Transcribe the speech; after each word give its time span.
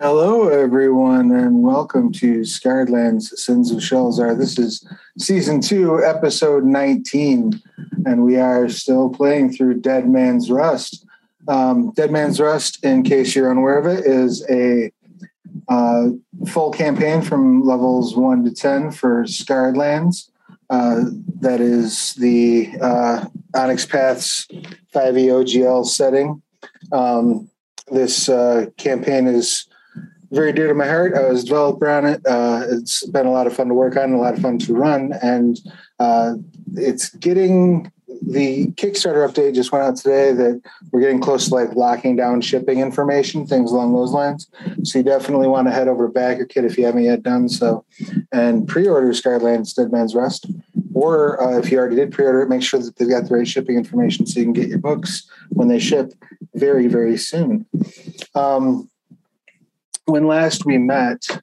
Hello, 0.00 0.46
everyone, 0.46 1.32
and 1.32 1.60
welcome 1.60 2.12
to 2.12 2.44
Scarred 2.44 2.88
Lands 2.88 3.32
Sins 3.42 3.72
of 3.72 3.78
Shelzar. 3.78 4.38
This 4.38 4.56
is 4.56 4.86
season 5.18 5.60
two, 5.60 6.04
episode 6.04 6.62
19, 6.62 7.60
and 8.06 8.22
we 8.22 8.36
are 8.36 8.68
still 8.68 9.10
playing 9.10 9.52
through 9.52 9.80
Dead 9.80 10.08
Man's 10.08 10.52
Rust. 10.52 11.04
Um, 11.48 11.90
Dead 11.96 12.12
Man's 12.12 12.38
Rust, 12.38 12.84
in 12.84 13.02
case 13.02 13.34
you're 13.34 13.50
unaware 13.50 13.76
of 13.76 13.86
it, 13.86 14.06
is 14.06 14.48
a 14.48 14.92
uh, 15.68 16.10
full 16.46 16.70
campaign 16.70 17.20
from 17.20 17.64
levels 17.64 18.16
1 18.16 18.44
to 18.44 18.52
10 18.52 18.92
for 18.92 19.26
Scarred 19.26 19.76
Lands. 19.76 20.30
Uh, 20.70 21.06
that 21.40 21.60
is 21.60 22.14
the 22.14 22.70
uh, 22.80 23.24
Onyx 23.52 23.84
Paths 23.84 24.46
5e 24.94 25.26
OGL 25.26 25.84
setting. 25.84 26.40
Um, 26.92 27.50
this 27.90 28.28
uh, 28.28 28.66
campaign 28.76 29.26
is 29.26 29.67
very 30.30 30.52
dear 30.52 30.68
to 30.68 30.74
my 30.74 30.86
heart. 30.86 31.14
I 31.14 31.28
was 31.28 31.44
developer 31.44 31.88
on 31.88 32.06
it. 32.06 32.26
Uh, 32.26 32.64
it's 32.70 33.06
been 33.06 33.26
a 33.26 33.32
lot 33.32 33.46
of 33.46 33.54
fun 33.54 33.68
to 33.68 33.74
work 33.74 33.96
on, 33.96 34.12
a 34.12 34.18
lot 34.18 34.34
of 34.34 34.40
fun 34.40 34.58
to 34.60 34.74
run, 34.74 35.12
and 35.22 35.58
uh, 35.98 36.34
it's 36.74 37.10
getting 37.16 37.90
the 38.22 38.66
Kickstarter 38.72 39.26
update 39.28 39.54
just 39.54 39.72
went 39.72 39.84
out 39.84 39.96
today 39.96 40.32
that 40.32 40.60
we're 40.90 41.00
getting 41.00 41.20
close 41.20 41.48
to 41.48 41.54
like 41.54 41.74
locking 41.74 42.16
down 42.16 42.40
shipping 42.40 42.80
information, 42.80 43.46
things 43.46 43.70
along 43.70 43.94
those 43.94 44.12
lines. 44.12 44.50
So 44.82 44.98
you 44.98 45.04
definitely 45.04 45.48
want 45.48 45.68
to 45.68 45.72
head 45.72 45.88
over 45.88 46.08
to 46.08 46.12
BackerKit 46.12 46.64
if 46.64 46.76
you 46.76 46.84
haven't 46.84 47.04
yet 47.04 47.22
done 47.22 47.48
so, 47.48 47.84
and 48.32 48.66
pre-order 48.66 49.12
Scarred 49.14 49.42
Lands 49.42 49.72
Dead 49.72 49.92
Man's 49.92 50.14
Rust. 50.14 50.46
Or 50.94 51.40
uh, 51.42 51.58
if 51.58 51.70
you 51.70 51.78
already 51.78 51.96
did 51.96 52.12
pre-order 52.12 52.42
it, 52.42 52.48
make 52.48 52.62
sure 52.62 52.80
that 52.80 52.96
they've 52.96 53.08
got 53.08 53.28
the 53.28 53.36
right 53.36 53.46
shipping 53.46 53.76
information 53.76 54.26
so 54.26 54.40
you 54.40 54.46
can 54.46 54.52
get 54.52 54.68
your 54.68 54.78
books 54.78 55.28
when 55.50 55.68
they 55.68 55.78
ship 55.78 56.12
very, 56.54 56.88
very 56.88 57.16
soon. 57.16 57.66
Um, 58.34 58.90
when 60.08 60.26
last 60.26 60.64
we 60.64 60.78
met, 60.78 61.42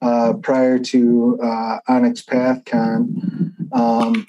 uh, 0.00 0.34
prior 0.34 0.78
to 0.78 1.38
uh, 1.42 1.78
Onyx 1.88 2.22
PathCon, 2.22 3.52
um, 3.72 4.26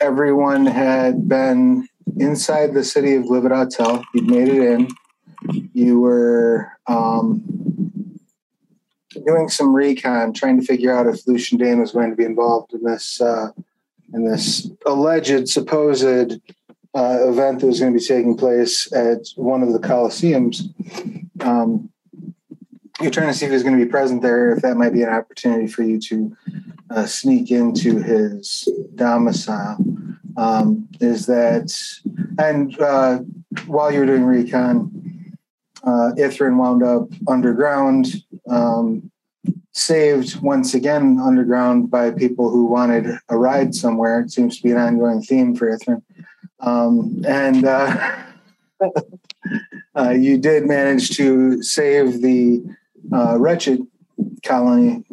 everyone 0.00 0.66
had 0.66 1.26
been 1.26 1.88
inside 2.18 2.74
the 2.74 2.84
city 2.84 3.14
of 3.14 3.24
Livid 3.24 3.52
You'd 4.14 4.26
made 4.26 4.48
it 4.48 4.62
in. 4.62 4.88
You 5.72 6.00
were 6.00 6.72
um, 6.86 7.42
doing 9.26 9.48
some 9.48 9.74
recon, 9.74 10.34
trying 10.34 10.60
to 10.60 10.66
figure 10.66 10.94
out 10.94 11.06
if 11.06 11.26
Lucien 11.26 11.58
Daine 11.58 11.80
was 11.80 11.92
going 11.92 12.10
to 12.10 12.16
be 12.16 12.24
involved 12.24 12.74
in 12.74 12.82
this 12.84 13.20
uh, 13.20 13.48
in 14.12 14.28
this 14.28 14.68
alleged, 14.84 15.48
supposed 15.48 16.04
uh, 16.04 17.28
event 17.28 17.60
that 17.60 17.66
was 17.66 17.80
going 17.80 17.92
to 17.92 17.98
be 17.98 18.04
taking 18.04 18.36
place 18.36 18.92
at 18.92 19.26
one 19.36 19.62
of 19.62 19.72
the 19.72 19.78
Coliseums. 19.78 20.64
Um, 21.42 21.89
you're 23.00 23.10
trying 23.10 23.28
to 23.28 23.34
see 23.34 23.46
if 23.46 23.52
he's 23.52 23.62
going 23.62 23.78
to 23.78 23.84
be 23.84 23.90
present 23.90 24.22
there, 24.22 24.52
if 24.52 24.62
that 24.62 24.76
might 24.76 24.92
be 24.92 25.02
an 25.02 25.08
opportunity 25.08 25.66
for 25.66 25.82
you 25.82 25.98
to 26.00 26.36
uh, 26.90 27.06
sneak 27.06 27.50
into 27.50 27.98
his 27.98 28.68
domicile. 28.94 29.78
Um, 30.36 30.88
is 31.00 31.26
that, 31.26 31.72
and 32.38 32.78
uh, 32.80 33.18
while 33.66 33.92
you 33.92 34.00
were 34.00 34.06
doing 34.06 34.24
recon, 34.24 35.36
uh, 35.82 36.12
Ithrin 36.16 36.56
wound 36.56 36.82
up 36.82 37.08
underground, 37.28 38.22
um, 38.48 39.10
saved 39.72 40.40
once 40.40 40.74
again 40.74 41.18
underground 41.22 41.90
by 41.90 42.10
people 42.10 42.50
who 42.50 42.66
wanted 42.66 43.18
a 43.28 43.36
ride 43.36 43.74
somewhere. 43.74 44.20
It 44.20 44.30
seems 44.30 44.56
to 44.56 44.62
be 44.62 44.72
an 44.72 44.78
ongoing 44.78 45.22
theme 45.22 45.54
for 45.54 45.68
Ithrin. 45.76 46.02
Um, 46.60 47.22
and 47.26 47.64
uh, 47.64 48.16
uh, 49.96 50.10
you 50.10 50.38
did 50.38 50.66
manage 50.66 51.16
to 51.16 51.62
save 51.62 52.20
the 52.20 52.62
uh, 53.12 53.38
wretched 53.38 53.86
colony 54.44 55.04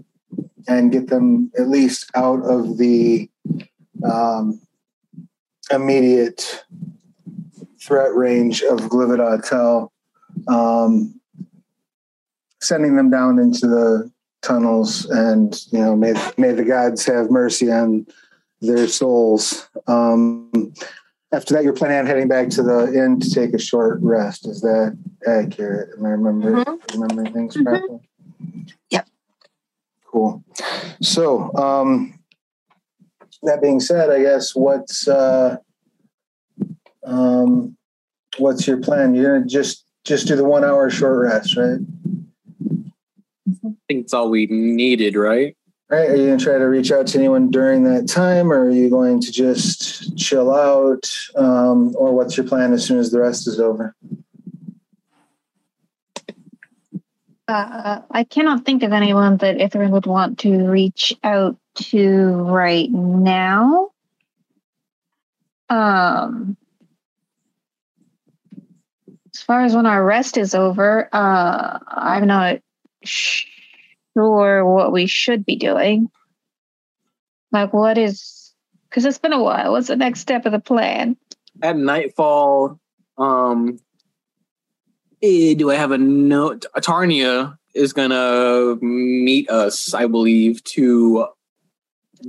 and 0.67 0.91
get 0.91 1.07
them 1.07 1.51
at 1.57 1.69
least 1.69 2.09
out 2.15 2.41
of 2.41 2.77
the 2.77 3.29
um, 4.03 4.61
immediate 5.71 6.63
threat 7.81 8.13
range 8.13 8.61
of 8.63 8.79
Glivid-Autel, 8.81 9.89
um, 10.47 11.19
sending 12.61 12.95
them 12.95 13.09
down 13.09 13.39
into 13.39 13.67
the 13.67 14.11
tunnels, 14.41 15.05
and 15.05 15.55
you 15.71 15.79
know, 15.79 15.95
may 15.95 16.13
may 16.37 16.51
the 16.51 16.63
gods 16.63 17.05
have 17.05 17.31
mercy 17.31 17.71
on 17.71 18.05
their 18.61 18.87
souls. 18.87 19.69
Um, 19.87 20.73
after 21.31 21.53
that, 21.53 21.63
you're 21.63 21.73
planning 21.73 21.97
on 21.97 22.05
heading 22.05 22.27
back 22.27 22.49
to 22.49 22.63
the 22.63 22.93
inn 22.93 23.19
to 23.19 23.29
take 23.29 23.53
a 23.53 23.59
short 23.59 23.99
rest. 24.01 24.47
Is 24.47 24.61
that 24.61 24.97
accurate? 25.27 25.89
Am 25.97 26.05
I 26.05 26.09
remember 26.09 26.63
mm-hmm. 26.63 26.99
remembering 26.99 27.33
things 27.33 27.55
mm-hmm. 27.55 27.67
correctly? 27.67 27.99
Yep. 28.91 29.07
Cool. 30.05 30.43
So, 31.01 31.53
um, 31.55 32.17
that 33.43 33.61
being 33.61 33.79
said, 33.79 34.09
I 34.09 34.21
guess 34.21 34.55
what's 34.55 35.07
uh, 35.07 35.57
um, 37.03 37.77
what's 38.37 38.67
your 38.67 38.77
plan? 38.77 39.13
You're 39.13 39.39
gonna 39.39 39.49
just 39.49 39.85
just 40.05 40.27
do 40.27 40.35
the 40.35 40.45
one 40.45 40.63
hour 40.63 40.89
short 40.89 41.23
rest, 41.23 41.57
right? 41.57 41.79
I 43.65 43.73
think 43.87 44.05
it's 44.05 44.13
all 44.13 44.29
we 44.29 44.47
needed, 44.47 45.15
right? 45.15 45.55
Right. 45.89 46.09
Are 46.09 46.15
you 46.17 46.25
going 46.25 46.37
to 46.37 46.43
try 46.43 46.57
to 46.57 46.65
reach 46.65 46.91
out 46.91 47.07
to 47.07 47.17
anyone 47.17 47.49
during 47.49 47.85
that 47.85 48.09
time, 48.09 48.51
or 48.51 48.65
are 48.65 48.69
you 48.69 48.89
going 48.89 49.21
to 49.21 49.31
just 49.31 50.17
chill 50.17 50.53
out? 50.53 51.09
Um, 51.35 51.95
or 51.95 52.13
what's 52.13 52.35
your 52.35 52.45
plan 52.45 52.73
as 52.73 52.83
soon 52.83 52.99
as 52.99 53.09
the 53.09 53.21
rest 53.21 53.47
is 53.47 53.57
over? 53.57 53.95
Uh, 57.47 58.01
I 58.11 58.25
cannot 58.25 58.65
think 58.65 58.83
of 58.83 58.91
anyone 58.91 59.37
that 59.37 59.55
Ithrin 59.55 59.91
would 59.91 60.05
want 60.05 60.39
to 60.39 60.67
reach 60.67 61.13
out 61.23 61.55
to 61.75 62.31
right 62.33 62.91
now. 62.91 63.91
Um, 65.69 66.57
as 69.33 69.41
far 69.41 69.63
as 69.63 69.73
when 69.73 69.85
our 69.85 70.03
rest 70.03 70.35
is 70.35 70.53
over, 70.53 71.07
uh, 71.13 71.79
I'm 71.87 72.27
not 72.27 72.59
sure 73.05 73.56
sure 74.17 74.65
what 74.65 74.91
we 74.91 75.05
should 75.05 75.45
be 75.45 75.55
doing. 75.55 76.09
Like, 77.51 77.71
what 77.73 77.97
is, 77.97 78.53
because 78.89 79.05
it's 79.05 79.19
been 79.19 79.33
a 79.33 79.41
while. 79.41 79.73
What's 79.73 79.87
the 79.87 79.95
next 79.95 80.21
step 80.21 80.45
of 80.45 80.51
the 80.51 80.59
plan? 80.59 81.15
At 81.61 81.77
nightfall, 81.77 82.79
um, 83.17 83.79
eh, 85.21 85.53
do 85.53 85.71
I 85.71 85.75
have 85.75 85.91
a 85.91 85.97
note? 85.97 86.65
Tarnia 86.77 87.57
is 87.75 87.93
gonna 87.93 88.75
meet 88.81 89.49
us, 89.49 89.93
I 89.93 90.07
believe, 90.07 90.63
to 90.65 91.27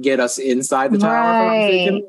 get 0.00 0.20
us 0.20 0.38
inside 0.38 0.92
the 0.92 0.98
tower. 0.98 1.48
Right. 1.48 2.02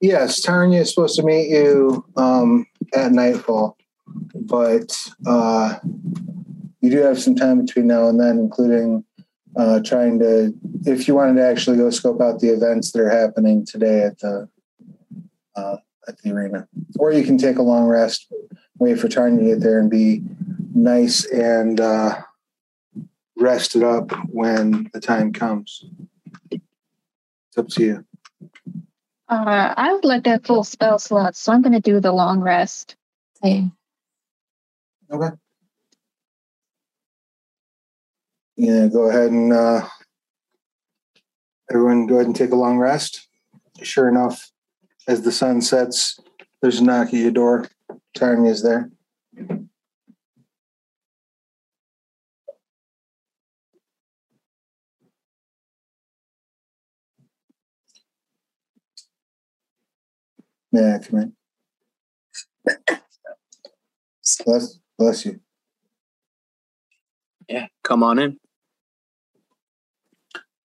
Yes, 0.00 0.44
Tarnia 0.44 0.80
is 0.80 0.90
supposed 0.90 1.16
to 1.16 1.22
meet 1.22 1.48
you 1.48 2.04
um, 2.16 2.66
at 2.94 3.12
nightfall 3.12 3.76
but 4.34 4.96
uh, 5.26 5.78
you 6.80 6.90
do 6.90 6.98
have 6.98 7.20
some 7.20 7.34
time 7.34 7.64
between 7.64 7.86
now 7.86 8.08
and 8.08 8.20
then, 8.20 8.38
including 8.38 9.04
uh, 9.56 9.80
trying 9.80 10.18
to, 10.18 10.52
if 10.86 11.06
you 11.06 11.14
wanted 11.14 11.34
to 11.34 11.46
actually 11.46 11.76
go 11.76 11.90
scope 11.90 12.20
out 12.20 12.40
the 12.40 12.48
events 12.48 12.92
that 12.92 13.00
are 13.00 13.10
happening 13.10 13.64
today 13.64 14.02
at 14.02 14.18
the 14.18 14.48
uh, 15.54 15.76
at 16.08 16.18
the 16.18 16.32
arena, 16.32 16.66
or 16.98 17.12
you 17.12 17.24
can 17.24 17.38
take 17.38 17.58
a 17.58 17.62
long 17.62 17.86
rest, 17.86 18.26
wait 18.78 18.98
for 18.98 19.08
time 19.08 19.38
to 19.38 19.44
get 19.44 19.60
there, 19.60 19.78
and 19.78 19.90
be 19.90 20.22
nice 20.74 21.24
and 21.26 21.80
uh, 21.80 22.20
rested 23.36 23.82
up 23.82 24.10
when 24.28 24.90
the 24.92 25.00
time 25.00 25.32
comes. 25.32 25.84
It's 26.50 27.58
up 27.58 27.68
to 27.68 27.84
you. 27.84 28.04
Uh, 29.28 29.74
I 29.76 29.92
would 29.92 30.04
like 30.04 30.24
that 30.24 30.46
full 30.46 30.64
spell 30.64 30.98
slot, 30.98 31.36
so 31.36 31.52
I'm 31.52 31.62
going 31.62 31.72
to 31.74 31.80
do 31.80 32.00
the 32.00 32.12
long 32.12 32.40
rest. 32.40 32.96
Same. 33.42 33.72
Okay. 35.12 35.36
Yeah, 38.56 38.86
go 38.88 39.10
ahead 39.10 39.30
and 39.30 39.52
uh, 39.52 39.86
everyone 41.70 42.06
go 42.06 42.14
ahead 42.14 42.26
and 42.26 42.36
take 42.36 42.52
a 42.52 42.56
long 42.56 42.78
rest. 42.78 43.28
Sure 43.82 44.08
enough, 44.08 44.50
as 45.06 45.22
the 45.22 45.32
sun 45.32 45.60
sets, 45.60 46.18
there's 46.62 46.80
a 46.80 46.84
knock 46.84 47.08
at 47.08 47.14
your 47.14 47.30
door. 47.30 47.68
Time 48.14 48.46
is 48.46 48.62
there. 48.62 48.90
Yeah, 60.72 60.98
come 61.02 61.18
in. 61.20 61.36
Bless. 64.46 64.78
Bless 65.02 65.26
you. 65.26 65.40
Yeah, 67.48 67.66
come 67.82 68.04
on 68.04 68.20
in. 68.20 68.36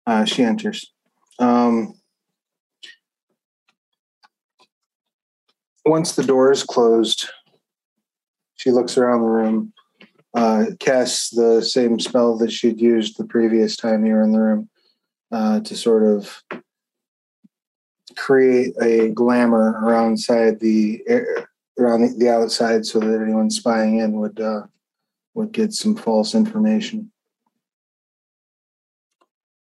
Uh, 0.06 0.25
she 0.25 0.43
enters. 0.43 0.90
Um, 1.38 1.93
once 5.84 6.17
the 6.17 6.23
door 6.23 6.50
is 6.50 6.62
closed, 6.62 7.29
She 8.55 8.70
looks 8.70 8.96
around 8.96 9.20
the 9.20 9.26
room, 9.26 9.75
uh, 10.34 10.64
casts 10.81 11.29
the 11.29 11.61
same 11.61 12.00
spell 12.00 12.38
that 12.38 12.50
she'd 12.50 12.81
used 12.81 13.19
the 13.19 13.26
previous 13.26 13.76
time 13.76 14.06
you 14.06 14.14
were 14.14 14.23
in 14.23 14.32
the 14.32 14.40
room 14.40 14.70
uh, 15.31 15.61
to 15.61 15.76
sort 15.76 16.05
of 16.05 16.43
create 18.17 18.73
a 18.81 19.11
glamour 19.11 19.79
around 19.84 20.19
side 20.19 20.58
the 20.58 21.02
around 21.78 22.02
the, 22.02 22.14
the 22.19 22.30
outside 22.30 22.84
so 22.86 22.98
that 23.00 23.22
anyone 23.22 23.50
spying 23.50 23.98
in 23.98 24.12
would 24.12 24.40
uh, 24.40 24.62
would 25.34 25.52
get 25.52 25.72
some 25.72 25.96
false 25.96 26.34
information. 26.34 27.10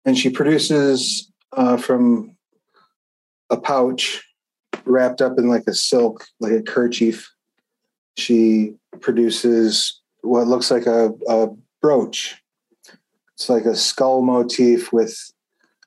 And 0.04 0.18
she 0.18 0.30
produces 0.30 1.32
uh, 1.54 1.78
from 1.78 2.36
a 3.50 3.58
pouch 3.58 4.24
wrapped 4.86 5.22
up 5.22 5.38
in 5.38 5.48
like 5.48 5.64
a 5.68 5.74
silk, 5.74 6.26
like 6.40 6.52
a 6.52 6.62
kerchief. 6.62 7.32
She 8.18 8.74
produces 9.02 10.02
what 10.22 10.48
looks 10.48 10.70
like 10.72 10.86
a, 10.86 11.12
a 11.28 11.48
brooch. 11.82 12.36
It's 13.34 13.50
like 13.50 13.66
a 13.66 13.76
skull 13.76 14.22
motif 14.22 14.94
with 14.94 15.18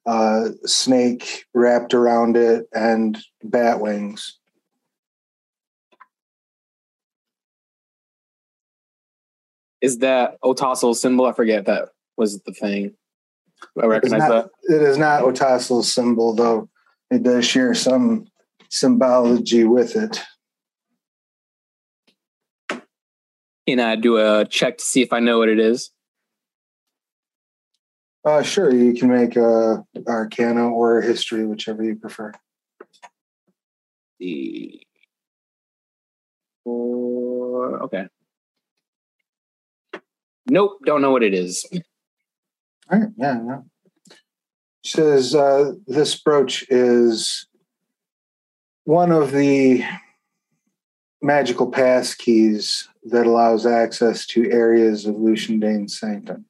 uh, 0.05 0.50
snake 0.64 1.44
wrapped 1.55 1.94
around 1.94 2.37
it 2.37 2.66
and 2.75 3.19
bat 3.43 3.81
wings. 3.81 4.38
Is 9.81 9.99
that 9.99 10.39
Otasel's 10.43 11.01
symbol? 11.01 11.27
I 11.27 11.33
forget 11.33 11.67
that 11.67 11.91
was 12.17 12.43
the 12.43 12.53
thing. 12.53 12.95
I 13.81 13.87
recognize 13.87 14.21
not, 14.21 14.29
that. 14.29 14.75
It 14.75 14.83
is 14.83 14.99
not 14.99 15.23
Otasel's 15.23 15.93
symbol, 15.93 16.35
though. 16.35 16.69
It 17.11 17.23
does 17.23 17.45
share 17.45 17.75
some 17.75 18.27
symbology 18.69 19.65
with 19.65 19.97
it. 19.97 20.21
Can 23.67 23.81
I 23.81 23.97
do 23.97 24.17
a 24.17 24.45
check 24.47 24.79
to 24.79 24.85
see 24.85 25.03
if 25.03 25.13
I 25.13 25.21
know 25.21 25.39
what 25.39 25.49
it 25.49 25.59
is? 25.59 25.91
Uh, 28.25 28.43
sure, 28.43 28.73
you 28.75 28.95
can 28.95 29.09
make 29.09 29.37
a 29.37 29.85
Arcana 30.07 30.69
or 30.69 30.99
a 30.99 31.05
History, 31.05 31.47
whichever 31.47 31.83
you 31.85 31.97
prefer. 31.97 32.33
The 34.19 34.83
four. 36.65 37.83
Okay. 37.85 38.09
Nope, 40.49 40.79
don't 40.85 41.03
know 41.03 41.11
what 41.11 41.23
it 41.23 41.35
is. 41.35 41.67
All 42.91 42.99
right, 42.99 43.09
yeah. 43.17 43.59
She 44.83 44.97
says 44.97 45.35
uh, 45.35 45.73
this 45.87 46.19
brooch 46.19 46.65
is 46.71 47.47
one 48.85 49.12
of 49.12 49.33
the 49.33 49.85
magical 51.21 51.71
pass 51.71 52.15
keys 52.15 52.89
that 53.05 53.27
allows 53.27 53.67
access 53.67 54.25
to 54.27 54.50
areas 54.50 55.05
of 55.05 55.17
Lucien 55.17 55.61
Daine's 55.61 55.99
sanctum. 55.99 56.47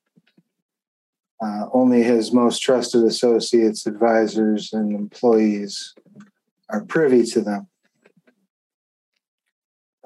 Uh, 1.41 1.67
only 1.73 2.03
his 2.03 2.33
most 2.33 2.61
trusted 2.61 3.05
associates, 3.05 3.87
advisors, 3.87 4.73
and 4.73 4.95
employees 4.95 5.95
are 6.69 6.85
privy 6.85 7.25
to 7.25 7.41
them. 7.41 7.69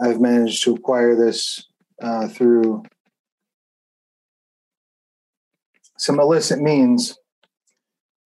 I've 0.00 0.20
managed 0.20 0.62
to 0.64 0.74
acquire 0.74 1.16
this 1.16 1.66
uh, 2.00 2.28
through 2.28 2.84
some 6.02 6.18
illicit 6.18 6.60
means, 6.60 7.16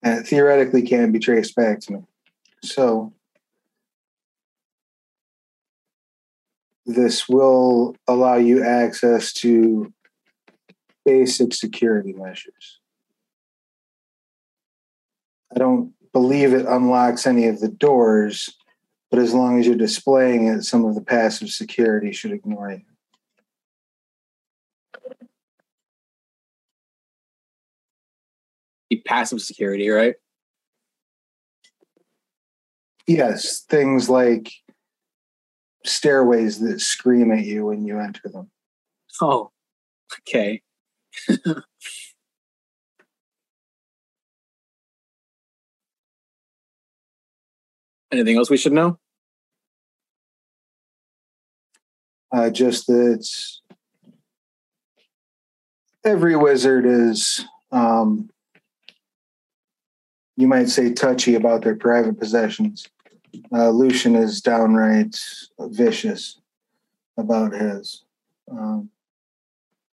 that 0.01 0.25
theoretically 0.25 0.81
can 0.81 1.11
be 1.11 1.19
traced 1.19 1.55
back 1.55 1.79
to 1.79 1.93
me. 1.93 1.99
So, 2.63 3.13
this 6.87 7.29
will 7.29 7.95
allow 8.07 8.37
you 8.37 8.63
access 8.63 9.31
to 9.33 9.93
basic 11.05 11.53
security 11.53 12.13
measures. 12.13 12.79
I 15.55 15.59
don't 15.59 15.93
believe 16.13 16.53
it 16.53 16.65
unlocks 16.65 17.27
any 17.27 17.45
of 17.45 17.59
the 17.59 17.69
doors, 17.69 18.57
but 19.11 19.19
as 19.19 19.35
long 19.35 19.59
as 19.59 19.67
you're 19.67 19.75
displaying 19.75 20.47
it, 20.47 20.63
some 20.63 20.83
of 20.83 20.95
the 20.95 21.01
passive 21.01 21.49
security 21.49 22.11
should 22.11 22.31
ignore 22.31 22.71
you. 22.71 22.81
Passive 29.07 29.41
security, 29.41 29.89
right? 29.89 30.15
Yes, 33.07 33.61
things 33.61 34.09
like 34.09 34.51
stairways 35.85 36.59
that 36.59 36.81
scream 36.81 37.31
at 37.31 37.45
you 37.45 37.65
when 37.67 37.85
you 37.85 37.99
enter 37.99 38.27
them. 38.29 38.51
Oh, 39.21 39.51
okay. 40.19 40.61
Anything 48.11 48.37
else 48.37 48.49
we 48.49 48.57
should 48.57 48.73
know? 48.73 48.99
Uh, 52.31 52.49
just 52.49 52.87
that 52.87 53.25
every 56.03 56.35
wizard 56.35 56.85
is, 56.85 57.45
um, 57.71 58.29
you 60.37 60.47
might 60.47 60.69
say, 60.69 60.93
touchy 60.93 61.33
about 61.33 61.63
their 61.63 61.75
private 61.75 62.19
possessions. 62.19 62.87
Uh, 63.51 63.71
Lucien 63.71 64.15
is 64.15 64.39
downright 64.39 65.19
vicious 65.59 66.39
about 67.17 67.53
his. 67.53 68.03
Um, 68.49 68.91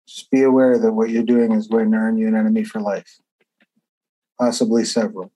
just 0.06 0.30
be 0.30 0.44
aware 0.44 0.78
that 0.78 0.92
what 0.92 1.10
you're 1.10 1.24
doing 1.24 1.54
is 1.54 1.68
going 1.68 1.92
to 1.92 1.98
earn 1.98 2.18
you 2.18 2.28
an 2.28 2.36
enemy 2.36 2.66
for 2.66 2.82
life, 2.82 3.20
possibly 4.38 4.84
several. 4.84 5.32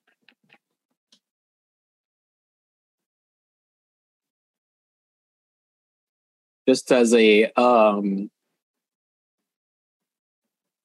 Just 6.67 6.91
as 6.91 7.13
a 7.13 7.45
um, 7.53 8.29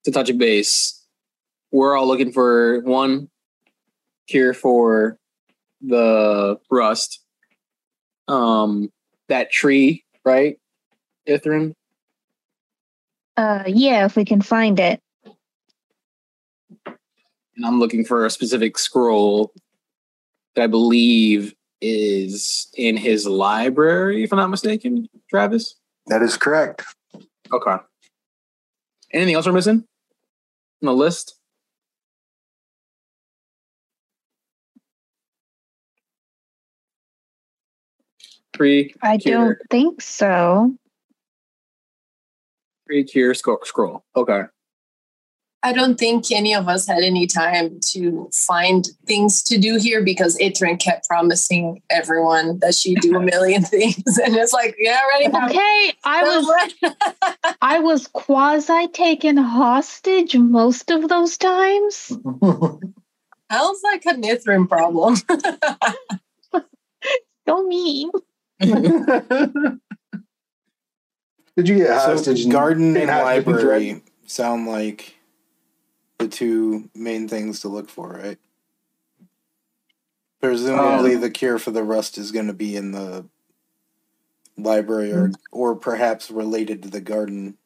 to 0.05 0.13
touch 0.13 0.31
a 0.31 0.35
base, 0.35 1.05
we're 1.73 1.97
all 1.97 2.07
looking 2.07 2.31
for 2.31 2.83
one 2.83 3.29
cure 4.33 4.55
for 4.55 5.19
the 5.83 6.59
rust. 6.71 7.21
Um, 8.29 8.91
that 9.29 9.53
tree, 9.53 10.05
right, 10.25 10.59
Ithrin? 11.29 11.75
Uh, 13.37 13.65
yeah, 13.67 14.07
if 14.07 14.17
we 14.17 14.25
can 14.25 14.41
find 14.41 14.81
it. 14.81 15.01
And 17.57 17.67
I'm 17.67 17.79
looking 17.79 18.05
for 18.05 18.25
a 18.25 18.31
specific 18.31 18.79
scroll 18.79 19.53
that 20.55 20.63
I 20.63 20.67
believe 20.67 21.55
is 21.83 22.69
in 22.75 22.97
his 22.97 23.27
library, 23.27 24.25
if 24.25 24.33
I'm 24.33 24.39
not 24.39 24.51
mistaken, 24.51 25.09
Travis. 25.29 25.75
That 26.07 26.23
is 26.23 26.37
correct. 26.37 26.85
Okay. 27.53 27.77
Anything 29.13 29.35
else 29.35 29.47
we're 29.47 29.53
missing 29.53 29.85
on 30.83 30.87
the 30.87 30.95
list? 30.95 31.37
Free. 38.57 38.95
I 39.03 39.19
cure. 39.19 39.55
don't 39.55 39.59
think 39.71 40.01
so. 40.01 40.75
Free 42.87 43.05
cure 43.05 43.35
scroll. 43.35 43.59
scroll. 43.65 44.05
Okay. 44.17 44.43
I 45.65 45.73
don't 45.73 45.97
think 45.97 46.33
any 46.33 46.55
of 46.57 46.69
us 46.69 46.89
had 46.89 47.05
any 47.05 47.29
time 47.29 47.79
to 47.93 48.29
find 48.33 48.85
things 49.07 49.45
to 49.45 49.59
do 49.59 49.79
here 49.79 50.03
because 50.03 50.37
Ithrin 50.39 50.81
kept 50.81 51.07
promising 51.07 51.81
everyone 51.89 52.59
that 52.59 52.75
she'd 52.75 53.01
do 53.01 53.17
a 53.17 53.21
million 53.33 53.63
things. 53.63 54.19
And 54.19 54.35
it's 54.35 54.53
like, 54.53 54.75
yeah, 54.79 54.99
ready 55.13 55.29
now. 55.29 55.47
Okay, 55.47 55.93
I 56.05 56.23
was 56.25 56.95
I 57.63 57.79
was 57.79 58.09
quasi 58.09 58.89
taken 58.89 59.37
hostage 59.37 60.37
most 60.37 60.91
of 60.91 61.09
those 61.09 61.39
times. 61.39 61.95
Sounds 63.53 63.81
like 63.85 64.05
a 64.07 64.15
Nithrin 64.15 64.69
problem. 64.69 65.15
So 67.49 67.67
mean. 67.67 68.11
Did 71.57 71.69
you 71.69 71.77
get 71.77 71.89
So 71.89 71.95
hostage? 71.95 72.43
and- 72.45 72.53
garden 72.53 72.95
being 72.95 73.09
and 73.09 73.11
hostage 73.11 73.47
and 73.47 73.57
library 73.57 74.03
sound 74.27 74.67
like 74.67 75.17
the 76.19 76.29
two 76.29 76.89
main 76.95 77.29
things 77.29 77.61
to 77.61 77.69
look 77.69 77.91
for, 77.91 78.09
right? 78.11 78.39
Presumably, 80.41 81.15
Um, 81.17 81.21
the 81.21 81.31
cure 81.31 81.59
for 81.59 81.71
the 81.71 81.83
rust 81.85 82.17
is 82.19 82.33
going 82.33 82.47
to 82.49 82.53
be 82.53 82.75
in 82.77 82.93
the 82.93 83.25
library, 84.57 85.13
or 85.13 85.31
or 85.53 85.75
perhaps 85.77 86.31
related 86.31 86.83
to 86.83 86.91
the 86.91 87.01
garden. 87.01 87.57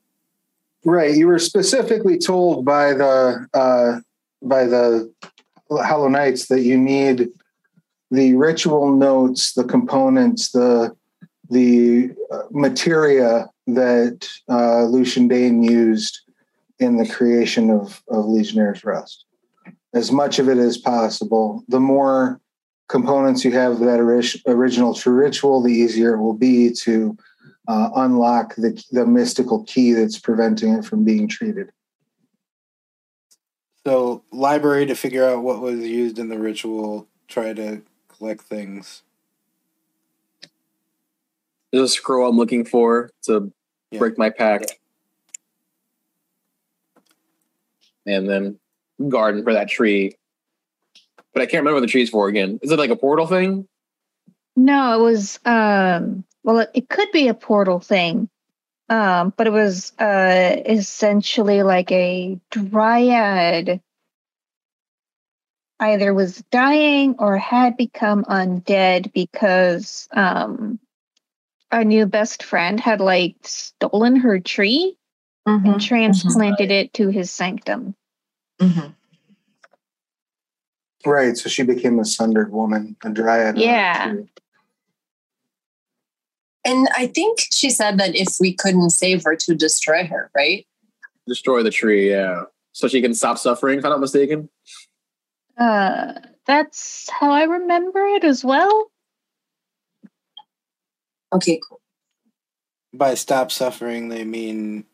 Right. 0.84 1.16
You 1.16 1.26
were 1.26 1.38
specifically 1.38 2.18
told 2.18 2.64
by 2.64 2.92
the 2.92 3.46
uh, 3.54 4.00
by 4.42 4.66
the 4.66 5.12
Hollow 5.70 6.08
Knights 6.08 6.46
that 6.48 6.60
you 6.60 6.76
need 6.78 7.30
the 8.10 8.34
ritual 8.34 8.94
notes, 8.94 9.52
the 9.54 9.64
components, 9.64 10.52
the 10.52 10.96
the 11.48 12.10
uh, 12.30 12.42
materia 12.50 13.48
that 13.66 14.28
uh, 14.48 14.84
Lucien 14.84 15.28
Daine 15.28 15.62
used 15.68 16.20
in 16.78 16.96
the 16.96 17.08
creation 17.08 17.70
of, 17.70 18.02
of 18.08 18.26
Legionnaire's 18.26 18.84
Rust. 18.84 19.24
As 19.94 20.10
much 20.10 20.38
of 20.38 20.48
it 20.48 20.58
as 20.58 20.76
possible. 20.76 21.64
The 21.68 21.80
more 21.80 22.40
components 22.88 23.44
you 23.44 23.52
have 23.52 23.78
that 23.80 24.00
ori- 24.00 24.42
original 24.46 24.94
true 24.94 25.14
ritual, 25.14 25.62
the 25.62 25.72
easier 25.72 26.14
it 26.14 26.20
will 26.20 26.34
be 26.34 26.72
to 26.82 27.16
uh, 27.68 27.90
unlock 27.96 28.54
the, 28.56 28.82
the 28.92 29.06
mystical 29.06 29.64
key 29.64 29.92
that's 29.92 30.18
preventing 30.18 30.74
it 30.74 30.84
from 30.84 31.04
being 31.04 31.28
treated. 31.28 31.70
So, 33.84 34.24
library 34.32 34.86
to 34.86 34.94
figure 34.94 35.24
out 35.24 35.42
what 35.42 35.60
was 35.60 35.78
used 35.78 36.18
in 36.18 36.28
the 36.28 36.38
ritual, 36.38 37.08
try 37.28 37.52
to 37.52 37.82
collect 38.18 38.42
things. 38.42 39.02
There's 41.72 41.90
a 41.90 41.92
scroll 41.92 42.28
I'm 42.28 42.36
looking 42.36 42.64
for 42.64 43.10
to 43.24 43.52
Yeah. 43.90 43.98
break 43.98 44.18
my 44.18 44.30
pact. 44.30 44.78
And 48.06 48.28
then 48.28 48.58
garden 49.08 49.42
for 49.42 49.52
that 49.52 49.68
tree. 49.68 50.16
But 51.32 51.42
I 51.42 51.46
can't 51.46 51.60
remember 51.62 51.74
what 51.74 51.80
the 51.80 51.86
tree's 51.88 52.08
for 52.10 52.28
again. 52.28 52.58
Is 52.62 52.70
it 52.70 52.78
like 52.78 52.90
a 52.90 52.96
portal 52.96 53.26
thing? 53.26 53.68
No, 54.56 54.98
it 54.98 55.02
was 55.02 55.38
um 55.44 56.24
well 56.44 56.60
it, 56.60 56.70
it 56.72 56.88
could 56.88 57.10
be 57.12 57.28
a 57.28 57.34
portal 57.34 57.80
thing. 57.80 58.28
Um, 58.88 59.34
but 59.36 59.46
it 59.48 59.52
was 59.52 59.92
uh 59.98 60.56
essentially 60.64 61.62
like 61.62 61.90
a 61.92 62.40
dryad 62.50 63.82
either 65.80 66.14
was 66.14 66.42
dying 66.50 67.16
or 67.18 67.36
had 67.36 67.76
become 67.76 68.24
undead 68.24 69.12
because 69.12 70.08
um 70.12 70.78
our 71.72 71.84
new 71.84 72.06
best 72.06 72.42
friend 72.42 72.80
had 72.80 73.00
like 73.00 73.36
stolen 73.42 74.16
her 74.16 74.38
tree 74.40 74.96
Mhm, 75.46 75.64
and 75.74 75.80
transplanted 75.80 76.72
it 76.72 76.92
to 76.94 77.08
his 77.08 77.30
sanctum. 77.30 77.94
mhm. 78.60 78.94
Right. 81.04 81.36
So 81.36 81.48
she 81.48 81.62
became 81.62 82.00
a 82.00 82.04
sundered 82.04 82.50
woman, 82.50 82.96
a 83.04 83.10
dryad. 83.10 83.56
Yeah. 83.58 84.12
And 86.64 86.88
I 86.96 87.06
think 87.06 87.38
she 87.52 87.70
said 87.70 87.98
that 87.98 88.16
if 88.16 88.40
we 88.40 88.52
couldn't 88.52 88.90
save 88.90 89.22
her, 89.22 89.36
to 89.36 89.54
destroy 89.54 90.04
her, 90.04 90.32
right? 90.34 90.66
Destroy 91.28 91.62
the 91.62 91.70
tree, 91.70 92.10
yeah. 92.10 92.42
So 92.72 92.88
she 92.88 93.00
can 93.00 93.14
stop 93.14 93.38
suffering, 93.38 93.78
if 93.78 93.84
I'm 93.84 93.92
not 93.92 94.00
mistaken. 94.00 94.48
Uh 95.56 96.14
that's 96.46 97.08
how 97.10 97.32
I 97.32 97.44
remember 97.44 98.00
it 98.06 98.24
as 98.24 98.44
well. 98.44 98.90
Okay, 101.32 101.60
cool. 101.68 101.80
By 102.92 103.14
stop 103.14 103.50
suffering, 103.50 104.08
they 104.08 104.24
mean 104.24 104.84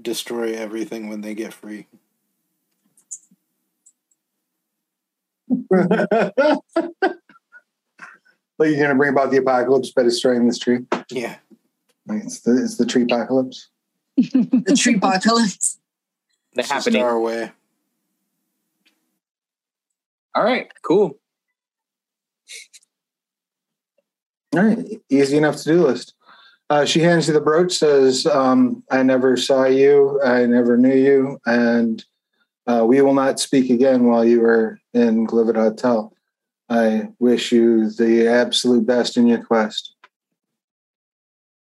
destroy 0.00 0.52
everything 0.54 1.08
when 1.08 1.20
they 1.22 1.34
get 1.34 1.52
free. 1.54 1.86
Like 8.58 8.70
you're 8.70 8.80
gonna 8.80 8.94
bring 8.94 9.10
about 9.10 9.30
the 9.32 9.38
apocalypse 9.38 9.90
by 9.90 10.02
destroying 10.04 10.46
this 10.46 10.58
tree. 10.58 10.80
Yeah. 11.10 11.36
Like 12.06 12.22
it's 12.24 12.40
the 12.42 12.62
it's 12.62 12.76
the 12.76 12.86
tree 12.86 13.02
apocalypse. 13.02 13.68
The 14.16 14.76
tree 14.78 14.96
apocalypse. 14.96 15.78
The 16.54 16.60
It's 16.60 16.68
just 16.68 16.84
happening. 16.86 17.02
our 17.02 17.18
way. 17.18 17.50
All 20.34 20.44
right, 20.44 20.70
cool. 20.82 21.18
All 24.54 24.64
right, 24.64 25.00
easy 25.10 25.36
enough 25.36 25.56
to 25.58 25.64
do 25.64 25.86
list. 25.86 26.14
Uh, 26.70 26.86
she 26.86 27.00
hands 27.00 27.28
you 27.28 27.34
the 27.34 27.40
brooch, 27.40 27.72
says, 27.72 28.26
um, 28.26 28.82
"I 28.90 29.02
never 29.02 29.36
saw 29.36 29.64
you. 29.64 30.20
I 30.22 30.46
never 30.46 30.76
knew 30.78 30.94
you, 30.94 31.38
and 31.44 32.02
uh, 32.66 32.84
we 32.86 33.02
will 33.02 33.14
not 33.14 33.40
speak 33.40 33.70
again 33.70 34.04
while 34.04 34.24
you 34.24 34.44
are 34.44 34.78
in 34.94 35.26
Glivid-Autel. 35.26 36.12
I 36.68 37.08
wish 37.18 37.52
you 37.52 37.90
the 37.90 38.26
absolute 38.26 38.86
best 38.86 39.16
in 39.16 39.26
your 39.26 39.44
quest." 39.44 39.94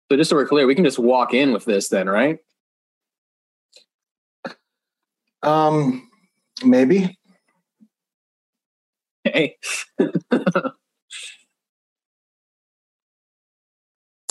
So 0.09 0.17
just 0.17 0.29
so 0.29 0.35
we're 0.35 0.47
clear, 0.47 0.67
we 0.67 0.75
can 0.75 0.85
just 0.85 0.99
walk 0.99 1.33
in 1.33 1.51
with 1.51 1.65
this 1.65 1.89
then, 1.89 2.09
right? 2.09 2.39
Um, 5.43 6.09
maybe. 6.63 7.17
Hey. 9.33 9.57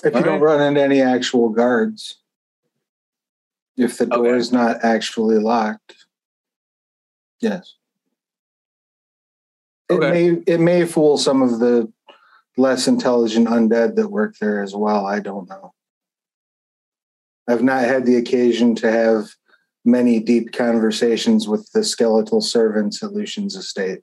If 0.02 0.14
you 0.14 0.22
don't 0.22 0.40
right. 0.40 0.56
run 0.56 0.62
into 0.62 0.82
any 0.82 1.02
actual 1.02 1.50
guards, 1.50 2.18
if 3.76 3.98
the 3.98 4.06
door 4.06 4.28
Okay. 4.28 4.38
is 4.38 4.50
not 4.50 4.82
actually 4.82 5.38
locked, 5.38 6.06
yes. 7.40 7.74
It 9.90 9.98
may 9.98 10.42
it 10.46 10.60
may 10.60 10.86
fool 10.86 11.18
some 11.18 11.42
of 11.42 11.58
the 11.58 11.92
less 12.56 12.86
intelligent 12.88 13.48
undead 13.48 13.96
that 13.96 14.08
work 14.08 14.36
there 14.40 14.62
as 14.62 14.74
well. 14.74 15.04
I 15.06 15.20
don't 15.20 15.48
know. 15.48 15.74
I've 17.48 17.62
not 17.62 17.84
had 17.84 18.06
the 18.06 18.16
occasion 18.16 18.74
to 18.76 18.90
have 18.90 19.30
many 19.84 20.20
deep 20.20 20.52
conversations 20.52 21.48
with 21.48 21.70
the 21.72 21.82
skeletal 21.82 22.40
servants 22.40 23.02
at 23.02 23.12
Lucien's 23.12 23.56
estate. 23.56 24.00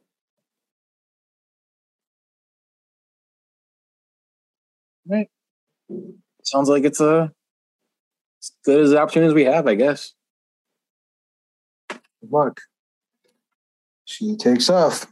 Sounds 6.44 6.70
like 6.70 6.84
it's 6.84 7.00
a 7.00 7.32
as 8.42 8.52
good 8.66 8.82
as 8.82 8.90
the 8.92 9.00
opportunities 9.00 9.34
we 9.34 9.46
have, 9.46 9.68
I 9.68 9.76
guess. 9.76 10.14
Good 11.90 12.32
luck. 12.32 12.62
She 14.06 14.36
takes 14.38 14.70
off. 14.70 15.08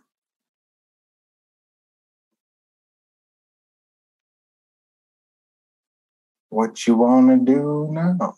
What 6.50 6.88
you 6.88 6.96
want 6.96 7.30
to 7.30 7.54
do 7.54 7.90
now? 7.92 8.36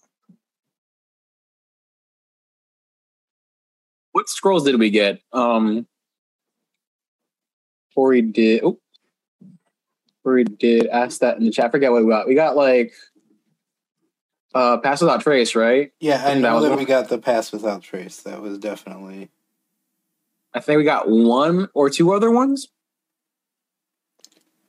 What 4.12 4.28
scrolls 4.28 4.64
did 4.64 4.80
we 4.80 4.90
get? 4.90 5.22
Um 5.32 5.86
Tori 7.94 8.24
did 8.24 8.64
oh 8.64 8.80
Tori 10.28 10.44
did 10.44 10.88
ask 10.88 11.22
that 11.22 11.38
in 11.38 11.46
the 11.46 11.52
chat. 11.52 11.66
I 11.68 11.70
forget 11.70 11.90
what 11.92 12.04
we 12.04 12.10
got. 12.12 12.28
We 12.28 12.36
got 12.36 12.58
like 12.58 12.92
uh 14.54 14.78
pass 14.80 15.00
without 15.02 15.22
trace, 15.22 15.56
right? 15.56 15.92
Yeah, 16.02 16.22
I 16.26 16.32
And 16.32 16.44
that 16.44 16.50
know 16.50 16.56
was 16.56 16.64
that 16.66 16.70
one- 16.72 16.80
we 16.80 16.86
got 16.86 17.08
the 17.08 17.18
pass 17.18 17.52
without 17.54 17.82
trace. 17.82 18.22
That 18.24 18.42
was 18.42 18.58
definitely. 18.58 19.30
I 20.54 20.60
think 20.60 20.78
we 20.80 20.84
got 20.84 21.10
one 21.10 21.70
or 21.74 21.90
two 21.90 22.12
other 22.14 22.30
ones. 22.30 22.68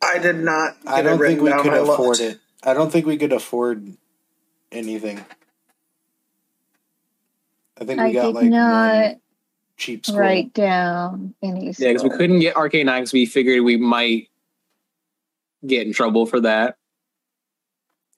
I 0.00 0.18
did 0.18 0.36
not. 0.36 0.76
I 0.86 1.02
get 1.02 1.06
it 1.06 1.08
don't 1.08 1.18
think 1.18 1.42
we 1.42 1.50
could 1.50 1.72
afford 1.74 2.20
it. 2.20 2.38
I 2.62 2.72
don't 2.74 2.92
think 2.92 3.06
we 3.06 3.16
could 3.16 3.32
afford 3.32 3.94
anything. 4.70 5.24
I 7.80 7.84
think 7.84 8.00
we 8.00 8.06
I 8.10 8.12
got 8.12 8.26
did 8.26 8.34
like 8.36 8.50
not 8.50 8.94
one 9.04 9.20
cheap 9.76 10.06
scroll. 10.06 10.20
write 10.20 10.52
down 10.54 11.34
any. 11.42 11.66
Yeah, 11.78 11.88
because 11.88 12.04
we 12.04 12.10
couldn't 12.10 12.40
get 12.40 12.56
Arcane 12.56 12.88
Eye 12.88 13.00
because 13.00 13.12
we 13.12 13.26
figured 13.26 13.64
we 13.64 13.76
might 13.76 14.28
get 15.66 15.86
in 15.86 15.92
trouble 15.92 16.26
for 16.26 16.40
that. 16.40 16.76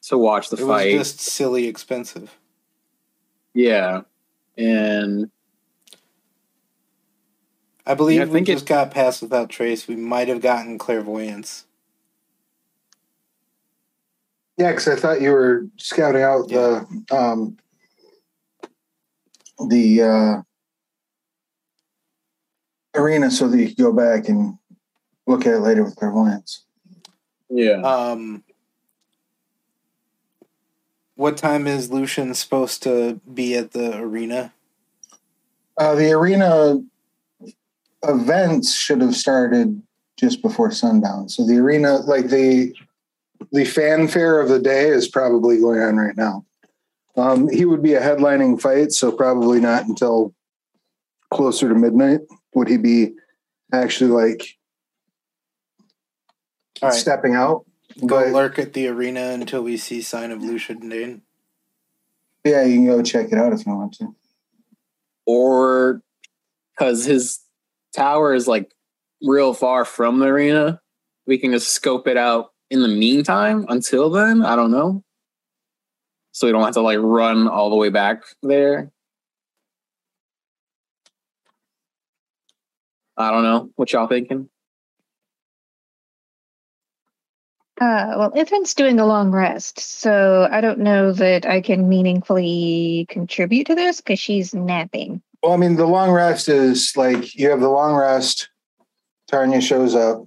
So 0.01 0.19
watch 0.19 0.49
the 0.51 0.57
It 0.57 0.65
was 0.65 0.69
fight. 0.83 0.93
just 0.93 1.21
silly 1.21 1.67
expensive. 1.67 2.37
Yeah. 3.55 4.03
And 4.57 5.31
I 7.87 7.95
believe 7.95 8.19
Yeah, 8.19 8.23
I 8.25 8.27
we 8.27 8.33
think 8.33 8.49
it- 8.49 8.53
just 8.55 8.67
got 8.67 8.91
pass 8.91 9.21
without 9.23 9.49
trace. 9.51 9.89
We 9.89 9.97
might 9.97 10.29
have 10.29 10.41
gotten 10.41 10.79
clairvoyance. 10.79 11.67
Yeah, 14.57 14.73
because 14.73 14.89
I 14.89 14.97
thought 14.97 15.23
you 15.23 15.33
were 15.33 15.67
scouting 15.79 16.23
out 16.23 16.49
the 16.49 16.87
um, 17.11 17.57
the 19.69 20.03
uh, 20.03 20.43
arena 22.95 23.31
so 23.31 23.49
that 23.49 23.59
you 23.59 23.69
could 23.69 23.77
go 23.79 23.93
back 23.93 24.29
and 24.29 24.59
look 25.27 25.47
at 25.47 25.55
it 25.55 25.61
later 25.61 25.83
with 25.83 25.97
clairvoyance. 25.97 26.67
Yeah. 27.50 27.80
Um, 27.83 28.45
what 31.16 31.37
time 31.37 31.66
is 31.66 31.90
Lucien 31.90 32.33
supposed 32.35 32.83
to 32.85 33.21
be 33.33 33.57
at 33.57 33.73
the 33.73 33.99
arena? 33.99 34.52
Uh, 35.76 35.95
the 35.95 36.12
arena 36.12 36.80
events 38.02 38.75
should 38.75 39.00
have 39.00 39.14
started 39.14 39.83
just 40.16 40.42
before 40.42 40.71
sundown. 40.71 41.28
So 41.28 41.47
the 41.47 41.59
arena, 41.59 41.99
like 41.99 42.28
the 42.28 42.75
the 43.52 43.64
fanfare 43.64 44.40
of 44.40 44.49
the 44.49 44.61
day, 44.61 44.88
is 44.88 45.09
probably 45.09 45.59
going 45.59 45.80
on 45.80 45.97
right 45.97 46.16
now. 46.16 46.45
Um, 47.16 47.49
he 47.49 47.64
would 47.64 47.83
be 47.83 47.95
a 47.95 48.00
headlining 48.00 48.61
fight, 48.61 48.92
so 48.92 49.11
probably 49.11 49.61
not 49.61 49.87
until 49.87 50.35
closer 51.30 51.69
to 51.69 51.75
midnight 51.75 52.21
would 52.54 52.69
he 52.69 52.76
be 52.76 53.12
actually 53.73 54.11
like 54.11 54.40
All 54.40 54.60
right. 56.89 56.93
stepping 56.95 57.35
out. 57.35 57.65
Go 58.07 58.21
But- 58.25 58.33
lurk 58.33 58.59
at 58.59 58.73
the 58.73 58.87
arena 58.89 59.21
until 59.31 59.63
we 59.63 59.77
see 59.77 60.01
sign 60.03 60.31
of 60.31 60.43
Lucien 60.43 60.81
Daine. 60.91 61.23
Yeah, 62.45 62.63
you 62.65 62.77
can 62.77 62.87
go 62.87 63.03
check 63.03 63.33
it 63.33 63.39
out 63.39 63.53
if 63.53 63.67
you 63.67 63.73
want 63.75 63.95
to. 63.95 64.15
or 65.27 66.03
because 66.73 67.05
his 67.05 67.41
tower 67.95 68.33
is 68.35 68.49
like 68.49 68.73
real 69.23 69.53
far 69.53 69.85
from 69.85 70.19
the 70.19 70.27
arena, 70.27 70.81
we 71.27 71.37
can 71.39 71.53
just 71.53 71.69
scope 71.69 72.09
it 72.09 72.17
out 72.17 72.53
in 72.71 72.81
the 72.83 72.89
meantime 72.89 73.67
until 73.69 74.09
then. 74.11 74.43
I 74.43 74.57
don't 74.57 74.71
know. 74.71 75.05
So 76.33 76.47
we 76.47 76.53
don't 76.53 76.63
have 76.65 76.75
to 76.75 76.81
like 76.81 76.99
run 77.01 77.47
all 77.49 77.69
the 77.71 77.77
way 77.77 77.91
back 77.91 78.23
there. 78.43 78.91
I 83.17 83.31
don't 83.31 83.43
know. 83.43 83.71
What 83.77 83.93
y'all 83.93 84.07
thinking? 84.07 84.49
Uh, 87.81 88.15
well, 88.19 88.31
Ithrin's 88.33 88.75
doing 88.75 89.01
a 89.01 89.07
long 89.07 89.31
rest, 89.31 89.79
so 89.81 90.47
I 90.51 90.61
don't 90.61 90.81
know 90.81 91.13
that 91.13 91.47
I 91.47 91.63
can 91.63 91.89
meaningfully 91.89 93.07
contribute 93.09 93.67
to 93.69 93.75
this 93.75 94.03
because 94.03 94.19
she's 94.19 94.55
napping. 94.55 95.23
Well, 95.43 95.53
I 95.53 95.57
mean, 95.57 95.77
the 95.77 95.87
long 95.87 96.11
rest 96.11 96.49
is 96.51 96.93
like 96.95 97.35
you 97.35 97.49
have 97.49 97.61
the 97.61 97.71
long 97.71 97.95
rest. 97.95 98.51
Tarnia 99.33 99.63
shows 99.63 99.95
up. 99.95 100.25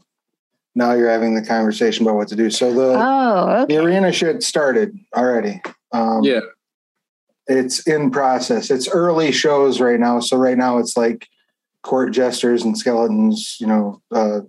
Now 0.73 0.93
you're 0.93 1.09
having 1.09 1.35
the 1.35 1.45
conversation 1.45 2.05
about 2.05 2.15
what 2.15 2.29
to 2.29 2.35
do. 2.35 2.49
So 2.49 2.73
the 2.73 2.95
Oh, 2.99 3.49
okay. 3.63 3.75
the 3.75 3.83
arena 3.83 4.11
shit 4.11 4.41
started 4.41 4.97
already. 5.15 5.61
Um, 5.91 6.23
Yeah. 6.23 6.39
it's 7.45 7.85
in 7.85 8.09
process. 8.09 8.71
It's 8.71 8.87
early 8.87 9.31
shows 9.31 9.79
right 9.79 9.99
now. 9.99 10.19
So 10.21 10.37
right 10.37 10.57
now 10.57 10.79
it's 10.79 10.97
like 10.97 11.27
court 11.83 12.11
jesters 12.13 12.63
and 12.63 12.75
skeletons, 12.75 13.57
you 13.59 13.67
know, 13.67 14.01
uh, 14.11 14.39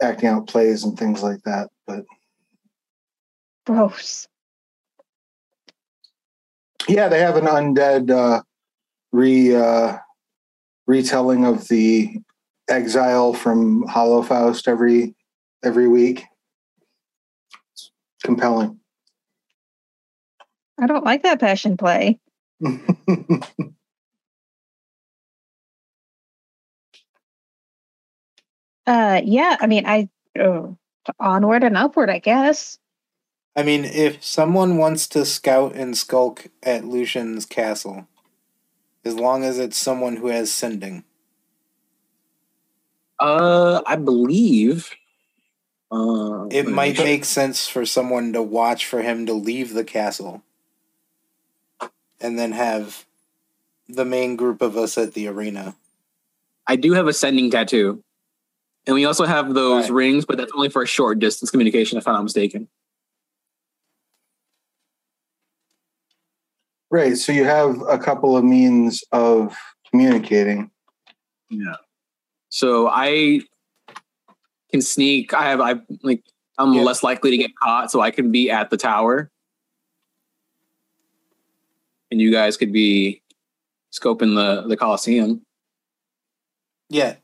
acting 0.00 0.30
out 0.30 0.46
plays 0.46 0.84
and 0.84 0.98
things 0.98 1.22
like 1.22 1.42
that. 1.44 1.68
But 1.86 2.04
Gross. 3.66 4.28
yeah, 6.88 7.08
they 7.08 7.20
have 7.20 7.36
an 7.36 7.44
undead 7.44 8.10
uh, 8.10 8.42
re 9.12 9.54
uh, 9.54 9.98
retelling 10.86 11.44
of 11.44 11.68
the 11.68 12.18
exile 12.68 13.32
from 13.32 13.84
Hollowfaust 13.84 14.68
every 14.68 15.14
every 15.62 15.88
week. 15.88 16.24
It's 17.72 17.90
compelling. 18.22 18.80
I 20.78 20.86
don't 20.86 21.04
like 21.04 21.22
that 21.22 21.40
passion 21.40 21.76
play. 21.76 22.18
Uh, 28.86 29.22
yeah, 29.24 29.56
I 29.60 29.66
mean, 29.66 29.86
I 29.86 30.08
oh, 30.38 30.76
onward 31.20 31.64
and 31.64 31.76
upward, 31.76 32.10
I 32.10 32.18
guess. 32.18 32.78
I 33.56 33.62
mean, 33.62 33.84
if 33.84 34.22
someone 34.24 34.78
wants 34.78 35.06
to 35.08 35.24
scout 35.24 35.74
and 35.74 35.96
skulk 35.96 36.46
at 36.62 36.84
Lucien's 36.84 37.46
castle, 37.46 38.08
as 39.04 39.14
long 39.14 39.44
as 39.44 39.58
it's 39.58 39.76
someone 39.76 40.16
who 40.16 40.28
has 40.28 40.52
sending. 40.52 41.04
Uh, 43.20 43.82
I 43.86 43.96
believe. 43.96 44.90
Uh, 45.92 46.46
It 46.50 46.66
might 46.66 46.98
make 46.98 47.24
sense 47.24 47.68
for 47.68 47.86
someone 47.86 48.32
to 48.32 48.42
watch 48.42 48.86
for 48.86 49.02
him 49.02 49.26
to 49.26 49.32
leave 49.32 49.74
the 49.74 49.84
castle 49.84 50.42
and 52.20 52.38
then 52.38 52.52
have 52.52 53.04
the 53.88 54.04
main 54.04 54.34
group 54.34 54.62
of 54.62 54.76
us 54.76 54.98
at 54.98 55.14
the 55.14 55.28
arena. 55.28 55.76
I 56.66 56.76
do 56.76 56.94
have 56.94 57.06
a 57.06 57.12
sending 57.12 57.50
tattoo, 57.50 58.02
and 58.86 58.94
we 58.94 59.04
also 59.04 59.24
have 59.24 59.54
those 59.54 59.84
Right. 59.84 59.92
rings, 59.92 60.24
but 60.24 60.36
that's 60.36 60.52
only 60.54 60.68
for 60.68 60.82
a 60.82 60.86
short 60.86 61.18
distance 61.18 61.50
communication, 61.50 61.98
if 61.98 62.06
I'm 62.06 62.14
not 62.14 62.22
mistaken. 62.24 62.68
right. 66.90 67.16
So 67.16 67.32
you 67.32 67.44
have 67.44 67.82
a 67.88 67.98
couple 67.98 68.36
of 68.36 68.44
means 68.44 69.02
of 69.10 69.56
communicating. 69.90 70.70
Yeah. 71.50 71.74
So 72.50 72.88
I 72.88 73.40
can 74.70 74.80
sneak. 74.80 75.34
I 75.34 75.48
have. 75.50 75.60
I 75.60 75.80
like. 76.02 76.22
I'm 76.56 76.72
Yeah. 76.72 76.82
less 76.82 77.02
likely 77.02 77.32
to 77.32 77.36
get 77.36 77.50
caught, 77.56 77.90
so 77.90 78.00
I 78.00 78.12
can 78.12 78.30
be 78.30 78.48
at 78.48 78.70
the 78.70 78.76
tower, 78.76 79.28
and 82.12 82.20
you 82.20 82.30
guys 82.30 82.56
could 82.56 82.72
be 82.72 83.22
scoping 83.92 84.36
the 84.36 84.68
the 84.68 84.76
Coliseum. 84.76 85.44
Yeah. 86.90 87.16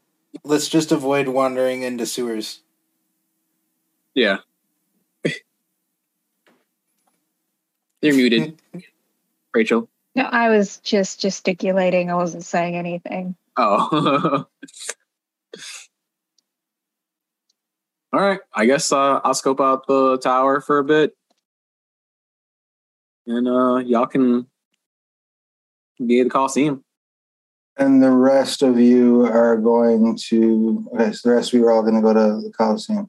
Let's 0.45 0.69
just 0.69 0.93
avoid 0.93 1.29
wandering 1.29 1.83
into 1.83 2.07
sewers. 2.07 2.61
Yeah. 4.15 4.39
You're 8.03 8.15
muted, 8.15 8.61
Rachel. 9.55 9.89
No, 10.15 10.25
I 10.25 10.49
was 10.49 10.79
just 10.79 11.21
gesticulating. 11.21 12.11
I 12.11 12.15
wasn't 12.15 12.45
saying 12.45 12.75
anything. 12.77 13.37
Oh. 13.57 14.47
All 18.13 18.21
right. 18.21 18.41
I 18.53 18.67
guess 18.67 18.91
uh, 18.91 19.21
I'll 19.23 19.35
scope 19.35 19.61
out 19.61 19.87
the 19.87 20.19
tower 20.19 20.61
for 20.61 20.79
a 20.79 20.85
bit. 20.85 21.17
And 23.27 23.47
uh, 23.47 23.77
y'all 23.77 24.07
can 24.07 24.49
be 26.05 26.21
at 26.21 26.25
the 26.25 26.31
Coliseum. 26.31 26.83
And 27.81 28.03
the 28.03 28.11
rest 28.11 28.61
of 28.61 28.79
you 28.79 29.23
are 29.25 29.57
going 29.57 30.15
to, 30.29 30.87
okay, 30.95 31.13
so 31.13 31.31
the 31.31 31.35
rest 31.35 31.55
of 31.55 31.59
you 31.59 31.67
are 31.67 31.73
all 31.73 31.81
going 31.81 31.95
to 31.95 32.03
go 32.03 32.13
to 32.13 32.43
the 32.47 32.53
Coliseum. 32.53 33.09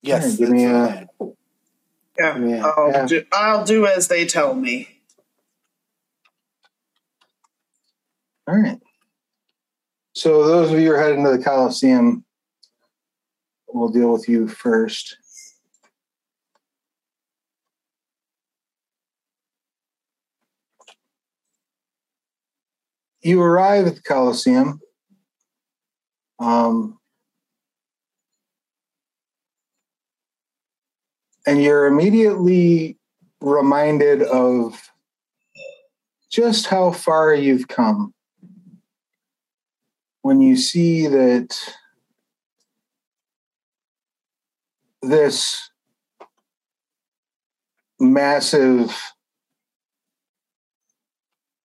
Yes. 0.00 0.24
Alright, 0.24 0.38
give 0.38 0.48
me 0.48 0.64
a- 0.64 0.68
plan. 0.68 1.08
Yeah, 2.18 2.38
Yeah, 2.38 2.66
I'll, 2.66 2.90
yeah. 2.92 3.06
Do, 3.06 3.24
I'll 3.30 3.64
do 3.66 3.86
as 3.86 4.08
they 4.08 4.24
tell 4.24 4.54
me. 4.54 4.88
All 8.48 8.56
right. 8.56 8.80
So 10.14 10.46
those 10.46 10.72
of 10.72 10.78
you 10.78 10.86
who 10.86 10.94
are 10.94 11.02
heading 11.02 11.24
to 11.24 11.36
the 11.36 11.44
Coliseum, 11.44 12.24
we'll 13.68 13.90
deal 13.90 14.14
with 14.14 14.30
you 14.30 14.48
first. 14.48 15.18
You 23.24 23.40
arrive 23.40 23.86
at 23.86 23.94
the 23.96 24.02
Coliseum. 24.02 24.80
Um, 26.38 26.98
and 31.46 31.62
you're 31.62 31.86
immediately 31.86 32.98
reminded 33.40 34.22
of 34.22 34.90
just 36.30 36.66
how 36.66 36.90
far 36.90 37.34
you've 37.34 37.66
come 37.66 38.12
when 40.20 40.42
you 40.42 40.56
see 40.56 41.06
that 41.06 41.58
this 45.00 45.70
massive 47.98 49.13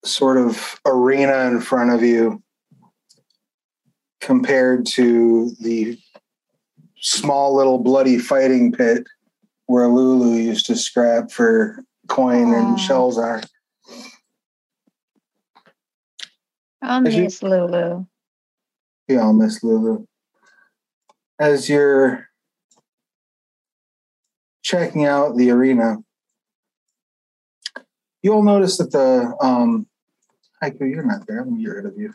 sort 0.03 0.37
of 0.37 0.79
arena 0.85 1.47
in 1.47 1.59
front 1.61 1.91
of 1.91 2.01
you 2.03 2.41
compared 4.21 4.85
to 4.85 5.51
the 5.61 5.97
small 7.01 7.55
little 7.55 7.79
bloody 7.79 8.17
fighting 8.17 8.71
pit 8.71 9.05
where 9.67 9.87
Lulu 9.87 10.35
used 10.35 10.65
to 10.67 10.75
scrap 10.75 11.31
for 11.31 11.83
coin 12.07 12.53
Aw. 12.53 12.57
and 12.57 12.67
ah. 12.73 12.75
shells 12.75 13.17
are. 13.17 13.41
I'll 16.81 17.05
As 17.07 17.15
you- 17.15 17.23
miss 17.23 17.43
Lulu. 17.43 18.05
Yeah, 19.07 19.21
I'll 19.21 19.33
miss 19.33 19.63
Lulu. 19.63 20.05
As 21.39 21.69
you're 21.69 22.27
checking 24.61 25.05
out 25.05 25.35
the 25.37 25.49
arena, 25.51 25.97
you'll 28.21 28.43
notice 28.43 28.77
that 28.77 28.91
the 28.91 29.35
um 29.41 29.87
Haiku, 30.61 30.89
you're 30.89 31.03
not 31.03 31.25
there. 31.27 31.39
I'm 31.39 31.49
gonna 31.49 31.61
get 31.61 31.69
rid 31.69 31.85
of 31.85 31.97
you. 31.97 32.13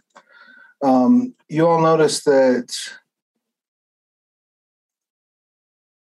Um, 0.82 1.34
you'll 1.48 1.80
notice 1.80 2.22
that 2.24 2.76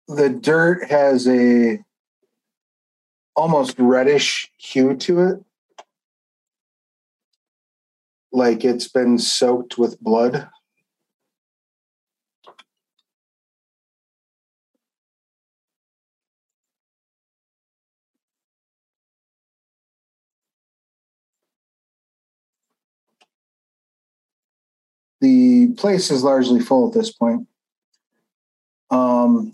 the 0.08 0.30
dirt 0.30 0.90
has 0.90 1.28
a 1.28 1.80
almost 3.36 3.80
reddish 3.80 4.52
hue 4.58 4.96
to 4.98 5.22
it. 5.22 5.40
Like 8.32 8.64
it's 8.64 8.88
been 8.88 9.18
soaked 9.18 9.78
with 9.78 10.00
blood. 10.00 10.50
The 25.70 25.76
place 25.76 26.10
is 26.10 26.24
largely 26.24 26.60
full 26.60 26.88
at 26.88 26.94
this 26.94 27.12
point. 27.12 27.48
Um, 28.90 29.54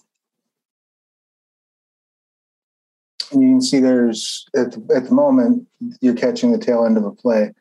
and 3.31 3.41
you 3.41 3.49
can 3.49 3.61
see 3.61 3.79
there's 3.79 4.45
at 4.55 4.71
the, 4.71 4.95
at 4.95 5.05
the 5.05 5.13
moment 5.13 5.67
you're 5.99 6.15
catching 6.15 6.51
the 6.51 6.57
tail 6.57 6.85
end 6.85 6.97
of 6.97 7.03
a 7.03 7.11
play. 7.11 7.53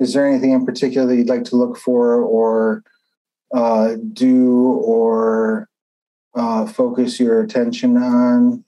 Is 0.00 0.14
there 0.14 0.26
anything 0.26 0.50
in 0.50 0.66
particular 0.66 1.06
that 1.06 1.16
you'd 1.16 1.28
like 1.28 1.44
to 1.44 1.56
look 1.56 1.78
for 1.78 2.20
or 2.22 2.82
uh, 3.54 3.96
do 4.12 4.72
or 4.72 5.68
uh, 6.34 6.66
focus 6.66 7.20
your 7.20 7.40
attention 7.40 7.96
on? 7.96 8.64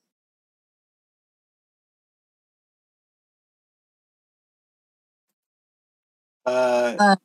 Uh, 6.47 6.95
Uh. 7.01 7.17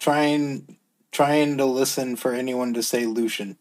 trying 0.00 0.78
trying 1.14 1.56
to 1.56 1.64
listen 1.64 2.16
for 2.16 2.34
anyone 2.34 2.74
to 2.74 2.82
say 2.82 3.06
Lucien 3.06 3.56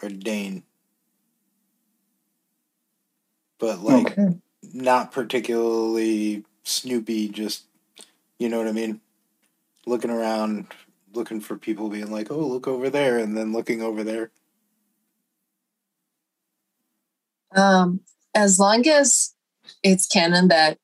or 0.00 0.08
Daine, 0.08 0.62
but 3.58 3.80
like 3.80 4.12
okay. 4.12 4.38
not 4.72 5.10
particularly 5.12 6.44
Snoopy. 6.62 7.28
Just 7.28 7.64
you 8.38 8.48
know 8.48 8.58
what 8.58 8.68
I 8.68 8.72
mean. 8.72 9.00
Looking 9.84 10.10
around, 10.10 10.68
looking 11.12 11.40
for 11.40 11.56
people, 11.56 11.90
being 11.90 12.12
like, 12.12 12.30
"Oh, 12.30 12.38
look 12.38 12.68
over 12.68 12.88
there," 12.88 13.18
and 13.18 13.36
then 13.36 13.52
looking 13.52 13.82
over 13.82 14.04
there. 14.04 14.30
Um, 17.54 18.00
as 18.32 18.60
long 18.60 18.86
as 18.86 19.34
it's 19.82 20.06
canon 20.06 20.46
that 20.48 20.78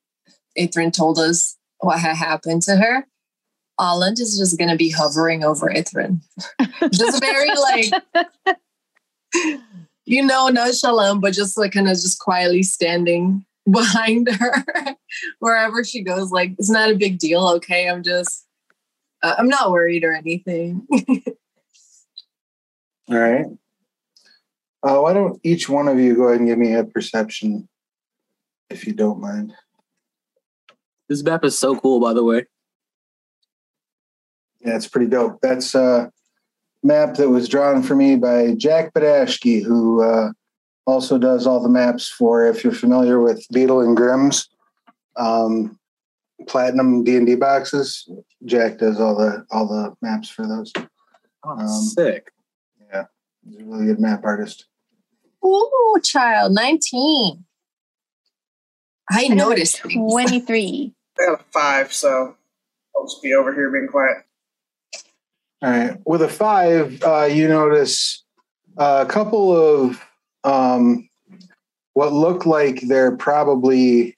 Ithrin 0.59 0.91
told 0.91 1.17
us 1.17 1.57
what 1.79 1.99
had 1.99 2.17
happened 2.17 2.63
to 2.63 2.75
her, 2.75 3.07
Ollend 3.79 4.19
is 4.19 4.37
just 4.37 4.57
gonna 4.57 4.75
be 4.75 4.89
hovering 4.89 5.43
over 5.43 5.69
Ithrin. 5.69 6.21
just 6.91 7.21
very 7.21 7.51
like 7.55 7.91
you 10.07 10.25
know, 10.25 10.47
nonchalant, 10.47 11.21
but 11.21 11.33
just 11.33 11.57
like 11.57 11.73
kind 11.73 11.89
of 11.89 11.95
just 11.95 12.19
quietly 12.19 12.63
standing 12.63 13.45
behind 13.69 14.29
her 14.29 14.63
wherever 15.39 15.83
she 15.83 16.01
goes. 16.01 16.31
Like 16.31 16.53
it's 16.57 16.69
not 16.69 16.89
a 16.89 16.95
big 16.95 17.19
deal. 17.19 17.47
Okay, 17.55 17.89
I'm 17.89 18.03
just 18.03 18.45
uh, 19.21 19.35
I'm 19.37 19.49
not 19.49 19.71
worried 19.71 20.03
or 20.03 20.13
anything. 20.13 20.87
All 23.09 23.17
right. 23.17 23.45
Uh, 24.83 24.99
why 24.99 25.11
don't 25.13 25.39
each 25.43 25.67
one 25.67 25.87
of 25.87 25.99
you 25.99 26.15
go 26.15 26.27
ahead 26.27 26.39
and 26.39 26.47
give 26.47 26.57
me 26.57 26.73
a 26.73 26.83
perception, 26.83 27.67
if 28.69 28.85
you 28.87 28.93
don't 28.93 29.19
mind? 29.19 29.53
This 31.09 31.23
map 31.23 31.43
is 31.43 31.57
so 31.57 31.77
cool, 31.77 31.99
by 31.99 32.13
the 32.13 32.23
way. 32.23 32.45
Yeah, 34.67 34.75
it's 34.75 34.87
pretty 34.87 35.07
dope. 35.07 35.39
That's 35.41 35.73
a 35.75 36.11
map 36.83 37.13
that 37.15 37.29
was 37.29 37.47
drawn 37.47 37.81
for 37.81 37.95
me 37.95 38.17
by 38.17 38.53
Jack 38.55 38.93
Badashki, 38.93 39.63
who 39.63 40.03
uh, 40.03 40.33
also 40.85 41.17
does 41.17 41.47
all 41.47 41.63
the 41.63 41.69
maps 41.69 42.09
for, 42.09 42.45
if 42.45 42.65
you're 42.65 42.73
familiar 42.73 43.21
with 43.21 43.47
Beadle 43.53 43.79
and 43.79 43.95
Grimm's 43.95 44.49
um, 45.15 45.79
Platinum 46.49 47.05
D 47.05 47.15
and 47.15 47.25
D 47.25 47.35
boxes. 47.35 48.09
Jack 48.43 48.79
does 48.79 48.99
all 48.99 49.15
the 49.15 49.45
all 49.51 49.67
the 49.67 49.95
maps 50.01 50.29
for 50.29 50.45
those. 50.45 50.73
Oh, 51.45 51.49
Um, 51.51 51.67
sick. 51.67 52.33
Yeah, 52.91 53.05
he's 53.49 53.61
a 53.61 53.63
really 53.63 53.85
good 53.85 54.01
map 54.01 54.25
artist. 54.25 54.65
Ooh, 55.45 55.95
child, 56.03 56.53
19. 56.53 57.45
I 59.09 59.29
noticed. 59.29 59.81
23. 59.81 60.93
I 61.17 61.25
got 61.25 61.39
a 61.39 61.43
five, 61.53 61.93
so 61.93 62.35
I'll 62.93 63.05
just 63.05 63.23
be 63.23 63.33
over 63.33 63.53
here 63.53 63.71
being 63.71 63.87
quiet. 63.87 64.26
All 65.61 65.71
right. 65.71 65.97
With 66.05 66.21
a 66.21 66.29
five, 66.29 67.01
uh, 67.03 67.25
you 67.25 67.47
notice 67.47 68.23
a 68.77 69.07
couple 69.07 69.55
of 69.55 69.99
um, 70.43 71.09
what 71.93 72.13
look 72.13 72.45
like 72.45 72.81
they're 72.81 73.17
probably, 73.17 74.15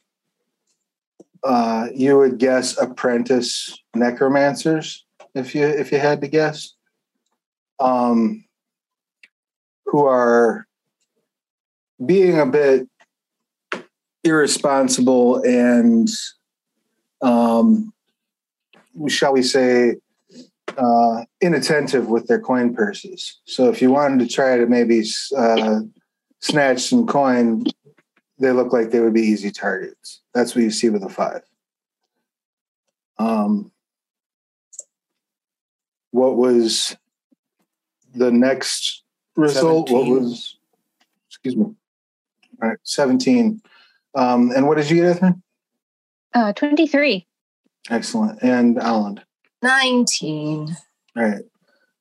uh, 1.46 1.88
you 1.96 2.18
would 2.18 2.40
guess, 2.40 2.78
apprentice 2.78 3.78
necromancers, 3.96 5.06
if 5.34 5.56
you 5.56 5.66
if 5.66 5.94
you 5.94 6.00
had 6.00 6.20
to 6.22 6.28
guess, 6.28 6.74
um, 7.80 8.44
who 9.86 10.06
are 10.06 10.68
being 12.06 12.38
a 12.38 12.46
bit 12.46 12.86
irresponsible 14.26 15.42
and, 15.44 16.10
um, 17.22 17.94
shall 19.08 19.32
we 19.32 19.42
say, 19.42 19.96
uh, 20.78 21.26
inattentive 21.42 22.08
with 22.08 22.28
their 22.28 22.40
coin 22.40 22.74
purses. 22.74 23.40
So 23.46 23.70
if 23.70 23.82
you 23.82 23.92
wanted 23.92 24.20
to 24.20 24.34
try 24.34 24.58
to 24.58 24.66
maybe 24.66 25.04
uh, 25.36 25.82
snatch 26.40 26.82
some 26.82 27.08
coin, 27.08 27.66
they 28.40 28.52
look 28.52 28.72
like 28.72 28.92
they 28.92 29.00
would 29.00 29.14
be 29.14 29.22
easy 29.22 29.52
targets. 29.52 30.22
That's 30.34 30.56
what 30.56 30.64
you 30.64 30.72
see 30.72 30.90
with 30.90 31.04
a 31.04 31.10
five. 31.10 31.42
Um, 33.18 33.72
what 36.12 36.38
was 36.38 36.96
the 38.16 38.32
next 38.32 39.04
result? 39.36 39.92
What 39.92 40.06
was? 40.06 40.58
Excuse 41.28 41.56
me. 41.56 41.66
All 42.62 42.70
right, 42.70 42.78
seventeen. 42.84 43.62
Um, 44.16 44.52
and 44.56 44.68
what 44.68 44.78
did 44.78 44.90
you 44.90 45.04
get, 45.04 45.18
Ethan? 45.18 45.44
Uh, 46.34 46.54
23. 46.54 47.28
Excellent. 47.90 48.40
And 48.42 48.78
Ollend. 48.78 49.22
19. 49.62 50.76
All 51.16 51.24
right. 51.24 51.44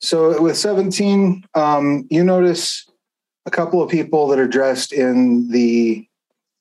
So 0.01 0.41
with 0.41 0.57
17, 0.57 1.45
um, 1.55 2.07
you 2.11 2.23
notice 2.23 2.89
a 3.47 3.51
couple 3.51 3.83
of 3.83 3.91
people 3.91 4.29
that 4.29 4.39
are 4.39 4.49
dressed 4.49 4.93
in 4.93 5.49
the. 5.51 6.07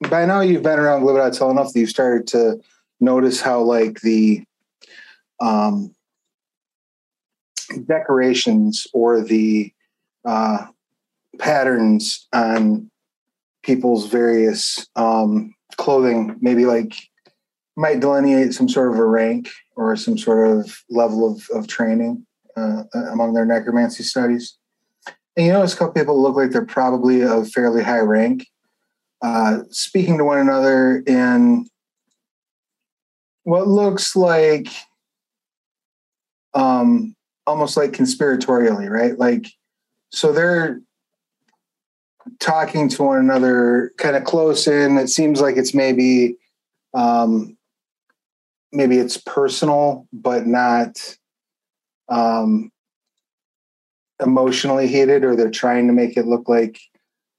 By 0.09 0.25
now, 0.25 0.41
you've 0.41 0.63
been 0.63 0.79
around 0.79 1.01
Glivid-Autel 1.01 1.41
well 1.41 1.51
enough 1.51 1.73
that 1.73 1.79
you've 1.79 1.89
started 1.89 2.27
to 2.27 2.59
notice 2.99 3.41
how, 3.41 3.61
like, 3.61 3.99
the 4.01 4.43
um, 5.39 5.95
decorations 7.85 8.85
or 8.93 9.21
the 9.21 9.73
uh, 10.23 10.67
patterns 11.39 12.27
on 12.33 12.89
people's 13.63 14.07
various 14.07 14.87
um, 14.95 15.53
clothing 15.77 16.37
maybe 16.41 16.65
like 16.65 16.95
might 17.77 17.99
delineate 17.99 18.53
some 18.53 18.67
sort 18.67 18.91
of 18.91 18.97
a 18.97 19.05
rank 19.05 19.49
or 19.75 19.95
some 19.95 20.17
sort 20.17 20.49
of 20.49 20.83
level 20.89 21.31
of, 21.31 21.47
of 21.53 21.67
training 21.67 22.25
uh, 22.57 22.83
among 23.11 23.33
their 23.33 23.45
necromancy 23.45 24.03
studies. 24.03 24.57
And 25.37 25.45
you 25.45 25.53
notice 25.53 25.75
a 25.75 25.77
couple 25.77 25.93
people 25.93 26.21
look 26.21 26.35
like 26.35 26.49
they're 26.49 26.65
probably 26.65 27.21
of 27.21 27.51
fairly 27.51 27.83
high 27.83 27.99
rank, 27.99 28.47
uh, 29.21 29.59
speaking 29.69 30.17
to 30.17 30.23
one 30.23 30.39
another 30.39 31.03
in 31.05 31.67
what 33.43 33.67
looks 33.67 34.15
like 34.15 34.67
um, 36.55 37.15
almost 37.45 37.77
like 37.77 37.91
conspiratorially, 37.91 38.89
right? 38.89 39.17
Like, 39.17 39.47
so 40.09 40.33
they're 40.33 40.81
talking 42.39 42.89
to 42.89 43.03
one 43.03 43.19
another 43.19 43.91
kind 43.97 44.15
of 44.15 44.23
close 44.23 44.67
in. 44.67 44.97
It 44.97 45.09
seems 45.09 45.39
like 45.39 45.57
it's 45.57 45.75
maybe 45.75 46.37
um, 46.95 47.56
maybe 48.71 48.97
it's 48.97 49.17
personal, 49.17 50.07
but 50.11 50.45
not 50.45 51.17
um, 52.09 52.71
emotionally 54.21 54.87
heated, 54.87 55.23
or 55.23 55.35
they're 55.35 55.51
trying 55.51 55.87
to 55.87 55.93
make 55.93 56.17
it 56.17 56.25
look 56.27 56.47
like 56.49 56.79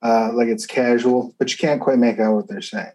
uh, 0.03 0.31
like 0.33 0.49
it's 0.49 0.67
casual, 0.67 1.35
but 1.39 1.51
you 1.51 1.59
can't 1.59 1.81
quite 1.81 1.99
make 1.99 2.21
out 2.21 2.35
what 2.35 2.49
they're 2.49 2.63
saying. 2.63 2.93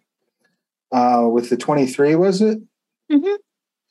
Uh, 0.92 1.28
with 1.30 1.50
the 1.50 1.58
23, 1.58 2.16
was 2.16 2.42
it? 2.42 2.60
Mhm. 3.12 3.38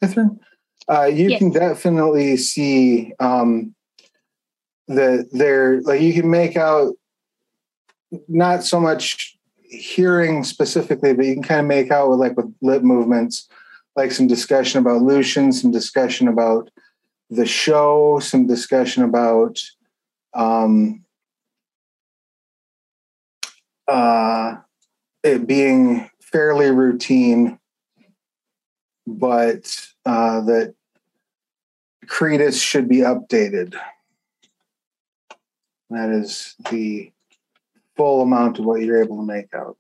Catherine? 0.01 0.41
Uh, 0.89 1.05
you 1.05 1.29
Yes. 1.31 1.39
can 1.39 1.51
definitely 1.51 2.37
see 2.37 3.13
um, 3.21 3.75
that 4.89 5.29
they're 5.33 5.81
like 5.83 6.01
you 6.01 6.13
can 6.15 6.31
make 6.31 6.57
out 6.57 6.95
not 8.29 8.65
so 8.65 8.81
much 8.81 9.39
hearing 9.63 10.45
specifically, 10.45 11.13
but 11.15 11.25
you 11.25 11.35
can 11.35 11.43
kind 11.43 11.61
of 11.61 11.67
make 11.67 11.91
out 11.91 12.11
with 12.11 12.19
like 12.19 12.37
with 12.37 12.53
lip 12.61 12.83
movements, 12.83 13.49
like 13.97 14.13
some 14.13 14.27
discussion 14.27 14.81
about 14.81 15.03
Lucien, 15.03 15.53
some 15.53 15.71
discussion 15.71 16.29
about 16.29 16.71
the 17.31 17.47
show, 17.47 18.19
some 18.21 18.47
discussion 18.47 19.03
about 19.03 19.59
um, 20.35 21.05
uh, 23.89 24.57
it 25.23 25.47
being 25.47 26.11
fairly 26.21 26.71
routine, 26.71 27.59
but 29.07 29.87
uh, 30.07 30.41
that 30.43 30.75
Cretus 32.07 32.61
should 32.61 32.89
be 32.89 32.99
updated. 32.99 33.75
That 35.91 36.11
is 36.11 36.55
the 36.71 37.13
full 37.97 38.23
amount 38.23 38.59
of 38.59 38.65
what 38.65 38.81
you're 38.81 39.03
able 39.03 39.19
to 39.19 39.27
make 39.27 39.55
out. 39.55 39.77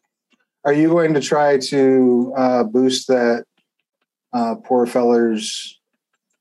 Are 0.65 0.73
you 0.73 0.89
going 0.89 1.15
to 1.15 1.21
try 1.21 1.59
to 1.59 2.33
uh, 2.37 2.65
boost 2.65 3.09
that 3.09 3.45
uh, 4.33 4.55
poor 4.57 4.87
feller's 4.87 5.79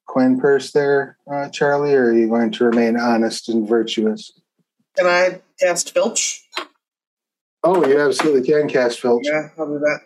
coin 0.08 0.40
purse 0.40 0.72
there, 0.72 1.18
uh, 1.28 1.50
Charlee, 1.50 1.94
or 1.94 2.10
are 2.10 2.14
you 2.14 2.28
going 2.28 2.52
to 2.52 2.66
remain 2.66 2.98
honest 2.98 3.50
and 3.50 3.68
virtuous? 3.68 4.32
Can 4.98 5.08
I 5.08 5.42
cast 5.60 5.94
Filch? 5.94 6.46
Oh, 7.64 7.86
you 7.86 8.00
absolutely 8.00 8.42
can 8.42 8.68
cast 8.68 9.00
filch. 9.00 9.24
Yeah, 9.24 9.50
I'll 9.58 9.68
do 9.68 9.80
that. 9.80 10.00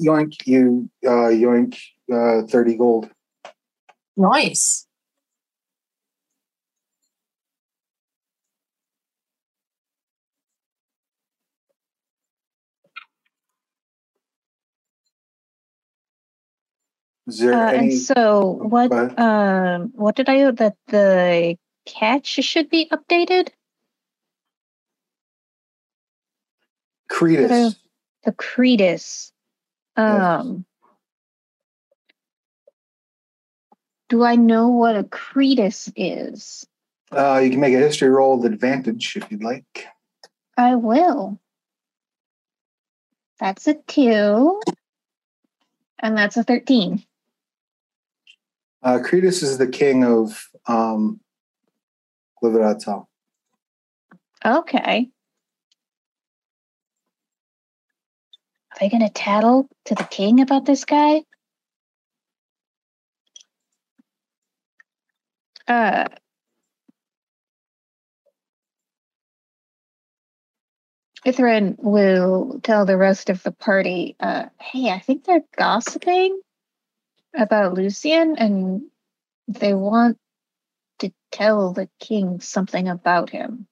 Yoink, 0.00 0.34
you 0.46 0.90
uh, 1.06 1.30
yoink 1.30 1.78
uh, 2.12 2.42
thirty 2.48 2.76
gold. 2.76 3.08
Nice. 4.16 4.86
Is 17.26 17.38
there 17.38 17.54
Uh, 17.54 17.66
any? 17.72 17.78
and 17.92 17.98
so 17.98 18.58
what 18.62 18.90
um 19.18 19.92
what 19.94 20.16
did 20.16 20.28
I 20.28 20.36
hear 20.36 20.52
that 20.52 20.76
the 20.88 21.56
catch 21.86 22.26
should 22.26 22.68
be 22.68 22.88
updated? 22.90 23.48
Cretus. 27.08 27.76
The 28.24 28.32
Cretus. 28.32 29.32
Um 29.96 30.64
Do 34.08 34.22
I 34.24 34.36
know 34.36 34.68
what 34.68 34.96
a 34.96 35.04
Cretus 35.04 35.90
is? 35.96 36.66
Uh, 37.10 37.40
you 37.42 37.50
can 37.50 37.60
make 37.60 37.74
a 37.74 37.78
history 37.78 38.08
roll 38.08 38.38
with 38.38 38.52
advantage 38.52 39.16
if 39.16 39.30
you'd 39.30 39.42
like. 39.44 39.86
I 40.56 40.74
will. 40.76 41.38
That's 43.38 43.66
a 43.68 43.74
two. 43.74 44.60
And 45.98 46.16
that's 46.16 46.36
a 46.36 46.42
13. 46.44 47.04
Uh, 48.82 48.98
Cretus 48.98 49.42
is 49.42 49.58
the 49.58 49.66
king 49.66 50.04
of 50.04 50.48
um. 50.66 51.20
Okay. 54.44 55.08
Are 58.72 58.78
they 58.80 58.88
going 58.88 59.06
to 59.06 59.12
tattle 59.12 59.68
to 59.84 59.94
the 59.94 60.04
king 60.04 60.40
about 60.40 60.64
this 60.64 60.84
guy? 60.84 61.22
Uh, 65.68 66.06
Ithrin 71.24 71.76
will 71.78 72.58
tell 72.64 72.84
the 72.84 72.96
rest 72.96 73.30
of 73.30 73.42
the 73.44 73.52
party, 73.52 74.16
uh, 74.18 74.46
hey, 74.60 74.90
I 74.90 74.98
think 74.98 75.24
they're 75.24 75.44
gossiping 75.56 76.40
about 77.36 77.74
Lucien 77.74 78.36
and 78.38 78.82
they 79.48 79.74
want 79.74 80.18
to 81.00 81.12
tell 81.32 81.72
the 81.72 81.88
king 82.00 82.40
something 82.40 82.88
about 82.88 83.30
him. 83.30 83.66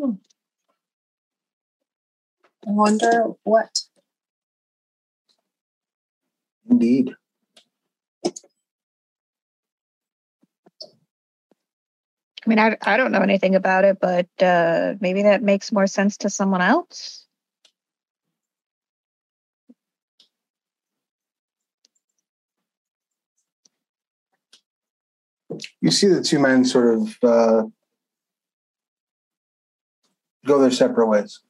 Hmm. 0.00 0.12
I 2.66 2.72
wonder 2.72 3.24
what. 3.44 3.80
Indeed. 6.70 7.14
I 12.48 12.50
mean, 12.50 12.58
I, 12.60 12.78
I 12.80 12.96
don't 12.96 13.12
know 13.12 13.20
anything 13.20 13.54
about 13.56 13.84
it, 13.84 13.98
but 14.00 14.26
uh, 14.40 14.94
maybe 15.00 15.24
that 15.24 15.42
makes 15.42 15.70
more 15.70 15.86
sense 15.86 16.16
to 16.18 16.30
someone 16.30 16.62
else. 16.62 17.26
You 25.82 25.90
see 25.90 26.08
the 26.08 26.22
two 26.22 26.38
men 26.38 26.64
sort 26.64 26.94
of 26.94 27.16
uh, 27.22 27.62
go 30.46 30.58
their 30.58 30.70
separate 30.70 31.08
ways. 31.08 31.40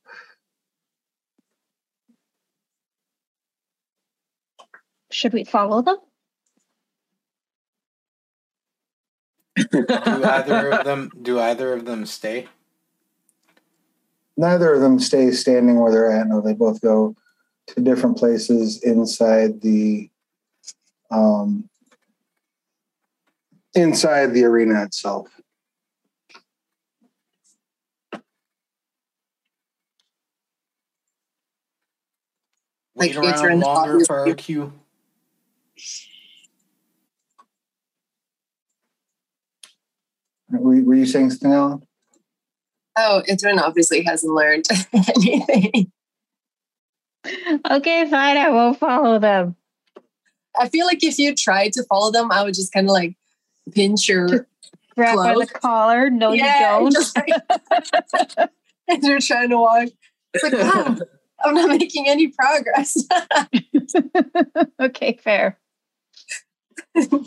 Should 5.13 5.33
we 5.33 5.45
follow 5.45 5.81
them? 5.81 5.99
Do 9.71 9.87
either 10.25 10.71
of 10.73 10.85
them 10.85 11.11
do 11.23 11.39
either 11.41 11.73
of 11.73 11.85
them 11.85 12.07
stay? 12.07 12.47
Neither 14.37 14.73
of 14.75 14.81
them 14.81 15.01
stay 15.01 15.31
standing 15.33 15.81
where 15.81 15.91
they're 15.91 16.13
at. 16.13 16.29
No, 16.29 16.41
they 16.41 16.53
both 16.55 16.81
go 16.81 17.17
to 17.69 17.81
different 17.81 18.17
places 18.17 18.83
inside 18.83 19.61
the 19.63 20.11
um, 21.11 21.69
inside 23.75 24.33
the 24.35 24.45
arena 24.45 24.83
itself. 24.85 25.29
Wait 32.95 33.15
Like, 33.17 33.33
it's 33.35 33.43
around 33.43 33.61
longer 33.61 34.05
for 34.05 34.17
our 34.17 34.21
obvious- 34.29 34.45
queue. 34.47 34.73
Were, 40.51 40.83
were 40.83 40.95
you 40.95 41.07
saying 41.07 41.31
something, 41.31 41.51
Ollend? 41.51 41.83
Oh, 42.97 43.23
Ithrin 43.29 43.61
obviously 43.61 44.03
hasn't 44.03 44.33
learned 44.33 44.65
anything. 44.93 45.93
Okay, 47.71 48.09
fine. 48.11 48.37
I 48.37 48.49
won't 48.51 48.79
follow 48.79 49.19
them. 49.19 49.57
I 50.59 50.69
feel 50.69 50.87
like 50.87 51.05
if 51.05 51.19
you 51.19 51.35
tried 51.35 51.73
to 51.75 51.85
follow 51.85 52.11
them, 52.11 52.33
I 52.33 52.43
would 52.43 52.55
just 52.55 52.73
kind 52.73 52.87
of 52.89 52.93
like 52.93 53.17
pinch 53.73 54.09
your. 54.09 54.47
Grab 54.97 55.17
by 55.17 55.35
the 55.35 55.47
collar. 55.47 56.11
No, 56.11 56.33
Yeah, 56.33 56.79
you 56.81 56.91
don't. 56.91 56.93
just 56.93 57.17
like- 57.17 58.49
as 58.89 58.99
you're 59.07 59.21
trying 59.21 59.51
to 59.51 59.59
walk. 59.59 59.89
It's 60.35 60.43
like, 60.43 60.53
wow, 60.55 60.97
I'm 61.45 61.55
not 61.55 61.69
making 61.79 62.09
any 62.09 62.29
progress. 62.29 62.97
okay, 64.81 65.19
fair. 65.23 65.59
All 66.97 67.21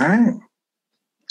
right. 0.00 0.34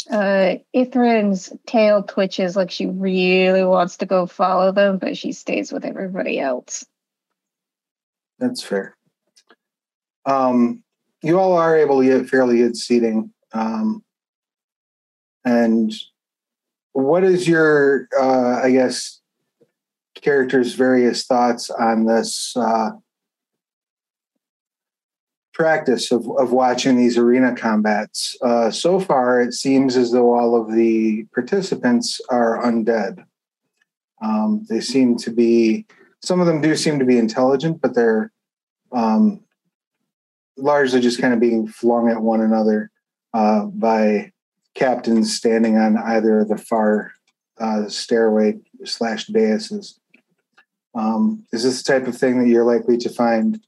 Uh, 0.10 0.56
Ithrin's 0.76 1.52
tail 1.66 2.04
twitches 2.04 2.56
like 2.56 2.72
she 2.72 2.86
really 2.86 3.64
wants 3.64 3.98
to 3.98 4.06
go 4.06 4.26
follow 4.26 4.72
them, 4.72 4.98
but 4.98 5.18
she 5.18 5.32
stays 5.32 5.72
with 5.72 5.86
everybody 5.86 6.40
else. 6.40 6.86
That's 8.38 8.64
fair. 8.64 8.96
Um, 10.26 10.84
you 11.22 11.40
all 11.40 11.54
are 11.54 11.78
able 11.78 12.02
to 12.02 12.08
get 12.08 12.30
fairly 12.30 12.58
good 12.58 12.78
seating. 12.78 13.34
Um, 13.54 14.04
and 15.44 15.94
what 16.94 17.24
is 17.24 17.48
your, 17.48 18.08
uh, 18.18 18.62
I 18.64 18.72
guess, 18.72 19.22
character's 20.16 20.74
various 20.74 21.26
thoughts 21.26 21.70
on 21.70 22.06
this 22.06 22.54
uh, 22.56 22.92
practice 25.60 26.10
of, 26.10 26.26
of 26.40 26.54
watching 26.54 26.96
these 26.96 27.18
arena 27.18 27.54
combats? 27.54 28.38
Uh, 28.42 28.72
so 28.72 28.98
far, 28.98 29.42
it 29.42 29.54
seems 29.54 29.98
as 29.98 30.12
though 30.12 30.34
all 30.34 30.56
of 30.56 30.74
the 30.74 31.26
participants 31.34 32.22
are 32.30 32.64
undead. 32.64 33.26
Um, 34.22 34.66
they 34.70 34.80
seem 34.80 35.18
to 35.18 35.30
be 35.30 35.86
some 36.22 36.40
of 36.40 36.48
them 36.48 36.62
do 36.62 36.76
seem 36.76 37.00
to 37.00 37.06
be 37.06 37.18
intelligent, 37.18 37.82
but 37.82 37.94
they're 37.94 38.32
um, 38.92 39.42
largely 40.58 41.02
just 41.02 41.22
kind 41.22 41.34
of 41.34 41.40
being 41.40 41.68
flung 41.68 42.10
at 42.10 42.22
one 42.22 42.42
another 42.42 42.92
uh, 43.34 43.66
by 43.66 44.32
captains 44.76 45.36
standing 45.36 45.78
on 45.78 45.98
either 45.98 46.40
of 46.40 46.50
the 46.50 46.58
far 46.58 47.12
uh, 47.60 47.88
stairway 47.88 48.58
slash 48.86 49.28
daises. 49.28 50.00
Um, 50.96 51.46
is 51.52 51.64
this 51.64 51.84
the 51.84 51.94
type 51.94 52.08
of 52.08 52.18
thing 52.18 52.40
that 52.40 52.48
you're 52.48 52.66
likely 52.66 52.98
to 52.98 53.10
find 53.10 53.62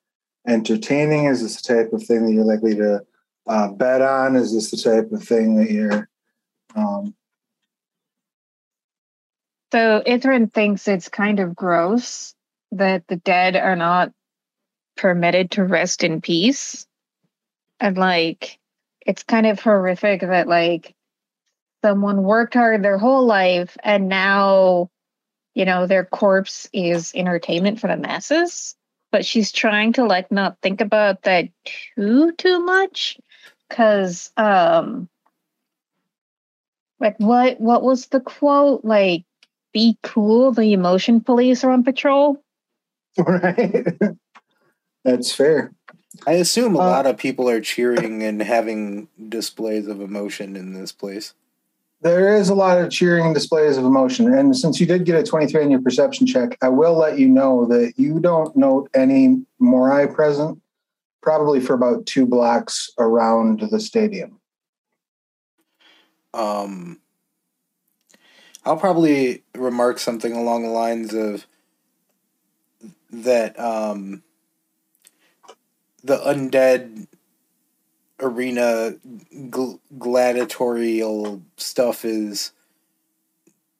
entertaining? 0.47 1.25
Is 1.25 1.41
this 1.41 1.61
the 1.61 1.75
type 1.75 1.93
of 1.93 2.03
thing 2.03 2.25
that 2.25 2.31
you're 2.31 2.45
likely 2.45 2.75
to 2.75 3.01
uh, 3.47 3.69
bet 3.69 4.01
on? 4.01 4.35
Is 4.35 4.53
this 4.53 4.71
the 4.71 4.77
type 4.77 5.11
of 5.11 5.23
thing 5.23 5.55
that 5.55 5.71
you're 5.71 6.09
um, 6.75 7.13
So 9.71 10.03
Ithrin 10.05 10.51
thinks 10.51 10.87
it's 10.87 11.09
kind 11.09 11.39
of 11.39 11.55
gross 11.55 12.35
that 12.73 13.07
the 13.07 13.15
dead 13.15 13.55
are 13.55 13.75
not 13.75 14.11
permitted 14.97 15.51
to 15.51 15.63
rest 15.63 16.03
in 16.03 16.21
peace. 16.21 16.85
And 17.79 17.97
like 17.97 18.59
it's 19.05 19.23
kind 19.23 19.47
of 19.47 19.59
horrific 19.59 20.21
that 20.21 20.47
like 20.47 20.93
someone 21.83 22.23
worked 22.23 22.53
hard 22.53 22.83
their 22.83 22.97
whole 22.97 23.25
life 23.25 23.75
and 23.81 24.07
now 24.07 24.89
you 25.55 25.65
know 25.65 25.87
their 25.87 26.05
corpse 26.05 26.69
is 26.71 27.11
entertainment 27.15 27.79
for 27.79 27.87
the 27.87 27.97
masses. 27.97 28.75
But 29.11 29.25
she's 29.25 29.51
trying 29.51 29.93
to 29.93 30.05
like 30.05 30.31
not 30.31 30.57
think 30.61 30.81
about 30.81 31.23
that 31.23 31.49
too 31.95 32.31
too 32.33 32.63
much 32.63 33.19
cuz 33.69 34.31
um 34.37 35.09
like 36.99 37.17
what 37.19 37.59
what 37.59 37.83
was 37.83 38.07
the 38.07 38.19
quote 38.21 38.85
like 38.85 39.25
be 39.73 39.97
cool. 40.03 40.51
The 40.51 40.73
emotion 40.73 41.21
police 41.21 41.63
are 41.63 41.71
on 41.71 41.83
patrol. 41.83 42.43
right? 43.17 43.87
That's 45.03 45.31
fair. 45.33 45.73
I 46.27 46.33
assume 46.33 46.75
a 46.75 46.79
Uh, 46.79 46.85
lot 46.85 47.05
of 47.07 47.17
people 47.17 47.49
are 47.49 47.61
cheering 47.61 48.23
and 48.23 48.41
having 48.41 49.07
displays 49.29 49.87
of 49.87 50.01
emotion 50.01 50.55
in 50.55 50.73
this 50.73 50.91
place. 50.91 51.33
There 52.01 52.35
is 52.35 52.49
a 52.49 52.55
lot 52.55 52.79
of 52.79 52.89
cheering 52.89 53.25
and 53.25 53.35
displays 53.35 53.77
of 53.77 53.85
emotion. 53.85 54.33
And 54.33 54.55
since 54.55 54.79
you 54.79 54.87
did 54.87 55.05
get 55.05 55.15
a 55.15 55.23
23 55.23 55.63
on 55.63 55.71
your 55.71 55.81
perception 55.81 56.25
check, 56.25 56.57
I 56.61 56.69
will 56.69 56.97
let 56.97 57.19
you 57.19 57.27
know 57.27 57.65
that 57.65 57.93
you 57.95 58.19
don't 58.19 58.55
note 58.55 58.89
any 58.95 59.43
Morai 59.59 60.07
present, 60.07 60.59
probably 61.21 61.59
for 61.59 61.75
about 61.75 62.07
two 62.07 62.25
blocks 62.25 62.89
around 62.97 63.61
the 63.69 63.79
stadium. 63.79 64.39
Um, 66.33 66.99
I'll 68.65 68.77
probably 68.77 69.43
remark 69.55 69.99
something 69.99 70.33
along 70.33 70.63
the 70.63 70.69
lines 70.69 71.13
of 71.13 71.45
that 73.11 73.59
um, 73.59 74.23
the 76.03 76.17
undead 76.17 77.07
arena 78.21 78.95
gl- 79.49 79.79
gladiatorial 79.97 81.41
stuff 81.57 82.05
is 82.05 82.51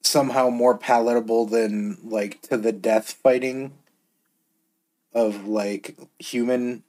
somehow 0.04 0.50
more 0.50 0.78
palatable 0.78 1.46
than 1.46 1.98
like 2.04 2.42
to 2.44 2.58
the 2.58 2.72
death 2.72 3.14
fighting 3.24 3.72
of 5.14 5.48
like 5.48 5.98
human 6.20 6.84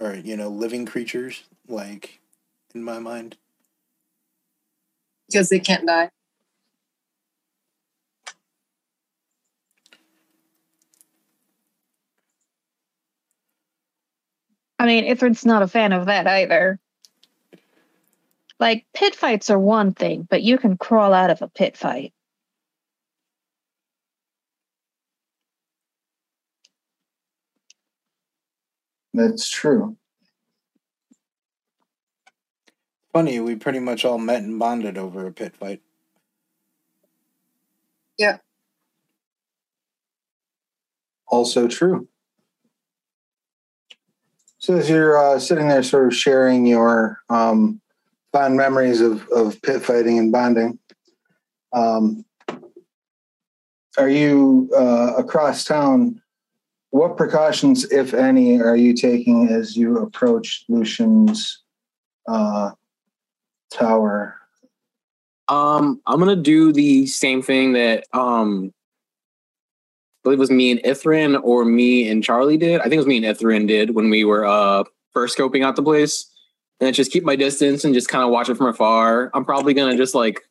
or 0.00 0.14
you 0.14 0.36
know 0.36 0.48
living 0.48 0.86
creatures 0.86 1.44
like 1.68 2.20
in 2.74 2.82
my 2.82 2.98
mind 2.98 3.36
because 5.28 5.48
they 5.48 5.58
can't 5.60 5.86
die. 5.86 6.10
I 14.78 14.86
mean, 14.86 15.04
Ithrin's 15.04 15.44
not 15.44 15.62
a 15.62 15.68
fan 15.68 15.92
of 15.92 16.06
that 16.06 16.26
either. 16.26 16.78
Like, 18.60 18.86
pit 18.94 19.14
fights 19.14 19.50
are 19.50 19.58
one 19.58 19.92
thing, 19.92 20.26
but 20.28 20.42
you 20.42 20.58
can 20.58 20.76
crawl 20.76 21.12
out 21.12 21.30
of 21.30 21.42
a 21.42 21.48
pit 21.48 21.76
fight. 21.76 22.12
That's 29.14 29.48
true. 29.48 29.96
Funny, 33.12 33.40
we 33.40 33.56
pretty 33.56 33.80
much 33.80 34.04
all 34.04 34.18
met 34.18 34.42
and 34.42 34.58
bonded 34.58 34.98
over 34.98 35.26
a 35.26 35.32
pit 35.32 35.56
fight. 35.56 35.82
Yeah. 38.16 38.38
Also 41.26 41.68
true. 41.68 42.08
So 44.58 44.76
as 44.76 44.90
you're 44.90 45.16
uh, 45.16 45.38
sitting 45.38 45.68
there, 45.68 45.82
sort 45.82 46.08
of 46.08 46.16
sharing 46.16 46.66
your 46.66 47.20
um, 47.28 47.80
fond 48.32 48.56
memories 48.56 49.00
of, 49.00 49.26
of 49.28 49.60
pit 49.62 49.82
fighting 49.82 50.18
and 50.18 50.32
bonding, 50.32 50.78
um, 51.72 52.24
are 53.96 54.08
you 54.08 54.70
uh, 54.76 55.14
across 55.16 55.64
town? 55.64 56.20
What 56.90 57.16
precautions, 57.16 57.84
if 57.92 58.14
any, 58.14 58.60
are 58.60 58.76
you 58.76 58.94
taking 58.94 59.48
as 59.48 59.76
you 59.76 59.98
approach 59.98 60.64
Lucien's 60.68 61.62
uh, 62.26 62.70
tower? 63.72 64.36
Um, 65.48 66.00
I'm 66.06 66.18
gonna 66.18 66.36
do 66.36 66.72
the 66.72 67.06
same 67.06 67.42
thing 67.42 67.72
that 67.74 68.04
um, 68.12 68.72
believe 70.28 70.38
it 70.38 70.40
was 70.40 70.50
me 70.50 70.70
and 70.70 70.80
Ithrin 70.82 71.40
or 71.42 71.64
me 71.64 72.08
and 72.08 72.22
Charlee 72.22 72.58
did. 72.58 72.80
I 72.80 72.84
think 72.84 72.94
it 72.94 72.98
was 72.98 73.06
me 73.06 73.16
and 73.16 73.26
Ithrin 73.26 73.66
did 73.66 73.94
when 73.94 74.10
we 74.10 74.24
were 74.24 74.44
uh 74.44 74.84
first 75.14 75.36
scoping 75.36 75.64
out 75.64 75.74
the 75.74 75.82
place, 75.82 76.30
and 76.80 76.94
just 76.94 77.10
keep 77.10 77.24
my 77.24 77.34
distance 77.34 77.84
and 77.84 77.94
just 77.94 78.08
kind 78.08 78.22
of 78.22 78.30
watch 78.30 78.48
it 78.48 78.56
from 78.56 78.66
afar. 78.66 79.30
I'm 79.32 79.44
probably 79.44 79.72
gonna 79.72 79.96
just 79.96 80.14
like 80.14 80.42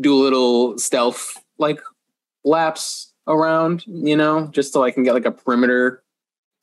do 0.00 0.14
a 0.14 0.20
little 0.22 0.78
stealth 0.78 1.36
like 1.58 1.80
laps 2.44 3.12
around, 3.26 3.84
you 3.86 4.16
know, 4.16 4.46
just 4.48 4.72
so 4.72 4.84
I 4.84 4.92
can 4.92 5.02
get 5.02 5.14
like 5.14 5.26
a 5.26 5.32
perimeter 5.32 6.02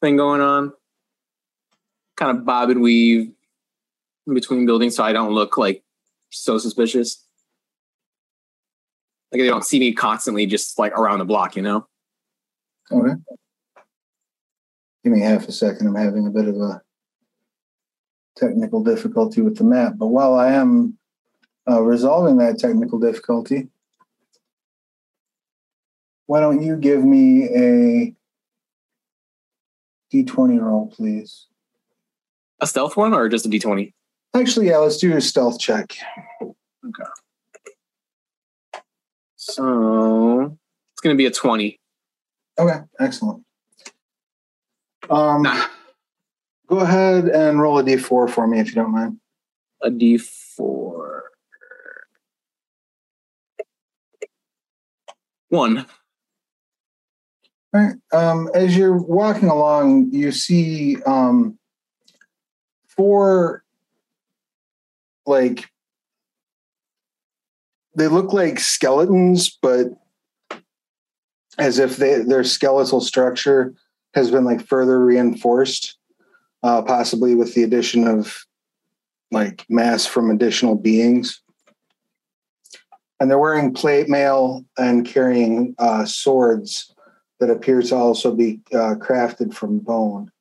thing 0.01 0.15
going 0.15 0.41
on. 0.41 0.71
Kind 2.15 2.37
of 2.37 2.45
bob 2.45 2.69
and 2.69 2.81
weave 2.81 3.31
in 4.25 4.33
between 4.33 4.65
buildings 4.65 4.95
so 4.95 5.03
I 5.03 5.11
don't 5.11 5.33
look 5.33 5.57
like 5.57 5.83
so 6.29 6.57
suspicious. 6.57 7.23
Like 9.31 9.41
they 9.41 9.47
don't 9.47 9.65
see 9.65 9.79
me 9.79 9.91
constantly 9.91 10.45
just 10.45 10.79
like 10.79 10.93
around 10.93 11.19
the 11.19 11.25
block, 11.25 11.57
you 11.57 11.61
know? 11.61 11.85
Okay. 12.91 13.13
Give 15.03 15.13
me 15.13 15.19
half 15.21 15.47
a 15.47 15.51
second. 15.51 15.87
I'm 15.87 15.95
having 15.95 16.27
a 16.27 16.31
bit 16.31 16.47
of 16.47 16.55
a 16.55 16.81
technical 18.35 18.83
difficulty 18.83 19.41
with 19.41 19.57
the 19.57 19.63
map. 19.63 19.93
But 19.97 20.07
while 20.07 20.35
I 20.35 20.51
am 20.51 20.97
uh, 21.69 21.81
resolving 21.81 22.37
that 22.37 22.59
technical 22.59 22.99
difficulty, 22.99 23.69
why 26.25 26.39
don't 26.39 26.61
you 26.61 26.75
give 26.75 27.03
me 27.03 27.45
a 27.45 28.13
d20 30.13 30.61
roll, 30.61 30.87
please? 30.87 31.47
A 32.59 32.67
stealth 32.67 32.97
one 32.97 33.13
or 33.13 33.29
just 33.29 33.45
a 33.45 33.49
D20? 33.49 33.93
Actually, 34.33 34.67
yeah, 34.67 34.77
let's 34.77 34.97
do 34.97 35.15
a 35.15 35.21
stealth 35.21 35.59
check. 35.59 35.95
Okay. 36.41 37.09
So 39.35 40.57
it's 40.93 41.01
gonna 41.01 41.15
be 41.15 41.25
a 41.25 41.31
20. 41.31 41.79
Okay, 42.59 42.79
excellent. 42.99 43.43
Um, 45.09 45.43
Nah. 45.43 45.67
Go 46.67 46.79
ahead 46.79 47.29
and 47.29 47.61
roll 47.61 47.79
a 47.79 47.83
d4 47.83 48.29
for 48.29 48.45
me 48.45 48.59
if 48.59 48.67
you 48.67 48.73
don't 48.73 48.91
mind. 48.91 49.19
A 49.81 49.89
D4. 49.89 51.21
One. 55.49 55.77
All 55.77 55.85
right. 57.73 57.95
Um, 58.11 58.49
as 58.53 58.75
you're 58.75 58.97
walking 58.97 59.47
along, 59.47 60.11
you 60.11 60.33
see 60.33 61.01
um, 61.03 61.57
four, 62.87 63.63
like, 65.25 65.69
they 67.95 68.07
look 68.07 68.33
like 68.33 68.59
skeletons, 68.59 69.57
but 69.61 69.87
as 71.57 71.79
if 71.79 71.97
they, 71.97 72.21
their 72.21 72.43
skeletal 72.43 73.01
structure 73.01 73.73
has 74.13 74.31
been 74.31 74.45
like 74.45 74.65
further 74.65 75.03
reinforced, 75.03 75.97
uh, 76.63 76.81
possibly 76.81 77.35
with 77.35 77.53
the 77.53 77.63
addition 77.63 78.07
of 78.07 78.45
like 79.31 79.65
mass 79.69 80.05
from 80.05 80.29
additional 80.29 80.75
beings. 80.75 81.41
And 83.19 83.29
they're 83.29 83.39
wearing 83.39 83.73
plate 83.73 84.07
mail 84.07 84.63
and 84.77 85.05
carrying 85.05 85.75
uh, 85.79 86.05
swords 86.05 86.93
that 87.39 87.49
appear 87.49 87.81
to 87.81 87.95
also 87.95 88.33
be 88.33 88.61
uh, 88.73 88.95
crafted 88.95 89.53
from 89.53 89.79
bone. 89.79 90.31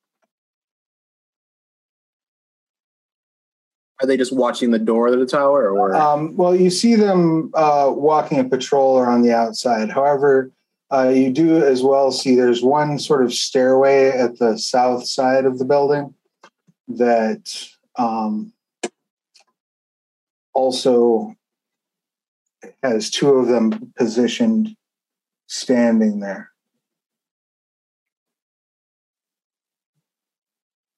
Are 4.01 4.07
they 4.07 4.19
just 4.19 4.35
watching 4.37 4.73
the 4.73 4.79
door 4.79 5.09
of 5.09 5.19
the 5.19 5.25
tower 5.25 5.71
or 5.71 5.95
Um, 5.95 6.37
well, 6.37 6.55
you 6.55 6.69
see 6.69 6.97
them 6.97 7.51
uh, 7.55 7.91
walking 7.95 8.39
a 8.39 8.45
patrol 8.45 8.95
or 8.95 9.07
on 9.07 9.23
the 9.23 9.33
outside. 9.33 9.91
However, 9.91 10.53
uh, 10.93 11.09
you 11.09 11.31
do 11.31 11.65
as 11.65 11.83
well 11.83 12.13
see 12.13 12.35
there's 12.35 12.63
one 12.63 12.99
sort 12.99 13.25
of 13.25 13.33
stairway 13.33 14.11
at 14.11 14.39
the 14.39 14.57
south 14.57 15.07
side 15.07 15.45
of 15.45 15.59
the 15.59 15.65
building 15.65 16.15
that 16.89 17.69
um, 17.97 18.53
also 20.55 21.35
has 22.83 23.11
two 23.11 23.31
of 23.31 23.49
them 23.49 23.93
positioned 23.97 24.77
standing 25.47 26.21
there. 26.21 26.51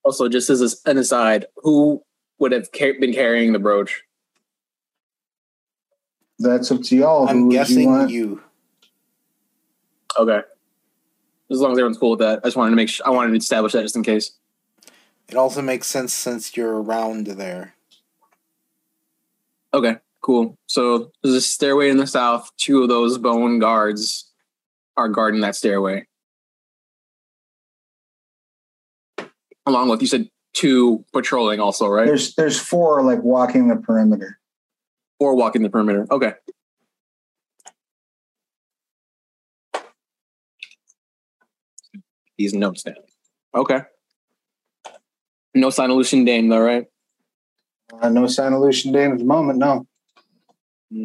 also 0.08 0.26
just 0.26 0.48
as 0.48 0.80
an 0.86 0.96
aside, 0.96 1.44
who 1.56 2.02
would 2.38 2.52
have 2.52 2.72
ca- 2.72 2.98
been 2.98 3.12
carrying 3.12 3.52
the 3.52 3.58
brooch? 3.58 4.02
That's 6.38 6.70
up 6.70 6.82
to 6.84 6.96
y'all. 6.96 7.26
Who 7.26 7.30
I'm 7.30 7.42
would 7.46 7.52
you 7.52 7.58
guessing 7.58 7.86
want? 7.86 8.10
you. 8.10 8.42
Okay. 10.18 10.40
As 11.50 11.60
long 11.60 11.72
as 11.72 11.78
everyone's 11.78 11.98
cool 11.98 12.10
with 12.10 12.18
that. 12.20 12.40
I 12.42 12.48
just 12.48 12.56
wanted 12.56 12.70
to 12.70 12.76
make 12.76 12.88
sure 12.88 13.06
I 13.06 13.10
wanted 13.10 13.30
to 13.30 13.36
establish 13.36 13.72
that 13.72 13.82
just 13.82 13.96
in 13.96 14.02
case. 14.02 14.32
It 15.28 15.36
also 15.36 15.62
makes 15.62 15.86
sense 15.86 16.12
since 16.12 16.56
you're 16.56 16.82
around 16.82 17.26
there. 17.26 17.74
Okay, 19.72 19.96
cool. 20.22 20.56
So 20.66 21.12
there's 21.22 21.34
a 21.34 21.40
stairway 21.40 21.90
in 21.90 21.98
the 21.98 22.06
south. 22.06 22.50
Two 22.56 22.82
of 22.82 22.88
those 22.88 23.18
bone 23.18 23.58
guards 23.58 24.30
are 24.96 25.08
guarding 25.08 25.42
that 25.42 25.54
stairway. 25.56 26.06
Along 29.66 29.88
with 29.88 30.00
you 30.00 30.06
said 30.06 30.30
two 30.54 31.04
patrolling 31.12 31.60
also, 31.60 31.86
right? 31.88 32.06
There's 32.06 32.34
there's 32.34 32.58
four 32.58 33.02
like 33.02 33.22
walking 33.22 33.68
the 33.68 33.76
perimeter. 33.76 34.38
or 35.20 35.34
walking 35.34 35.62
the 35.62 35.70
perimeter. 35.70 36.06
Okay. 36.10 36.32
These 42.38 42.54
notes 42.54 42.84
down. 42.84 42.94
Okay. 43.52 43.80
No 45.54 45.70
sign 45.70 45.90
of 45.90 45.96
Lucien 45.96 46.24
Daine, 46.24 46.48
though, 46.48 46.60
right? 46.60 46.86
Uh, 48.00 48.08
no 48.10 48.28
sign 48.28 48.52
of 48.52 48.60
Lucien 48.60 48.92
Daine 48.94 49.12
at 49.12 49.18
the 49.18 49.24
moment. 49.24 49.58
No. 49.58 49.86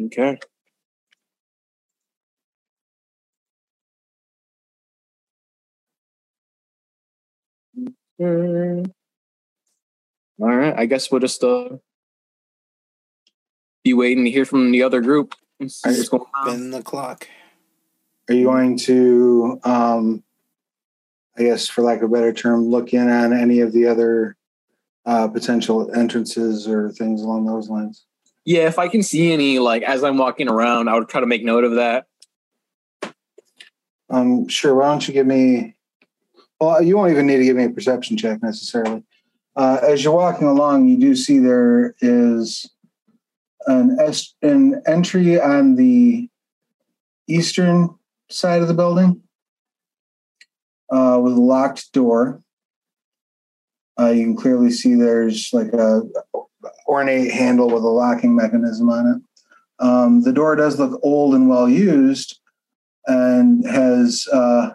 Okay. 0.06 0.38
All 8.20 8.84
right. 10.38 10.74
I 10.76 10.86
guess 10.86 11.10
we'll 11.10 11.20
just 11.20 11.42
uh, 11.42 11.70
be 13.82 13.92
waiting 13.92 14.24
to 14.24 14.30
hear 14.30 14.44
from 14.44 14.70
the 14.70 14.84
other 14.84 15.00
group. 15.00 15.34
See 15.66 15.80
what's 15.84 16.08
going 16.08 16.22
on. 16.32 16.48
Spin 16.48 16.70
the 16.70 16.82
clock. 16.82 17.26
Are 18.28 18.34
you 18.34 18.44
going 18.44 18.78
to, 18.78 19.60
um, 19.64 20.22
I 21.36 21.42
guess, 21.42 21.68
for 21.68 21.82
lack 21.82 21.98
of 21.98 22.10
a 22.10 22.12
better 22.12 22.32
term, 22.32 22.66
look 22.66 22.92
in 22.92 23.10
on 23.10 23.32
any 23.32 23.60
of 23.60 23.72
the 23.72 23.86
other 23.86 24.36
uh, 25.06 25.28
potential 25.28 25.90
entrances 25.94 26.68
or 26.68 26.90
things 26.90 27.22
along 27.22 27.46
those 27.46 27.68
lines? 27.68 28.04
Yeah, 28.44 28.66
if 28.66 28.78
I 28.78 28.88
can 28.88 29.02
see 29.02 29.32
any, 29.32 29.58
like 29.58 29.82
as 29.82 30.04
I'm 30.04 30.18
walking 30.18 30.48
around, 30.48 30.88
I 30.88 30.94
would 30.94 31.08
try 31.08 31.20
to 31.20 31.26
make 31.26 31.44
note 31.44 31.64
of 31.64 31.74
that. 31.76 32.06
Um, 34.10 34.48
sure. 34.48 34.74
Why 34.74 34.88
don't 34.88 35.06
you 35.08 35.14
give 35.14 35.26
me? 35.26 35.76
Well, 36.60 36.82
you 36.82 36.96
won't 36.96 37.10
even 37.10 37.26
need 37.26 37.38
to 37.38 37.44
give 37.44 37.56
me 37.56 37.64
a 37.64 37.70
perception 37.70 38.16
check 38.16 38.42
necessarily. 38.42 39.02
Uh, 39.56 39.78
as 39.82 40.04
you're 40.04 40.14
walking 40.14 40.46
along, 40.46 40.88
you 40.88 40.98
do 40.98 41.16
see 41.16 41.38
there 41.38 41.94
is 42.00 42.70
an 43.66 43.96
es- 44.00 44.34
an 44.42 44.82
entry 44.86 45.40
on 45.40 45.76
the 45.76 46.28
eastern 47.26 47.94
side 48.28 48.62
of 48.62 48.68
the 48.68 48.74
building 48.74 49.23
uh, 50.94 51.18
with 51.18 51.32
a 51.32 51.40
locked 51.40 51.92
door. 51.92 52.40
Uh, 53.98 54.10
you 54.10 54.22
can 54.22 54.36
clearly 54.36 54.70
see 54.70 54.94
there's 54.94 55.50
like 55.52 55.72
a 55.72 56.02
ornate 56.86 57.32
handle 57.32 57.68
with 57.68 57.82
a 57.82 57.88
locking 57.88 58.36
mechanism 58.36 58.88
on 58.88 59.06
it. 59.06 59.84
Um, 59.84 60.22
the 60.22 60.32
door 60.32 60.54
does 60.54 60.78
look 60.78 61.00
old 61.02 61.34
and 61.34 61.48
well 61.48 61.68
used, 61.68 62.38
and 63.06 63.66
has 63.66 64.28
uh, 64.32 64.74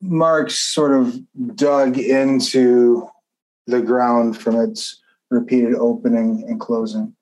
marks 0.00 0.56
sort 0.56 0.92
of 0.92 1.20
dug 1.54 1.96
into 1.96 3.08
the 3.68 3.80
ground 3.80 4.36
from 4.36 4.56
its 4.56 5.00
repeated 5.30 5.74
opening 5.74 6.44
and 6.48 6.58
closing. 6.58 7.14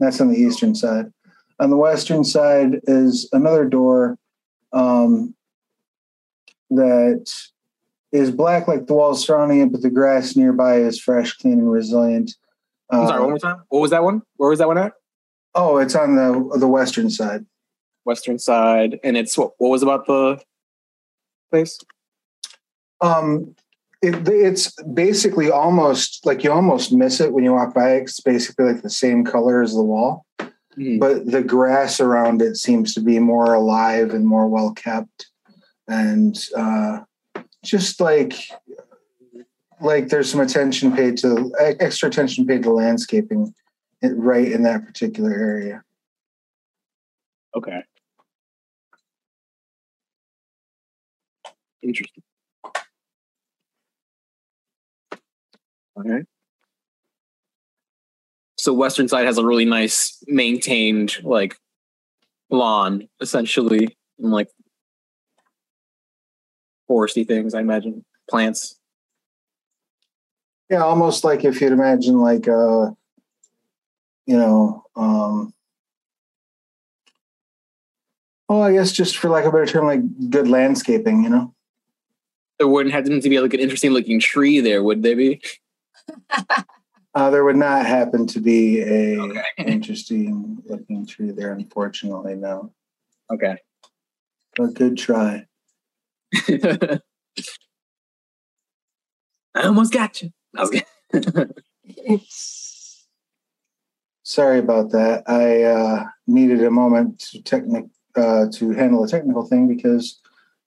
That's 0.00 0.20
on 0.20 0.28
the 0.28 0.38
eastern 0.38 0.74
side. 0.74 1.12
On 1.60 1.70
the 1.70 1.76
western 1.76 2.24
side 2.24 2.80
is 2.84 3.28
another 3.32 3.64
door 3.64 4.18
um, 4.72 5.34
that 6.76 7.32
is 8.12 8.30
black 8.30 8.68
like 8.68 8.86
the 8.86 8.94
walls 8.94 9.24
surrounding 9.26 9.60
it, 9.60 9.72
but 9.72 9.82
the 9.82 9.90
grass 9.90 10.36
nearby 10.36 10.76
is 10.76 11.00
fresh, 11.00 11.32
clean, 11.38 11.54
and 11.58 11.72
resilient. 11.72 12.32
I'm 12.90 13.06
sorry, 13.06 13.18
Uh, 13.18 13.22
one 13.22 13.30
more 13.30 13.38
time. 13.38 13.62
What 13.68 13.80
was 13.80 13.90
that 13.90 14.04
one? 14.04 14.22
Where 14.36 14.50
was 14.50 14.58
that 14.58 14.68
one 14.68 14.78
at? 14.78 14.92
oh, 15.54 15.76
it's 15.78 15.94
on 15.94 16.16
the 16.16 16.56
the 16.58 16.68
western 16.68 17.10
side. 17.10 17.44
Western 18.04 18.38
side. 18.38 18.98
And 19.04 19.16
it's 19.16 19.36
what, 19.36 19.52
what 19.58 19.68
was 19.68 19.82
about 19.82 20.06
the 20.06 20.40
place? 21.50 21.78
Um, 23.00 23.54
it, 24.00 24.26
it's 24.28 24.72
basically 24.94 25.50
almost 25.50 26.24
like 26.24 26.42
you 26.42 26.50
almost 26.50 26.92
miss 26.92 27.20
it 27.20 27.32
when 27.32 27.44
you 27.44 27.52
walk 27.52 27.74
by. 27.74 27.96
It's 27.96 28.20
basically 28.20 28.72
like 28.72 28.82
the 28.82 28.90
same 28.90 29.24
color 29.24 29.62
as 29.62 29.74
the 29.74 29.82
wall, 29.82 30.24
Hmm. 30.74 30.98
but 30.98 31.26
the 31.30 31.42
grass 31.42 32.00
around 32.00 32.40
it 32.40 32.56
seems 32.56 32.94
to 32.94 33.00
be 33.00 33.18
more 33.18 33.52
alive 33.54 34.14
and 34.14 34.24
more 34.26 34.48
well 34.48 34.72
kept, 34.72 35.26
and 35.92 36.38
uh, 36.56 37.00
just 37.64 38.00
like 38.00 38.34
like 39.80 40.08
there's 40.08 40.30
some 40.30 40.40
attention 40.40 40.94
paid 40.94 41.18
to 41.18 41.52
extra 41.80 42.08
attention 42.08 42.46
paid 42.46 42.62
to 42.62 42.72
landscaping, 42.72 43.52
right 44.02 44.50
in 44.50 44.62
that 44.62 44.86
particular 44.86 45.32
area. 45.32 45.82
Okay. 47.54 47.82
Interesting. 51.82 52.22
All 55.94 56.04
right. 56.04 56.24
So 58.56 58.72
western 58.72 59.08
side 59.08 59.26
has 59.26 59.38
a 59.38 59.44
really 59.44 59.64
nice 59.64 60.22
maintained 60.28 61.16
like 61.24 61.56
lawn, 62.48 63.08
essentially, 63.20 63.96
and 64.20 64.30
like 64.30 64.48
foresty 66.92 67.26
things, 67.26 67.54
I 67.54 67.60
imagine. 67.60 68.04
Plants. 68.28 68.78
Yeah, 70.70 70.82
almost 70.84 71.24
like 71.24 71.44
if 71.44 71.60
you'd 71.60 71.72
imagine 71.72 72.18
like 72.18 72.48
uh 72.48 72.90
you 74.26 74.36
know, 74.36 74.84
um 74.96 75.52
well, 78.48 78.62
I 78.62 78.72
guess 78.72 78.92
just 78.92 79.16
for 79.16 79.30
lack 79.30 79.44
of 79.44 79.54
a 79.54 79.56
better 79.56 79.66
term, 79.66 79.86
like 79.86 80.30
good 80.30 80.46
landscaping, 80.46 81.22
you 81.24 81.30
know? 81.30 81.54
There 82.58 82.68
wouldn't 82.68 82.94
have 82.94 83.04
to 83.04 83.20
be 83.28 83.40
like 83.40 83.54
an 83.54 83.60
interesting 83.60 83.92
looking 83.92 84.20
tree 84.20 84.60
there, 84.60 84.82
would 84.82 85.02
there 85.02 85.16
be? 85.16 85.40
Uh, 87.14 87.28
there 87.28 87.44
would 87.44 87.56
not 87.56 87.84
happen 87.84 88.26
to 88.26 88.40
be 88.40 88.80
a 88.80 89.20
Okay. 89.20 89.42
interesting 89.58 90.62
looking 90.64 91.06
tree 91.06 91.30
there, 91.30 91.52
unfortunately, 91.52 92.34
no. 92.34 92.72
Okay. 93.30 93.56
But 94.56 94.72
good 94.72 94.96
try. 94.96 95.46
I 99.54 99.64
almost 99.64 99.92
got 99.92 100.22
you. 100.22 100.32
I 100.56 100.60
was 100.62 100.70
kidding. 100.70 102.20
Sorry 104.22 104.58
about 104.58 104.90
that. 104.92 105.24
I 105.26 105.62
uh, 105.62 106.04
needed 106.26 106.62
a 106.64 106.70
moment 106.70 107.18
to 107.30 107.42
technic 107.42 107.86
uh, 108.14 108.46
to 108.52 108.70
handle 108.70 109.04
a 109.04 109.08
technical 109.08 109.44
thing 109.44 109.68
because 109.68 110.20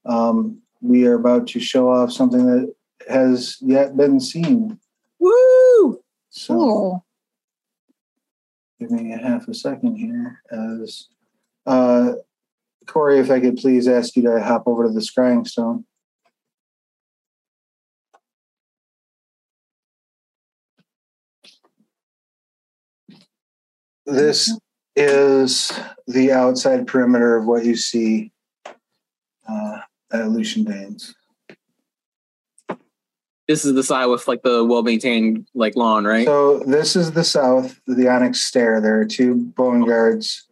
um, 0.06 0.62
we 0.82 1.06
are 1.08 1.16
about 1.16 1.48
to 1.48 1.60
show 1.60 1.90
off 1.90 2.12
something 2.12 2.46
that 2.46 2.74
has 3.10 3.58
yet 3.62 3.96
been 3.96 4.20
seen. 4.20 4.80
Woo! 5.20 6.00
So 6.30 6.54
Cool. 6.54 7.06
give 8.80 8.92
me 8.92 9.14
a 9.14 9.18
half 9.18 9.48
a 9.48 9.54
second 9.54 9.96
here 9.96 10.42
as 10.52 11.08
uh, 11.66 12.14
Corey, 12.86 13.20
if 13.20 13.30
I 13.30 13.40
could 13.40 13.58
please 13.58 13.88
ask 13.88 14.16
you 14.16 14.24
to 14.24 14.42
hop 14.42 14.64
over 14.68 14.86
to 14.86 14.90
the 14.92 15.00
scrying 15.00 15.48
stone. 15.48 15.86
This 24.06 24.56
is 24.96 25.72
the 26.08 26.32
outside 26.32 26.88
perimeter 26.88 27.36
of 27.36 27.46
what 27.46 27.66
you 27.66 27.76
see 27.76 28.32
uh, 29.48 29.80
at 30.12 30.30
Lucien 30.30 30.66
Daines. 30.66 31.14
This 33.48 33.64
is 33.64 33.74
the 33.76 33.84
side 33.84 34.08
with 34.08 34.28
like 34.28 34.42
the 34.42 34.64
well 34.64 34.82
maintained 34.82 35.48
like 35.54 35.76
lawn, 35.76 36.06
right? 36.06 36.26
So 36.26 36.60
this 36.60 36.96
is 36.96 37.12
the 37.12 37.24
south, 37.24 37.80
the 37.86 38.08
Onyx 38.08 38.44
Stair. 38.44 38.82
There 38.82 39.00
are 39.00 39.06
two 39.06 39.36
bone 39.36 39.86
guards 39.86 40.48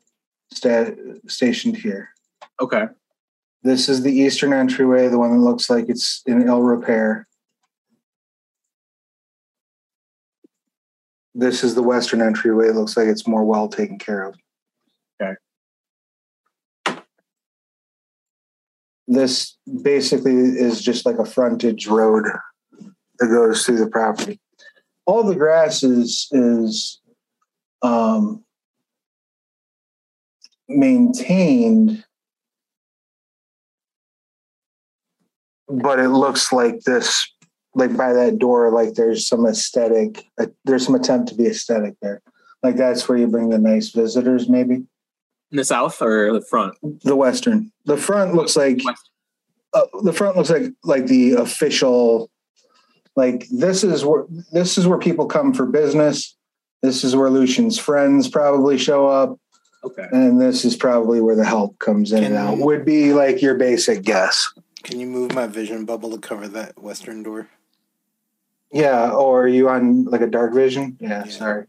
sta- 0.52 0.96
stationed 1.28 1.78
here. 1.78 2.13
Okay. 2.62 2.86
This 3.64 3.88
is 3.88 4.04
the 4.04 4.12
eastern 4.12 4.52
entryway, 4.52 5.08
the 5.08 5.18
one 5.18 5.32
that 5.32 5.44
looks 5.44 5.70
like 5.70 5.88
it's 5.88 6.22
in 6.26 6.48
ill 6.48 6.62
repair. 6.62 7.28
This 11.34 11.64
is 11.64 11.74
the 11.74 11.82
western 11.82 12.22
entryway. 12.22 12.68
It 12.68 12.76
looks 12.76 12.98
like 12.98 13.08
it's 13.08 13.26
more 13.26 13.44
well 13.46 13.70
taken 13.70 13.98
care 13.98 14.28
of. 14.28 14.36
Okay. 15.22 15.34
This 19.08 19.58
basically 19.82 20.36
is 20.36 20.82
just 20.82 21.06
like 21.06 21.18
a 21.18 21.26
frontage 21.26 21.88
road 21.88 22.26
that 23.20 23.28
goes 23.28 23.66
through 23.66 23.78
the 23.78 23.90
property. 23.90 24.40
All 25.06 25.24
the 25.24 25.36
grass 25.36 25.84
is 25.84 26.28
is 26.32 27.02
um, 27.82 28.44
maintained 30.68 32.04
but 35.82 36.00
it 36.00 36.10
looks 36.10 36.52
like 36.52 36.82
this 36.82 37.28
like 37.76 37.96
by 37.98 38.14
that 38.14 38.38
door 38.38 38.72
like 38.72 38.94
there's 38.94 39.28
some 39.28 39.46
aesthetic 39.46 40.26
uh, 40.40 40.46
there's 40.66 40.86
some 40.86 40.96
attempt 40.96 41.30
to 41.30 41.36
be 41.36 41.48
aesthetic 41.48 41.96
there. 42.02 42.22
Like 42.62 42.76
that's 42.76 43.08
where 43.10 43.18
you 43.18 43.28
bring 43.28 43.50
the 43.50 43.60
nice 43.60 43.90
visitors 43.90 44.48
maybe? 44.48 44.76
In 44.76 45.58
the 45.58 45.66
south 45.66 46.02
or 46.02 46.34
the 46.34 46.42
front? 46.42 46.76
the 47.04 47.16
western. 47.16 47.72
The 47.86 47.98
front 47.98 48.36
looks 48.36 48.56
like 48.56 48.82
uh, 49.74 49.86
the 50.04 50.14
front 50.14 50.38
looks 50.38 50.50
like 50.50 50.72
like 50.84 51.08
the 51.08 51.34
official 51.34 52.30
like 53.16 53.48
this 53.50 53.84
is 53.84 54.06
where 54.06 54.26
this 54.52 54.78
is 54.78 54.88
where 54.88 55.00
people 55.00 55.26
come 55.26 55.54
for 55.54 55.66
business. 55.66 56.36
This 56.82 57.04
is 57.04 57.16
where 57.16 57.30
lucien's 57.30 57.80
friends 57.80 58.28
probably 58.28 58.78
show 58.78 59.08
up. 59.08 59.38
Okay. 59.86 60.08
and 60.14 60.40
this 60.40 60.64
is 60.64 60.78
probably 60.78 61.20
where 61.20 61.36
the 61.36 61.44
help 61.44 61.78
comes 61.80 62.14
in 62.14 62.24
and 62.24 62.36
out 62.36 62.58
would 62.58 62.86
be 62.86 63.12
like 63.12 63.42
your 63.42 63.56
basic 63.56 64.02
guess 64.02 64.50
Can 64.84 65.00
you 65.00 65.08
move 65.08 65.34
my 65.34 65.48
vision 65.48 65.86
bubble 65.86 66.12
to 66.12 66.18
cover 66.18 66.48
that 66.50 66.82
western 66.82 67.24
door? 67.24 67.48
Yeah, 68.72 69.12
or 69.12 69.44
are 69.44 69.48
you 69.48 69.70
on 69.70 70.06
like 70.06 70.22
a 70.22 70.28
dark 70.28 70.54
vision? 70.54 70.98
Yeah, 71.00 71.24
Yeah. 71.26 71.32
sorry. 71.32 71.66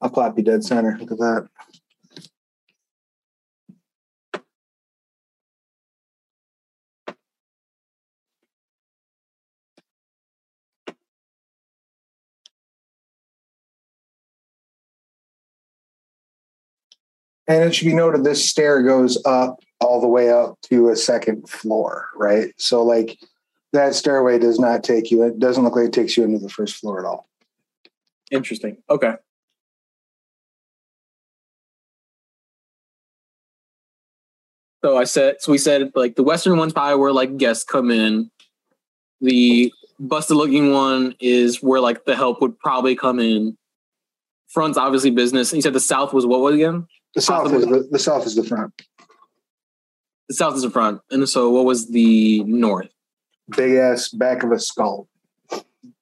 I'll 0.00 0.10
plop 0.10 0.38
you 0.38 0.44
dead 0.44 0.64
center. 0.64 0.96
Look 0.98 1.12
at 1.12 1.18
that. 1.18 1.48
And 17.46 17.64
it 17.64 17.74
should 17.74 17.86
be 17.86 17.94
noted 17.94 18.24
this 18.24 18.48
stair 18.48 18.82
goes 18.82 19.22
up 19.24 19.60
all 19.80 20.00
the 20.00 20.08
way 20.08 20.30
up 20.30 20.60
to 20.62 20.88
a 20.88 20.96
second 20.96 21.48
floor, 21.48 22.08
right? 22.14 22.52
So 22.56 22.82
like 22.82 23.18
that 23.72 23.94
stairway 23.94 24.38
does 24.38 24.58
not 24.58 24.82
take 24.82 25.10
you, 25.10 25.22
it 25.22 25.38
doesn't 25.38 25.62
look 25.62 25.76
like 25.76 25.86
it 25.86 25.92
takes 25.92 26.16
you 26.16 26.24
into 26.24 26.38
the 26.38 26.48
first 26.48 26.76
floor 26.76 26.98
at 26.98 27.06
all. 27.06 27.28
Interesting. 28.30 28.78
Okay. 28.90 29.14
So 34.84 34.96
I 34.96 35.04
said, 35.04 35.36
so 35.40 35.52
we 35.52 35.58
said 35.58 35.90
like 35.94 36.16
the 36.16 36.22
western 36.22 36.56
one's 36.56 36.72
probably 36.72 37.00
where 37.00 37.12
like 37.12 37.36
guests 37.36 37.64
come 37.64 37.90
in. 37.90 38.30
The 39.20 39.72
busted 39.98 40.36
looking 40.36 40.72
one 40.72 41.14
is 41.20 41.62
where 41.62 41.80
like 41.80 42.04
the 42.04 42.14
help 42.14 42.40
would 42.40 42.58
probably 42.58 42.94
come 42.94 43.18
in. 43.18 43.56
Front's 44.46 44.78
obviously 44.78 45.10
business. 45.10 45.52
And 45.52 45.58
you 45.58 45.62
said 45.62 45.72
the 45.72 45.80
south 45.80 46.12
was 46.12 46.24
what 46.24 46.40
was 46.40 46.54
again? 46.54 46.86
The 47.14 47.20
south 47.20 47.52
is 47.52 47.66
the, 47.66 47.88
the 47.90 47.98
south 47.98 48.26
is 48.26 48.36
the 48.36 48.44
front. 48.44 48.72
The 50.28 50.34
south 50.34 50.56
is 50.56 50.62
the 50.62 50.70
front. 50.70 51.00
And 51.10 51.28
so 51.28 51.50
what 51.50 51.64
was 51.64 51.88
the 51.88 52.44
north? 52.44 52.90
Big 53.56 53.76
ass 53.76 54.10
back 54.10 54.42
of 54.42 54.52
a 54.52 54.58
skull. 54.58 55.08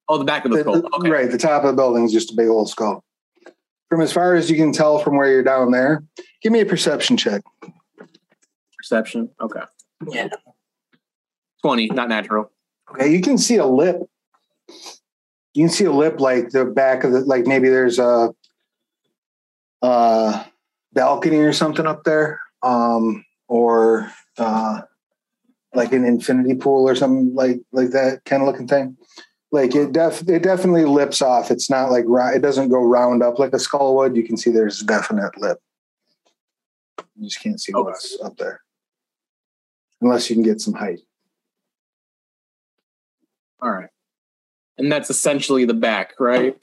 Oh, 0.09 0.17
the 0.17 0.25
back 0.25 0.45
of 0.45 0.51
the 0.51 0.61
skull. 0.61 0.83
Okay. 0.95 1.09
Right, 1.09 1.31
the 1.31 1.37
top 1.37 1.63
of 1.63 1.67
the 1.67 1.73
building 1.73 2.05
is 2.05 2.11
just 2.11 2.31
a 2.31 2.35
big 2.35 2.47
old 2.47 2.69
skull. 2.69 3.03
From 3.89 4.01
as 4.01 4.11
far 4.11 4.35
as 4.35 4.49
you 4.49 4.57
can 4.57 4.73
tell 4.73 4.99
from 4.99 5.15
where 5.15 5.31
you're 5.31 5.43
down 5.43 5.71
there, 5.71 6.03
give 6.41 6.51
me 6.51 6.59
a 6.59 6.65
perception 6.65 7.15
check. 7.15 7.41
Perception. 8.77 9.29
Okay. 9.39 9.61
Yeah. 10.09 10.29
20, 11.63 11.87
not 11.87 12.09
natural. 12.09 12.51
Okay, 12.91 13.11
you 13.11 13.21
can 13.21 13.37
see 13.37 13.57
a 13.57 13.65
lip. 13.65 13.97
You 15.53 15.63
can 15.63 15.69
see 15.69 15.85
a 15.85 15.91
lip 15.91 16.19
like 16.19 16.49
the 16.49 16.65
back 16.65 17.03
of 17.03 17.11
the 17.11 17.21
like 17.21 17.45
maybe 17.45 17.67
there's 17.69 17.99
a 17.99 18.33
uh 19.81 20.43
balcony 20.93 21.37
or 21.37 21.53
something 21.53 21.85
up 21.85 22.03
there. 22.03 22.39
Um 22.61 23.25
or 23.47 24.11
uh 24.37 24.81
like 25.73 25.93
an 25.93 26.05
infinity 26.05 26.55
pool 26.55 26.87
or 26.87 26.95
something 26.95 27.33
like 27.35 27.61
like 27.71 27.91
that 27.91 28.23
kind 28.25 28.41
of 28.41 28.47
looking 28.47 28.67
thing. 28.67 28.97
Like 29.51 29.75
it 29.75 29.93
def 29.93 30.27
it 30.27 30.43
definitely 30.43 30.85
lips 30.85 31.21
off. 31.21 31.51
It's 31.51 31.69
not 31.69 31.91
like 31.91 32.05
it 32.35 32.41
doesn't 32.41 32.69
go 32.69 32.83
round 32.83 33.23
up 33.23 33.39
like 33.39 33.53
a 33.53 33.59
skull 33.59 33.95
would. 33.97 34.15
You 34.15 34.23
can 34.23 34.37
see 34.37 34.49
there's 34.51 34.81
definite 34.81 35.37
lip. 35.37 35.59
You 37.15 37.27
just 37.27 37.41
can't 37.41 37.59
see 37.59 37.73
Okay. 37.73 37.83
what's 37.83 38.19
up 38.23 38.37
there. 38.37 38.61
Unless 40.01 40.29
you 40.29 40.35
can 40.35 40.43
get 40.43 40.61
some 40.61 40.73
height. 40.73 40.99
All 43.61 43.71
right. 43.71 43.89
And 44.77 44.91
that's 44.91 45.09
essentially 45.09 45.65
the 45.65 45.73
back, 45.73 46.13
right? 46.19 46.55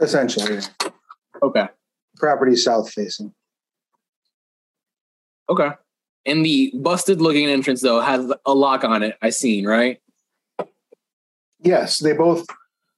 Essentially. 0.00 0.60
Okay. 1.42 1.68
Property 2.16 2.56
south 2.56 2.90
facing. 2.90 3.34
Okay. 5.50 5.70
And 6.26 6.44
the 6.44 6.72
busted 6.74 7.20
looking 7.20 7.46
entrance 7.46 7.80
though 7.80 8.00
has 8.00 8.30
a 8.44 8.54
lock 8.54 8.84
on 8.84 9.02
it. 9.02 9.16
I 9.22 9.30
seen, 9.30 9.64
right? 9.64 10.00
Yes, 11.62 12.00
they 12.00 12.12
both 12.12 12.46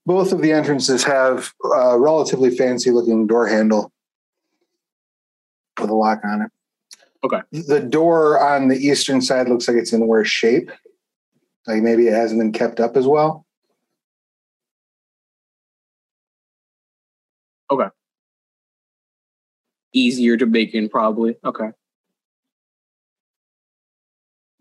both 0.06 0.32
of 0.32 0.40
the 0.40 0.52
entrances 0.52 1.04
have 1.04 1.52
a 1.76 1.98
relatively 1.98 2.50
fancy 2.50 2.90
looking 2.90 3.26
door 3.26 3.46
handle 3.46 3.92
with 5.78 5.90
a 5.90 5.94
lock 5.94 6.20
on 6.24 6.42
it. 6.42 6.50
Okay. 7.22 7.40
The 7.52 7.80
door 7.80 8.40
on 8.40 8.68
the 8.68 8.76
eastern 8.76 9.20
side 9.20 9.48
looks 9.48 9.68
like 9.68 9.76
it's 9.76 9.92
in 9.92 10.06
worse 10.06 10.28
shape. 10.28 10.70
Like 11.66 11.82
maybe 11.82 12.08
it 12.08 12.14
hasn't 12.14 12.40
been 12.40 12.52
kept 12.52 12.80
up 12.80 12.96
as 12.96 13.06
well. 13.06 13.44
Okay. 17.70 17.88
Easier 19.92 20.38
to 20.38 20.46
bake 20.46 20.74
in, 20.74 20.88
probably. 20.88 21.36
Okay. 21.44 21.70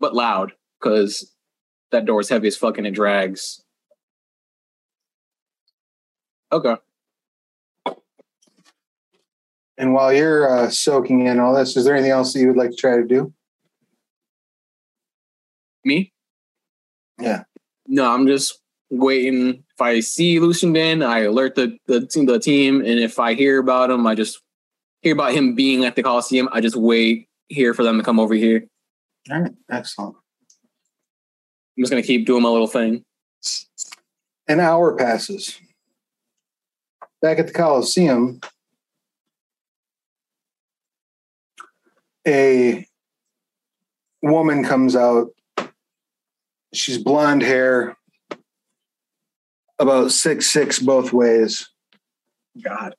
But 0.00 0.14
loud, 0.14 0.52
because 0.80 1.32
that 1.90 2.04
door 2.04 2.20
is 2.20 2.28
heavy 2.28 2.48
as 2.48 2.56
fucking 2.56 2.86
it 2.86 2.92
drags. 2.92 3.62
Okay. 6.52 6.76
And 9.76 9.94
while 9.94 10.12
you're 10.12 10.50
uh, 10.50 10.70
soaking 10.70 11.26
in 11.26 11.38
all 11.38 11.54
this, 11.54 11.76
is 11.76 11.84
there 11.84 11.94
anything 11.94 12.10
else 12.10 12.32
that 12.32 12.40
you 12.40 12.48
would 12.48 12.56
like 12.56 12.70
to 12.70 12.76
try 12.76 12.96
to 12.96 13.04
do? 13.04 13.32
Me? 15.84 16.12
Yeah. 17.20 17.44
No, 17.86 18.12
I'm 18.12 18.26
just 18.26 18.60
waiting. 18.90 19.64
If 19.74 19.80
I 19.80 20.00
see 20.00 20.40
Lucien 20.40 21.02
I 21.02 21.20
alert 21.20 21.54
the, 21.54 21.78
the 21.86 22.06
team 22.06 22.26
the 22.26 22.40
team, 22.40 22.80
and 22.80 22.98
if 22.98 23.18
I 23.18 23.34
hear 23.34 23.58
about 23.58 23.90
him, 23.90 24.06
I 24.06 24.14
just 24.14 24.40
hear 25.02 25.12
about 25.12 25.32
him 25.32 25.54
being 25.54 25.84
at 25.84 25.94
the 25.94 26.02
Coliseum. 26.02 26.48
I 26.52 26.60
just 26.60 26.76
wait 26.76 27.28
here 27.48 27.72
for 27.72 27.84
them 27.84 27.98
to 27.98 28.04
come 28.04 28.18
over 28.18 28.34
here. 28.34 28.66
All 29.30 29.40
right, 29.40 29.52
excellent. 29.70 30.16
I'm 31.76 31.82
just 31.82 31.90
gonna 31.90 32.02
keep 32.02 32.26
doing 32.26 32.42
my 32.42 32.48
little 32.48 32.66
thing. 32.66 33.04
An 34.48 34.60
hour 34.60 34.96
passes. 34.96 35.60
Back 37.20 37.38
at 37.38 37.46
the 37.46 37.52
Coliseum, 37.52 38.40
a 42.26 42.86
woman 44.22 44.64
comes 44.64 44.96
out. 44.96 45.28
She's 46.72 46.98
blonde 46.98 47.42
hair, 47.42 47.96
about 49.78 50.12
six 50.12 50.50
six 50.50 50.78
both 50.78 51.12
ways. 51.12 51.68
God. 52.62 52.94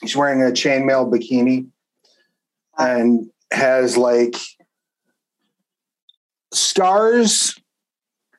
She's 0.00 0.16
wearing 0.16 0.42
a 0.42 0.52
chainmail 0.52 1.12
bikini 1.12 1.68
and 2.76 3.30
has 3.52 3.96
like 3.96 4.36
stars 6.52 7.58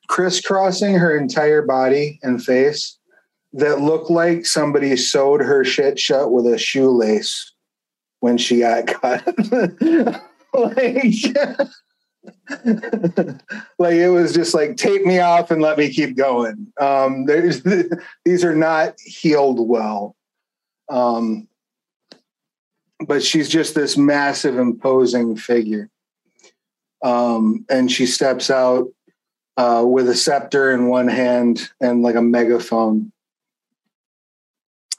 crisscrossing 0.08 0.96
her 0.96 1.16
entire 1.18 1.62
body 1.62 2.20
and 2.24 2.44
face 2.44 2.98
that 3.54 3.82
look 3.82 4.10
like 4.10 4.46
somebody 4.46 4.96
sewed 4.96 5.42
her 5.42 5.64
shit 5.64 6.00
shut 6.00 6.32
with 6.32 6.46
a 6.46 6.58
shoelace 6.58 7.54
when 8.20 8.38
she 8.38 8.60
got 8.60 8.88
cut. 9.02 9.26
like, 10.54 11.14
like 13.80 13.94
it 13.94 14.10
was 14.10 14.34
just 14.34 14.54
like 14.54 14.76
tape 14.78 15.06
me 15.06 15.20
off 15.20 15.52
and 15.52 15.62
let 15.62 15.78
me 15.78 15.92
keep 15.92 16.16
going. 16.18 16.72
Um, 16.80 17.26
there's 17.26 17.64
these 18.26 18.44
are 18.44 18.56
not 18.56 19.00
healed 19.00 19.68
well. 19.68 20.16
Um, 20.90 21.48
but 23.06 23.24
she's 23.24 23.48
just 23.48 23.76
this 23.76 23.96
massive, 23.96 24.58
imposing 24.58 25.36
figure. 25.38 25.90
Um, 27.02 27.66
and 27.70 27.92
she 27.92 28.06
steps 28.06 28.50
out 28.50 28.88
uh, 29.58 29.84
with 29.86 30.10
a 30.10 30.16
scepter 30.16 30.72
in 30.72 30.88
one 30.88 31.08
hand 31.08 31.70
and 31.82 32.02
like 32.02 32.16
a 32.16 32.22
megaphone, 32.22 33.12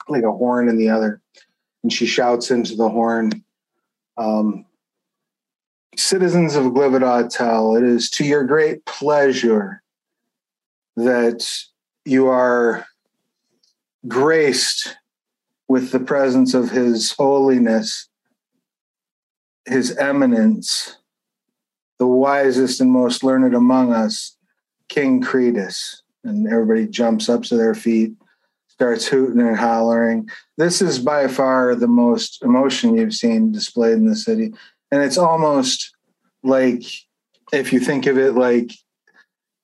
like 0.07 0.23
a 0.23 0.31
horn 0.31 0.69
in 0.69 0.77
the 0.77 0.89
other. 0.89 1.21
And 1.83 1.91
she 1.91 2.05
shouts 2.05 2.51
into 2.51 2.75
the 2.75 2.89
horn, 2.89 3.43
um, 4.17 4.65
Citizens 5.97 6.55
of 6.55 6.65
Glivid-Autel, 6.67 7.77
it 7.77 7.83
is 7.83 8.09
to 8.11 8.23
your 8.23 8.45
great 8.45 8.85
pleasure 8.85 9.81
that 10.95 11.45
you 12.05 12.27
are 12.27 12.85
graced 14.07 14.95
with 15.67 15.91
the 15.91 15.99
presence 15.99 16.53
of 16.53 16.71
His 16.71 17.11
Holiness, 17.11 18.07
His 19.65 19.95
Eminence, 19.97 20.97
the 22.01 22.07
wisest 22.07 22.81
and 22.81 22.89
most 22.89 23.23
learned 23.23 23.53
among 23.53 23.93
us, 23.93 24.35
King 24.89 25.21
Cretus. 25.21 26.01
And 26.23 26.47
everybody 26.47 26.87
jumps 26.87 27.29
up 27.29 27.43
to 27.43 27.55
their 27.55 27.75
feet, 27.75 28.13
starts 28.69 29.05
hooting 29.05 29.39
and 29.39 29.55
hollering. 29.55 30.27
This 30.57 30.81
is 30.81 30.97
by 30.97 31.27
far 31.27 31.75
the 31.75 31.87
most 31.87 32.41
emotion 32.41 32.97
you've 32.97 33.13
seen 33.13 33.51
displayed 33.51 33.93
in 33.93 34.07
the 34.07 34.15
city. 34.15 34.51
And 34.89 35.03
it's 35.03 35.19
almost 35.19 35.95
like, 36.41 36.81
if 37.53 37.71
you 37.71 37.79
think 37.79 38.07
of 38.07 38.17
it 38.17 38.33
like 38.33 38.71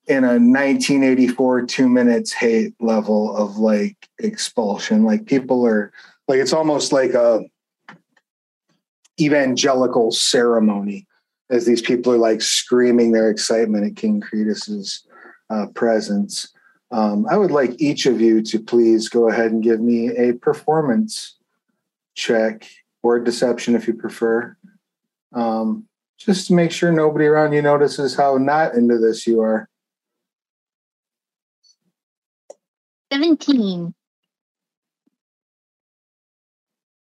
in 0.06 0.22
a 0.22 0.38
1984 0.38 1.66
two 1.66 1.88
minutes 1.88 2.32
hate 2.32 2.72
level 2.78 3.36
of 3.36 3.56
like 3.56 3.96
expulsion, 4.20 5.02
like 5.02 5.26
people 5.26 5.66
are 5.66 5.92
like, 6.28 6.38
it's 6.38 6.52
almost 6.52 6.92
like 6.92 7.14
a 7.14 7.40
evangelical 9.20 10.12
ceremony 10.12 11.07
as 11.50 11.64
these 11.64 11.82
people 11.82 12.12
are 12.12 12.18
like 12.18 12.42
screaming 12.42 13.12
their 13.12 13.30
excitement 13.30 13.86
at 13.86 13.96
King 13.96 14.20
Cretus's 14.20 15.04
uh, 15.50 15.66
presence. 15.74 16.52
Um, 16.90 17.26
I 17.30 17.36
would 17.36 17.50
like 17.50 17.80
each 17.80 18.06
of 18.06 18.20
you 18.20 18.42
to 18.42 18.58
please 18.58 19.08
go 19.08 19.28
ahead 19.28 19.52
and 19.52 19.62
give 19.62 19.80
me 19.80 20.08
a 20.08 20.32
performance 20.32 21.36
check 22.14 22.68
or 23.02 23.18
deception 23.18 23.74
if 23.74 23.86
you 23.86 23.94
prefer. 23.94 24.56
Um, 25.32 25.86
just 26.18 26.48
to 26.48 26.54
make 26.54 26.72
sure 26.72 26.90
nobody 26.90 27.26
around 27.26 27.52
you 27.52 27.62
notices 27.62 28.16
how 28.16 28.38
not 28.38 28.74
into 28.74 28.98
this 28.98 29.26
you 29.26 29.40
are. 29.40 29.68
17. 33.12 33.94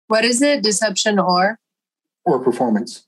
What 0.07 0.25
is 0.25 0.41
it? 0.41 0.63
Deception 0.63 1.19
or? 1.19 1.59
Or 2.25 2.39
performance. 2.39 3.05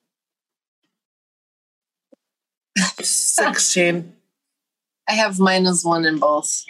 16. 2.78 4.14
I 5.08 5.14
have 5.14 5.40
minus 5.40 5.84
one 5.84 6.06
in 6.06 6.20
both. 6.20 6.64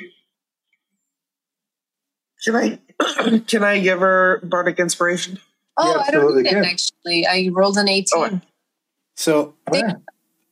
Can 2.44 2.56
I 2.56 2.80
can 3.48 3.64
I 3.64 3.80
give 3.80 4.00
her 4.00 4.42
bardic 4.44 4.80
inspiration? 4.80 5.40
Oh, 5.78 5.86
You 5.86 5.92
I 5.92 6.12
don't 6.12 6.22
absolutely 6.22 6.44
need 6.44 6.54
it 6.54 6.66
actually. 6.66 7.28
I 7.28 7.50
rolled 7.52 7.78
an 7.78 7.88
18. 7.88 8.06
Oh, 8.16 8.42
So 9.16 9.56
yeah. 9.72 9.94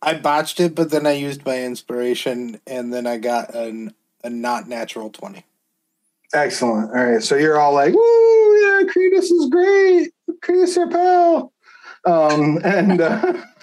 I 0.02 0.14
botched 0.14 0.60
it, 0.60 0.76
but 0.76 0.92
then 0.92 1.06
I 1.06 1.12
used 1.12 1.46
my 1.46 1.62
inspiration, 1.62 2.62
and 2.66 2.94
then 2.94 3.06
I 3.06 3.18
got 3.18 3.54
an 3.54 3.94
a 4.24 4.30
not 4.30 4.68
natural 4.68 5.10
twenty. 5.10 5.46
Excellent. 6.34 6.90
All 6.92 7.04
right. 7.06 7.24
So 7.24 7.36
you're 7.36 7.60
all 7.60 7.74
like, 7.74 7.94
woo, 7.94 8.62
yeah, 8.62 8.84
Cretus 8.88 9.32
is 9.32 9.50
great. 9.50 10.12
Cretus 10.42 10.78
our 10.78 10.88
pal. 10.88 11.54
Um, 12.06 12.60
and 12.64 13.02
uh, 13.02 13.34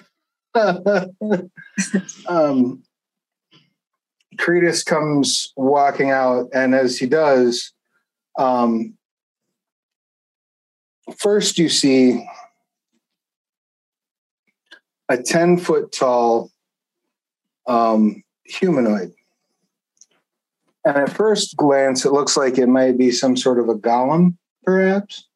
um, 2.27 2.83
Cretus 4.37 4.83
comes 4.83 5.53
walking 5.55 6.11
out, 6.11 6.47
and 6.53 6.75
as 6.75 6.97
he 6.97 7.05
does, 7.05 7.73
um, 8.37 8.93
first 11.17 11.57
you 11.57 11.69
see 11.69 12.25
a 15.09 15.17
10 15.17 15.57
foot 15.57 15.91
tall 15.91 16.51
um, 17.67 18.23
humanoid. 18.45 19.13
And 20.85 20.97
at 20.97 21.09
first 21.09 21.57
glance, 21.57 22.05
it 22.05 22.13
looks 22.13 22.37
like 22.37 22.57
it 22.57 22.67
might 22.67 22.97
be 22.97 23.11
some 23.11 23.35
sort 23.35 23.59
of 23.59 23.67
a 23.67 23.75
golem, 23.75 24.37
perhaps. 24.63 25.27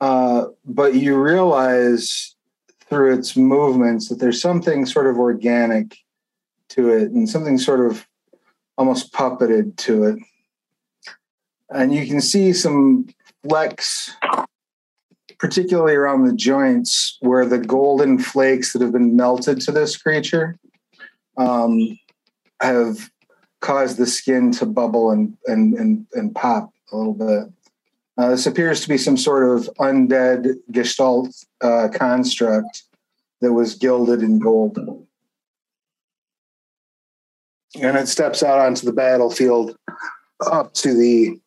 Uh, 0.00 0.46
but 0.64 0.94
you 0.94 1.20
realize 1.20 2.34
through 2.92 3.14
its 3.14 3.38
movements 3.38 4.10
that 4.10 4.18
there's 4.18 4.42
something 4.42 4.84
sort 4.84 5.06
of 5.06 5.16
organic 5.16 5.96
to 6.68 6.90
it 6.90 7.10
and 7.10 7.26
something 7.26 7.56
sort 7.56 7.80
of 7.80 8.06
almost 8.76 9.14
puppeted 9.14 9.74
to 9.76 10.04
it. 10.04 10.18
And 11.70 11.94
you 11.94 12.06
can 12.06 12.20
see 12.20 12.52
some 12.52 13.06
flecks, 13.48 14.14
particularly 15.38 15.94
around 15.94 16.26
the 16.26 16.34
joints, 16.34 17.16
where 17.20 17.46
the 17.46 17.56
golden 17.56 18.18
flakes 18.18 18.74
that 18.74 18.82
have 18.82 18.92
been 18.92 19.16
melted 19.16 19.62
to 19.62 19.72
this 19.72 19.96
creature 19.96 20.58
um, 21.38 21.98
have 22.60 23.10
caused 23.60 23.96
the 23.96 24.06
skin 24.06 24.52
to 24.52 24.66
bubble 24.66 25.12
and 25.12 25.34
and 25.46 25.72
and, 25.78 26.06
and 26.12 26.34
pop 26.34 26.70
a 26.92 26.96
little 26.98 27.14
bit. 27.14 27.50
Uh, 28.18 28.30
this 28.30 28.46
appears 28.46 28.80
to 28.82 28.88
be 28.88 28.98
some 28.98 29.16
sort 29.16 29.56
of 29.56 29.70
undead 29.78 30.54
gestalt 30.70 31.34
uh, 31.62 31.88
construct 31.92 32.82
that 33.40 33.52
was 33.52 33.74
gilded 33.74 34.22
in 34.22 34.38
gold. 34.38 34.78
And 37.80 37.96
it 37.96 38.08
steps 38.08 38.42
out 38.42 38.60
onto 38.60 38.84
the 38.84 38.92
battlefield 38.92 39.76
up 40.44 40.74
to 40.74 40.94
the 40.94 41.40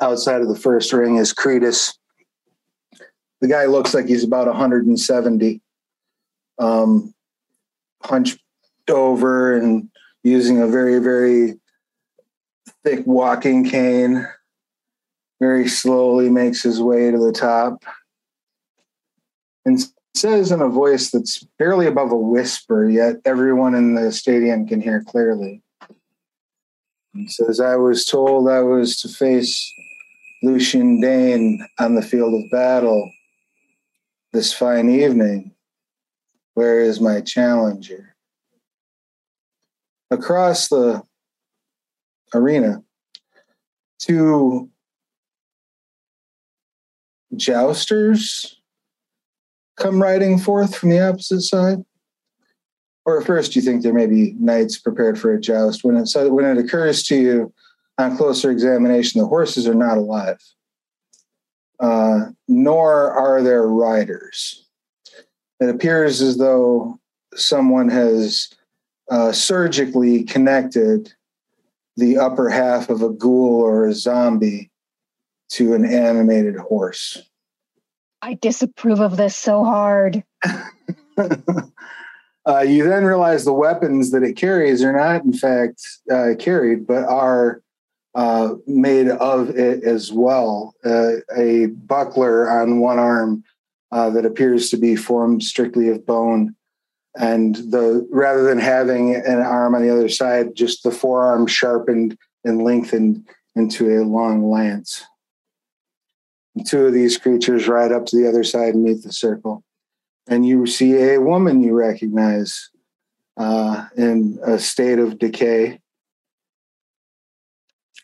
outside 0.00 0.42
of 0.42 0.48
the 0.48 0.56
first 0.56 0.92
ring 0.92 1.16
is 1.16 1.32
Cretus. 1.32 1.94
The 3.40 3.48
guy 3.48 3.66
looks 3.66 3.94
like 3.94 4.06
he's 4.06 4.24
about 4.24 4.46
170, 4.46 5.60
um, 6.58 7.14
hunched 8.02 8.40
over 8.90 9.56
and 9.56 9.88
using 10.22 10.60
a 10.60 10.66
very, 10.66 10.98
very 10.98 11.58
thick 12.84 13.06
walking 13.06 13.68
cane. 13.68 14.26
Very 15.40 15.68
slowly 15.68 16.30
makes 16.30 16.62
his 16.62 16.80
way 16.82 17.10
to 17.10 17.18
the 17.18 17.32
top 17.32 17.84
and 19.64 19.78
says 20.14 20.50
in 20.50 20.60
a 20.60 20.68
voice 20.68 21.10
that's 21.10 21.44
barely 21.58 21.86
above 21.86 22.10
a 22.10 22.16
whisper, 22.16 22.88
yet 22.88 23.16
everyone 23.24 23.74
in 23.74 23.94
the 23.94 24.10
stadium 24.10 24.66
can 24.66 24.80
hear 24.80 25.02
clearly. 25.02 25.62
He 27.14 27.28
says, 27.28 27.60
I 27.60 27.76
was 27.76 28.04
told 28.04 28.48
I 28.48 28.60
was 28.60 29.00
to 29.00 29.08
face 29.08 29.72
Lucien 30.42 31.00
Daine 31.00 31.60
on 31.78 31.94
the 31.94 32.02
field 32.02 32.34
of 32.34 32.50
battle 32.50 33.10
this 34.32 34.52
fine 34.52 34.90
evening. 34.90 35.52
Where 36.54 36.80
is 36.80 37.00
my 37.00 37.20
challenger? 37.20 38.16
Across 40.10 40.68
the 40.68 41.02
arena, 42.34 42.82
two 43.98 44.70
jousters 47.36 48.56
come 49.76 50.02
riding 50.02 50.38
forth 50.38 50.74
from 50.74 50.90
the 50.90 51.00
opposite 51.00 51.42
side? 51.42 51.78
Or 53.04 53.20
at 53.20 53.26
first 53.26 53.56
you 53.56 53.62
think 53.62 53.82
there 53.82 53.94
may 53.94 54.06
be 54.06 54.34
knights 54.38 54.78
prepared 54.78 55.18
for 55.18 55.32
a 55.32 55.40
joust 55.40 55.82
when 55.82 55.96
it, 55.96 56.10
when 56.30 56.44
it 56.44 56.62
occurs 56.62 57.02
to 57.04 57.16
you 57.16 57.52
on 57.96 58.16
closer 58.16 58.50
examination 58.50 59.20
the 59.20 59.26
horses 59.26 59.66
are 59.66 59.74
not 59.74 59.98
alive, 59.98 60.38
uh, 61.80 62.26
nor 62.46 63.10
are 63.10 63.42
there 63.42 63.66
riders. 63.66 64.66
It 65.60 65.68
appears 65.68 66.20
as 66.20 66.36
though 66.36 67.00
someone 67.34 67.88
has 67.88 68.50
uh, 69.10 69.32
surgically 69.32 70.24
connected 70.24 71.12
the 71.96 72.18
upper 72.18 72.48
half 72.48 72.90
of 72.90 73.02
a 73.02 73.10
ghoul 73.10 73.60
or 73.60 73.86
a 73.86 73.94
zombie 73.94 74.67
to 75.50 75.74
an 75.74 75.84
animated 75.84 76.56
horse. 76.56 77.22
I 78.22 78.34
disapprove 78.34 79.00
of 79.00 79.16
this 79.16 79.36
so 79.36 79.64
hard. 79.64 80.24
uh, 81.16 82.60
you 82.60 82.84
then 82.84 83.04
realize 83.04 83.44
the 83.44 83.52
weapons 83.52 84.10
that 84.10 84.22
it 84.22 84.36
carries 84.36 84.82
are 84.82 84.92
not, 84.92 85.24
in 85.24 85.32
fact, 85.32 85.86
uh, 86.10 86.34
carried, 86.38 86.86
but 86.86 87.04
are 87.04 87.62
uh, 88.14 88.54
made 88.66 89.08
of 89.08 89.50
it 89.50 89.84
as 89.84 90.10
well. 90.10 90.74
Uh, 90.84 91.18
a 91.36 91.66
buckler 91.66 92.50
on 92.50 92.80
one 92.80 92.98
arm 92.98 93.44
uh, 93.92 94.10
that 94.10 94.26
appears 94.26 94.70
to 94.70 94.76
be 94.76 94.96
formed 94.96 95.42
strictly 95.42 95.88
of 95.88 96.04
bone, 96.04 96.54
and 97.16 97.56
the 97.56 98.06
rather 98.10 98.42
than 98.42 98.58
having 98.58 99.14
an 99.14 99.38
arm 99.38 99.74
on 99.74 99.82
the 99.82 99.90
other 99.90 100.08
side, 100.08 100.54
just 100.54 100.82
the 100.82 100.90
forearm 100.90 101.46
sharpened 101.46 102.18
and 102.44 102.62
lengthened 102.62 103.24
into 103.54 103.88
a 103.88 104.04
long 104.04 104.50
lance. 104.50 105.04
Two 106.64 106.86
of 106.86 106.92
these 106.92 107.18
creatures 107.18 107.68
ride 107.68 107.92
up 107.92 108.06
to 108.06 108.16
the 108.16 108.28
other 108.28 108.44
side 108.44 108.74
and 108.74 108.84
meet 108.84 109.02
the 109.02 109.12
circle. 109.12 109.64
And 110.26 110.46
you 110.46 110.66
see 110.66 110.94
a 110.96 111.20
woman 111.20 111.62
you 111.62 111.74
recognize 111.74 112.70
uh, 113.36 113.86
in 113.96 114.38
a 114.44 114.58
state 114.58 114.98
of 114.98 115.18
decay 115.18 115.80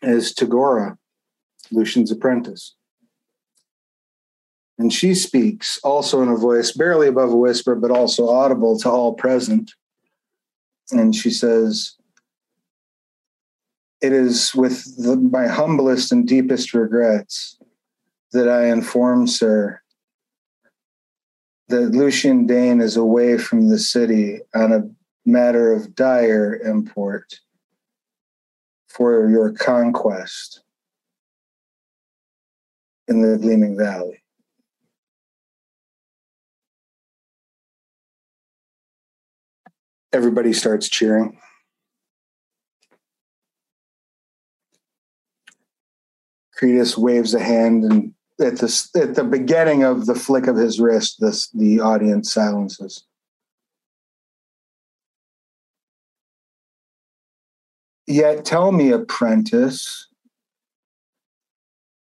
as 0.01 0.33
Tagora, 0.33 0.97
Lucien's 1.71 2.11
apprentice. 2.11 2.75
And 4.77 4.91
she 4.91 5.13
speaks 5.13 5.79
also 5.83 6.21
in 6.21 6.29
a 6.29 6.35
voice 6.35 6.71
barely 6.71 7.07
above 7.07 7.31
a 7.31 7.37
whisper, 7.37 7.75
but 7.75 7.91
also 7.91 8.27
audible 8.27 8.77
to 8.79 8.89
all 8.89 9.13
present. 9.13 9.71
And 10.91 11.15
she 11.15 11.29
says, 11.29 11.95
It 14.01 14.11
is 14.11 14.53
with 14.53 14.97
the, 14.97 15.15
my 15.15 15.47
humblest 15.47 16.11
and 16.11 16.27
deepest 16.27 16.73
regrets 16.73 17.57
that 18.31 18.49
I 18.49 18.67
inform, 18.67 19.27
sir, 19.27 19.81
that 21.67 21.91
Lucien 21.91 22.47
Daine 22.47 22.81
is 22.81 22.95
away 22.95 23.37
from 23.37 23.69
the 23.69 23.79
city 23.79 24.39
on 24.53 24.71
a 24.71 24.89
matter 25.25 25.73
of 25.73 25.95
dire 25.95 26.55
import 26.55 27.39
for 28.87 29.29
your 29.29 29.51
conquest 29.51 30.61
in 33.07 33.21
the 33.21 33.37
Gleaming 33.37 33.77
Valley. 33.77 34.21
Everybody 40.13 40.53
starts 40.53 40.87
cheering. 40.87 41.37
Cretus 46.57 46.97
waves 46.97 47.33
a 47.33 47.39
hand, 47.39 47.83
and 47.83 48.13
at 48.39 48.57
the 48.57 48.89
at 48.95 49.15
the 49.15 49.23
beginning 49.23 49.83
of 49.83 50.05
the 50.05 50.15
flick 50.15 50.47
of 50.47 50.55
his 50.55 50.79
wrist, 50.79 51.19
the 51.19 51.47
the 51.53 51.79
audience 51.79 52.31
silences. 52.31 53.05
Yet 58.07 58.45
tell 58.45 58.71
me, 58.71 58.91
apprentice, 58.91 60.07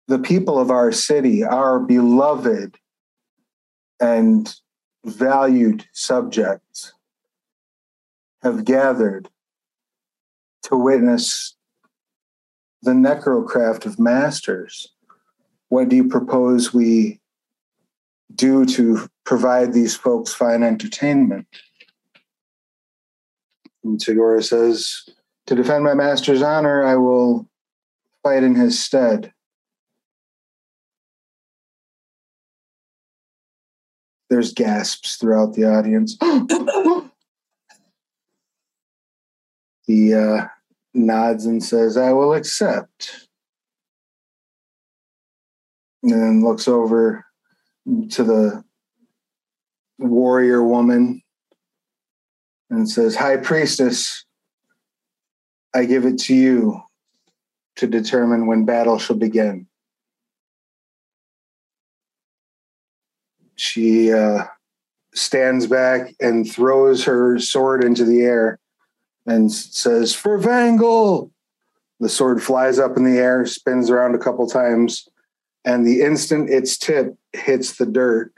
the 0.07 0.19
people 0.19 0.59
of 0.59 0.71
our 0.71 0.93
city, 0.93 1.43
our 1.45 1.81
beloved 1.81 2.77
and 4.01 4.55
valued 5.05 5.87
subjects, 5.93 6.95
have 8.43 8.65
gathered 8.65 9.29
to 10.63 10.77
witness 10.77 11.57
the 12.83 12.93
necrocraft 12.93 13.87
of 13.87 13.99
masters. 13.99 14.93
What 15.69 15.89
do 15.89 15.97
you 15.97 16.09
propose 16.09 16.73
we 16.73 17.21
do 18.35 18.65
to 18.67 19.09
provide 19.25 19.73
these 19.73 19.97
folks 19.97 20.33
fine 20.33 20.63
entertainment? 20.63 21.47
And 23.85 23.99
Tagora 23.99 24.45
says, 24.45 25.09
To 25.47 25.55
defend 25.55 25.85
my 25.85 25.95
master's 25.95 26.43
honor, 26.43 26.85
I 26.85 26.97
will 26.97 27.49
fight 28.23 28.43
in 28.43 28.55
his 28.55 28.83
stead. 28.83 29.33
There's 34.31 34.53
gasps 34.53 35.17
throughout 35.17 35.55
the 35.55 35.65
audience. 35.65 36.19
the 39.87 40.15
uh, 40.15 40.47
nods 40.99 41.47
and 41.47 41.63
says, 41.63 41.97
I 41.97 42.13
will 42.13 42.35
accept. 42.35 43.27
And 46.03 46.13
then 46.13 46.45
looks 46.45 46.69
over 46.69 47.25
to 48.11 48.23
the 48.23 48.65
warrior 49.99 50.63
woman 50.63 51.23
and 52.71 52.89
says, 52.89 53.17
High 53.17 53.39
priestess, 53.39 54.25
I 55.75 55.85
give 55.85 56.05
it 56.05 56.19
to 56.21 56.35
you 56.35 56.83
to 57.77 57.87
determine 57.87 58.47
when 58.47 58.65
battle 58.65 58.99
shall 58.99 59.17
begin. 59.17 59.67
She 63.57 64.13
uh, 64.13 64.45
stands 65.15 65.67
back 65.67 66.15
and 66.21 66.51
throws 66.51 67.05
her 67.05 67.39
sword 67.39 67.83
into 67.83 68.05
the 68.05 68.21
air 68.23 68.59
and 69.29 69.53
says, 69.53 70.15
For 70.15 70.39
Vangal! 70.39 71.31
The 72.01 72.09
sword 72.09 72.43
flies 72.43 72.79
up 72.79 72.97
in 72.97 73.05
the 73.05 73.19
air, 73.19 73.45
spins 73.45 73.91
around 73.91 74.15
a 74.15 74.19
couple 74.19 74.47
times, 74.47 75.09
and 75.65 75.87
the 75.87 76.01
instant 76.01 76.49
its 76.49 76.79
tip 76.79 77.17
hits 77.33 77.77
the 77.77 77.87
dirt, 77.87 78.33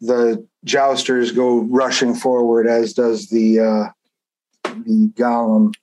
the 0.00 0.46
jousters 0.64 1.30
go 1.32 1.60
rushing 1.60 2.14
forward, 2.14 2.66
as 2.66 2.94
does 2.94 3.28
the 3.28 3.60
uh, 3.60 3.88
the 4.64 5.12
golem. 5.14 5.74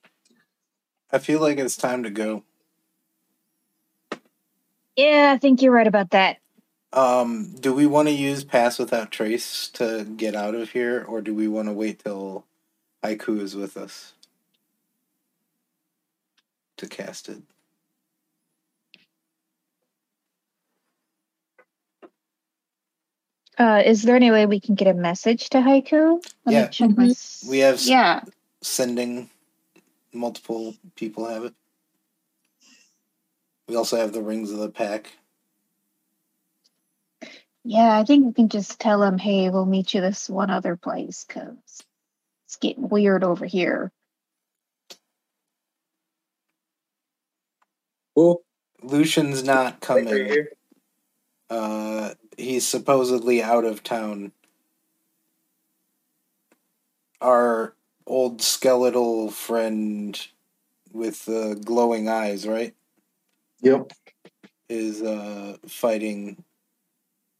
I 1.12 1.18
feel 1.18 1.40
like 1.40 1.58
it's 1.58 1.76
time 1.76 2.02
to 2.02 2.10
go. 2.10 2.42
Yeah, 4.96 5.32
I 5.34 5.38
think 5.38 5.62
you're 5.62 5.72
right 5.72 5.86
about 5.86 6.10
that. 6.10 6.38
Um, 6.92 7.54
do 7.58 7.72
we 7.72 7.86
want 7.86 8.08
to 8.08 8.14
use 8.14 8.44
Pass 8.44 8.78
Without 8.78 9.10
Trace 9.10 9.68
to 9.74 10.04
get 10.04 10.34
out 10.34 10.54
of 10.54 10.70
here, 10.70 11.04
or 11.08 11.22
do 11.22 11.34
we 11.34 11.48
want 11.48 11.68
to 11.68 11.72
wait 11.72 12.00
till 12.00 12.44
Haiku 13.02 13.40
is 13.40 13.54
with 13.54 13.76
us 13.76 14.14
to 16.82 16.88
cast 16.88 17.28
it? 17.28 17.38
Uh, 23.58 23.82
is 23.84 24.02
there 24.02 24.16
any 24.16 24.30
way 24.30 24.46
we 24.46 24.60
can 24.60 24.74
get 24.74 24.88
a 24.88 24.94
message 24.94 25.50
to 25.50 25.58
Haiku? 25.58 26.22
Let 26.44 26.52
Yeah. 26.52 26.62
me 26.64 26.68
check 26.70 26.90
my 26.96 27.12
We 27.48 27.58
have 27.58 27.74
s- 27.76 27.86
Yeah. 27.88 28.22
Sending 28.62 29.30
multiple 30.12 30.74
people 30.96 31.26
have 31.26 31.44
it. 31.44 31.54
We 33.68 33.76
also 33.76 33.96
have 33.96 34.12
the 34.12 34.22
Rings 34.22 34.50
of 34.50 34.58
the 34.58 34.70
Pack. 34.70 35.12
Yeah, 37.64 37.96
I 37.98 38.04
think 38.04 38.26
we 38.26 38.32
can 38.32 38.48
just 38.48 38.80
tell 38.80 39.02
him, 39.02 39.18
hey, 39.18 39.48
we'll 39.50 39.66
meet 39.66 39.94
you 39.94 40.00
this 40.00 40.28
one 40.28 40.50
other 40.50 40.76
place 40.76 41.24
because 41.24 41.56
it's 42.46 42.56
getting 42.56 42.88
weird 42.88 43.22
over 43.22 43.46
here. 43.46 43.92
Cool. 48.14 48.42
Lucien's 48.82 49.42
not 49.44 49.80
coming. 49.80 50.46
Uh, 51.48 52.14
he's 52.36 52.66
supposedly 52.66 53.42
out 53.42 53.64
of 53.64 53.82
town. 53.82 54.32
Our 57.20 57.74
old 58.06 58.42
skeletal 58.42 59.30
friend 59.30 60.20
with 60.92 61.24
the 61.24 61.60
glowing 61.64 62.08
eyes, 62.08 62.46
right, 62.46 62.74
Yep. 63.60 63.92
is 64.68 65.02
uh, 65.02 65.56
fighting 65.66 66.42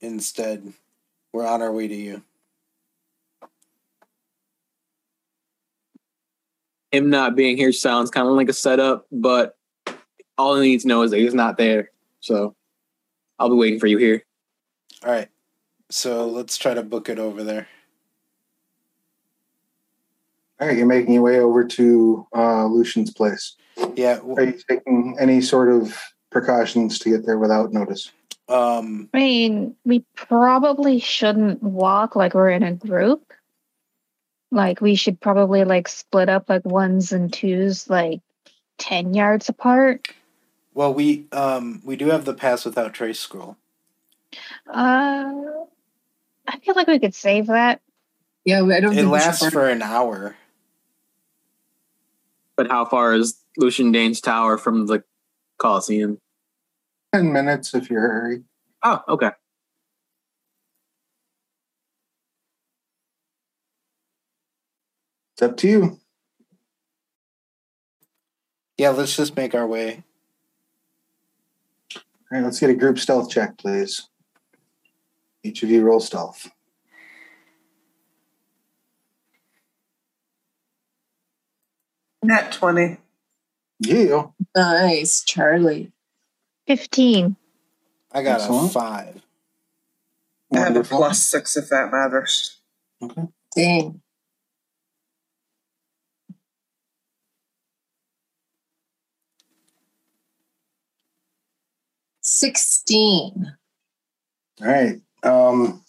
instead. 0.00 0.72
We're 1.32 1.46
on 1.46 1.62
our 1.62 1.72
way 1.72 1.88
to 1.88 1.94
you. 1.94 2.22
Him 6.92 7.08
not 7.10 7.34
being 7.34 7.56
here 7.56 7.72
sounds 7.72 8.10
kind 8.10 8.28
of 8.28 8.34
like 8.34 8.50
a 8.50 8.54
setup, 8.54 9.06
but 9.10 9.56
all 10.42 10.56
I 10.56 10.62
need 10.62 10.80
to 10.80 10.88
know 10.88 11.02
is 11.02 11.12
that 11.12 11.18
he's 11.18 11.34
not 11.34 11.56
there. 11.56 11.90
So 12.20 12.56
I'll 13.38 13.48
be 13.48 13.54
waiting 13.54 13.78
for 13.78 13.86
you 13.86 13.96
here. 13.96 14.24
All 15.04 15.12
right. 15.12 15.28
So 15.88 16.26
let's 16.26 16.58
try 16.58 16.74
to 16.74 16.82
book 16.82 17.08
it 17.08 17.20
over 17.20 17.44
there. 17.44 17.68
All 20.60 20.66
right, 20.66 20.76
you're 20.76 20.86
making 20.86 21.14
your 21.14 21.22
way 21.22 21.38
over 21.38 21.64
to 21.64 22.26
uh, 22.34 22.66
Lucien's 22.66 23.12
place. 23.12 23.56
Yeah. 23.94 24.18
Are 24.36 24.44
you 24.44 24.58
taking 24.68 25.16
any 25.20 25.40
sort 25.40 25.68
of 25.70 25.96
precautions 26.30 26.98
to 27.00 27.10
get 27.10 27.24
there 27.24 27.38
without 27.38 27.72
notice? 27.72 28.10
Um. 28.48 29.08
I 29.14 29.18
mean, 29.18 29.76
we 29.84 30.04
probably 30.16 30.98
shouldn't 30.98 31.62
walk 31.62 32.16
like 32.16 32.34
we're 32.34 32.50
in 32.50 32.64
a 32.64 32.74
group. 32.74 33.32
Like 34.50 34.80
we 34.80 34.96
should 34.96 35.20
probably 35.20 35.64
like 35.64 35.88
split 35.88 36.28
up 36.28 36.48
like 36.48 36.64
ones 36.64 37.12
and 37.12 37.32
twos, 37.32 37.88
like 37.88 38.20
ten 38.78 39.14
yards 39.14 39.48
apart. 39.48 40.08
Well, 40.74 40.94
we 40.94 41.26
um 41.32 41.82
we 41.84 41.96
do 41.96 42.06
have 42.06 42.24
the 42.24 42.34
pass 42.34 42.64
without 42.64 42.94
trace 42.94 43.20
scroll. 43.20 43.56
Uh, 44.66 45.32
I 46.46 46.58
feel 46.62 46.74
like 46.74 46.86
we 46.86 46.98
could 46.98 47.14
save 47.14 47.48
that. 47.48 47.80
Yeah, 48.44 48.64
I 48.64 48.80
don't 48.80 48.92
It 48.92 48.96
think 48.96 49.10
lasts 49.10 49.46
for 49.50 49.68
an 49.68 49.82
hour. 49.82 50.36
But 52.56 52.70
how 52.70 52.84
far 52.84 53.14
is 53.14 53.40
Lucien 53.56 53.92
Daine's 53.92 54.20
tower 54.20 54.58
from 54.58 54.86
the 54.86 55.04
Coliseum? 55.58 56.18
10 57.14 57.32
minutes 57.32 57.74
if 57.74 57.90
you're 57.90 58.00
hurry. 58.00 58.42
Oh, 58.82 59.02
okay. 59.08 59.30
It's 65.34 65.42
up 65.42 65.56
to 65.58 65.68
you. 65.68 66.00
Yeah, 68.78 68.90
let's 68.90 69.16
just 69.16 69.36
make 69.36 69.54
our 69.54 69.66
way. 69.66 70.02
Right, 72.32 72.42
let's 72.42 72.58
get 72.60 72.70
a 72.70 72.74
group 72.74 72.98
stealth 72.98 73.28
check, 73.28 73.58
please. 73.58 74.08
Each 75.44 75.62
of 75.62 75.68
you 75.68 75.82
roll 75.82 76.00
stealth. 76.00 76.50
Net 82.22 82.52
20. 82.52 82.96
Yeah. 83.80 84.28
Nice, 84.56 85.22
Charlee. 85.28 85.92
Fifteen. 86.66 87.36
I 88.12 88.22
got 88.22 88.40
a 88.40 88.44
Excellent. 88.44 88.72
five. 88.72 89.22
I 90.54 90.58
have 90.60 90.76
a 90.76 90.84
plus 90.84 91.22
six 91.22 91.56
if 91.58 91.68
that 91.68 91.90
matters. 91.92 92.60
Okay. 93.02 93.28
Dang. 93.54 94.00
Sixteen. 102.42 103.54
All 104.60 104.66
right. 104.66 105.00
Um, 105.22 105.80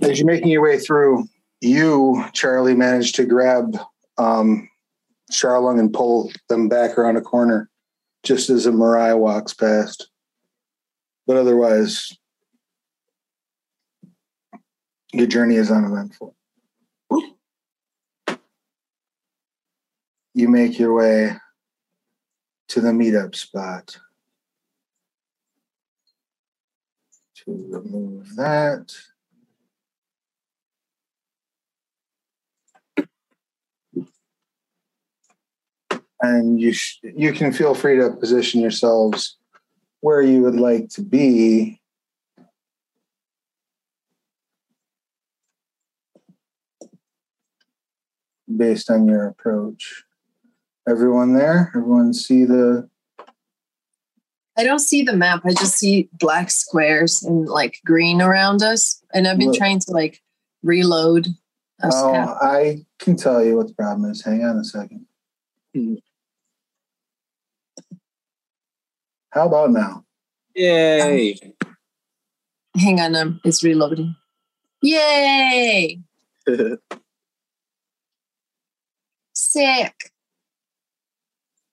as 0.00 0.18
you're 0.18 0.26
making 0.26 0.48
your 0.48 0.62
way 0.62 0.78
through, 0.78 1.28
you, 1.60 2.24
Charlee, 2.32 2.74
managed 2.74 3.14
to 3.16 3.26
grab 3.26 3.76
um, 4.16 4.70
Sharlung 5.30 5.78
and 5.78 5.92
pull 5.92 6.32
them 6.48 6.70
back 6.70 6.96
around 6.96 7.18
a 7.18 7.20
corner 7.20 7.68
just 8.22 8.48
as 8.48 8.64
a 8.64 8.72
Mariah 8.72 9.18
walks 9.18 9.52
past. 9.52 10.08
But 11.26 11.36
otherwise, 11.36 12.16
your 15.12 15.26
journey 15.26 15.56
is 15.56 15.70
uneventful. 15.70 16.34
You 20.32 20.48
make 20.48 20.78
your 20.78 20.94
way 20.94 21.36
to 22.68 22.80
the 22.80 22.92
meetup 22.92 23.34
spot. 23.34 23.98
To 27.46 27.66
remove 27.70 28.36
that. 28.36 28.92
and 36.20 36.60
you 36.60 36.72
sh- 36.72 36.98
you 37.02 37.32
can 37.32 37.52
feel 37.52 37.74
free 37.74 37.96
to 37.96 38.10
position 38.10 38.60
yourselves 38.60 39.36
where 40.00 40.22
you 40.22 40.42
would 40.42 40.56
like 40.56 40.88
to 40.90 41.02
be. 41.02 41.80
Based 48.54 48.90
on 48.90 49.08
your 49.08 49.26
approach. 49.26 50.04
Everyone 50.88 51.34
there? 51.34 51.72
Everyone 51.74 52.14
see 52.14 52.44
the 52.44 52.88
I 54.56 54.64
don't 54.64 54.78
see 54.78 55.02
the 55.02 55.16
map. 55.16 55.42
I 55.44 55.50
just 55.50 55.76
see 55.78 56.08
black 56.12 56.50
squares 56.50 57.22
and 57.22 57.46
like 57.46 57.80
green 57.84 58.22
around 58.22 58.62
us. 58.62 59.02
And 59.12 59.28
I've 59.28 59.38
been 59.38 59.48
Look. 59.48 59.58
trying 59.58 59.80
to 59.80 59.90
like 59.90 60.22
reload. 60.62 61.28
Oh, 61.82 62.12
half- 62.12 62.38
I 62.40 62.86
can 62.98 63.16
tell 63.16 63.44
you 63.44 63.56
what 63.56 63.68
the 63.68 63.74
problem 63.74 64.10
is. 64.10 64.24
Hang 64.24 64.44
on 64.44 64.56
a 64.56 64.64
second. 64.64 65.06
Hmm. 65.74 65.94
How 69.30 69.46
about 69.46 69.70
now? 69.70 70.04
Yay! 70.54 71.38
Hang 72.74 73.00
on, 73.00 73.14
um, 73.14 73.40
it's 73.44 73.62
reloading. 73.62 74.16
Yay! 74.80 76.00
Sick. 79.34 80.12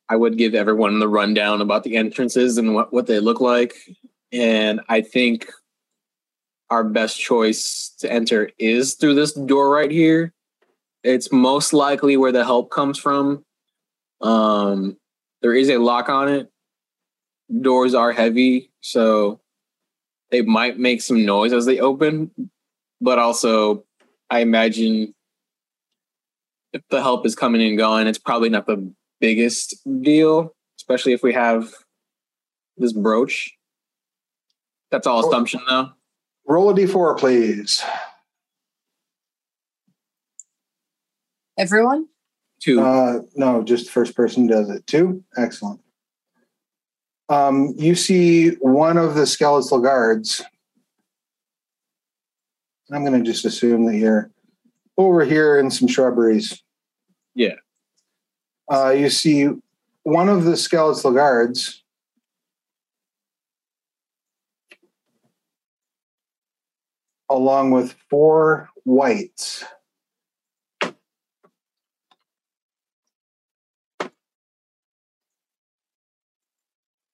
I 0.10 0.16
would 0.16 0.38
give 0.38 0.54
everyone 0.54 1.00
the 1.00 1.08
rundown 1.08 1.62
about 1.62 1.84
the 1.84 1.96
entrances 1.96 2.58
and 2.58 2.76
what, 2.76 2.92
what 2.92 3.08
they 3.08 3.20
look 3.20 3.40
like. 3.40 3.76
And 4.32 4.82
I 4.90 5.02
think 5.02 5.50
our 6.70 6.84
best 6.84 7.20
choice 7.20 7.94
to 8.00 8.12
enter 8.12 8.52
is 8.58 8.96
through 8.96 9.16
this 9.16 9.34
door 9.34 9.70
right 9.70 9.92
here. 9.92 10.34
It's 11.04 11.32
most 11.32 11.74
likely 11.74 12.18
where 12.18 12.32
the 12.32 12.44
help 12.44 12.72
comes 12.72 12.98
from. 12.98 13.46
Um, 14.22 14.98
there 15.42 15.54
is 15.54 15.70
a 15.70 15.78
lock 15.78 16.10
on 16.10 16.30
it. 16.30 16.50
Doors 17.62 17.94
are 17.94 18.12
heavy, 18.12 18.72
so 18.82 19.42
they 20.32 20.42
might 20.42 20.80
make 20.80 21.02
some 21.02 21.26
noise 21.26 21.54
as 21.54 21.66
they 21.66 21.80
open. 21.80 22.32
But 23.02 23.20
also, 23.20 23.84
I 24.30 24.40
imagine 24.40 25.14
if 26.72 26.82
the 26.90 27.02
help 27.02 27.26
is 27.26 27.36
coming 27.36 27.62
and 27.62 27.78
going, 27.78 28.08
it's 28.08 28.18
probably 28.18 28.50
not 28.50 28.66
the 28.66 28.92
biggest 29.24 29.78
deal, 30.02 30.54
especially 30.78 31.14
if 31.14 31.24
we 31.24 31.32
have 31.32 31.74
this 32.76 32.92
brooch. 32.92 33.54
That's 34.92 35.08
all 35.08 35.26
assumption, 35.26 35.62
though. 35.66 35.92
Roll 36.46 36.70
a 36.72 36.74
d4, 36.74 37.18
please. 37.18 37.82
Everyone? 41.58 42.08
Two. 42.62 42.82
Uh, 42.82 43.20
no, 43.36 43.64
just 43.64 43.86
the 43.86 43.92
first 43.94 44.14
person 44.14 44.46
does 44.46 44.70
it. 44.70 44.86
Two? 44.88 45.24
Excellent. 45.38 45.80
Um, 47.30 47.74
you 47.78 47.96
see 47.96 48.50
one 48.56 48.98
of 48.98 49.16
the 49.16 49.26
skeletal 49.26 49.80
guards. 49.80 50.44
I'm 52.92 53.06
going 53.06 53.24
to 53.24 53.26
just 53.26 53.46
assume 53.46 53.86
that 53.86 53.96
you're 53.96 54.32
over 54.98 55.24
here 55.24 55.58
in 55.58 55.72
some 55.72 55.88
shrubberies. 55.88 56.62
Yeah. 57.36 57.56
Uh, 58.74 58.90
you 58.90 59.08
see 59.08 59.48
one 60.02 60.30
of 60.30 60.46
the 60.46 60.58
skeletal 60.58 61.12
guards. 61.12 61.84
Along 67.30 67.70
with 67.70 67.96
four 68.10 68.70
wights. 68.84 69.64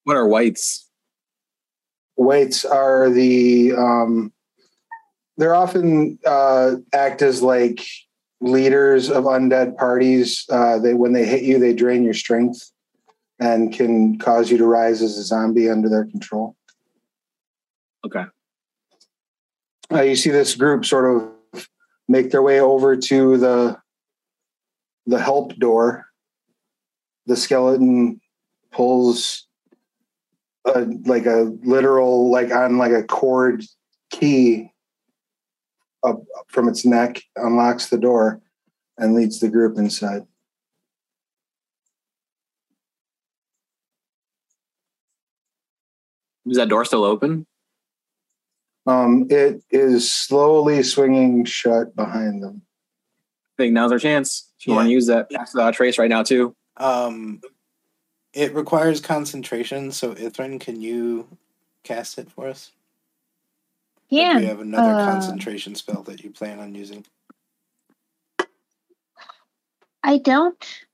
what 0.09 0.17
are 0.17 0.27
wights? 0.27 0.89
Wights 2.15 2.65
are 2.65 3.11
the 3.11 3.73
um, 3.73 4.33
they're 5.37 5.53
often 5.53 6.17
uh, 6.25 6.77
act 6.93 7.21
as 7.21 7.43
like 7.43 7.85
leaders 8.41 9.09
of 9.09 9.25
undead 9.25 9.77
parties. 9.77 10.45
Uh, 10.49 10.79
they 10.79 10.93
when 10.93 11.13
they 11.13 11.25
hit 11.25 11.43
you, 11.43 11.59
they 11.59 11.73
drain 11.73 12.03
your 12.03 12.13
strength 12.13 12.71
and 13.39 13.73
can 13.73 14.17
cause 14.17 14.51
you 14.51 14.57
to 14.57 14.65
rise 14.65 15.01
as 15.01 15.17
a 15.17 15.23
zombie 15.23 15.69
under 15.69 15.89
their 15.89 16.05
control. 16.05 16.55
Okay. 18.05 18.25
Uh, 19.91 20.01
you 20.01 20.15
see 20.15 20.29
this 20.29 20.55
group 20.55 20.85
sort 20.85 21.15
of 21.55 21.67
make 22.07 22.31
their 22.31 22.41
way 22.41 22.59
over 22.59 22.95
to 22.95 23.37
the 23.37 23.77
the 25.05 25.19
help 25.19 25.55
door. 25.55 26.05
The 27.25 27.35
skeleton 27.35 28.21
pulls 28.71 29.47
a, 30.65 30.81
like 31.05 31.25
a 31.25 31.55
literal, 31.63 32.31
like 32.31 32.51
on 32.51 32.77
like 32.77 32.91
a 32.91 33.03
cord 33.03 33.63
key 34.11 34.71
up 36.03 36.21
from 36.47 36.67
its 36.67 36.85
neck, 36.85 37.21
unlocks 37.35 37.87
the 37.89 37.97
door, 37.97 38.41
and 38.97 39.13
leads 39.13 39.39
the 39.39 39.49
group 39.49 39.77
inside. 39.77 40.23
Is 46.45 46.57
that 46.57 46.69
door 46.69 46.85
still 46.85 47.03
open? 47.03 47.45
Um, 48.87 49.27
it 49.29 49.61
is 49.69 50.11
slowly 50.11 50.81
swinging 50.83 51.45
shut 51.45 51.95
behind 51.95 52.41
them. 52.41 52.63
I 53.57 53.63
think 53.63 53.73
now's 53.73 53.91
our 53.91 53.99
chance. 53.99 54.51
If 54.59 54.65
you 54.65 54.73
Yeah. 54.73 54.77
want 54.77 54.87
to 54.87 54.91
use 54.91 55.05
that 55.07 55.29
uh, 55.55 55.71
trace 55.71 55.97
right 55.97 56.09
now, 56.09 56.23
too. 56.23 56.55
Um, 56.77 57.41
it 58.33 58.53
requires 58.55 58.99
concentration. 58.99 59.91
So, 59.91 60.15
Ithrin, 60.15 60.59
can 60.59 60.81
you 60.81 61.27
cast 61.83 62.17
it 62.17 62.31
for 62.31 62.47
us? 62.47 62.71
Or 64.11 64.17
Yeah. 64.17 64.35
do 64.35 64.41
you 64.41 64.47
have 64.47 64.59
another 64.61 64.91
uh, 64.91 65.05
concentration 65.05 65.75
spell 65.75 66.03
that 66.03 66.23
you 66.23 66.31
plan 66.31 66.59
on 66.59 66.75
using? 66.75 67.05
I 70.03 70.17
don't. 70.17 70.85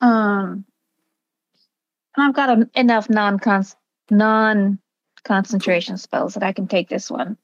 Um, 0.00 0.64
I've 2.16 2.34
got 2.34 2.50
a, 2.58 2.70
enough 2.74 3.10
non 3.10 3.40
non 4.10 4.78
concentration 5.24 5.96
spells 5.98 6.34
that 6.34 6.42
I 6.42 6.52
can 6.52 6.68
take 6.68 6.88
this 6.88 7.10
one. 7.10 7.36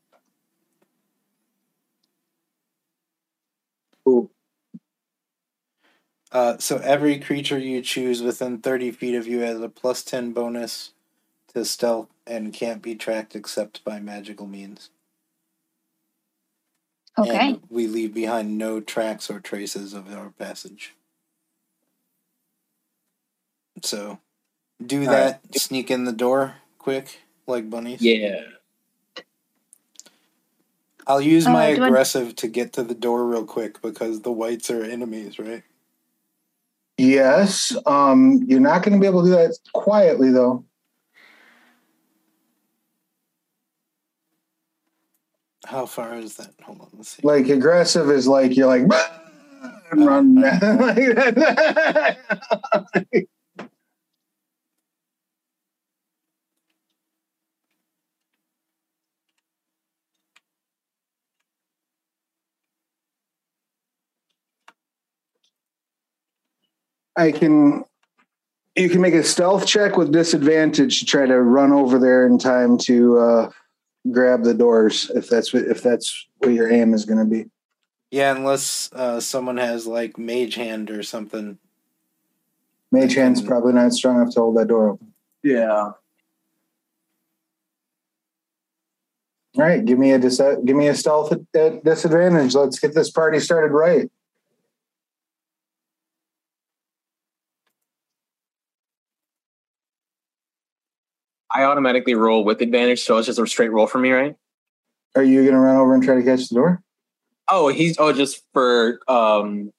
Cool. 4.05 4.31
Uh, 6.33 6.59
so 6.59 6.79
every 6.79 7.19
creature 7.19 7.59
you 7.59 7.83
choose 7.83 8.23
within 8.23 8.59
30 8.59 8.93
feet 8.93 9.15
of 9.17 9.27
you 9.27 9.41
has 9.41 9.61
a 9.61 9.69
plus 9.69 10.03
10 10.03 10.33
bonus 10.33 10.93
to 11.55 11.65
stealth 11.65 12.09
and 12.27 12.53
can't 12.53 12.83
be 12.83 12.95
tracked 12.95 13.35
except 13.35 13.85
by 13.85 13.99
magical 14.01 14.47
means. 14.47 14.91
Okay. 17.19 17.51
And 17.51 17.61
we 17.69 17.87
leave 17.87 18.15
behind 18.15 18.57
no 18.57 18.81
tracks 18.81 19.29
or 19.31 19.41
traces 19.41 19.93
of 19.93 20.13
our 20.13 20.31
passage. 20.31 20.95
So 23.83 24.19
do 24.85 25.01
All 25.03 25.07
that, 25.11 25.41
sneak 25.57 25.91
in 25.91 26.05
the 26.05 26.13
door 26.13 26.57
quick, 26.79 27.21
like 27.47 27.69
bunnies. 27.69 28.01
Yeah. 28.03 28.41
I'll 31.07 31.21
use 31.21 31.47
Uh, 31.47 31.51
my 31.53 31.75
do 31.75 31.83
I- 31.83 31.87
aggressive 31.87 32.37
to 32.37 32.49
get 32.49 32.73
to 32.75 32.83
the 32.85 32.95
door 32.95 33.27
real 33.27 33.45
quick 33.45 33.83
because 33.83 34.21
the 34.21 34.33
wights 34.33 34.71
are 34.71 34.85
enemies, 34.85 35.39
right? 35.39 35.65
Yes, 36.97 37.75
um, 37.87 38.45
you're 38.47 38.61
not 38.61 38.83
going 38.83 38.93
to 38.93 39.01
be 39.01 39.07
able 39.07 39.23
to 39.23 39.31
do 39.31 39.35
that 39.35 39.57
quietly, 39.73 40.31
though. 40.31 40.65
How 45.71 45.87
far 45.87 46.17
is 46.17 46.35
that? 46.35 46.51
Hold 46.65 46.81
on, 46.81 46.89
let's 46.95 47.11
see. 47.11 47.21
Like 47.23 47.49
aggressive 47.49 48.11
is 48.11 48.27
like 48.27 48.57
you're 48.57 48.67
like 48.67 48.83
and 49.93 50.05
run 50.05 50.35
like 50.35 50.59
that. 50.59 52.17
I 67.17 67.31
can. 67.31 67.85
You 68.75 68.89
can 68.89 69.01
make 69.01 69.15
a 69.15 69.23
stealth 69.23 69.69
check 69.69 69.97
with 69.97 70.11
disadvantage 70.11 70.99
to 70.99 71.07
try 71.07 71.27
to 71.27 71.41
run 71.41 71.71
over 71.71 72.01
there 72.01 72.27
in 72.27 72.39
time 72.39 72.77
to 72.79 73.19
uh, 73.19 73.51
grab 74.11 74.45
the 74.45 74.55
doors 74.55 75.11
if 75.15 75.29
that's 75.29 75.53
what 75.53 75.65
if 75.65 75.83
that's 75.83 76.27
what 76.39 76.53
your 76.53 76.71
aim 76.71 76.95
is 76.95 77.05
going 77.05 77.19
to 77.19 77.25
be. 77.25 77.51
Yeah, 78.11 78.35
unless 78.35 78.91
uh, 78.93 79.21
someone 79.21 79.57
has 79.57 79.87
like 79.87 80.19
mage 80.19 80.57
hand 80.57 80.91
or 80.91 81.03
something. 81.03 81.59
Mage 82.91 83.15
hand's 83.15 83.41
probably 83.41 83.73
not 83.73 83.93
strong 83.93 84.21
enough 84.21 84.35
to 84.35 84.41
hold 84.41 84.57
that 84.57 84.67
door 84.67 84.91
open. 84.91 85.13
Yeah. 85.45 85.93
All 89.57 89.65
right, 89.65 89.85
give 89.85 89.99
me 89.99 90.13
a 90.13 90.19
dis- 90.19 90.41
give 90.65 90.77
me 90.77 90.89
a 90.89 90.95
stealth 90.95 91.33
at, 91.33 91.41
at 91.55 91.85
disadvantage. 91.85 92.55
Let's 92.55 92.79
get 92.79 92.95
this 92.95 93.11
party 93.11 93.41
started 93.41 93.73
right. 93.73 94.11
I 101.53 101.65
automatically 101.65 102.15
roll 102.15 102.45
with 102.45 102.61
advantage, 102.63 103.03
so 103.03 103.19
it's 103.19 103.27
just 103.27 103.39
a 103.39 103.47
straight 103.47 103.73
roll 103.73 103.87
for 103.87 103.99
me, 103.99 104.11
right? 104.11 104.37
Are 105.17 105.23
you 105.23 105.43
going 105.43 105.55
to 105.55 105.61
run 105.61 105.77
over 105.77 105.95
and 105.95 106.03
try 106.03 106.15
to 106.15 106.23
catch 106.23 106.49
the 106.49 106.55
door? 106.55 106.83
Oh, 107.49 107.69
he's 107.69 107.99
oh 107.99 108.13
just 108.13 108.45
for 108.53 109.01
um. 109.09 109.73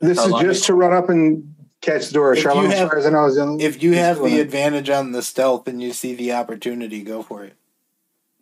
This 0.00 0.18
is 0.24 0.32
just 0.40 0.64
to 0.66 0.74
run 0.74 0.94
up 0.94 1.10
and 1.10 1.54
catch 1.82 2.06
the 2.06 2.14
door. 2.14 2.32
If 2.32 2.38
you 2.38 2.42
Charlotte, 2.44 2.66
as 2.68 2.78
have- 2.78 2.88
far 2.88 2.98
as 2.98 3.06
I 3.06 3.10
know, 3.10 3.26
is 3.26 3.34
the 3.36 3.56
If 3.60 3.82
you 3.82 3.94
have 3.94 4.22
the 4.22 4.40
advantage 4.40 4.88
on 4.88 5.12
the 5.12 5.22
stealth 5.22 5.68
and 5.68 5.82
you 5.82 5.92
see 5.92 6.14
the 6.14 6.32
opportunity, 6.32 7.02
go 7.02 7.22
for 7.22 7.44
it. 7.44 7.54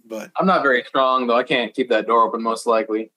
But 0.05 0.31
I'm 0.37 0.47
not 0.47 0.63
very 0.63 0.85
strong 0.87 1.27
though. 1.27 1.37
I 1.37 1.43
can't 1.43 1.75
keep 1.75 1.89
that 1.89 2.07
door 2.07 2.23
open 2.23 2.43
most 2.43 2.67
likely. 2.67 3.11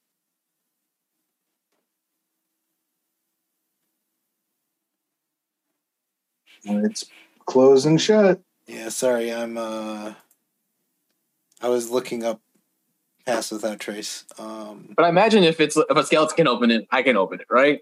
it's 6.64 7.06
closed 7.50 7.86
and 7.88 8.00
shut. 8.00 8.39
yeah, 8.68 8.89
sorry, 8.89 9.34
I'm 9.34 9.58
uh 9.58 10.14
I 11.62 11.68
was 11.68 11.89
looking 11.89 12.24
up 12.24 12.39
Pass 13.26 13.52
Without 13.52 13.80
Trace. 13.80 14.26
Um 14.38 14.93
But 14.95 15.06
I 15.06 15.10
imagine 15.10 15.43
if 15.43 15.60
it's 15.60 15.76
if 15.76 15.97
a 15.97 16.06
skeleton 16.06 16.38
can 16.38 16.47
open 16.47 16.70
it, 16.70 16.88
I 16.91 17.02
can 17.02 17.18
open 17.18 17.39
it, 17.39 17.47
right? 17.50 17.82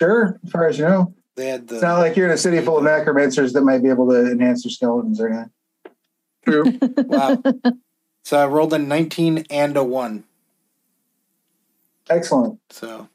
Sure, 0.00 0.38
as 0.44 0.50
far 0.52 0.68
as 0.68 0.78
you 0.78 0.84
know. 0.84 1.14
they 1.36 1.48
had 1.48 1.66
the 1.68 1.76
It's 1.76 1.82
not 1.82 1.98
like 1.98 2.16
you're 2.16 2.26
in 2.26 2.32
a 2.32 2.38
city 2.38 2.60
full 2.60 2.78
of 2.78 2.84
necromancers 2.84 3.54
that 3.54 3.62
might 3.62 3.82
be 3.82 3.88
able 3.88 4.08
to 4.10 4.30
enhance 4.30 4.62
their 4.62 4.70
skeletons 4.70 5.18
or 5.20 5.30
not. 5.30 5.48
True. 6.46 6.78
wow. 6.98 7.42
So 8.24 8.38
I 8.38 8.46
rolled 8.46 8.74
a 8.74 8.78
19 8.78 9.46
and 9.50 9.76
a 9.76 9.82
1. 9.82 10.24
Excellent. 12.10 12.60
So 12.70 13.08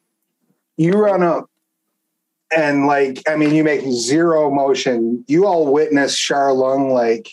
You 0.76 0.94
run 0.94 1.22
up 1.24 1.50
and 2.56 2.86
like, 2.86 3.22
I 3.28 3.36
mean, 3.36 3.54
you 3.54 3.64
make 3.64 3.82
zero 3.82 4.52
motion. 4.52 5.24
You 5.28 5.46
all 5.46 5.72
witness 5.72 6.18
Sharlung 6.18 6.92
like 6.92 7.30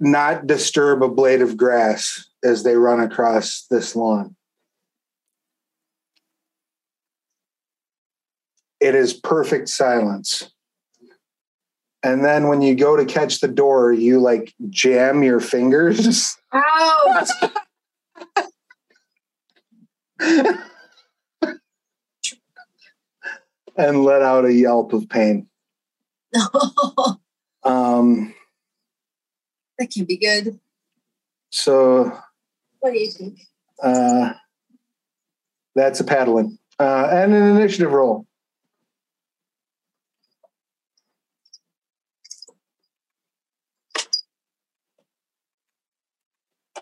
not 0.00 0.46
disturb 0.46 1.02
a 1.02 1.08
blade 1.08 1.42
of 1.42 1.56
grass 1.56 2.28
as 2.44 2.62
they 2.62 2.76
run 2.76 3.00
across 3.00 3.66
this 3.70 3.96
lawn. 3.96 4.36
It 8.80 8.94
is 8.94 9.12
perfect 9.12 9.68
silence. 9.68 10.52
And 12.04 12.24
then 12.24 12.46
when 12.46 12.62
you 12.62 12.76
go 12.76 12.96
to 12.96 13.04
catch 13.04 13.40
the 13.40 13.48
door, 13.48 13.92
you 13.92 14.20
like 14.20 14.54
jam 14.70 15.24
your 15.24 15.40
fingers. 15.40 16.36
Ouch! 16.52 17.28
and 23.78 24.04
let 24.04 24.20
out 24.22 24.44
a 24.44 24.52
yelp 24.52 24.92
of 24.92 25.08
pain. 25.08 25.48
Um, 27.64 28.32
that 29.78 29.90
can 29.90 30.04
be 30.04 30.16
good. 30.16 30.58
so 31.50 32.16
What 32.78 32.92
do 32.92 32.98
you 32.98 33.10
think? 33.10 33.40
uh, 33.82 34.32
that's 35.74 35.98
a 36.00 36.04
paddling 36.04 36.56
uh, 36.78 37.08
and 37.10 37.34
an 37.34 37.56
initiative 37.56 37.90
roll. 37.92 38.26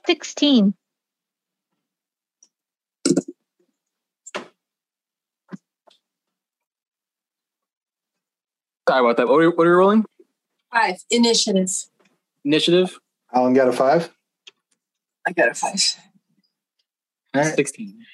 Sixteen. 0.06 0.74
Sorry 8.88 9.00
about 9.00 9.16
that. 9.16 9.28
What 9.28 9.42
are, 9.42 9.50
what 9.50 9.66
are 9.66 9.70
you 9.70 9.76
rolling? 9.76 10.04
Five. 10.72 10.96
Initiative. 11.10 11.70
Initiative 12.44 12.98
Alan 13.34 13.54
got 13.54 13.68
a 13.68 13.72
five. 13.72 14.10
I 15.26 15.32
got 15.32 15.50
a 15.50 15.54
five. 15.54 15.80
All 17.34 17.42
right. 17.42 17.54
sixteen. 17.54 18.04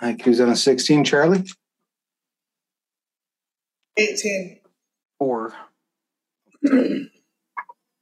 Like 0.00 0.22
who's 0.22 0.40
on 0.40 0.48
a 0.48 0.56
16, 0.56 1.04
Charlee? 1.04 1.48
18. 3.96 4.58
Four. 5.18 5.54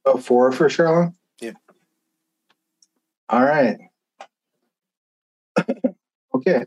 Oh, 0.03 0.17
four 0.17 0.51
for 0.51 0.67
Charlotte? 0.67 1.13
Yep. 1.41 1.57
All 3.29 3.43
right. 3.45 3.77
okay. 6.35 6.65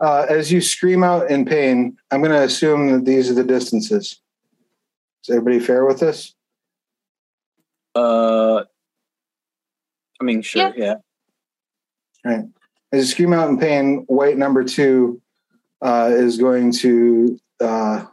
Uh, 0.00 0.26
as 0.28 0.52
you 0.52 0.60
scream 0.60 1.02
out 1.02 1.30
in 1.30 1.44
pain, 1.44 1.96
I'm 2.10 2.20
going 2.20 2.32
to 2.32 2.42
assume 2.42 2.92
that 2.92 3.04
these 3.04 3.30
are 3.30 3.34
the 3.34 3.44
distances. 3.44 4.20
Is 5.24 5.30
everybody 5.30 5.58
fair 5.58 5.84
with 5.84 5.98
this? 5.98 6.34
Uh, 7.94 8.62
I 10.20 10.24
mean, 10.24 10.42
sure, 10.42 10.72
yeah. 10.76 10.96
Right. 12.24 12.44
As 12.92 13.00
you 13.00 13.06
scream 13.06 13.32
out 13.32 13.48
in 13.48 13.58
pain, 13.58 14.06
wight 14.08 14.38
number 14.38 14.62
two 14.62 15.20
uh, 15.82 16.10
is 16.12 16.38
going 16.38 16.72
to 16.72 17.38
uh, 17.60 18.06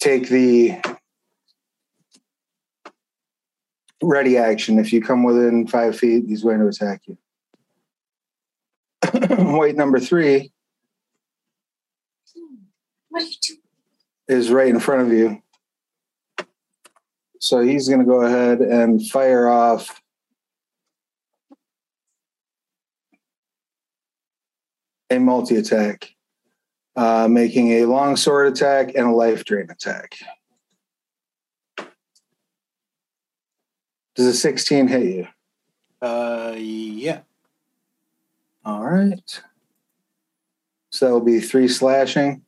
take 0.00 0.28
the 0.28 0.80
ready 4.02 4.36
action. 4.36 4.78
If 4.78 4.92
you 4.92 5.00
come 5.00 5.24
within 5.24 5.66
five 5.66 5.96
feet, 5.98 6.24
he's 6.26 6.42
going 6.42 6.60
to 6.60 6.68
attack 6.68 7.02
you. 7.06 7.16
White 9.36 9.76
number 9.76 9.98
three 10.00 10.52
is 14.28 14.50
right 14.50 14.68
in 14.68 14.80
front 14.80 15.02
of 15.02 15.12
you. 15.12 15.42
So 17.40 17.60
he's 17.60 17.88
going 17.88 18.00
to 18.00 18.06
go 18.06 18.22
ahead 18.22 18.60
and 18.60 19.06
fire 19.08 19.48
off 19.48 20.00
a 25.10 25.18
multi 25.18 25.56
attack, 25.56 26.10
uh, 26.96 27.28
making 27.28 27.70
a 27.72 27.84
long 27.84 28.16
sword 28.16 28.48
attack 28.48 28.94
and 28.96 29.06
a 29.06 29.12
life 29.12 29.44
drain 29.44 29.68
attack. 29.70 30.16
Does 34.16 34.26
a 34.26 34.34
16 34.34 34.88
hit 34.88 35.02
you? 35.04 35.28
uh 36.02 36.54
yeah. 36.56 37.20
All 38.66 38.84
right. 38.84 39.42
So 40.90 41.06
that 41.06 41.12
will 41.12 41.20
be 41.20 41.38
three 41.38 41.68
slashing. 41.68 42.42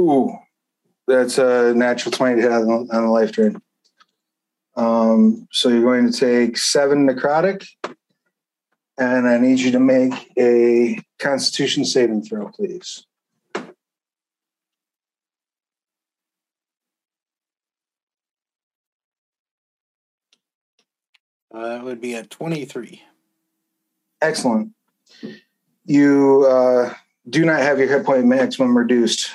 Ooh, 0.00 0.32
that's 1.06 1.38
a 1.38 1.74
natural 1.74 2.10
20 2.10 2.42
to 2.42 2.48
the, 2.48 2.54
on 2.54 2.86
the 2.88 3.08
life 3.08 3.30
drain. 3.30 3.62
Um, 4.74 5.46
so 5.52 5.68
you're 5.68 5.82
going 5.82 6.10
to 6.10 6.18
take 6.18 6.58
seven 6.58 7.08
necrotic, 7.08 7.66
and 8.98 9.28
I 9.28 9.38
need 9.38 9.60
you 9.60 9.70
to 9.72 9.80
make 9.80 10.32
a 10.36 11.00
constitution 11.20 11.84
saving 11.84 12.24
throw, 12.24 12.48
please. 12.48 13.06
Uh, 21.52 21.68
that 21.68 21.84
would 21.84 22.00
be 22.00 22.14
a 22.14 22.24
23. 22.24 23.02
Excellent. 24.20 24.72
You 25.84 26.46
uh, 26.48 26.94
do 27.28 27.44
not 27.44 27.60
have 27.60 27.78
your 27.78 27.88
hit 27.88 28.04
point 28.04 28.26
maximum 28.26 28.76
reduced 28.76 29.30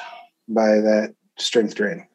by 0.47 0.67
that 0.67 1.15
strength 1.37 1.75
drain. 1.75 2.07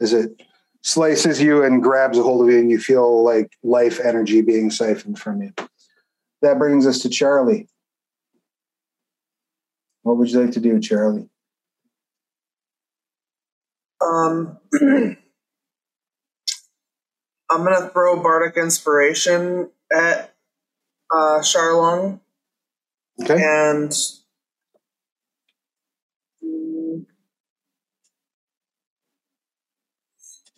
As 0.00 0.12
it 0.12 0.42
slices 0.82 1.40
you 1.40 1.62
and 1.62 1.82
grabs 1.82 2.18
a 2.18 2.22
hold 2.22 2.42
of 2.42 2.52
you, 2.52 2.58
and 2.58 2.70
you 2.70 2.78
feel 2.78 3.22
like 3.22 3.56
life 3.62 4.00
energy 4.00 4.42
being 4.42 4.70
siphoned 4.70 5.18
from 5.18 5.42
you. 5.42 5.52
That 6.42 6.58
brings 6.58 6.86
us 6.86 7.00
to 7.00 7.08
Charlee. 7.08 7.66
What 10.02 10.16
would 10.16 10.30
you 10.30 10.40
like 10.40 10.52
to 10.52 10.60
do, 10.60 10.78
Charlee? 10.78 11.28
Um, 14.00 14.58
I'm 17.50 17.64
gonna 17.64 17.88
throw 17.90 18.22
bardic 18.22 18.56
inspiration 18.56 19.70
at 19.92 20.34
uh, 21.12 21.40
Sharlung 21.40 22.20
Okay. 23.22 23.34
and. 23.42 23.92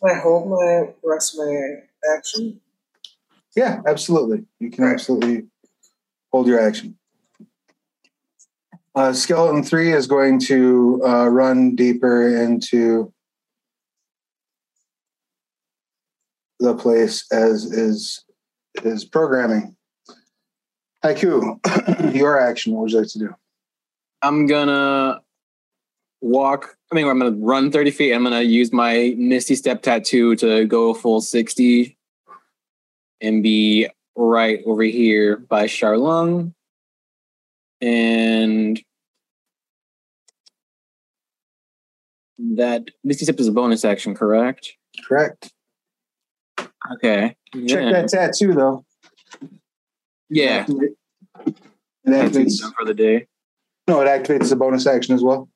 Can 0.01 0.09
I 0.17 0.19
hold 0.19 0.49
my 0.49 0.93
rest 1.03 1.35
of 1.37 1.45
my 1.45 2.15
action? 2.17 2.59
Yeah, 3.55 3.81
absolutely. 3.87 4.45
You 4.59 4.71
can 4.71 4.85
Right. 4.85 4.93
absolutely 4.93 5.47
hold 6.31 6.47
your 6.47 6.59
action. 6.59 6.97
Uh, 8.95 9.13
skeleton 9.13 9.63
three 9.63 9.93
is 9.93 10.07
going 10.07 10.39
to 10.39 11.01
uh, 11.05 11.27
run 11.27 11.75
deeper 11.75 12.35
into 12.35 13.13
the 16.61 16.75
place 16.75 17.25
as 17.31 17.65
is 17.65 18.23
is 18.83 19.03
programming. 19.03 19.75
Haiku, 21.03 22.13
your 22.15 22.39
action. 22.39 22.73
What 22.73 22.83
would 22.83 22.91
you 22.91 22.99
like 22.99 23.07
to 23.09 23.19
do? 23.19 23.35
I'm 24.21 24.45
gonna 24.45 25.19
walk. 26.21 26.77
I 26.91 26.95
mean, 26.95 27.07
I'm 27.07 27.19
gonna 27.19 27.35
run 27.37 27.71
30 27.71 27.91
feet. 27.91 28.13
I'm 28.13 28.23
gonna 28.23 28.41
use 28.41 28.71
my 28.71 29.15
Misty 29.17 29.55
Step 29.55 29.81
tattoo 29.81 30.35
to 30.37 30.65
go 30.65 30.93
full 30.93 31.19
60 31.19 31.97
and 33.19 33.41
be 33.43 33.89
right 34.15 34.59
over 34.65 34.83
here 34.83 35.37
by 35.37 35.65
Sharlung. 35.65 36.53
And 37.81 38.79
that 42.37 42.89
Misty 43.03 43.25
Step 43.25 43.39
is 43.39 43.47
a 43.47 43.51
bonus 43.51 43.83
action, 43.83 44.13
correct? 44.13 44.73
Correct. 45.07 45.51
Okay. 46.93 47.35
Check 47.53 47.69
Yeah. 47.69 47.91
that 47.91 48.09
tattoo 48.09 48.53
though. 48.53 48.85
Yeah. 50.29 50.65
It 50.67 50.95
activates. 52.05 52.59
done 52.59 52.73
for 52.77 52.85
the 52.85 52.93
day. 52.93 53.27
No, 53.87 54.01
it 54.01 54.05
activates 54.05 54.49
the 54.49 54.55
bonus 54.55 54.87
action 54.87 55.13
as 55.15 55.21
well. 55.21 55.49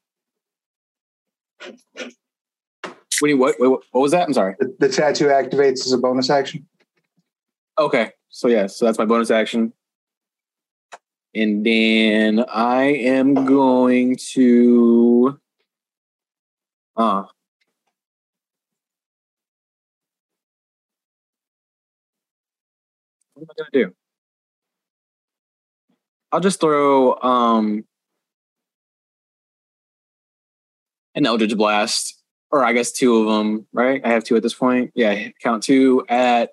What, 3.19 3.29
you, 3.29 3.37
what, 3.37 3.55
what, 3.59 3.83
what 3.91 4.01
was 4.01 4.11
that? 4.11 4.27
I'm 4.27 4.33
sorry. 4.33 4.55
The, 4.59 4.75
the 4.79 4.89
tattoo 4.89 5.25
activates 5.27 5.85
as 5.85 5.93
a 5.93 5.97
bonus 5.97 6.29
action. 6.29 6.67
Okay. 7.79 8.11
So 8.29 8.47
yeah, 8.47 8.67
so 8.67 8.85
that's 8.85 8.97
my 8.97 9.05
bonus 9.05 9.31
action. 9.31 9.73
And 11.33 11.65
then 11.65 12.45
I 12.53 12.83
am 12.83 13.45
going 13.45 14.17
to 14.33 15.39
uh 16.97 17.23
what 23.35 23.43
am 23.43 23.47
I 23.51 23.53
gonna 23.57 23.85
do? 23.87 23.93
I'll 26.31 26.39
just 26.39 26.59
throw 26.59 27.15
um 27.21 27.85
an 31.13 31.25
Eldritch 31.25 31.55
Blast. 31.55 32.21
Or 32.51 32.63
I 32.63 32.71
guess 32.73 32.91
two 32.91 33.17
of 33.17 33.25
them, 33.27 33.65
right? 33.73 33.99
I 34.05 34.09
have 34.09 34.23
two 34.23 34.35
at 34.37 34.43
this 34.43 34.53
point. 34.53 34.91
Yeah, 34.95 35.29
count 35.43 35.63
two 35.63 36.05
at 36.07 36.51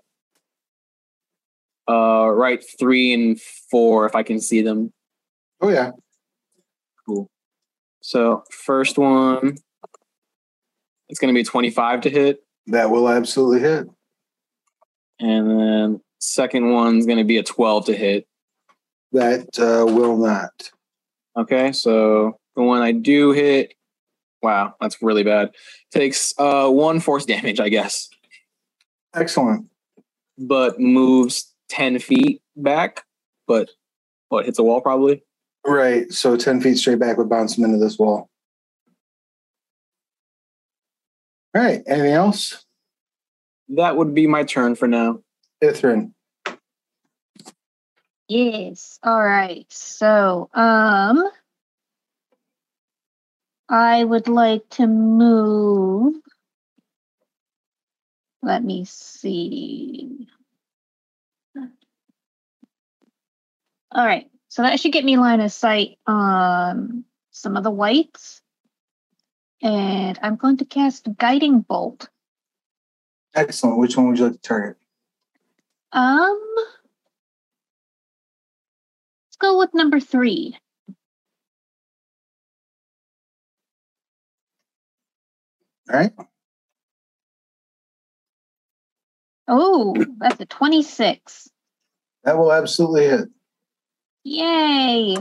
uh 1.88 2.28
right 2.28 2.62
three 2.78 3.12
and 3.12 3.40
four 3.40 4.06
if 4.06 4.14
I 4.16 4.22
can 4.22 4.40
see 4.40 4.62
them. 4.62 4.92
Oh 5.60 5.68
yeah. 5.68 5.90
Cool. 7.06 7.28
So 8.00 8.42
first 8.50 8.98
one 8.98 9.56
it's 11.08 11.20
gonna 11.20 11.34
be 11.34 11.44
25 11.44 12.00
to 12.02 12.10
hit, 12.10 12.42
That 12.68 12.90
will 12.90 13.08
absolutely 13.08 13.60
hit. 13.60 13.86
and 15.20 15.50
then 15.50 16.00
second 16.22 16.70
one's 16.70 17.04
gonna 17.04 17.24
be 17.24 17.36
a 17.36 17.42
12 17.42 17.86
to 17.86 17.96
hit. 17.96 18.26
That 19.12 19.58
uh, 19.58 19.84
will 19.92 20.16
not. 20.16 20.70
Okay, 21.36 21.72
so 21.72 22.38
the 22.56 22.62
one 22.62 22.80
I 22.80 22.92
do 22.92 23.32
hit, 23.32 23.74
wow, 24.42 24.74
that's 24.80 25.02
really 25.02 25.24
bad. 25.24 25.50
Takes 25.90 26.32
uh 26.38 26.68
one 26.70 27.00
force 27.00 27.26
damage, 27.26 27.60
I 27.60 27.68
guess, 27.68 28.08
Excellent. 29.14 29.66
but 30.38 30.78
moves 30.80 31.52
10 31.70 31.98
feet 31.98 32.40
back, 32.56 33.04
but 33.46 33.70
what 34.28 34.46
hits 34.46 34.58
a 34.58 34.62
wall 34.62 34.80
probably? 34.80 35.22
Right. 35.66 36.10
So 36.12 36.36
10 36.36 36.60
feet 36.60 36.76
straight 36.76 36.98
back 36.98 37.18
would 37.18 37.28
bounce 37.28 37.56
him 37.56 37.64
into 37.64 37.78
this 37.78 37.98
wall. 37.98 38.28
All 41.54 41.62
right. 41.62 41.82
Anything 41.86 42.12
else? 42.12 42.64
That 43.68 43.96
would 43.96 44.14
be 44.14 44.26
my 44.26 44.42
turn 44.42 44.74
for 44.74 44.88
now. 44.88 45.20
Ithrin. 45.62 46.12
Yes. 48.28 48.98
All 49.02 49.22
right. 49.22 49.66
So, 49.70 50.48
um, 50.54 51.30
I 53.68 54.02
would 54.02 54.28
like 54.28 54.68
to 54.70 54.86
move. 54.86 56.16
Let 58.42 58.64
me 58.64 58.84
see. 58.84 60.28
All 63.94 64.06
right. 64.06 64.30
So 64.48 64.62
that 64.62 64.80
should 64.80 64.92
get 64.92 65.04
me 65.04 65.16
line 65.16 65.40
of 65.40 65.52
sight 65.52 65.98
on 66.06 67.04
some 67.30 67.56
of 67.56 67.64
the 67.64 67.70
wights. 67.70 68.40
And 69.62 70.18
I'm 70.22 70.36
going 70.36 70.56
to 70.58 70.64
cast 70.64 71.08
Guiding 71.16 71.60
Bolt. 71.60 72.08
Excellent. 73.34 73.78
Which 73.78 73.96
one 73.96 74.08
would 74.08 74.18
you 74.18 74.24
like 74.24 74.34
to 74.34 74.38
target? 74.40 74.76
Um, 75.92 76.40
let's 76.56 76.68
go 79.38 79.58
with 79.58 79.74
number 79.74 80.00
three. 80.00 80.56
All 85.92 85.98
right. 85.98 86.12
Oh, 89.48 89.94
that's 90.18 90.40
a 90.40 90.46
26. 90.46 91.50
That 92.24 92.38
will 92.38 92.52
absolutely 92.52 93.06
hit. 93.06 93.28
Yay. 94.24 95.16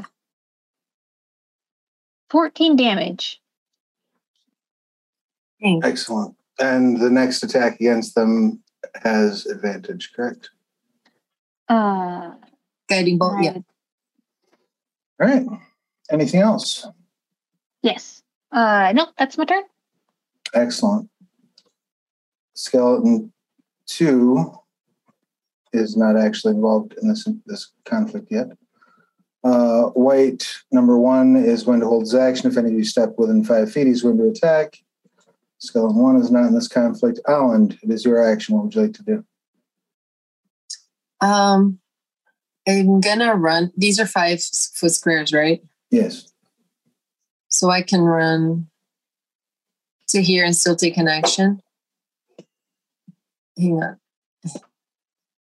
14 2.29 2.75
damage. 2.75 3.41
Excellent. 5.83 6.35
And 6.59 6.99
the 6.99 7.09
next 7.09 7.43
attack 7.43 7.75
against 7.75 8.15
them 8.15 8.61
has 9.03 9.45
advantage, 9.45 10.11
correct? 10.15 10.49
Uh, 11.71 12.31
Guiding 12.89 13.17
bolt. 13.17 13.41
Yeah. 13.41 13.59
All 15.21 15.27
right. 15.27 15.45
Anything 16.11 16.41
else? 16.41 16.85
Yes. 17.81 18.23
Uh, 18.51 18.91
nope, 18.93 19.09
that's 19.17 19.37
my 19.37 19.45
turn. 19.45 19.63
Excellent. 20.53 21.09
Skeleton 22.55 23.31
two 23.85 24.53
is 25.71 25.95
not 25.95 26.17
actually 26.17 26.55
involved 26.55 26.93
in 27.01 27.07
this 27.07 27.25
this 27.45 27.71
conflict 27.85 28.27
yet. 28.29 28.47
Uh, 29.45 29.91
wight 29.95 30.53
number 30.73 30.97
one 30.97 31.37
is 31.37 31.63
going 31.63 31.79
to 31.79 31.87
hold 31.87 32.03
his 32.03 32.13
action. 32.13 32.51
If 32.51 32.57
any 32.57 32.67
of 32.67 32.75
you 32.75 32.83
step 32.83 33.13
within 33.17 33.45
five 33.45 33.71
feet, 33.71 33.87
he's 33.87 34.01
going 34.01 34.17
to 34.17 34.27
attack. 34.27 34.77
Skeleton 35.59 35.95
one 35.95 36.17
is 36.17 36.29
not 36.29 36.47
in 36.47 36.53
this 36.53 36.67
conflict. 36.67 37.21
Ollend, 37.29 37.81
it 37.81 37.89
is 37.89 38.03
your 38.03 38.21
action. 38.21 38.55
What 38.55 38.65
would 38.65 38.75
you 38.75 38.81
like 38.81 38.93
to 38.95 39.03
do? 39.03 39.25
Um, 41.21 41.79
I'm 42.67 42.99
gonna 42.99 43.35
run. 43.35 43.71
These 43.77 43.99
are 43.99 44.05
five 44.05 44.41
foot 44.43 44.91
squares, 44.91 45.33
right? 45.33 45.61
Yes. 45.89 46.31
So 47.49 47.69
I 47.69 47.81
can 47.81 48.01
run 48.01 48.67
to 50.09 50.21
here 50.21 50.45
and 50.45 50.55
still 50.55 50.75
take 50.75 50.97
an 50.97 51.07
action. 51.07 51.61
Hang 53.57 53.83
on. 53.83 53.97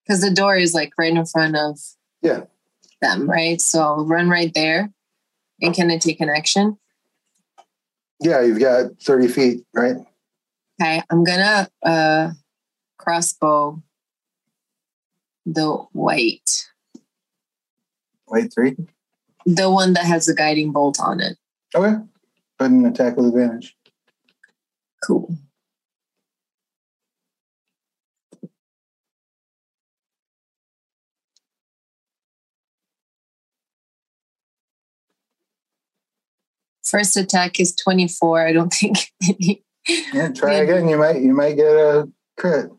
Because 0.04 0.20
the 0.20 0.30
door 0.30 0.56
is 0.56 0.74
like 0.74 0.92
right 0.98 1.14
in 1.14 1.24
front 1.26 1.56
of 1.56 1.78
Yeah. 2.22 2.44
them, 3.00 3.28
right? 3.30 3.60
So 3.60 3.80
I'll 3.80 4.06
run 4.06 4.28
right 4.28 4.52
there. 4.54 4.92
And 5.62 5.74
can 5.74 5.90
I 5.90 5.98
take 5.98 6.20
an 6.20 6.28
action? 6.28 6.78
Yeah, 8.20 8.40
you've 8.42 8.60
got 8.60 9.00
30 9.02 9.28
feet, 9.28 9.64
right? 9.74 9.96
Okay, 10.80 11.02
I'm 11.10 11.22
gonna 11.24 11.68
uh 11.84 12.30
crossbow 12.98 13.82
the 15.54 15.84
wight, 15.92 16.68
Wight 18.28 18.52
three. 18.54 18.76
the 19.44 19.70
one 19.70 19.92
that 19.94 20.04
has 20.04 20.26
the 20.26 20.34
guiding 20.34 20.72
bolt 20.72 20.98
on 21.00 21.20
it. 21.20 21.36
Okay. 21.74 21.92
Go 21.92 22.64
ahead 22.66 22.72
and 22.72 22.86
attack 22.86 23.16
with 23.16 23.26
advantage. 23.26 23.76
Cool. 25.04 25.34
First 36.84 37.16
attack 37.16 37.60
is 37.60 37.74
24. 37.76 38.46
I 38.46 38.52
don't 38.52 38.72
think 38.72 38.98
any. 39.22 39.62
Yeah, 40.12 40.28
try 40.28 40.54
again. 40.54 40.88
You 40.88 40.98
might 40.98 41.20
you 41.20 41.32
might 41.34 41.56
get 41.56 41.72
a 41.72 42.08
crit. 42.36 42.70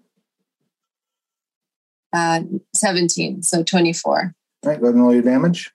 Uh, 2.14 2.42
17, 2.76 3.44
so 3.44 3.64
24. 3.64 4.36
All 4.64 4.70
right, 4.70 4.80
go 4.80 4.86
ahead 4.88 4.96
and 4.96 5.04
roll 5.04 5.14
your 5.14 5.24
damage. 5.24 5.72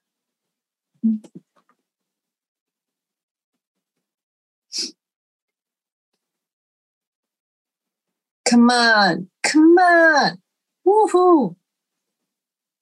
Come 8.49 8.71
on, 8.71 9.29
come 9.43 9.77
on. 9.79 10.39
Woohoo. 10.87 11.57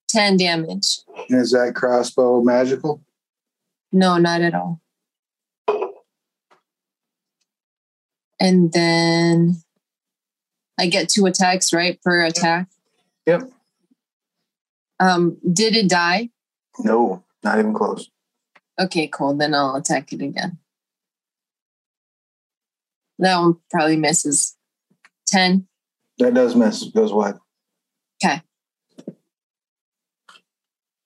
10 0.08 0.36
damage. 0.36 1.00
Is 1.28 1.52
that 1.52 1.74
crossbow 1.74 2.42
magical? 2.42 3.02
No, 3.90 4.18
not 4.18 4.42
at 4.42 4.54
all. 4.54 4.80
And 8.38 8.72
then 8.72 9.56
I 10.78 10.86
get 10.86 11.08
two 11.08 11.26
attacks, 11.26 11.72
right? 11.72 12.00
Per 12.02 12.24
attack. 12.24 12.68
Yep. 13.26 13.50
Um, 15.00 15.38
did 15.52 15.76
it 15.76 15.88
die? 15.88 16.30
No, 16.78 17.24
not 17.42 17.58
even 17.58 17.74
close. 17.74 18.10
Okay, 18.78 19.08
cool. 19.08 19.34
Then 19.34 19.54
I'll 19.54 19.76
attack 19.76 20.12
it 20.12 20.22
again. 20.22 20.58
That 23.18 23.38
one 23.38 23.56
probably 23.70 23.96
misses. 23.96 24.56
10. 25.26 25.66
That 26.18 26.34
does 26.34 26.54
miss. 26.54 26.84
Goes 26.84 27.12
wide. 27.12 27.36
Okay. 28.22 28.42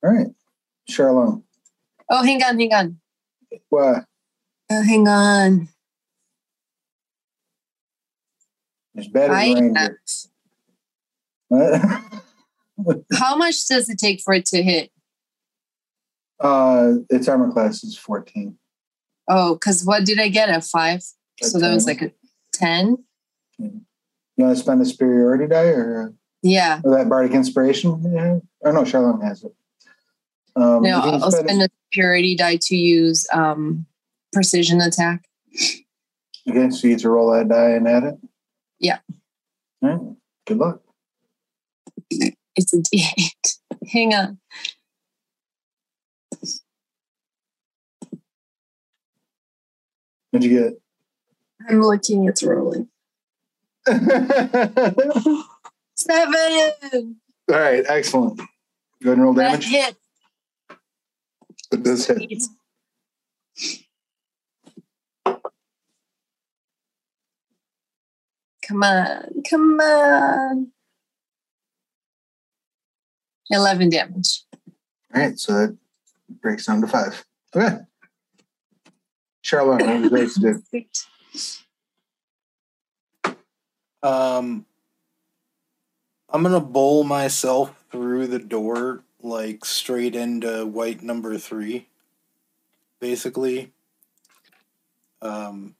All 0.03 0.13
right. 0.13 0.29
Sharlung. 0.91 1.43
Oh, 2.11 2.25
hang 2.25 2.43
on, 2.43 2.59
hang 2.59 2.73
on. 2.73 3.01
What? 3.69 4.05
Oh, 4.71 4.83
hang 4.83 5.09
on. 5.09 5.69
There's 8.95 9.09
better 9.09 9.33
I-? 9.33 9.91
How 13.19 13.37
much 13.37 13.67
does 13.67 13.89
it 13.89 13.99
take 13.99 14.21
for 14.23 14.35
it 14.35 14.47
to 14.47 14.63
hit? 14.63 14.91
uh, 16.41 16.93
its 17.11 17.27
armor 17.27 17.51
class 17.51 17.83
is 17.83 17.97
14. 17.99 18.57
Oh, 19.29 19.55
because 19.55 19.85
what 19.85 20.05
did 20.05 20.21
I 20.21 20.29
get? 20.29 20.49
A 20.49 20.61
five? 20.61 21.01
A 21.43 21.47
So 21.47 21.59
that 21.59 21.75
was 21.75 21.85
like 21.87 22.01
a 22.01 22.13
10? 22.53 22.97
You 23.59 23.75
want 24.37 24.57
to 24.57 24.63
spend 24.63 24.81
the 24.81 24.87
superiority 24.87 25.49
die 25.49 25.65
or, 25.65 26.15
Yeah. 26.43 26.81
or 26.85 26.97
that 26.97 27.09
bardic 27.09 27.33
inspiration? 27.33 28.01
Yeah. 28.15 28.39
Or 28.61 28.73
no, 28.73 28.83
Sharlung 28.83 29.21
has 29.25 29.43
it. 29.43 29.53
Um, 30.55 30.83
No, 30.83 31.01
I'll 31.01 31.31
spend- 31.33 31.49
spend 31.49 31.63
a 31.63 31.69
purity 31.91 32.37
die 32.37 32.59
to 32.63 32.77
use 32.77 33.27
um, 33.33 33.87
precision 34.33 34.81
attack. 34.81 35.25
Okay, 36.49 36.71
so 36.71 36.87
you 36.87 36.95
get 36.95 37.01
to 37.01 37.11
roll 37.11 37.33
that 37.33 37.49
die 37.49 37.71
and 37.71 37.89
add 37.89 38.05
it? 38.05 38.15
Yeah. 38.79 38.99
All 39.83 39.89
right. 39.91 40.01
Good 40.47 40.59
luck. 40.59 40.83
It's 42.11 42.73
a 42.73 42.79
d8. 42.79 43.59
Hang 43.93 44.15
on. 44.15 44.39
What'd 50.31 50.49
you 50.51 50.59
get? 50.61 50.81
I'm 51.69 51.83
looking. 51.83 52.27
It's 52.27 52.43
rolling. 52.43 52.89
Seven. 53.87 55.41
All 57.51 57.59
right, 57.59 57.85
excellent. 57.89 58.39
Go 58.39 58.45
ahead 59.13 59.19
and 59.19 59.23
roll 59.23 59.33
That 59.35 59.61
damage. 59.61 59.67
hit. 59.69 59.97
It 61.73 61.83
does 61.83 62.07
hit. 62.07 62.43
Come 68.67 68.83
on. 68.83 69.43
Come 69.49 69.81
on. 69.81 70.73
11 73.51 73.91
damage. 73.91 74.45
All 75.15 75.23
right, 75.23 75.39
so 75.39 75.53
that 75.53 75.77
breaks 76.43 76.67
down 76.67 76.81
to 76.83 76.87
five. 76.87 77.25
Okay. 77.55 77.79
Charlotte, 79.41 79.87
what 79.87 80.01
would 80.01 80.11
you 80.13 80.19
like 80.19 80.35
to 80.35 80.41
do? 80.73 80.85
Um, 84.01 84.65
I'm 86.31 86.43
gonna 86.45 86.61
bowl 86.61 87.03
myself 87.03 87.85
through 87.91 88.29
the 88.29 88.39
door, 88.39 89.03
like 89.21 89.65
straight 89.65 90.15
into 90.15 90.67
wight 90.67 91.03
number 91.03 91.37
three. 91.37 91.89
Basically, 93.01 93.73
um, 95.21 95.75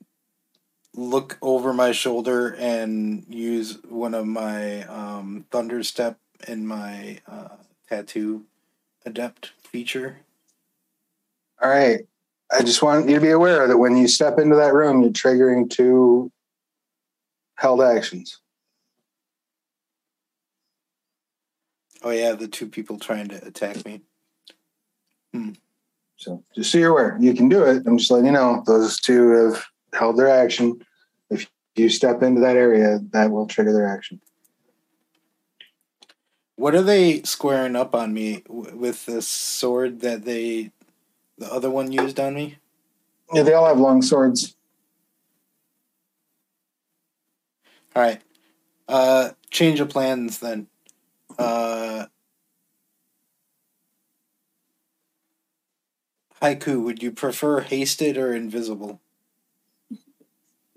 look 0.95 1.39
over 1.43 1.73
my 1.73 1.93
shoulder 1.93 2.57
and 2.59 3.25
use 3.29 3.79
one 3.89 4.15
of 4.15 4.27
my 4.27 4.83
um, 4.85 5.45
thunder 5.51 5.83
step 5.83 6.19
in 6.47 6.67
my 6.67 7.19
uh, 7.27 7.57
tattoo 7.89 8.45
adept 9.05 9.53
feature. 9.63 10.21
All 11.61 11.71
right. 11.71 12.01
I 12.51 12.63
just 12.63 12.83
want 12.83 13.09
you 13.09 13.17
to 13.17 13.21
be 13.21 13.31
aware 13.31 13.69
that 13.69 13.77
when 13.77 13.97
you 13.97 14.09
step 14.09 14.39
into 14.39 14.57
that 14.57 14.73
room, 14.73 15.03
you're 15.03 15.11
triggering 15.11 15.69
two 15.69 16.31
held 17.57 17.83
actions. 17.83 18.41
Oh 22.03 22.11
yeah, 22.11 22.33
the 22.33 22.49
two 22.49 22.69
people 22.69 22.99
trying 22.99 23.29
to 23.29 23.45
attack 23.45 23.85
me. 23.85 24.01
So 26.19 26.43
just 26.55 26.73
so 26.73 26.79
you're 26.79 26.91
aware, 26.91 27.17
you 27.21 27.33
can 27.33 27.49
do 27.49 27.63
it. 27.63 27.85
I'm 27.87 27.97
just 27.97 28.11
letting 28.11 28.27
you 28.27 28.33
know 28.33 28.63
those 28.67 28.99
two 28.99 29.31
have 29.31 29.65
held 29.95 30.19
their 30.19 30.29
action. 30.29 30.81
If 31.31 31.49
you 31.77 31.89
step 31.89 32.23
into 32.23 32.41
that 32.41 32.57
area, 32.57 32.99
that 33.13 33.31
will 33.31 33.47
trigger 33.47 33.73
their 33.73 33.89
action. 33.89 34.21
What 36.59 36.75
are 36.75 36.83
they 36.83 37.23
squaring 37.23 37.77
up 37.77 37.95
on 37.95 38.13
me 38.13 38.43
w- 38.49 38.77
with 38.77 39.07
the 39.07 39.23
sword 39.23 40.01
that 40.01 40.25
they, 40.25 40.73
the 41.39 41.53
other 41.53 41.71
one 41.71 41.93
used 41.93 42.19
on 42.19 42.35
me? 42.35 42.59
Yeah, 43.33 43.45
they 43.45 43.53
all 43.53 43.67
have 43.67 43.79
long 43.79 44.03
swords. 44.03 44.57
All 47.95 48.03
right, 48.03 48.21
uh, 48.89 49.31
change 49.51 49.79
of 49.81 49.89
plans 49.89 50.39
then. 50.41 50.67
Uh, 51.39 52.07
haiku, 56.43 56.83
would 56.83 57.03
you 57.03 57.13
prefer 57.13 57.61
hasted 57.61 58.17
or 58.19 58.35
invisible? 58.35 59.01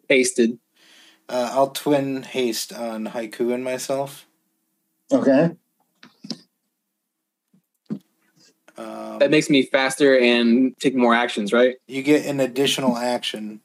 Hasted. 0.09 0.59
Uh, 1.27 1.49
I'll 1.53 1.71
twin 1.71 2.23
haste 2.23 2.71
on 2.71 3.07
haiku 3.07 3.53
and 3.53 3.63
myself. 3.63 4.27
Okay. 5.11 5.55
Um, 8.81 9.19
That 9.19 9.31
makes 9.31 9.49
me 9.49 9.63
faster 9.63 10.17
and 10.17 10.75
take 10.79 10.95
more 10.95 11.13
actions, 11.13 11.53
right? 11.53 11.75
you 11.87 12.01
get 12.03 12.25
an 12.25 12.39
additional 12.39 12.97
action 12.97 13.61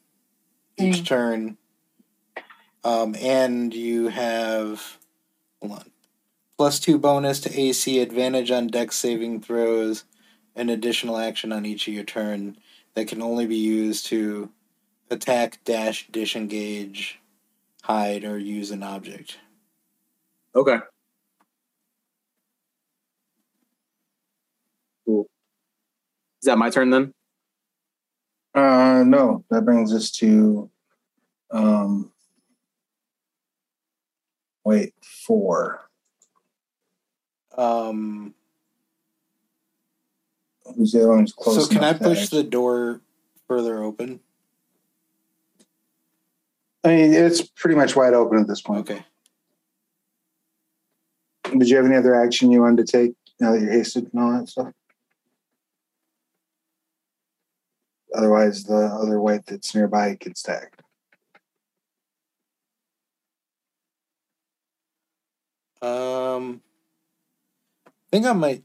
each 0.79 1.01
Mm. 1.03 1.07
turn. 1.07 1.57
Um, 2.85 3.17
and 3.17 3.75
you 3.75 4.09
have 4.09 4.99
hold 5.61 5.73
on. 5.73 5.91
Plus 6.57 6.79
two 6.81 6.99
bonus 6.99 7.41
to 7.41 7.59
AC, 7.61 7.99
advantage 8.01 8.51
on 8.51 8.67
dex 8.69 8.97
saving 8.97 9.41
throws, 9.43 10.05
an 10.55 10.71
additional 10.71 11.17
action 11.19 11.53
on 11.53 11.67
each 11.67 11.89
of 11.89 11.95
your 11.95 12.05
turn 12.05 12.57
that 12.95 13.09
can 13.09 13.21
only 13.23 13.47
be 13.47 13.57
used 13.57 14.07
to 14.07 14.51
attack, 15.11 15.59
dash, 15.65 16.07
disengage, 16.09 17.21
hide, 17.83 18.25
or 18.25 18.39
use 18.39 18.71
an 18.71 18.83
object. 18.83 19.39
Okay. 20.55 20.79
Cool. 25.07 25.29
Is 26.43 26.47
that 26.47 26.59
my 26.59 26.69
turn 26.69 26.91
then? 26.91 27.15
Uh, 28.55 29.05
no, 29.07 29.45
that 29.51 29.65
brings 29.65 29.95
us 29.95 30.11
to, 30.11 30.71
um, 31.51 32.11
wait, 34.65 34.95
four. 35.03 35.89
Um, 37.57 38.35
Who's 40.77 40.93
the 40.93 41.01
other 41.01 41.09
one 41.11 41.27
close? 41.37 41.69
so 41.69 41.73
can 41.75 41.85
I 41.85 41.93
push 41.93 42.23
actually- 42.23 42.43
the 42.43 42.49
door 42.49 43.01
further 43.47 43.83
open? 43.83 44.21
I 46.83 46.89
mean, 46.89 47.13
it's 47.15 47.43
pretty 47.43 47.77
much 47.77 47.97
wide 47.97 48.15
open 48.15 48.39
at 48.39 48.47
this 48.47 48.61
point. 48.61 48.89
Okay. 48.89 49.05
Did 51.59 51.69
you 51.69 51.77
have 51.77 51.87
any 51.87 51.97
other 51.97 52.15
action 52.15 52.51
you 52.53 52.61
wanted 52.61 52.87
to 52.87 52.93
take 52.93 53.15
now 53.41 53.53
that 53.53 53.61
you're 53.61 53.73
hasted 53.73 54.09
and 54.13 54.23
all 54.23 54.33
that 54.39 54.49
stuff? 54.49 54.73
Otherwise, 58.17 58.65
the 58.65 58.75
other 58.75 59.21
wight 59.21 59.45
that's 59.47 59.75
nearby 59.75 60.15
gets 60.15 60.43
tagged. 60.43 60.81
Um, 65.83 66.63
I 67.87 67.91
think 68.11 68.25
I 68.27 68.33
might. 68.33 68.63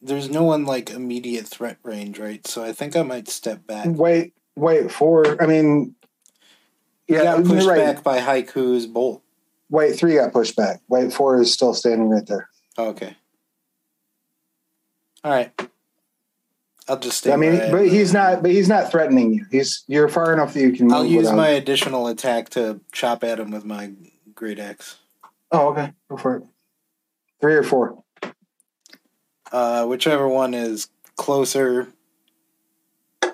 There's 0.00 0.30
no 0.30 0.44
one 0.44 0.64
like 0.64 0.90
immediate 0.90 1.48
threat 1.48 1.78
range, 1.82 2.18
right? 2.18 2.46
So 2.46 2.62
I 2.62 2.72
think 2.72 2.94
I 2.94 3.02
might 3.02 3.26
step 3.26 3.66
back. 3.66 3.86
Wait, 3.88 4.34
wait, 4.54 4.92
four. 4.92 5.42
I 5.42 5.46
mean, 5.46 5.96
Yeah, 7.08 7.24
got 7.24 7.44
pushed 7.44 7.66
right. 7.66 7.78
back 7.78 8.04
by 8.04 8.20
Haiku's 8.20 8.86
bolt. 8.86 9.22
Wait, 9.70 9.96
three 9.96 10.14
got 10.14 10.32
pushed 10.32 10.54
back. 10.54 10.80
Wait, 10.88 11.12
four 11.12 11.40
is 11.40 11.52
still 11.52 11.74
standing 11.74 12.08
right 12.08 12.26
there. 12.26 12.48
Okay. 12.78 13.16
All 15.24 15.32
right. 15.32 15.68
I'll 16.88 16.98
just 16.98 17.18
stay. 17.18 17.32
I 17.32 17.36
mean, 17.36 17.56
but 17.70 17.88
he's 17.88 18.12
not. 18.12 18.42
But 18.42 18.50
he's 18.50 18.68
not 18.68 18.90
threatening 18.90 19.32
you. 19.32 19.46
He's 19.50 19.84
you're 19.86 20.08
far 20.08 20.32
enough 20.34 20.52
that 20.54 20.60
you 20.60 20.72
can. 20.72 20.86
Move 20.88 20.94
I'll 20.94 21.04
use 21.04 21.22
without- 21.22 21.36
my 21.36 21.48
additional 21.48 22.08
attack 22.08 22.50
to 22.50 22.80
chop 22.92 23.24
at 23.24 23.40
him 23.40 23.50
with 23.50 23.64
my 23.64 23.92
great 24.34 24.58
axe. 24.58 24.96
Oh, 25.50 25.68
okay. 25.68 25.92
Go 26.10 26.16
for 26.16 26.36
it. 26.36 26.42
Three 27.40 27.54
or 27.54 27.62
four. 27.62 28.02
Uh, 29.52 29.86
whichever 29.86 30.28
one 30.28 30.52
is 30.52 30.88
closer. 31.16 31.88
I 33.22 33.32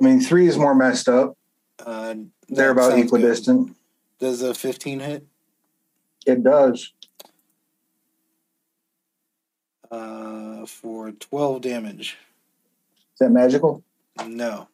mean, 0.00 0.20
three 0.20 0.48
is 0.48 0.56
more 0.56 0.74
messed 0.74 1.08
up. 1.08 1.36
Uh, 1.84 2.14
They're 2.48 2.70
about 2.70 2.92
sounds 2.92 3.10
good. 3.10 3.20
equidistant. 3.20 3.76
Does 4.18 4.42
a 4.42 4.54
15 4.54 5.00
hit? 5.00 5.26
It 6.26 6.42
does. 6.42 6.92
Uh, 9.90 10.66
for 10.66 11.10
12 11.12 11.62
damage. 11.62 12.16
Is 13.14 13.18
that 13.20 13.30
magical? 13.30 13.82
No. 14.26 14.68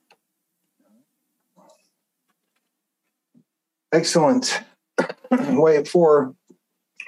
Excellent. 3.92 4.60
Wait 5.30 5.88
four 5.88 6.34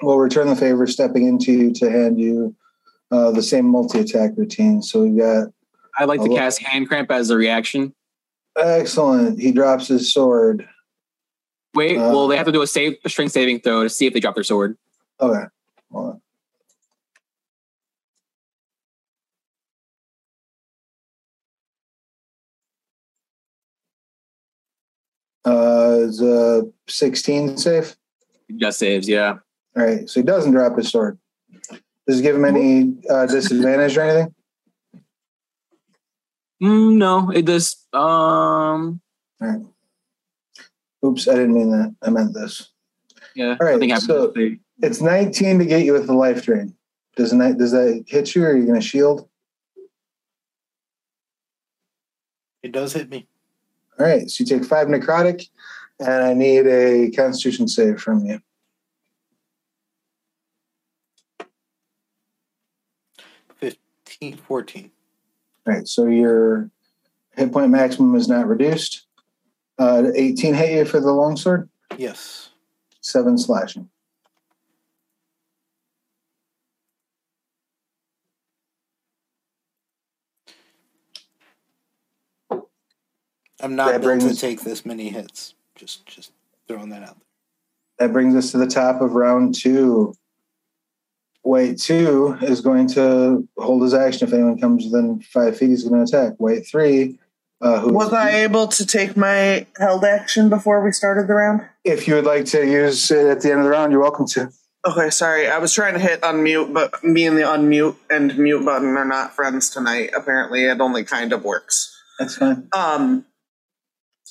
will 0.01 0.17
return 0.17 0.47
the 0.47 0.55
favor, 0.55 0.87
stepping 0.87 1.27
into 1.27 1.51
you 1.51 1.73
to 1.73 1.89
hand 1.91 2.19
you 2.19 2.55
uh, 3.11 3.31
the 3.31 3.43
same 3.43 3.65
multi 3.65 3.99
attack 3.99 4.31
routine. 4.37 4.81
So 4.81 5.03
we 5.03 5.17
got 5.17 5.47
I'd 5.97 6.07
like 6.07 6.21
to 6.21 6.29
cast 6.29 6.61
hand 6.61 6.87
cramp 6.87 7.11
as 7.11 7.29
a 7.29 7.35
reaction. 7.35 7.93
excellent. 8.57 9.39
He 9.39 9.51
drops 9.51 9.87
his 9.87 10.13
sword. 10.13 10.67
Wait, 11.75 11.97
Uh, 11.97 12.11
well, 12.11 12.27
they 12.27 12.37
have 12.37 12.45
to 12.45 12.51
do 12.51 12.61
a 12.61 12.67
save, 12.67 12.97
a 13.05 13.09
strength 13.09 13.31
saving 13.33 13.59
throw 13.59 13.83
to 13.83 13.89
see 13.89 14.07
if 14.07 14.13
they 14.13 14.19
drop 14.19 14.35
their 14.35 14.43
sword. 14.43 14.77
Okay. 15.21 15.43
Hold 15.91 16.13
on. 16.13 16.21
Uh, 25.45 25.97
is 26.01 26.21
uh 26.21 26.61
16 26.87 27.57
safe? 27.57 27.95
Just 28.57 28.79
saves, 28.79 29.07
yeah. 29.07 29.37
All 29.77 29.85
right, 29.85 30.09
so 30.09 30.19
he 30.19 30.25
doesn't 30.25 30.51
drop 30.51 30.77
his 30.77 30.89
sword. 30.89 31.17
Does 32.07 32.19
it 32.19 32.23
give 32.23 32.35
him 32.35 32.45
any 32.45 32.97
uh, 33.09 33.25
disadvantage 33.27 33.95
or 33.97 34.01
anything? 34.01 34.35
Mm, 36.61 36.97
no, 36.97 37.29
it 37.29 37.45
does. 37.45 37.85
Um, 37.93 38.99
Oops, 41.05 41.27
I 41.29 41.35
didn't 41.35 41.53
mean 41.53 41.71
that. 41.71 41.95
I 42.03 42.09
meant 42.09 42.33
this. 42.33 42.71
yeah. 43.33 43.55
All 43.61 43.67
right, 43.67 43.79
so- 44.01 44.33
It's 44.81 45.01
19 45.01 45.59
to 45.59 45.65
get 45.65 45.85
you 45.85 45.93
with 45.93 46.07
the 46.07 46.13
life 46.13 46.43
drain. 46.43 46.75
Does 47.15 47.31
that 47.31 47.57
does 47.57 47.71
that 47.71 48.03
hit 48.07 48.35
you 48.35 48.43
or 48.43 48.51
are 48.51 48.57
you 48.57 48.65
gonna 48.65 48.81
shield? 48.81 49.29
It 52.63 52.71
does 52.73 52.91
hit 52.93 53.09
me. 53.09 53.28
All 53.99 54.05
right, 54.05 54.29
so 54.29 54.43
you 54.43 54.45
take 54.47 54.63
five 54.63 54.87
necrotic, 54.87 55.49
and 55.99 56.09
I 56.23 56.33
need 56.33 56.65
a 56.67 57.11
constitution 57.11 57.67
save 57.67 57.99
from 58.01 58.25
you. 58.25 58.39
Fifteen, 63.57 64.37
14. 64.37 64.91
All 65.67 65.73
right, 65.73 65.87
so 65.87 66.05
your 66.05 66.69
hit 67.35 67.51
point 67.51 67.71
maximum 67.71 68.15
is 68.15 68.27
not 68.27 68.47
reduced. 68.47 69.05
Uh, 69.77 70.11
18 70.13 70.53
hit 70.53 70.71
you 70.77 70.85
for 70.85 70.99
the 70.99 71.11
longsword, 71.11 71.69
Yes. 71.97 72.49
seven 73.01 73.37
slashing. 73.37 73.89
I'm 83.61 83.75
not 83.75 83.91
That 83.91 84.01
built 84.01 84.21
to 84.21 84.35
take 84.35 84.61
this 84.61 84.85
many 84.85 85.09
hits. 85.09 85.53
Just 85.75 86.05
just 86.05 86.31
throwing 86.67 86.89
that 86.89 87.03
out 87.03 87.17
That 87.99 88.11
brings 88.13 88.35
us 88.35 88.51
to 88.51 88.57
the 88.57 88.67
top 88.67 89.01
of 89.01 89.13
round 89.13 89.55
two. 89.55 90.13
Wait 91.43 91.79
two 91.79 92.37
is 92.41 92.61
going 92.61 92.87
to 92.89 93.47
hold 93.57 93.81
his 93.81 93.93
action 93.93 94.27
if 94.27 94.33
anyone 94.33 94.59
comes 94.59 94.85
within 94.85 95.21
five 95.21 95.57
feet. 95.57 95.69
He's 95.69 95.83
going 95.83 96.05
to 96.05 96.17
attack. 96.17 96.33
Wait 96.39 96.67
three. 96.67 97.17
Uh, 97.61 97.79
who 97.79 97.93
Was 97.93 98.13
I 98.13 98.43
able 98.43 98.67
to 98.69 98.85
take 98.85 99.17
my 99.17 99.65
held 99.77 100.05
action 100.05 100.49
before 100.49 100.81
we 100.81 100.91
started 100.93 101.27
the 101.27 101.33
round? 101.33 101.61
If 101.83 102.07
you 102.07 102.15
would 102.15 102.25
like 102.25 102.45
to 102.45 102.65
use 102.65 103.11
it 103.11 103.25
at 103.25 103.41
the 103.41 103.51
end 103.51 103.59
of 103.59 103.65
the 103.65 103.71
round, 103.71 103.91
you're 103.91 104.01
welcome 104.01 104.27
to. 104.27 104.49
Okay, 104.85 105.09
sorry. 105.09 105.49
I 105.49 105.57
was 105.57 105.73
trying 105.73 105.93
to 105.95 105.99
hit 105.99 106.21
unmute, 106.21 106.73
but 106.73 107.03
me 107.03 107.25
and 107.25 107.37
the 107.37 107.41
unmute 107.41 107.97
and 108.09 108.37
mute 108.37 108.63
button 108.63 108.95
are 108.95 109.03
not 109.03 109.35
friends 109.35 109.69
tonight. 109.69 110.11
Apparently, 110.15 110.63
it 110.65 110.79
only 110.79 111.03
kind 111.03 111.33
of 111.33 111.43
works. 111.43 111.93
That's 112.17 112.35
fine. 112.37 112.69
Um. 112.73 113.25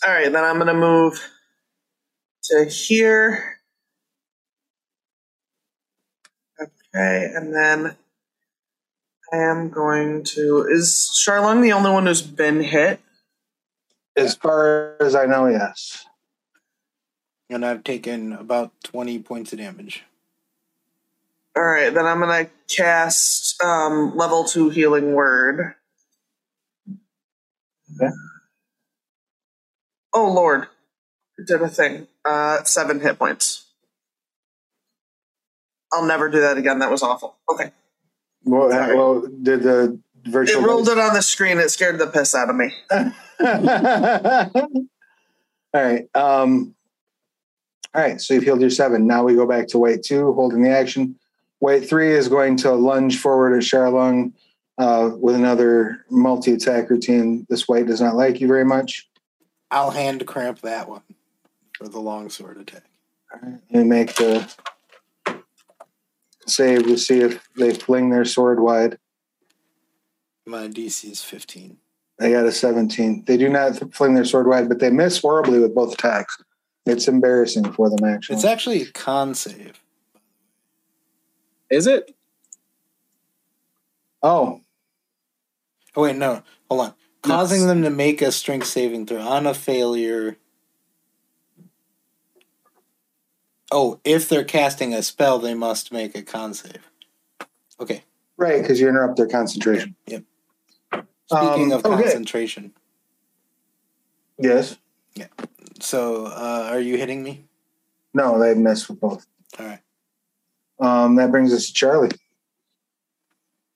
All 0.07 0.13
right, 0.15 0.31
then 0.33 0.45
I'm 0.45 0.59
gonna 0.59 0.75
move 0.75 1.29
to 2.45 2.65
here. 2.65 3.59
Okay, 6.61 7.31
and 7.35 7.55
then 7.55 7.97
I 9.33 9.37
am 9.37 9.71
going 9.71 10.25
to. 10.25 10.67
Is 10.71 11.11
Charlene 11.27 11.63
the 11.63 11.73
only 11.73 11.91
one 11.91 12.07
who's 12.07 12.23
been 12.23 12.63
hit? 12.63 13.01
As 14.17 14.37
far 14.37 14.97
as 15.01 15.15
I 15.15 15.27
know, 15.27 15.47
yes. 15.47 16.07
And 17.51 17.65
I've 17.65 17.85
taken 17.85 18.33
about 18.33 18.73
20 18.85 19.21
points 19.21 19.53
of 19.53 19.59
damage. 19.59 20.05
All 21.57 21.65
right, 21.65 21.93
then 21.93 22.07
I'm 22.07 22.21
gonna 22.21 22.49
cast 22.69 23.61
um, 23.63 24.17
level 24.17 24.45
two 24.45 24.69
healing 24.71 25.13
word. 25.15 25.75
Okay. 28.01 28.13
Oh 30.19 30.33
Lord, 30.33 30.67
it 31.39 31.47
did 31.47 31.63
a 31.63 31.69
thing. 31.69 32.09
Uh, 32.25 32.65
seven 32.65 32.99
hit 32.99 33.21
points. 33.21 33.67
I'll 35.93 36.05
never 36.05 36.29
do 36.29 36.41
that 36.41 36.59
again. 36.59 36.81
That 36.81 36.91
was 36.91 37.05
awful. 37.05 37.37
Okay, 37.49 37.71
Well, 38.43 38.69
Sorry. 38.69 38.97
well 38.97 39.21
did 39.43 39.63
the 39.63 40.01
virtual? 40.25 40.65
it 40.65 40.67
rolled 40.67 40.89
it 40.89 40.99
on 40.99 41.15
the 41.15 41.23
screen. 41.23 41.59
It 41.59 41.71
scared 41.71 42.01
the 42.01 42.09
piss 42.09 42.35
out 42.35 42.51
of 42.51 42.57
me. 42.57 42.73
all 45.73 45.83
right. 45.83 46.09
Um, 46.17 46.75
all 47.95 48.03
right. 48.03 48.21
So 48.21 48.35
you've 48.35 48.43
healed 48.43 48.61
your 48.61 48.71
seven. 48.71 49.07
Now 49.07 49.23
we 49.23 49.37
go 49.37 49.47
back 49.47 49.69
to 49.69 49.79
weight 49.79 50.03
two, 50.03 50.33
holding 50.33 50.63
the 50.65 50.71
action. 50.71 51.15
Weight 51.61 51.89
three 51.89 52.13
is 52.13 52.27
going 52.29 52.57
to 52.59 52.73
lunge 52.73 53.21
forward 53.21 53.55
at 53.57 53.63
Sharlung 53.63 54.33
uh, 54.79 55.11
with 55.15 55.37
another 55.37 56.05
multi 56.11 56.55
attack 56.55 56.91
routine. 56.91 57.47
This 57.49 57.69
weight 57.69 57.87
does 57.87 58.01
not 58.01 58.17
like 58.17 58.41
you 58.41 58.49
very 58.49 58.65
much. 58.65 59.08
I'll 59.71 59.91
hand 59.91 60.27
cramp 60.27 60.61
that 60.63 60.89
one 60.89 61.03
for 61.75 61.89
the 61.89 62.01
longsword 62.01 62.59
attack. 62.59 62.85
All 63.33 63.41
right. 63.43 63.61
And 63.71 63.89
make 63.89 64.15
the 64.15 64.51
save 66.47 66.85
to 66.85 66.97
see 66.97 67.21
if 67.21 67.47
they 67.57 67.75
fling 67.75 68.11
their 68.11 68.25
sword 68.25 68.61
wide. 68.61 68.99
My 70.47 70.69
DC 70.69 71.11
is 71.11 71.23
15. 71.23 71.77
They 72.19 72.33
got 72.33 72.47
a 72.47 72.53
17. 72.53 73.25
They 73.27 73.37
do 73.37 73.49
not 73.49 73.95
fling 73.95 74.15
their 74.15 74.25
sword 74.25 74.49
wide, 74.49 74.69
but 74.69 74.79
they 74.81 74.91
miss 74.91 75.21
horribly 75.21 75.61
with 75.61 75.75
both 75.75 75.95
attacks. 75.95 76.37
It's 76.87 77.07
embarrassing 77.07 77.73
for 77.73 77.91
them, 77.91 78.09
actually. 78.09 78.37
It's 78.37 78.45
actually 78.47 78.83
a 78.83 78.87
con 78.87 79.35
save. 79.35 79.81
Is 81.71 81.87
it? 81.87 82.15
oh, 84.23 84.63
Oh, 85.95 86.03
wait, 86.03 86.17
no. 86.17 86.43
Hold 86.71 86.81
on. 86.81 86.95
Causing 87.23 87.67
them 87.67 87.83
to 87.83 87.91
make 87.91 88.23
a 88.23 88.31
strength 88.33 88.67
saving 88.67 89.07
throw 89.07 89.21
on 89.21 89.47
a 89.47 89.55
failure. 89.55 90.37
Oh, 93.71 94.01
if 94.05 94.29
they're 94.29 94.45
casting 94.45 94.95
a 94.95 95.03
spell, 95.03 95.39
they 95.39 95.55
must 95.55 95.93
make 95.93 96.17
a 96.17 96.23
con 96.23 96.55
save. 96.55 96.89
Okay. 97.81 98.03
right, 98.37 98.61
because 98.63 98.81
you 98.81 98.89
interrupt 98.89 99.17
their 99.17 99.27
concentration. 99.29 99.95
Yep. 100.07 100.25
Speaking 101.31 101.73
Um, 101.73 101.79
of 101.79 101.85
okay. 101.85 102.03
concentration, 102.05 102.73
Yes. 104.39 104.79
Yeah. 105.15 105.27
so 105.81 106.27
uh, 106.27 106.69
are 106.71 106.81
you 106.81 106.97
hitting 106.97 107.23
me? 107.23 107.45
No, 108.15 108.39
they 108.39 108.55
missed 108.55 108.89
with 108.89 109.01
both. 109.01 109.27
All 109.59 109.67
right. 109.67 109.81
Um, 110.81 111.17
that 111.17 111.31
brings 111.33 111.53
us 111.53 111.71
to 111.71 111.73
Charlee. 111.87 112.17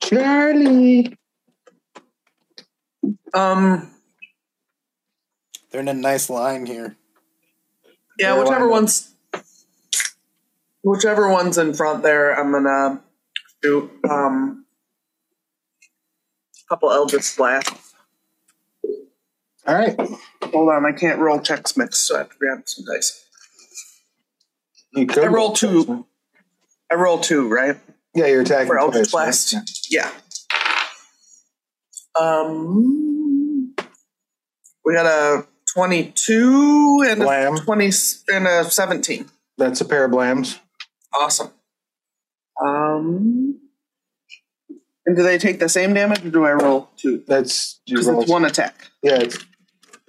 Charlee. 0.01 1.17
Um, 3.35 3.91
They're 5.71 5.81
in 5.81 5.89
a 5.89 5.95
nice 5.95 6.29
line 6.31 6.67
here. 6.67 6.97
yeah, 8.19 8.35
Where 8.35 8.45
whichever 8.45 8.69
one's 8.69 9.13
whichever 10.83 11.29
one's 11.29 11.59
in 11.59 11.75
front 11.75 12.03
there, 12.03 12.39
I'm 12.39 12.53
gonna 12.53 13.03
do 13.63 13.91
um 14.09 14.67
a 15.75 16.69
couple 16.69 16.91
Eldritch 16.91 17.37
blasts. 17.37 17.95
All 19.67 19.75
right. 19.77 19.97
Hold 20.43 20.69
on, 20.71 20.85
I 20.85 20.93
can't 20.93 21.21
roll 21.21 21.39
checks 21.41 21.77
mixed, 21.77 22.07
so 22.07 22.17
I 22.17 22.19
have 22.19 22.31
to 22.31 22.37
grab 22.39 22.63
some 22.67 22.85
dice. 22.85 23.25
You 24.95 25.07
could 25.07 25.25
I 25.25 25.29
roll 25.29 25.53
two. 25.53 26.05
I 26.91 26.97
roll 26.97 27.19
two, 27.21 27.49
right? 27.49 27.77
Yeah, 28.15 28.27
you're 28.27 28.43
attacking 28.43 28.67
For 28.67 28.79
Eldritch 28.79 29.11
twice? 29.11 29.53
Blast? 29.53 29.91
Yeah. 29.91 30.11
Um, 32.19 33.75
we 34.85 34.95
got 34.95 35.07
a 35.07 35.47
twenty-two 35.75 37.05
and 37.09 37.21
Blam. 37.21 37.55
a 37.55 37.61
twenty 37.61 37.91
and 38.33 38.47
a 38.47 38.65
seventeen. 38.71 39.27
That's 39.59 39.81
a 39.81 39.85
pair 39.85 40.05
of 40.05 40.13
blams. 40.13 40.59
Awesome. 41.15 41.51
Um, 42.63 43.59
and 45.07 45.17
do 45.17 45.23
they 45.23 45.39
take 45.39 45.59
the 45.59 45.69
same 45.69 45.95
damage, 45.95 46.25
or 46.25 46.31
do 46.31 46.45
I 46.45 46.53
roll 46.53 46.91
two? 46.97 47.23
That's 47.27 47.81
you 47.87 47.97
Because 47.97 48.09
roll. 48.09 48.23
it's 48.23 48.31
one 48.31 48.45
attack. 48.45 48.89
Yeah, 49.03 49.19
it's 49.21 49.39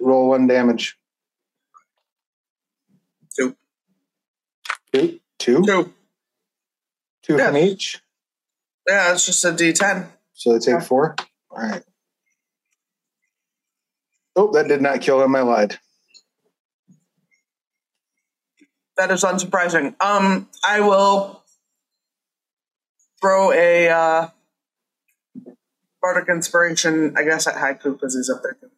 roll 0.00 0.28
one 0.30 0.46
damage. 0.46 0.96
Two. 3.36 3.56
Two. 4.92 5.20
Two. 5.38 5.62
Two. 5.64 5.92
Two 7.22 7.38
from 7.38 7.56
each. 7.56 8.00
Yeah, 8.88 9.12
it's 9.12 9.24
just 9.26 9.44
a 9.44 9.48
D10. 9.52 10.06
So 10.34 10.52
they 10.52 10.58
take 10.58 10.82
four? 10.82 11.16
All 11.50 11.58
right. 11.58 11.82
Oh, 14.36 14.52
that 14.52 14.68
did 14.68 14.82
not 14.82 15.00
kill 15.00 15.22
him. 15.22 15.34
I 15.36 15.42
lied. 15.42 15.78
That 18.96 19.10
is 19.10 19.22
unsurprising. 19.24 19.94
Um, 20.00 20.48
I 20.64 20.80
will 20.80 21.42
throw 23.20 23.52
a 23.52 23.88
uh, 23.88 24.28
bardic 26.00 26.28
inspiration, 26.28 27.14
I 27.16 27.24
guess, 27.24 27.46
at 27.46 27.54
Haiku 27.54 27.94
because 27.94 28.14
he's 28.14 28.30
up 28.30 28.42
there. 28.42 28.56
too. 28.60 28.70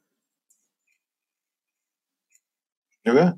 Okay. 3.11 3.33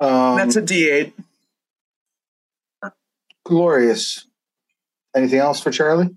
Um, 0.00 0.36
That's 0.36 0.56
a 0.56 0.62
D8. 0.62 1.12
glorious. 3.44 4.26
Anything 5.14 5.40
else 5.40 5.60
for 5.60 5.70
Charlee? 5.70 6.16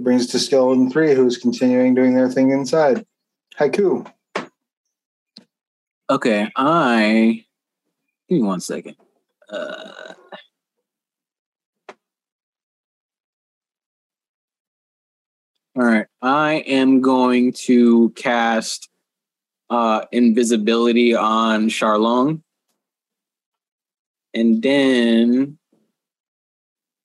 That 0.00 0.04
brings 0.04 0.22
us 0.22 0.28
to 0.28 0.38
skeleton 0.38 0.90
three, 0.90 1.12
who's 1.14 1.36
continuing 1.36 1.94
doing 1.94 2.14
their 2.14 2.30
thing 2.30 2.52
inside. 2.52 3.04
Haiku. 3.58 4.10
Okay, 6.08 6.50
I 6.56 7.44
give 8.26 8.38
me 8.38 8.42
one 8.42 8.60
second. 8.60 8.96
Uh, 9.50 10.14
all 15.76 15.84
right, 15.84 16.06
I 16.22 16.64
am 16.66 17.02
going 17.02 17.52
to 17.66 18.08
cast 18.16 18.88
uh, 19.68 20.06
invisibility 20.12 21.14
on 21.14 21.68
Sharlung, 21.68 22.40
and 24.32 24.62
then 24.62 25.58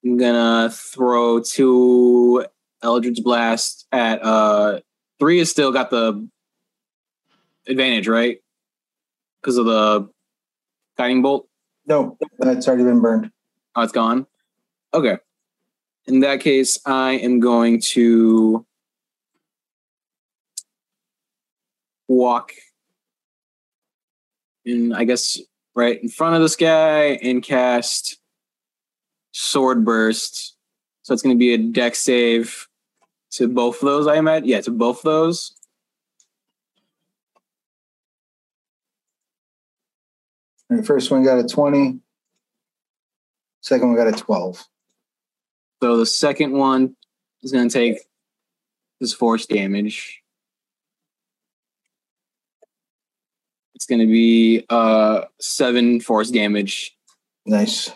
I'm 0.06 0.18
gonna 0.18 0.70
throw 0.72 1.42
two 1.42 2.46
Eldritch 2.86 3.22
Blast 3.24 3.88
at 3.92 4.24
uh 4.24 4.80
three. 5.20 5.40
Is 5.40 5.52
still 5.52 5.72
got 5.72 5.90
the 5.90 6.28
advantage, 7.68 8.08
right? 8.08 8.38
Because 9.42 9.58
of 9.58 9.66
the 9.66 10.10
guiding 10.98 11.22
bolt. 11.22 11.50
No, 11.88 12.18
that's 12.40 12.68
already 12.68 12.84
been 12.84 13.02
burned. 13.02 13.32
Oh, 13.76 13.82
it's 13.82 13.92
gone. 13.92 14.26
Okay. 14.94 15.18
In 16.08 16.22
that 16.22 16.40
case, 16.40 16.80
I 16.86 17.14
am 17.14 17.40
going 17.40 17.82
to 17.82 18.66
walk 22.08 22.54
in, 24.64 24.94
I 24.94 25.04
guess, 25.04 25.40
right 25.76 26.02
in 26.02 26.10
front 26.10 26.36
of 26.36 26.42
this 26.42 26.56
guy 26.56 27.20
and 27.22 27.44
cast 27.44 28.20
Sword 29.32 29.84
Burst. 29.84 30.56
So 31.04 31.14
it's 31.14 31.22
going 31.22 31.36
to 31.36 31.40
be 31.40 31.54
a 31.54 31.58
dex 31.58 32.00
save 32.00 32.68
to 33.36 33.48
both 33.48 33.82
of 33.82 33.86
those, 33.86 34.08
I 34.08 34.16
imagine. 34.16 34.48
Yeah, 34.48 34.62
to 34.62 34.72
both 34.72 35.00
of 35.00 35.04
those. 35.04 35.54
All 40.70 40.78
right, 40.78 40.86
first 40.86 41.12
one 41.12 41.24
got 41.24 41.38
a 41.38 41.48
20. 41.48 42.00
Second 43.62 43.88
one 43.88 43.98
got 43.98 44.08
a 44.08 44.12
12. 44.12 44.66
So 45.84 45.98
the 45.98 46.06
second 46.06 46.54
one 46.54 46.96
is 47.44 47.52
going 47.52 47.68
to 47.68 47.74
take 47.74 48.00
this 49.00 49.14
force 49.14 49.46
damage. 49.46 50.22
It's 53.76 53.86
going 53.86 54.00
to 54.00 54.08
be 54.08 54.66
uh 54.70 55.26
seven 55.40 56.00
force 56.00 56.32
damage. 56.32 56.96
Nice. 57.46 57.92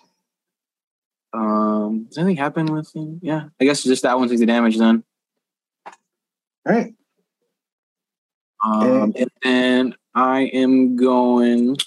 Um, 1.31 2.05
does 2.09 2.17
anything 2.17 2.35
happen 2.35 2.65
with 2.65 2.93
him? 2.93 3.19
Yeah, 3.21 3.45
I 3.59 3.63
guess 3.63 3.83
just 3.83 4.03
that 4.03 4.19
one 4.19 4.27
takes 4.27 4.41
the 4.41 4.45
damage 4.45 4.77
then. 4.77 5.03
All 6.68 6.73
right. 6.76 6.94
Um, 8.64 8.84
Okay. 9.10 9.22
and 9.22 9.31
then 9.44 9.95
I 10.15 10.41
am 10.53 10.95
going. 10.95 11.77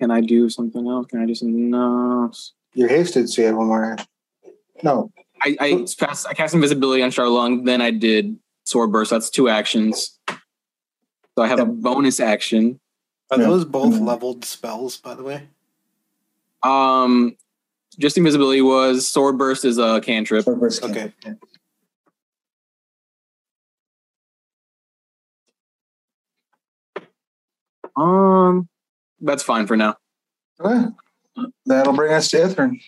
Can 0.00 0.10
I 0.12 0.20
do 0.20 0.48
something 0.48 0.86
else? 0.86 1.06
Can 1.08 1.20
I 1.20 1.26
do 1.26 1.34
something 1.34 1.74
else? 1.74 2.52
You're 2.74 2.88
hasted, 2.88 3.28
so 3.28 3.42
you 3.42 3.46
had 3.48 3.56
one 3.56 3.66
more. 3.66 3.96
No. 4.84 5.10
I 5.42 5.56
I 5.60 5.86
passed. 5.98 6.26
I 6.28 6.34
cast 6.34 6.54
invisibility 6.54 7.02
on 7.02 7.10
Sharlung. 7.10 7.64
Then 7.64 7.80
I 7.82 7.90
did 7.90 8.38
sword 8.64 8.92
burst. 8.92 9.10
That's 9.10 9.30
two 9.30 9.48
actions. 9.48 10.18
So 10.28 11.42
I 11.42 11.48
have 11.48 11.58
a 11.60 11.64
bonus 11.66 12.20
action. 12.20 12.78
Are 13.30 13.38
Yeah. 13.38 13.46
those 13.46 13.64
both 13.64 13.94
Mhm. 13.94 14.06
leveled 14.06 14.44
spells, 14.44 14.96
by 14.96 15.14
the 15.14 15.22
way? 15.22 15.48
Um, 16.62 17.36
just 17.98 18.16
invisibility 18.16 18.62
was 18.62 19.06
sword 19.08 19.36
burst 19.38 19.64
is 19.64 19.78
a 19.78 20.00
cantrip. 20.00 20.44
Sword 20.44 20.60
burst 20.60 20.82
Okay. 20.84 21.12
can't. 21.20 21.38
Um, 27.98 28.68
that's 29.20 29.42
fine 29.42 29.66
for 29.66 29.76
now. 29.76 29.96
Okay. 30.60 30.86
That'll 31.66 31.92
bring 31.92 32.12
us 32.12 32.30
to 32.30 32.38
Ithrin. 32.38 32.80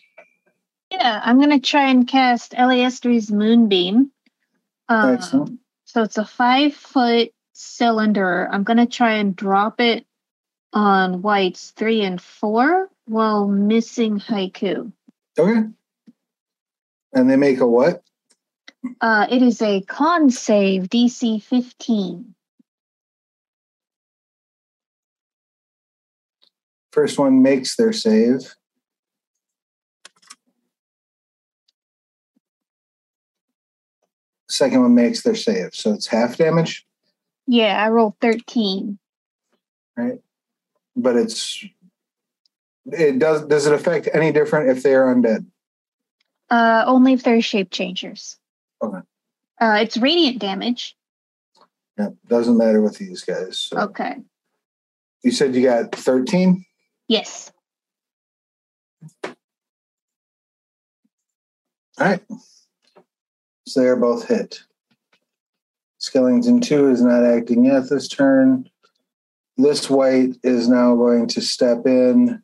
Yeah, 0.91 1.21
I'm 1.25 1.39
gonna 1.41 1.61
try 1.61 1.91
and 1.91 2.07
cast 2.07 2.53
Eliastri's 2.53 3.31
Moonbeam. 3.31 4.11
Um, 4.89 5.15
Excellent. 5.15 5.61
so 5.85 6.03
it's 6.03 6.19
a 6.19 6.25
five 6.25 6.75
foot 6.75 7.33
cylinder. 7.53 8.49
I'm 8.51 8.65
gonna 8.65 8.87
try 8.87 9.15
and 9.15 9.37
drop 9.37 9.81
it 9.81 10.05
on 10.73 11.23
wights 11.23 11.71
three 11.71 12.03
and 12.03 12.21
four 12.21 12.89
while 13.07 13.47
missing 13.49 14.19
haiku. 14.19 14.93
Okay. 15.39 15.69
And 17.13 17.31
they 17.31 17.37
make 17.37 17.61
a 17.61 17.67
what? 17.67 18.03
Uh, 19.01 19.27
it 19.31 19.43
is 19.43 19.61
a 19.63 19.83
con 19.83 20.31
save 20.31 20.85
DC 20.85 21.43
15. 21.43 22.35
First 26.93 27.19
one 27.19 27.43
makes 27.43 27.77
their 27.77 27.93
save. 27.93 28.55
Second 34.49 34.83
one 34.83 34.95
makes 34.95 35.23
their 35.23 35.35
save. 35.37 35.75
So 35.75 35.93
it's 35.93 36.07
half 36.09 36.37
damage, 36.37 36.85
Yeah, 37.47 37.83
I 37.85 37.89
rolled 37.91 38.17
13. 38.21 38.99
Right. 39.97 40.21
but 40.97 41.17
it's 41.17 41.65
it 42.87 43.19
does 43.19 43.45
does 43.47 43.67
it 43.67 43.73
affect 43.75 44.09
any 44.15 44.33
different 44.33 44.71
if 44.77 44.83
they 44.83 44.95
are 44.95 45.15
undead? 45.15 45.47
Uh, 46.49 46.85
only 46.87 47.13
if 47.13 47.23
they're 47.23 47.41
shape 47.43 47.71
changers. 47.71 48.39
Okay. 48.83 48.99
Uh, 49.61 49.79
it's 49.83 49.97
radiant 49.99 50.39
damage. 50.39 50.97
Yeah, 51.99 52.09
doesn't 52.29 52.57
matter 52.57 52.81
with 52.81 52.97
these 52.99 53.23
guys. 53.23 53.61
So 53.61 53.79
Okay. 53.79 54.17
you 55.23 55.31
said 55.31 55.55
you 55.55 55.63
got 55.63 55.95
13? 55.95 56.65
Yes. 57.11 57.51
All 61.99 62.07
right. 62.07 62.23
So 63.67 63.81
they're 63.81 63.97
both 63.97 64.29
hit. 64.29 64.63
Skellington 66.01 66.63
2 66.63 66.89
is 66.89 67.03
not 67.03 67.25
acting 67.25 67.65
yet 67.65 67.91
this 67.91 68.07
turn. 68.07 68.71
This 69.57 69.91
wight 69.91 70.37
is 70.45 70.69
now 70.69 70.95
going 70.95 71.27
to 71.31 71.41
step 71.41 71.85
in. 71.85 72.41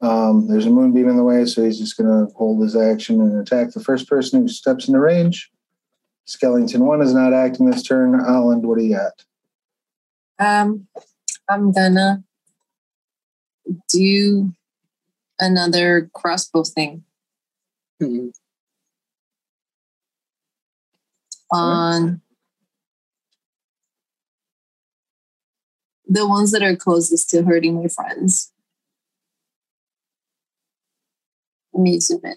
Um, 0.00 0.48
there's 0.48 0.64
a 0.64 0.70
moonbeam 0.70 1.10
in 1.10 1.18
the 1.18 1.22
way, 1.22 1.44
so 1.44 1.62
he's 1.62 1.78
just 1.78 1.98
going 1.98 2.08
to 2.08 2.32
hold 2.32 2.62
his 2.62 2.74
action 2.74 3.20
and 3.20 3.38
attack 3.38 3.72
the 3.72 3.84
first 3.84 4.08
person 4.08 4.40
who 4.40 4.48
steps 4.48 4.88
into 4.88 5.00
range. 5.00 5.50
Skellington 6.26 6.80
1 6.80 7.02
is 7.02 7.12
not 7.12 7.34
acting 7.34 7.68
this 7.68 7.82
turn. 7.82 8.18
Ollend, 8.18 8.62
what 8.62 8.78
do 8.78 8.84
you 8.84 8.96
got? 8.96 9.24
Um, 10.38 10.88
I'm 11.46 11.72
gonna 11.72 12.24
do 13.88 14.52
another 15.38 16.10
crossbow 16.14 16.64
thing 16.64 17.04
hmm. 17.98 18.28
on 21.50 22.20
the 26.08 26.26
ones 26.26 26.50
that 26.50 26.62
are 26.62 26.76
closest 26.76 27.30
to 27.30 27.42
hurting 27.42 27.80
my 27.80 27.88
friends. 27.88 28.52
Let 31.72 31.82
me 31.82 32.00
zoom 32.00 32.20
in. 32.24 32.34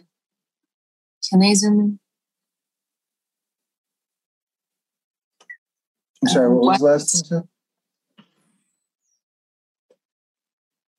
Can 1.27 1.41
I 1.41 1.53
zoom 1.55 1.79
in? 1.79 1.99
I'm 6.21 6.29
sorry, 6.29 6.49
what 6.53 6.63
was 6.63 6.81
last 6.81 7.11
thing 7.11 7.19
you 7.19 7.39
said? 7.39 7.49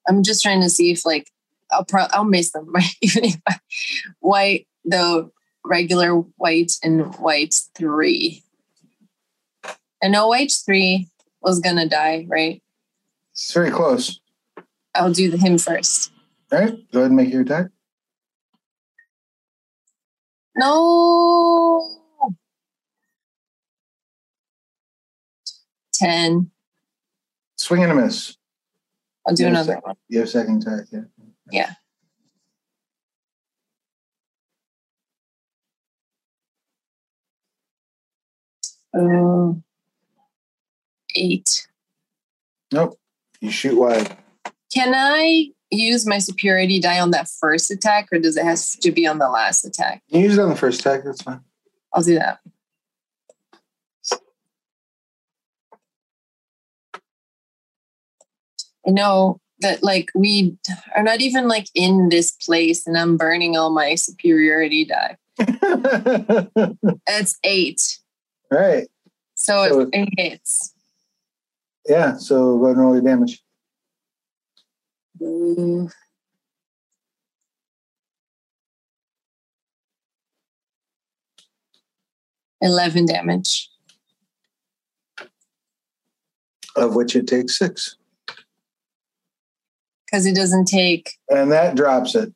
I'm 0.09 0.23
just 0.23 0.43
trying 0.43 0.61
to 0.63 0.71
see 0.71 0.91
if 0.91 1.05
like 1.05 1.31
I'll 1.71 1.85
pro- 1.85 2.07
I'll 2.13 2.25
mace 2.25 2.53
them 2.53 2.67
right 2.73 2.95
even 3.03 3.25
if 3.25 3.41
I, 3.49 3.57
white 4.21 4.67
the 4.85 5.31
regular 5.65 6.21
wight 6.39 6.73
and 6.83 7.15
wight 7.17 7.55
three. 7.77 8.43
I 10.03 10.09
know 10.09 10.29
wight 10.29 10.53
three 10.65 11.09
was 11.41 11.61
gonna 11.61 11.89
die, 11.89 12.27
right? 12.29 12.63
It's 13.33 13.53
very 13.53 13.71
close. 13.71 14.21
I'll 14.95 15.13
do 15.13 15.31
the 15.31 15.37
him 15.37 15.59
first. 15.59 16.13
All 16.53 16.61
right, 16.61 16.93
go 16.93 17.01
ahead 17.01 17.11
and 17.11 17.17
make 17.17 17.33
your 17.33 17.43
attack. 17.43 17.67
No. 20.57 22.01
10. 25.95 26.51
Swing 27.57 27.83
and 27.83 27.93
a 27.93 27.95
miss. 27.95 28.37
I'll 29.27 29.35
do 29.35 29.47
another 29.47 29.75
sec- 29.75 29.87
one. 29.87 29.97
You 30.09 30.21
have 30.21 30.29
second 30.29 30.67
attack, 30.67 30.87
yeah. 30.93 31.01
Yeah. 31.51 31.73
Uh, 38.97 39.55
eight. 41.17 41.67
Nope. 42.73 42.99
You 43.41 43.51
shoot 43.51 43.79
wide. 43.79 44.17
Can 44.73 44.93
I 44.95 45.51
use 45.71 46.07
my 46.07 46.19
superiority 46.19 46.81
die 46.81 47.01
on 47.01 47.11
that 47.11 47.29
first 47.29 47.71
attack, 47.71 48.09
or 48.13 48.19
does 48.19 48.37
it 48.37 48.45
have 48.45 48.61
to 48.81 48.93
be 48.93 49.07
on 49.07 49.19
the 49.19 49.29
last 49.29 49.65
attack? 49.65 50.03
You 50.09 50.21
use 50.21 50.39
it 50.39 50.41
on 50.43 50.49
the 50.51 50.57
first 50.57 50.81
attack, 50.81 51.03
that's 51.05 51.23
fine. 51.23 51.41
I'll 51.93 52.03
do 52.03 52.15
that. 52.15 52.41
Know 58.86 59.40
that 59.61 59.82
like 59.82 60.11
we 60.15 60.56
are 60.97 61.02
not 61.02 61.20
even 61.20 61.48
like 61.48 61.69
in 61.74 62.09
this 62.11 62.32
place 62.32 62.86
and 62.86 62.97
I'm 62.98 63.16
burning 63.16 63.56
all 63.56 63.70
my 63.70 63.94
superiority 63.94 64.85
die. 64.85 65.16
It's 67.06 67.39
eight. 67.44 67.81
right. 68.51 68.86
So, 69.35 69.69
So- 69.69 69.81
it, 69.81 69.89
it 69.93 70.09
hits. 70.16 70.73
Yeah, 71.86 72.16
so 72.16 72.56
go 72.59 72.65
ahead 72.65 72.77
and 72.77 72.85
roll 72.86 72.94
your 72.94 73.02
damage. 73.02 73.43
Ooh. 75.23 75.89
Eleven 82.61 83.06
damage. 83.06 83.70
Of 86.77 86.94
which 86.97 87.15
it 87.15 87.27
takes 87.27 87.59
six. 87.59 87.97
Because 90.15 90.27
it 90.27 90.36
doesn't 90.36 90.66
take 90.66 91.19
And 91.28 91.51
that 91.51 91.74
drops 91.74 92.15
it. 92.15 92.32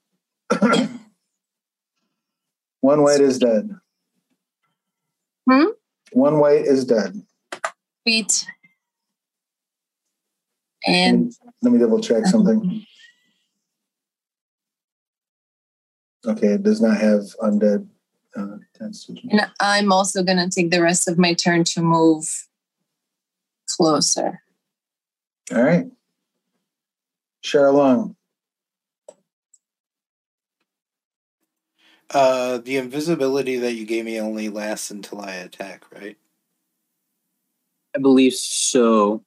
One 2.81 3.05
wight 3.05 3.21
is 3.21 3.39
dead. 3.39 3.71
Hmm? 5.49 5.67
One 6.11 6.41
wight 6.41 6.63
is 6.63 6.85
dead. 6.85 7.23
feet. 8.05 8.47
And 10.89 11.33
Let 11.63 11.73
me 11.73 11.79
double 11.79 12.01
check 12.01 12.27
something. 12.27 12.85
Okay, 16.27 16.49
it 16.49 16.65
does 16.65 16.81
not 16.81 16.97
have 16.97 17.21
undead. 17.41 17.87
Uh, 18.37 18.57
and 18.81 19.47
I'm 19.61 19.93
also 19.93 20.25
gonna 20.25 20.51
take 20.51 20.73
the 20.73 20.83
rest 20.83 21.07
of 21.07 21.17
my 21.17 21.33
turn 21.33 21.63
to 21.63 21.81
move 21.81 22.27
closer. 23.69 24.43
All 25.55 25.63
right. 25.63 25.87
Sharlung. 27.49 28.15
Uh, 32.11 32.59
the 32.59 32.77
invisibility 32.77 33.57
that 33.57 33.75
you 33.75 33.85
gave 33.85 34.05
me 34.05 34.21
only 34.21 34.49
lasts 34.49 34.91
until 34.91 35.21
I 35.21 35.33
attack, 35.33 35.85
right? 35.93 36.17
I 37.95 37.99
believe 37.99 38.33
so. 38.33 39.23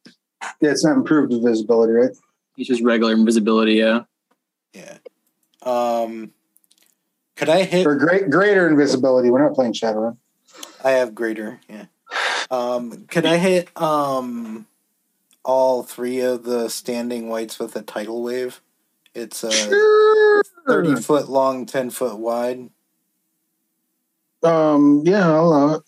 Yeah, 0.60 0.72
it's 0.72 0.84
not 0.84 0.98
improved 0.98 1.32
invisibility, 1.32 1.94
right? 1.94 2.10
It's 2.58 2.68
just 2.68 2.82
regular 2.82 3.14
invisibility, 3.14 3.74
yeah. 3.74 4.02
Yeah. 4.74 4.98
Um, 5.64 6.32
could 7.36 7.50
I 7.50 7.64
hit? 7.64 7.84
For 7.84 7.96
great 7.96 8.30
greater 8.30 8.68
invisibility. 8.68 9.30
We're 9.30 9.44
not 9.44 9.54
playing 9.54 9.74
Shadowrun. 9.74 10.18
I 10.84 10.92
have 10.92 11.14
greater. 11.14 11.60
Yeah. 11.70 11.86
Um, 12.50 13.06
could 13.08 13.26
I 13.26 13.38
hit 13.38 13.70
um 13.80 14.66
all 15.44 15.84
three 15.84 16.20
of 16.22 16.44
the 16.44 16.70
standing 16.70 17.30
wights 17.30 17.60
with 17.60 17.76
a 17.76 17.82
tidal 17.82 18.24
wave? 18.24 18.62
It's 19.14 19.44
a 19.44 19.52
thirty 20.68 20.96
foot 20.96 21.30
long, 21.30 21.66
ten 21.66 21.90
foot 21.90 22.18
wide. 22.18 22.70
Um, 24.44 25.04
yeah, 25.06 25.30
I'll 25.30 25.46
allow 25.46 25.74
it. 25.76 25.82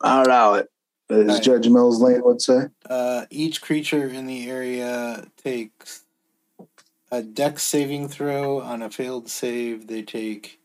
I'll 0.00 0.26
allow 0.26 0.54
it, 0.54 0.70
as 1.10 1.18
Alright. 1.18 1.42
Judge 1.42 1.68
Mills 1.68 2.00
Lane 2.00 2.22
would 2.24 2.40
say. 2.40 2.66
Uh, 2.88 3.26
each 3.30 3.62
creature 3.62 4.08
in 4.08 4.26
the 4.26 4.50
area 4.50 5.24
takes 5.42 6.04
a 7.10 7.22
dex 7.22 7.62
saving 7.62 8.08
throw. 8.08 8.60
On 8.60 8.82
a 8.82 8.90
failed 8.90 9.28
save, 9.28 9.86
they 9.86 10.02
take 10.02 10.60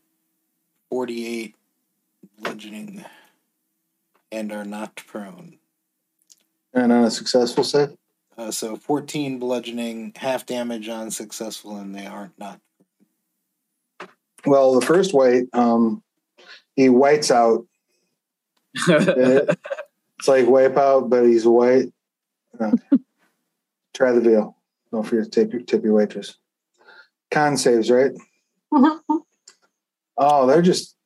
48 0.90 1.54
bludgeoning 2.38 3.04
and 4.30 4.52
are 4.52 4.64
knocked 4.64 5.06
prone. 5.06 5.58
And 6.74 6.92
on 6.92 7.04
a 7.04 7.10
successful 7.10 7.64
save. 7.64 7.90
Uh, 8.36 8.50
so 8.50 8.74
14 8.76 9.38
bludgeoning, 9.38 10.12
half 10.16 10.44
damage 10.44 10.88
on 10.88 11.10
successful, 11.10 11.76
and 11.76 11.94
they 11.94 12.06
aren't 12.06 12.36
knocked. 12.38 12.60
Well, 14.44 14.78
the 14.78 14.84
first 14.84 15.14
wight, 15.14 15.44
um, 15.52 16.02
he 16.76 16.88
whites 16.88 17.30
out. 17.30 17.66
It's 20.20 20.28
like 20.28 20.46
wipe 20.46 20.76
out, 20.78 21.10
but 21.10 21.24
he's 21.24 21.44
white. 21.46 21.92
Okay. 22.58 22.76
Try 23.92 24.12
the 24.12 24.20
veal. 24.20 24.56
Don't 24.90 25.02
forget 25.02 25.24
to 25.24 25.30
tip 25.30 25.52
your, 25.52 25.60
tip 25.62 25.84
your 25.84 25.92
waitress. 25.92 26.36
Con 27.30 27.56
saves, 27.56 27.90
right? 27.90 28.12
Oh, 30.16 30.46
they're 30.46 30.62
just 30.62 30.96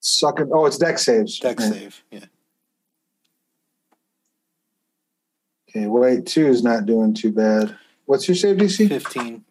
sucking. 0.00 0.48
Oh, 0.50 0.64
it's 0.64 0.78
dex 0.78 1.04
saves. 1.04 1.38
Deck 1.38 1.60
Right. 1.60 1.72
save, 1.72 2.02
yeah. 2.10 2.24
Okay, 5.68 5.86
wight 5.86 6.26
two 6.26 6.46
is 6.46 6.62
not 6.62 6.86
doing 6.86 7.12
too 7.14 7.30
bad. 7.32 7.76
What's 8.06 8.26
your 8.26 8.34
save 8.34 8.56
DC? 8.56 8.88
15. 8.88 9.44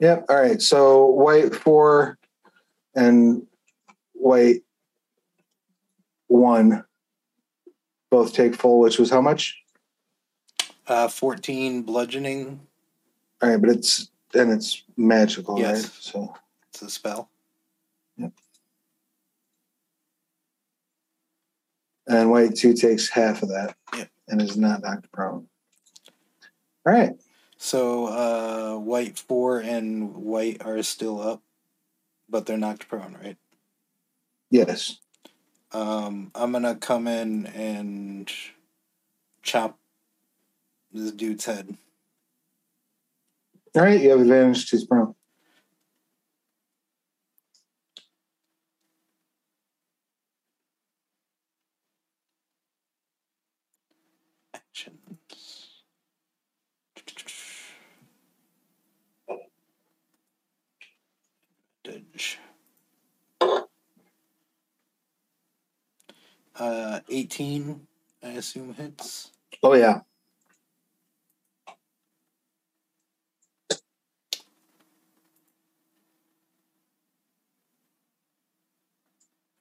Yep. 0.00 0.26
All 0.28 0.36
right. 0.40 0.60
So 0.60 1.06
wight 1.06 1.54
four 1.54 2.18
and 2.94 3.46
wight 4.14 4.62
one 6.26 6.84
both 8.10 8.32
take 8.32 8.54
full, 8.54 8.80
which 8.80 8.98
was 8.98 9.10
how 9.10 9.20
much? 9.20 9.60
Uh, 10.86 11.08
14 11.08 11.82
bludgeoning. 11.82 12.60
All 13.42 13.48
right, 13.50 13.60
but 13.60 13.70
it's 13.70 14.10
and 14.34 14.52
it's 14.52 14.82
magical, 14.96 15.58
Yes. 15.58 15.82
right? 15.84 15.92
So 16.00 16.34
It's 16.70 16.82
a 16.82 16.90
spell. 16.90 17.30
And 22.06 22.30
wight 22.30 22.54
two 22.56 22.74
takes 22.74 23.08
half 23.08 23.42
of 23.42 23.48
that 23.48 23.76
Yep. 23.96 24.08
and 24.28 24.42
is 24.42 24.56
not 24.56 24.82
knocked 24.82 25.10
prone. 25.12 25.48
All 26.86 26.92
right. 26.92 27.12
So 27.56 28.06
uh, 28.06 28.78
wight 28.78 29.18
4 29.18 29.60
and 29.60 30.14
wight 30.14 30.62
are 30.64 30.82
still 30.82 31.20
up, 31.20 31.42
but 32.28 32.44
they're 32.44 32.58
knocked 32.58 32.88
prone, 32.88 33.16
right? 33.22 33.38
Yes. 34.50 34.98
Um, 35.72 36.30
I'm 36.34 36.52
gonna 36.52 36.76
come 36.76 37.08
in 37.08 37.46
and 37.46 38.30
chop 39.42 39.78
this 40.92 41.10
dude's 41.10 41.46
head. 41.46 41.76
All 43.74 43.82
right. 43.82 44.00
You 44.00 44.10
have 44.10 44.20
advantage 44.20 44.68
to 44.70 44.76
his 44.76 44.86
prone. 44.86 45.14
Actions. 54.54 54.98
Advantage. 61.84 62.38
Uh, 66.56 67.00
18, 67.08 67.86
I 68.22 68.28
assume 68.28 68.74
hits. 68.74 69.30
Oh 69.62 69.74
yeah. 69.74 70.00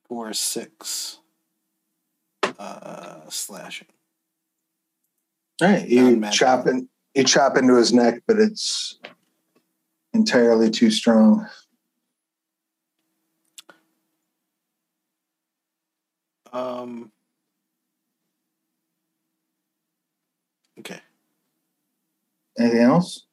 Four, 0.07 0.34
six. 0.34 1.20
Uh, 2.60 3.22
slashing. 3.30 3.88
All 5.61 5.70
right. 5.70 5.88
You 5.88 6.22
chop 6.30 6.68
in, 6.68 6.88
you 7.15 7.24
chop 7.24 7.57
into 7.57 7.76
his 7.76 7.91
neck, 7.94 8.22
but 8.28 8.38
it's 8.38 8.99
entirely 10.14 10.70
too 10.70 10.91
strong. 10.91 11.48
Um, 16.54 17.12
okay. 20.80 21.00
Anything 22.58 22.82
else? 22.82 23.26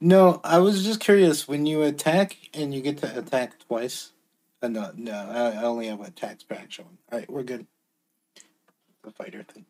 No, 0.00 0.40
I 0.44 0.58
was 0.58 0.84
just 0.84 1.00
curious. 1.00 1.48
When 1.48 1.66
you 1.66 1.82
attack 1.82 2.36
and 2.52 2.74
you 2.74 2.82
get 2.82 2.98
to 2.98 3.18
attack 3.18 3.58
twice, 3.66 4.12
uh, 4.62 4.68
no, 4.68 4.90
no, 4.96 5.12
I, 5.12 5.62
only 5.62 5.86
have 5.86 6.00
attacks 6.00 6.42
per 6.42 6.58
showing. 6.68 6.98
All 7.10 7.18
right, 7.18 7.30
we're 7.30 7.42
good. 7.42 7.66
The 9.02 9.10
fighter 9.12 9.44
thing. 9.44 9.66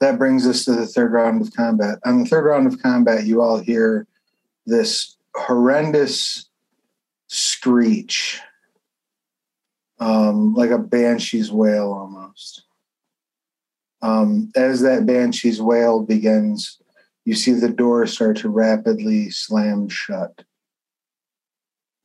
That 0.00 0.18
brings 0.18 0.46
us 0.46 0.64
to 0.64 0.72
the 0.72 0.86
third 0.86 1.12
round 1.12 1.42
of 1.42 1.54
combat. 1.54 1.98
On 2.04 2.22
the 2.22 2.28
third 2.28 2.44
round 2.44 2.66
of 2.66 2.80
combat, 2.82 3.26
you 3.26 3.42
all 3.42 3.58
hear 3.58 4.06
this 4.66 5.16
horrendous 5.34 6.46
screech 7.28 8.40
um, 9.98 10.54
like 10.54 10.70
a 10.70 10.78
banshee's 10.78 11.50
wail 11.52 11.92
almost. 11.92 12.64
Um, 14.02 14.50
as 14.54 14.82
that 14.82 15.06
banshee's 15.06 15.62
wail 15.62 16.02
begins, 16.02 16.78
you 17.24 17.34
see 17.34 17.52
the 17.52 17.70
door 17.70 18.06
start 18.06 18.36
to 18.38 18.50
rapidly 18.50 19.30
slam 19.30 19.88
shut. 19.88 20.44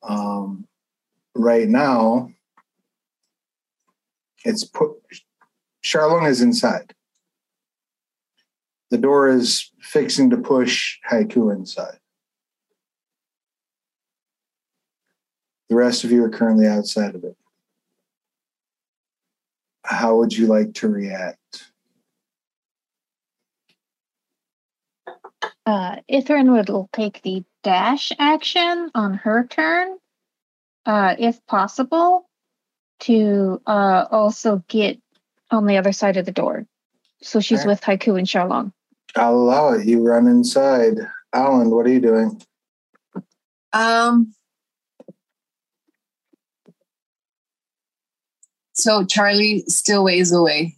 Um, 0.02 0.66
right 1.36 1.68
now, 1.68 2.32
it's 4.46 4.64
put. 4.64 4.92
Is 5.82 6.42
inside. 6.42 6.94
The 8.92 8.98
door 8.98 9.30
is 9.30 9.72
fixing 9.82 10.30
to 10.32 10.38
push 10.38 10.98
Haiku 11.10 11.54
inside. 11.56 12.00
The 15.70 15.76
rest 15.76 16.04
of 16.04 16.12
you 16.12 16.24
are 16.24 16.30
currently 16.30 16.68
outside 16.68 17.16
of 17.16 17.24
it. 17.24 17.38
How 19.90 20.16
would 20.18 20.38
you 20.38 20.46
like 20.46 20.76
to 20.76 20.88
react? 20.88 21.72
Uh, 25.66 25.96
Ithrin 26.10 26.52
would 26.52 26.70
take 26.94 27.24
the 27.24 27.44
dash 27.64 28.12
action 28.20 28.92
on 28.94 29.16
her 29.16 29.48
turn, 29.48 29.98
uh, 30.86 31.16
if 31.18 31.44
possible, 31.48 32.30
to 33.02 33.62
uh, 33.66 34.06
also 34.12 34.64
get 34.68 35.00
on 35.50 35.66
the 35.66 35.78
other 35.78 35.92
side 35.92 36.18
of 36.18 36.26
the 36.26 36.32
door. 36.32 36.68
So 37.24 37.40
she's 37.40 37.62
Alright. 37.62 37.80
with 37.80 37.82
Haiku 37.82 38.18
and 38.18 38.28
Sharlung. 38.28 38.72
I'll 39.16 39.36
allow 39.36 39.74
it. 39.74 39.88
You 39.88 40.06
run 40.06 40.28
inside. 40.28 40.98
Ollend, 41.34 41.72
what 41.72 41.88
are 41.88 41.92
you 41.92 42.00
doing? 42.00 42.42
Um. 43.74 44.34
So 48.80 49.04
Charlee 49.04 49.64
still 49.68 50.06
ways 50.06 50.32
away. 50.32 50.76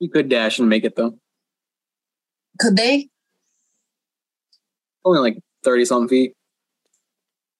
You 0.00 0.10
could 0.10 0.28
dash 0.28 0.58
and 0.58 0.68
make 0.68 0.84
it 0.84 0.96
though. 0.96 1.18
Could 2.58 2.76
they? 2.76 3.08
Only 5.04 5.20
like 5.20 5.38
30 5.64 5.84
something 5.84 6.08
feet. 6.08 6.32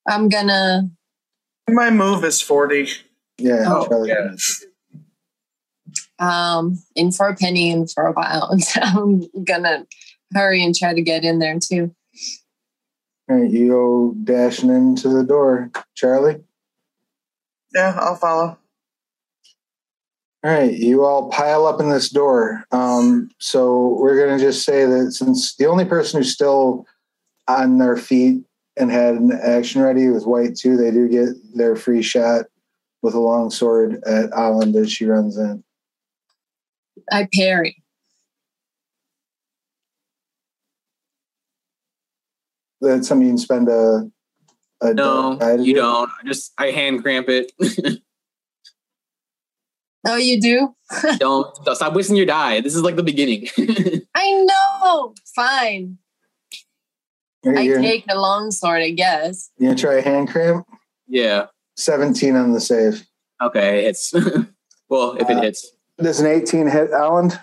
I'm 0.09 0.29
gonna. 0.29 0.91
My 1.69 1.91
move 1.91 2.25
is 2.25 2.41
40. 2.41 2.89
Yeah, 3.39 3.65
Oh, 3.69 3.87
Charlee. 3.89 4.09
yeah. 4.09 4.31
Um, 6.19 6.83
in 6.97 7.13
for 7.13 7.29
a 7.29 7.37
penny 7.37 7.71
and 7.71 7.91
for 7.91 8.07
a 8.07 8.15
pound. 8.15 8.63
I'm 8.77 9.23
gonna 9.45 9.87
hurry 10.35 10.65
and 10.65 10.75
try 10.75 10.93
to 10.93 11.03
get 11.03 11.25
in 11.25 11.39
there 11.39 11.59
too. 11.61 11.95
All 13.31 13.37
right, 13.37 13.51
you 13.51 13.69
go 13.69 14.15
dashing 14.25 14.71
into 14.71 15.09
the 15.09 15.23
door. 15.23 15.71
Charlee? 15.97 16.43
Yeah, 17.75 17.97
I'll 17.99 18.17
follow. 18.17 18.59
All 20.43 20.51
right, 20.51 20.73
you 20.73 21.05
all 21.05 21.29
pile 21.31 21.67
up 21.67 21.81
in 21.81 21.91
this 21.91 22.09
door. 22.09 22.65
Um, 22.73 23.31
so 23.39 23.99
we're 24.01 24.17
going 24.17 24.39
to 24.39 24.43
just 24.43 24.65
say 24.65 24.87
that 24.87 25.13
since 25.13 25.55
the 25.57 25.67
only 25.67 25.85
person 25.85 26.19
who's 26.19 26.33
still 26.33 26.87
on 27.47 27.79
their 27.79 27.97
feet 27.97 28.43
and 28.79 28.91
had 28.91 29.17
an 29.17 29.33
action 29.33 29.83
ready 29.83 30.09
was 30.09 30.25
Wight 30.25 30.57
too, 30.57 30.79
they 30.79 30.91
do 30.91 31.09
get 31.09 31.29
their 31.55 31.77
free 31.77 32.01
shot 32.01 32.47
with 33.03 33.15
a 33.15 33.21
long 33.21 33.51
sword 33.51 34.03
at 34.07 34.31
Ollend 34.31 34.77
as 34.77 34.91
she 34.91 35.05
runs 35.05 35.37
in. 35.37 35.63
I 37.11 37.29
parry. 37.35 37.83
That's 42.81 43.09
something 43.09 43.27
you 43.27 43.33
can 43.33 43.39
spend 43.39 43.69
a. 43.69 44.11
a 44.83 44.95
No, 44.95 45.37
die 45.37 45.57
you 45.57 45.75
do? 45.75 45.81
don't. 45.81 46.11
I 46.23 46.27
just 46.27 46.53
I 46.59 46.67
hand 46.71 47.03
cramp 47.03 47.29
it. 47.29 47.53
Oh, 50.09 50.17
you 50.17 50.41
do? 50.41 50.75
don't 51.19 51.55
stop 51.77 51.93
wasting 51.93 52.17
your 52.17 52.25
die. 52.25 52.63
This 52.63 52.75
is 52.75 52.81
like 52.81 52.97
the 52.97 53.03
beginning. 53.03 53.49
I 54.15 54.33
know. 54.33 55.15
Fine. 55.37 55.99
You're, 57.45 57.59
I 57.59 57.61
you're, 57.61 57.81
take 57.83 58.07
the 58.07 58.15
long 58.15 58.51
sword, 58.51 58.81
I 58.81 58.93
guess. 58.93 59.51
you 59.59 59.67
gonna 59.67 59.77
try 59.79 59.97
a 59.97 60.03
hand 60.03 60.31
cramp? 60.31 60.67
yeah. 61.07 61.47
17 61.77 62.35
on 62.35 62.53
the 62.53 62.61
save. 62.61 63.07
Okay. 63.43 63.85
It's 63.85 64.13
well 64.89 65.13
if 65.21 65.29
it 65.29 65.37
Uh, 65.37 65.43
hits. 65.43 65.71
Does 65.99 66.19
an 66.21 66.27
18 66.29 66.67
hit 66.69 66.93
Ollend? 66.93 67.39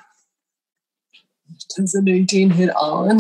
Does 1.76 1.93
an 1.93 2.07
18 2.07 2.49
hit 2.49 2.76
on? 2.76 3.19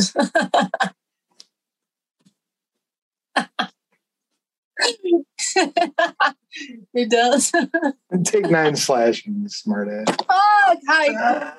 it 6.93 7.09
does. 7.09 7.51
Take 8.23 8.49
nine 8.49 8.75
slashing, 8.75 9.41
you 9.41 9.49
smart 9.49 9.89
ass. 9.89 10.15
Oh, 10.29 10.77
hi. 10.87 11.53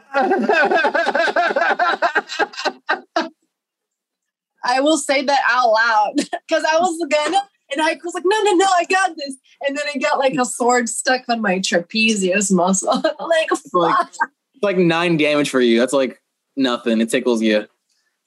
I 4.65 4.81
will 4.81 4.99
say 4.99 5.23
that 5.23 5.41
out 5.49 5.71
loud 5.71 6.15
because 6.17 6.65
I 6.65 6.79
was 6.79 7.07
gonna, 7.11 7.39
and 7.71 7.81
I 7.81 7.99
was 8.05 8.15
like, 8.15 8.25
no, 8.27 8.43
no, 8.43 8.53
no, 8.53 8.67
I 8.67 8.85
got 8.85 9.17
this. 9.17 9.37
And 9.67 9.77
then 9.77 9.85
I 9.95 9.99
got 9.99 10.19
like 10.19 10.35
a 10.35 10.45
sword 10.45 10.89
stuck 10.89 11.29
on 11.29 11.41
my 11.41 11.59
trapezius 11.59 12.53
muscle. 12.53 12.93
like, 13.03 13.49
like- 13.73 13.97
fuck. 13.97 14.09
It's 14.55 14.63
like 14.63 14.77
nine 14.77 15.17
damage 15.17 15.51
for 15.51 15.61
you. 15.61 15.79
That's 15.79 15.93
like 15.93 16.21
nothing. 16.57 17.01
It 17.01 17.11
tickles 17.11 17.41
you. 17.41 17.67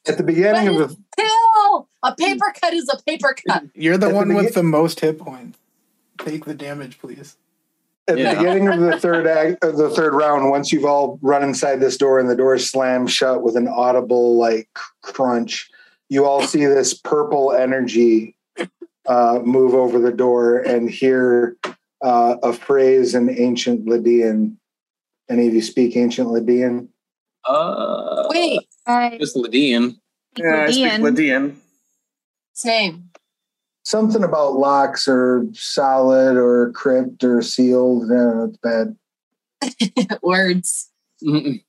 At 0.07 0.17
the 0.17 0.23
beginning 0.23 0.67
of 0.67 0.77
the 0.89 0.97
Pill! 1.17 1.87
A 2.03 2.15
paper 2.15 2.53
cut 2.59 2.73
is 2.73 2.89
a 2.89 3.01
paper 3.03 3.35
cut. 3.47 3.63
You're 3.75 3.97
the 3.97 4.07
At 4.07 4.09
the 4.09 4.15
one 4.15 4.33
with 4.33 4.47
begin- 4.47 4.53
the 4.53 4.63
most 4.63 4.99
hit 4.99 5.19
points. 5.19 5.59
Take 6.17 6.45
the 6.45 6.53
damage, 6.55 6.99
please. 6.99 7.37
At 8.07 8.17
Yeah. 8.17 8.33
the 8.33 8.39
beginning 8.39 8.67
of 8.67 8.79
the 8.79 8.99
third 8.99 9.27
act, 9.27 9.63
of 9.63 9.77
the 9.77 9.89
third 9.89 10.13
round, 10.15 10.49
once 10.49 10.71
you've 10.71 10.85
all 10.85 11.19
run 11.21 11.43
inside 11.43 11.79
this 11.79 11.97
door 11.97 12.19
and 12.19 12.29
the 12.29 12.35
door 12.35 12.57
slams 12.57 13.11
shut 13.11 13.43
with 13.43 13.55
an 13.55 13.67
audible 13.67 14.37
like 14.37 14.69
crunch, 15.01 15.69
you 16.09 16.25
all 16.25 16.41
see 16.41 16.65
this 16.65 16.93
purple 16.95 17.53
energy 17.53 18.35
uh, 19.07 19.39
move 19.43 19.73
over 19.75 19.99
the 19.99 20.11
door 20.11 20.57
and 20.59 20.89
hear 20.89 21.55
uh, 22.03 22.35
a 22.43 22.53
phrase 22.53 23.13
in 23.13 23.29
ancient 23.29 23.85
Ledean. 23.85 24.55
Any 25.29 25.47
of 25.47 25.53
you 25.53 25.61
speak 25.61 25.95
ancient 25.95 26.27
Ledean? 26.29 26.87
Uh 27.47 28.27
Wait, 28.29 28.59
I 28.85 29.17
just 29.19 29.35
Ledean. 29.35 29.97
Yeah, 30.37 30.65
I 30.67 30.71
speak 30.71 30.91
Ledean. 30.91 30.99
Ledean. 31.01 31.55
same. 32.53 33.09
Something 33.83 34.23
about 34.23 34.53
locks 34.53 35.07
or 35.07 35.45
solid 35.53 36.37
or 36.37 36.71
crypt 36.73 37.23
or 37.23 37.41
sealed. 37.41 38.07
No, 38.07 38.45
it's 38.49 38.57
bad. 38.57 38.95
Words. 40.21 40.89
Mm-mm. 41.23 41.63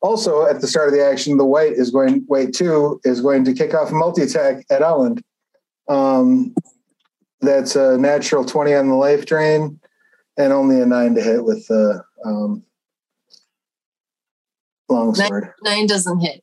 Also, 0.00 0.46
at 0.46 0.60
the 0.60 0.66
start 0.66 0.88
of 0.88 0.94
the 0.94 1.04
action, 1.04 1.36
the 1.36 1.44
wight 1.44 1.72
is 1.72 1.90
going. 1.90 2.24
Wight 2.28 2.52
two 2.52 3.00
is 3.04 3.20
going 3.20 3.44
to 3.44 3.52
kick 3.52 3.74
off 3.74 3.90
a 3.90 3.94
multi 3.94 4.22
attack 4.22 4.64
at 4.70 4.80
Ollend. 4.80 5.22
Um, 5.88 6.54
that's 7.40 7.74
a 7.74 7.98
natural 7.98 8.44
twenty 8.44 8.74
on 8.74 8.88
the 8.88 8.94
life 8.94 9.26
drain, 9.26 9.80
and 10.36 10.52
only 10.52 10.80
a 10.80 10.86
nine 10.86 11.14
to 11.14 11.22
hit 11.22 11.44
with 11.44 11.66
the 11.66 12.02
um, 12.24 12.62
longsword. 14.88 15.52
Nine 15.62 15.86
doesn't 15.86 16.20
hit. 16.20 16.42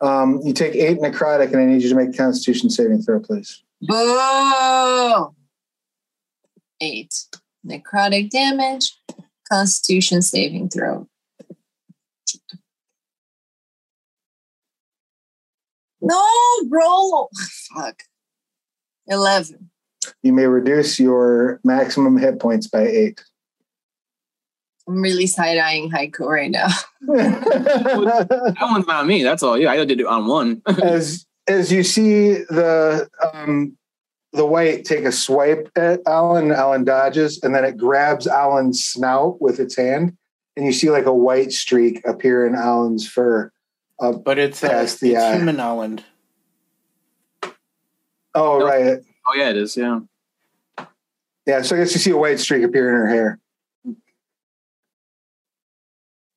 Um, 0.00 0.40
you 0.44 0.52
take 0.52 0.74
eight 0.74 0.98
necrotic, 0.98 1.52
and 1.52 1.60
I 1.60 1.64
need 1.64 1.82
you 1.82 1.88
to 1.88 1.94
make 1.94 2.16
Constitution 2.16 2.70
saving 2.70 3.02
throw, 3.02 3.20
please. 3.20 3.62
Boo! 3.82 5.34
Eight. 6.80 7.14
Necrotic 7.66 8.30
damage. 8.30 8.96
Constitution 9.50 10.22
saving 10.22 10.68
throw. 10.68 11.08
No, 16.00 16.24
roll. 16.70 17.30
Fuck. 17.74 18.02
11. 19.08 19.70
You 20.22 20.32
may 20.32 20.46
reduce 20.46 21.00
your 21.00 21.60
maximum 21.64 22.16
hit 22.18 22.38
points 22.38 22.66
by 22.68 22.86
eight. 22.86 23.22
I'm 24.88 25.02
really 25.02 25.26
side 25.26 25.58
eyeing 25.58 25.90
Haiku 25.90 26.20
right 26.26 26.50
now. 26.50 26.68
That 27.02 28.56
one's 28.60 28.86
not 28.86 29.06
me. 29.06 29.22
That's 29.22 29.42
all. 29.42 29.58
Yeah, 29.58 29.70
I 29.70 29.84
did 29.84 30.00
it 30.00 30.06
on 30.06 30.26
one. 30.26 30.62
as 30.82 31.26
as 31.46 31.70
you 31.70 31.82
see 31.82 32.32
the 32.34 33.08
um, 33.34 33.76
the 34.32 34.46
wight 34.46 34.84
take 34.84 35.04
a 35.04 35.12
swipe 35.12 35.70
at 35.76 36.02
Ollend, 36.04 36.56
Ollend 36.56 36.86
dodges, 36.86 37.38
and 37.42 37.54
then 37.54 37.64
it 37.64 37.76
grabs 37.76 38.26
Ollend's 38.26 38.82
snout 38.84 39.40
with 39.42 39.60
its 39.60 39.76
hand, 39.76 40.16
and 40.56 40.64
you 40.66 40.72
see 40.72 40.90
like 40.90 41.06
a 41.06 41.12
white 41.14 41.52
streak 41.52 42.00
appear 42.06 42.46
in 42.46 42.54
Alan's 42.54 43.06
fur. 43.06 43.52
up. 44.00 44.24
But 44.24 44.38
it's, 44.38 44.62
uh, 44.64 44.68
Past 44.70 45.00
the 45.00 45.12
it's 45.14 45.22
eye. 45.22 45.36
human 45.36 45.56
Ollend. 45.56 46.00
Oh, 48.34 48.58
Nope. 48.58 48.68
right. 48.68 48.98
Oh 49.26 49.34
yeah, 49.36 49.50
it 49.50 49.56
is. 49.56 49.76
Yeah. 49.76 50.00
Yeah, 51.46 51.62
so 51.62 51.76
I 51.76 51.78
guess 51.80 51.92
you 51.94 51.98
see 52.00 52.10
a 52.10 52.16
white 52.16 52.38
streak 52.38 52.62
appear 52.62 52.88
in 52.90 52.94
her 52.94 53.06
hair. 53.08 53.38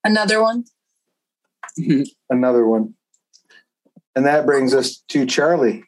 Another 0.04 0.42
one. 0.42 0.66
Another 2.30 2.66
one. 2.68 2.96
And 4.16 4.26
that 4.26 4.46
brings 4.46 4.74
us 4.74 5.04
to 5.10 5.26
Charlee. 5.26 5.84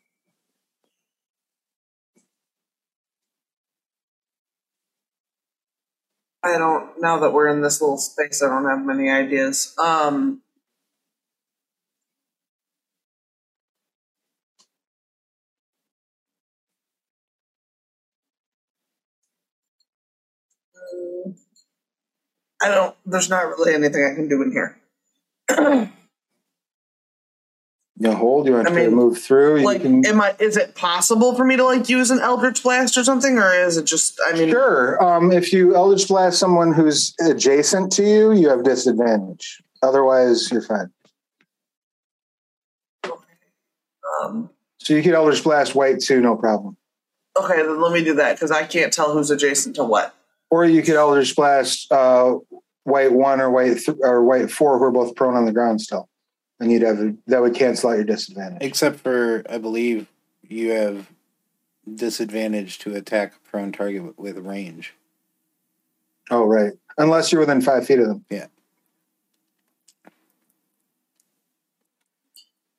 I 6.44 6.58
don't. 6.58 6.92
Now 7.00 7.20
that 7.20 7.32
we're 7.32 7.48
in 7.48 7.62
this 7.62 7.82
little 7.82 7.98
space, 7.98 8.44
I 8.44 8.48
don't 8.48 8.66
have 8.70 8.86
many 8.86 9.10
ideas. 9.10 9.74
Um. 9.82 10.42
I 22.64 22.70
don't. 22.70 22.96
There's 23.06 23.30
not 23.30 23.46
really 23.48 23.74
anything 23.74 24.04
I 24.04 24.16
can 24.16 24.28
do 24.30 24.42
in 24.42 24.52
here. 24.52 24.78
You 28.00 28.12
hold. 28.12 28.48
You 28.48 28.54
want 28.54 28.68
I 28.68 28.72
to 28.72 28.76
mean, 28.76 28.96
move 28.96 29.20
through? 29.22 29.60
You 29.60 29.66
like, 29.66 29.84
can. 29.84 30.04
am 30.06 30.20
I? 30.20 30.36
Is 30.40 30.58
it 30.58 30.74
possible 30.74 31.36
for 31.36 31.46
me 31.46 31.56
to 31.56 31.64
like 31.64 31.88
use 31.88 32.10
an 32.10 32.20
Eldritch 32.20 32.64
Blast 32.64 32.98
or 32.98 33.04
something, 33.04 33.38
or 33.38 33.54
is 33.54 33.78
it 33.78 33.86
just? 33.86 34.20
I 34.28 34.34
mean, 34.34 34.50
Sure. 34.50 35.02
Um, 35.02 35.32
if 35.32 35.54
you 35.54 35.76
Eldritch 35.76 36.08
Blast 36.08 36.40
someone 36.40 36.74
who's 36.74 37.14
adjacent 37.22 37.92
to 37.94 38.04
you, 38.04 38.34
you 38.34 38.50
have 38.50 38.64
disadvantage. 38.64 39.62
Otherwise, 39.84 40.52
you're 40.52 40.64
fine. 40.64 40.90
Um, 44.24 44.50
So 44.80 44.96
you 44.96 45.04
can 45.04 45.14
Eldritch 45.14 45.44
Blast 45.44 45.76
wight 45.76 46.00
too, 46.02 46.20
no 46.20 46.36
problem. 46.36 46.76
okay, 47.40 47.58
then 47.58 47.80
let 47.80 47.94
me 47.94 48.04
do 48.04 48.16
that 48.16 48.36
because 48.36 48.52
I 48.52 48.66
can't 48.66 48.92
tell 48.92 49.14
who's 49.14 49.30
adjacent 49.32 49.76
to 49.78 49.84
what. 49.84 50.16
Or 50.54 50.66
you 50.66 50.84
could 50.84 50.94
Eldritch 50.94 51.36
Blast 51.36 51.92
uh, 51.92 52.36
wight 52.86 53.12
one 53.12 53.42
or 53.42 53.50
wight 53.50 53.80
th- 53.80 53.98
or 54.02 54.24
wight 54.24 54.52
four 54.52 54.78
who 54.78 54.84
are 54.84 54.92
both 54.92 55.16
prone 55.16 55.34
on 55.36 55.46
the 55.48 55.52
ground 55.52 55.82
still, 55.82 56.08
and 56.60 56.72
you'd 56.72 56.84
have 56.84 57.00
a, 57.00 57.16
that 57.26 57.42
would 57.42 57.56
cancel 57.56 57.90
out 57.90 57.94
your 57.96 58.04
disadvantage. 58.04 58.62
Except 58.62 59.00
for, 59.00 59.44
I 59.50 59.58
believe 59.58 60.06
you 60.44 60.70
have 60.74 61.10
disadvantage 61.92 62.78
to 62.80 62.94
attack 62.94 63.34
a 63.36 63.50
prone 63.50 63.72
target 63.72 64.04
with, 64.04 64.20
with 64.20 64.46
range. 64.46 64.94
Oh, 66.30 66.46
right. 66.46 66.74
Unless 67.00 67.32
you're 67.32 67.42
within 67.42 67.60
five 67.60 67.88
feet 67.88 67.98
of 67.98 68.06
them. 68.08 68.24
Yeah. 68.30 68.46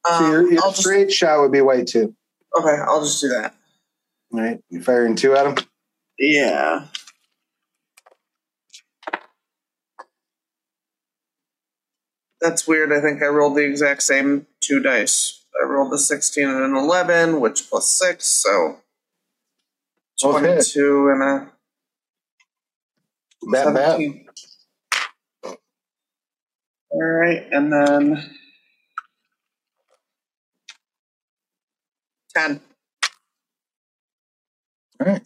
So 0.06 0.14
Um, 0.14 0.30
your, 0.30 0.52
your 0.52 0.62
I'll 0.62 0.70
just, 0.70 0.82
straight 0.82 1.12
shot 1.12 1.40
would 1.40 1.50
be 1.50 1.60
wight 1.60 1.88
two. 1.88 2.14
okay, 2.56 2.76
I'll 2.86 3.02
just 3.02 3.20
do 3.20 3.30
that. 3.30 3.52
All 4.32 4.40
right. 4.40 4.60
You 4.70 4.80
firing 4.80 5.16
two 5.16 5.34
at 5.34 5.44
him. 5.44 5.66
Yeah. 6.20 6.84
That's 12.44 12.68
weird. 12.68 12.92
I 12.92 13.00
think 13.00 13.22
I 13.22 13.26
rolled 13.26 13.56
the 13.56 13.64
exact 13.64 14.02
same 14.02 14.46
two 14.60 14.78
dice. 14.78 15.46
I 15.58 15.64
rolled 15.66 15.94
a 15.94 15.98
16 15.98 16.46
and 16.46 16.62
an 16.62 16.76
11, 16.76 17.40
which 17.40 17.70
plus 17.70 17.88
6, 17.88 18.22
so 18.26 18.80
Both 20.20 20.42
hit. 20.42 20.50
22 20.74 21.08
and 21.08 21.22
a 21.22 21.50
Bat, 23.50 23.74
bat. 23.74 23.86
17. 23.92 24.26
All 26.90 27.02
right, 27.02 27.46
and 27.50 27.72
then 27.72 28.30
10. 32.36 32.60
All 35.00 35.06
right. 35.06 35.22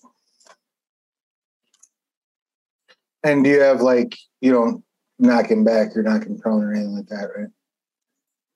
And 3.25 3.43
do 3.43 3.51
you 3.51 3.61
have 3.61 3.81
like 3.81 4.17
you 4.41 4.53
don't 4.53 4.85
knock 5.19 5.51
him 5.51 5.65
back 5.65 5.97
or 5.97 6.03
knock 6.03 6.25
him 6.25 6.39
prone 6.39 6.63
or 6.63 6.73
anything 6.73 6.95
like 6.95 7.07
that, 7.09 7.31
right? 7.37 7.49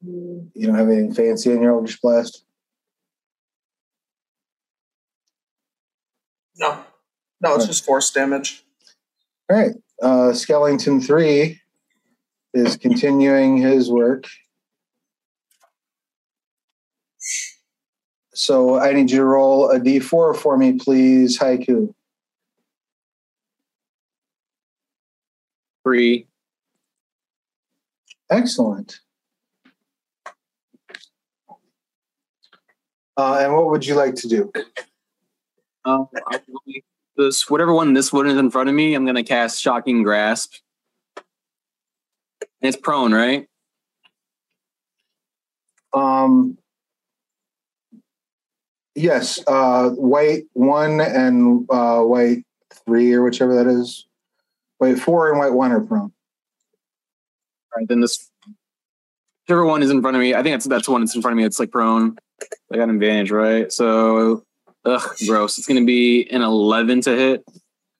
You 0.05 0.67
don't 0.67 0.75
have 0.75 0.89
anything 0.89 1.15
fancy 1.15 1.51
in 1.53 1.63
your 1.63 1.73
Eldritch 1.73 2.01
Blast? 2.01 2.45
No. 6.57 6.85
No, 7.41 7.57
it's 7.57 7.67
just 7.67 7.85
force 7.85 8.11
damage. 8.11 8.65
All 9.51 9.57
right. 9.57 9.73
Uh, 10.01 10.33
Skellington 10.33 11.05
3 11.05 11.61
is 12.55 12.77
continuing 12.77 13.57
his 13.57 13.91
work. 13.91 14.27
So 18.35 18.79
I 18.79 18.93
need 18.93 19.11
you 19.11 19.19
to 19.19 19.25
roll 19.25 19.71
a 19.71 19.79
d4 19.79 20.37
for 20.37 20.57
me, 20.57 20.73
please, 20.73 21.39
Haiku. 21.39 21.95
Three. 25.85 26.27
Excellent. 28.33 28.99
Uh, 33.15 33.39
and 33.41 33.53
what 33.53 33.67
would 33.67 33.87
you 33.87 33.95
like 33.95 34.15
to 34.15 34.27
do? 34.27 34.51
Um, 35.85 36.09
this 37.19 37.51
whatever 37.51 37.75
one 37.75 37.93
this 37.93 38.11
one 38.11 38.27
is 38.27 38.39
in 38.39 38.51
front 38.51 38.71
of 38.71 38.75
me, 38.75 38.95
I'm 38.95 39.05
gonna 39.05 39.23
cast 39.23 39.61
Shocking 39.61 40.03
Grasp. 40.03 40.55
And 41.17 42.69
it's 42.73 42.77
prone, 42.77 43.13
right? 43.13 43.49
Um, 45.93 46.57
yes, 48.95 49.45
uh, 49.47 49.91
wight 49.93 50.45
one 50.55 51.03
and 51.03 51.67
uh, 51.71 52.01
wight 52.03 52.47
three, 52.87 53.13
or 53.13 53.23
whichever 53.23 53.55
that 53.57 53.67
is. 53.67 54.07
Wight 54.81 54.99
four 54.99 55.29
and 55.29 55.39
wight 55.39 55.53
one 55.53 55.71
are 55.71 55.81
prone. 55.81 56.13
Right, 57.77 57.89
then 57.89 58.01
this 58.01 58.31
whichever 59.47 59.65
one 59.65 59.83
is 59.83 59.91
in 59.91 60.01
front 60.03 60.17
of 60.17 60.21
me. 60.21 60.35
I 60.35 60.43
think 60.43 60.55
that's 60.55 60.67
that's 60.67 60.87
the 60.87 60.93
one 60.93 61.01
that's 61.03 61.15
in 61.15 61.23
front 61.23 61.33
of 61.33 61.39
me. 61.39 61.45
It's 61.45 61.59
like 61.59 61.71
prone. 61.71 62.17
I 62.73 62.77
got 62.77 62.85
an 62.85 62.91
advantage, 62.91 63.31
right? 63.31 63.73
So, 63.73 64.45
ugh, 64.85 65.03
gross. 65.27 65.59
It's 65.59 65.67
gonna 65.67 65.85
be 65.85 66.29
an 66.31 66.43
11 66.43 67.03
to 67.03 67.11
hit. 67.17 67.45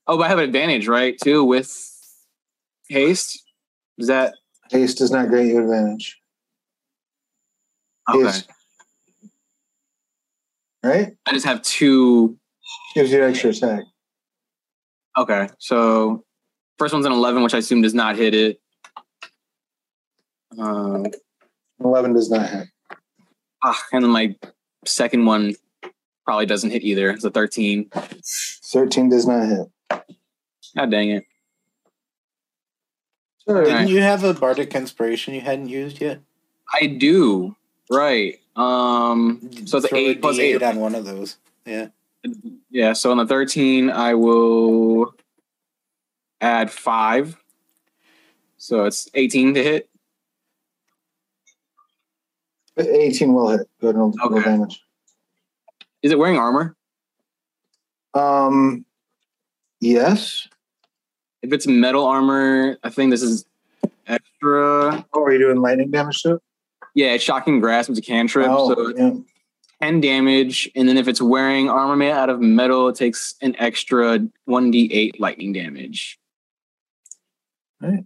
Oh, 0.07 0.17
but 0.17 0.25
I 0.25 0.29
have 0.29 0.39
an 0.39 0.45
advantage, 0.45 0.89
right? 0.89 1.17
Too 1.23 1.45
with 1.45 1.89
haste. 2.89 3.43
Is 3.99 4.09
that 4.09 4.35
Haste 4.71 4.99
does 4.99 5.11
not 5.11 5.29
grant 5.29 5.49
you 5.49 5.61
advantage. 5.61 6.19
okay? 8.09 8.25
Haste, 8.25 8.51
right? 10.83 11.13
I 11.27 11.33
just 11.33 11.45
have 11.45 11.63
two. 11.63 12.39
Gives 12.95 13.13
you 13.13 13.23
an 13.23 13.31
extra 13.31 13.51
attack. 13.51 13.85
Okay, 15.17 15.49
so 15.59 16.25
first 16.79 16.95
one's 16.95 17.05
an 17.05 17.13
11, 17.13 17.43
which 17.43 17.53
I 17.53 17.59
assume 17.59 17.83
does 17.83 17.93
not 17.93 18.17
hit 18.17 18.35
it. 18.35 18.62
Um, 20.59 21.07
11 21.83 22.13
does 22.15 22.31
not 22.31 22.49
hit. 22.49 22.69
ah, 23.65 23.83
and 23.93 24.05
then 24.05 24.11
my 24.11 24.35
second 24.85 25.25
one 25.25 25.55
probably 26.25 26.47
doesn't 26.47 26.71
hit 26.71 26.83
either. 26.83 27.11
It's 27.11 27.25
a 27.25 27.31
13. 27.31 27.91
13 28.65 29.09
does 29.09 29.27
not 29.27 29.47
hit. 29.49 30.05
God 30.77 30.91
dang 30.91 31.11
it. 31.11 31.25
Sure. 33.47 33.65
Didn't 33.65 33.89
you 33.89 34.01
have 34.01 34.23
a 34.25 34.35
bardic 34.35 34.75
inspiration 34.75 35.35
you 35.35 35.41
hadn't 35.41 35.69
used 35.69 36.01
yet? 36.01 36.21
I 36.81 36.87
do. 36.87 37.57
Right. 37.91 38.39
Um 38.57 39.41
so 39.67 39.79
it's 39.79 39.89
Throw 39.89 39.99
eight 39.99 40.21
D8 40.23 40.39
eight. 40.39 40.63
on 40.63 40.77
one 40.77 40.95
of 40.95 41.05
those. 41.05 41.39
Yeah. 41.67 41.89
Yeah, 42.71 42.93
so 42.93 43.11
on 43.11 43.17
the 43.17 43.27
13 43.27 43.91
I 43.91 44.15
will 44.15 45.15
add 46.41 46.71
five. 46.71 47.37
So 48.59 48.85
it's 48.85 49.09
18 49.15 49.55
to 49.55 49.63
hit. 49.63 49.89
18 52.89 53.33
will 53.33 53.51
hit. 53.51 53.69
And 53.81 53.99
roll 53.99 54.15
Okay. 54.25 54.43
damage. 54.43 54.83
Is 56.03 56.13
it 56.13 56.19
wearing 56.19 56.37
armor? 56.39 56.77
Um, 58.15 58.85
yes. 59.81 60.49
If 61.43 61.53
it's 61.53 61.67
metal 61.67 62.05
armor, 62.05 62.79
I 62.83 62.91
think 62.91 63.11
this 63.11 63.23
is 63.23 63.45
extra. 64.07 65.05
Oh, 65.13 65.23
are 65.23 65.33
you 65.33 65.39
doing 65.39 65.61
lightning 65.61 65.91
damage 65.91 66.23
to 66.23 66.35
it? 66.35 66.43
Yeah, 66.95 67.13
it's 67.15 67.25
shocking 67.25 67.61
grasp. 67.61 67.91
It's 67.91 67.99
a 67.99 68.03
cantrip. 68.03 68.49
Oh, 68.51 68.75
so 68.75 68.95
yeah. 68.97 69.15
10 69.81 70.01
damage. 70.01 70.71
And 70.77 70.89
then 70.89 70.97
if 70.97 71.09
it's 71.09 71.21
wearing 71.23 71.69
armor 71.69 71.97
made 71.97 72.13
out 72.13 72.31
of 72.31 72.41
metal, 72.41 72.89
it 72.89 72.97
takes 72.97 73.35
an 73.43 73.57
extra 73.59 74.21
1d8 74.49 75.19
lightning 75.19 75.53
damage. 75.53 76.19
Right. 77.81 78.05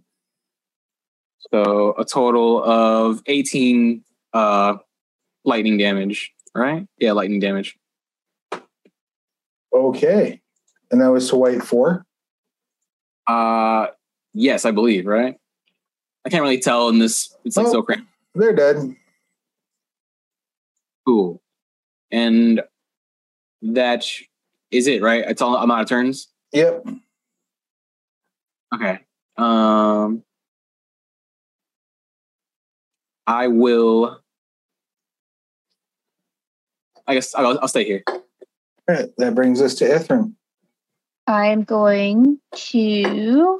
So 1.51 1.93
a 1.97 2.03
total 2.05 2.63
of 2.63 3.21
18 3.27 4.03
uh, 4.37 4.77
lightning 5.45 5.77
damage, 5.77 6.31
right? 6.53 6.87
Yeah, 6.99 7.13
lightning 7.13 7.39
damage. 7.39 7.77
Okay. 9.73 10.41
And 10.91 11.01
that 11.01 11.11
was 11.11 11.29
to 11.29 11.35
wight 11.35 11.63
four? 11.63 12.05
Uh, 13.27 13.87
yes, 14.33 14.63
I 14.65 14.71
believe, 14.71 15.05
right? 15.05 15.37
I 16.25 16.29
can't 16.29 16.41
really 16.43 16.59
tell 16.59 16.89
in 16.89 16.99
this. 16.99 17.35
It's 17.45 17.57
like 17.57 17.67
Oh. 17.67 17.71
so 17.71 17.81
cramped. 17.81 18.07
They're 18.35 18.53
dead. 18.53 18.95
Cool. 21.05 21.41
And 22.11 22.61
that 23.61 24.05
is 24.71 24.87
it, 24.87 25.01
right? 25.01 25.23
It's 25.27 25.41
all 25.41 25.55
amount 25.57 25.81
of 25.81 25.89
turns. 25.89 26.27
Yep. 26.53 26.85
Okay. 28.75 28.99
Um, 29.37 30.23
I 33.25 33.47
will. 33.47 34.21
I 37.07 37.13
guess 37.13 37.33
I'll, 37.35 37.59
I'll 37.59 37.67
stay 37.67 37.85
here. 37.85 38.03
All 38.07 38.19
right. 38.87 39.09
That 39.17 39.35
brings 39.35 39.61
us 39.61 39.75
to 39.75 39.85
Ithrin. 39.85 40.33
I'm 41.25 41.63
going 41.63 42.39
to. 42.53 43.59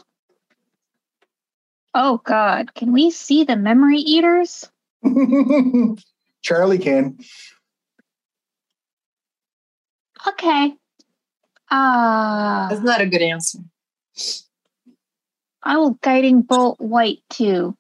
Oh 1.94 2.22
God, 2.24 2.74
can 2.76 2.94
we 2.94 3.10
see 3.12 3.44
the 3.44 3.56
memory 3.56 3.98
eaters? 3.98 4.70
Charlee 5.06 6.82
can. 6.82 7.18
Okay. 10.28 10.74
Uh 11.70 12.70
That's 12.70 12.82
not 12.82 13.02
a 13.02 13.06
good 13.06 13.22
answer. 13.22 13.60
I 15.64 15.78
will 15.78 15.98
guiding 16.02 16.42
bolt 16.44 16.80
wight 16.80 17.20
too. 17.30 17.76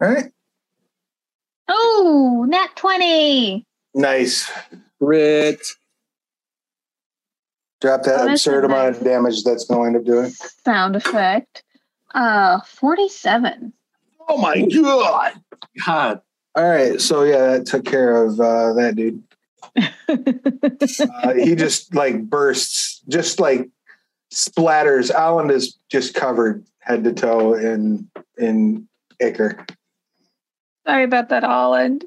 All 0.00 0.08
right. 0.08 0.32
Oh, 1.68 2.44
nat 2.48 2.74
20. 2.74 3.64
Nice. 3.94 4.50
Crit. 5.02 5.60
Drop 7.80 8.02
that 8.04 8.20
Oh, 8.20 8.32
absurd 8.32 8.64
amount 8.64 8.92
nice- 8.92 8.98
of 8.98 9.04
damage 9.04 9.44
that's 9.44 9.64
going 9.64 9.92
to 9.94 10.00
do 10.00 10.20
it. 10.20 10.32
Sound 10.64 10.96
effect. 10.96 11.62
Uh 12.14 12.60
47. 12.60 13.72
Oh 14.28 14.36
my 14.38 14.60
god. 14.66 15.32
God. 15.84 16.20
All 16.54 16.68
right. 16.68 17.00
So 17.00 17.24
yeah, 17.24 17.46
that 17.58 17.66
took 17.66 17.84
care 17.84 18.24
of 18.24 18.38
uh, 18.40 18.72
that 18.74 18.96
dude. 18.96 19.22
Uh, 20.08 21.32
he 21.34 21.54
just 21.54 21.94
like 21.94 22.22
bursts, 22.28 23.00
just 23.08 23.40
like 23.40 23.70
splatters. 24.32 25.10
Ollend 25.10 25.50
is 25.50 25.78
just 25.90 26.14
covered 26.14 26.64
head 26.80 27.02
to 27.04 27.12
toe 27.14 27.54
in 27.54 28.10
in 28.36 28.86
ichor. 29.20 29.64
Sorry 30.86 31.04
about 31.04 31.30
that, 31.30 31.44
Ollend. 31.44 32.02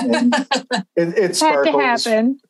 It, 0.00 1.18
it 1.18 1.36
sparkles. 1.36 2.04
happen. 2.04 2.40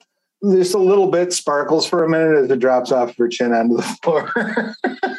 Just 0.43 0.75
a 0.75 0.79
little 0.79 1.11
bit 1.11 1.33
sparkles 1.33 1.87
for 1.87 2.05
a 2.05 2.09
minute 2.09 2.45
as 2.45 2.51
it 2.51 2.59
drops 2.59 2.93
off 2.93 3.17
her 3.17 3.29
chin 3.29 3.53
onto 3.53 3.77
the 3.77 3.83
floor. 3.83 4.75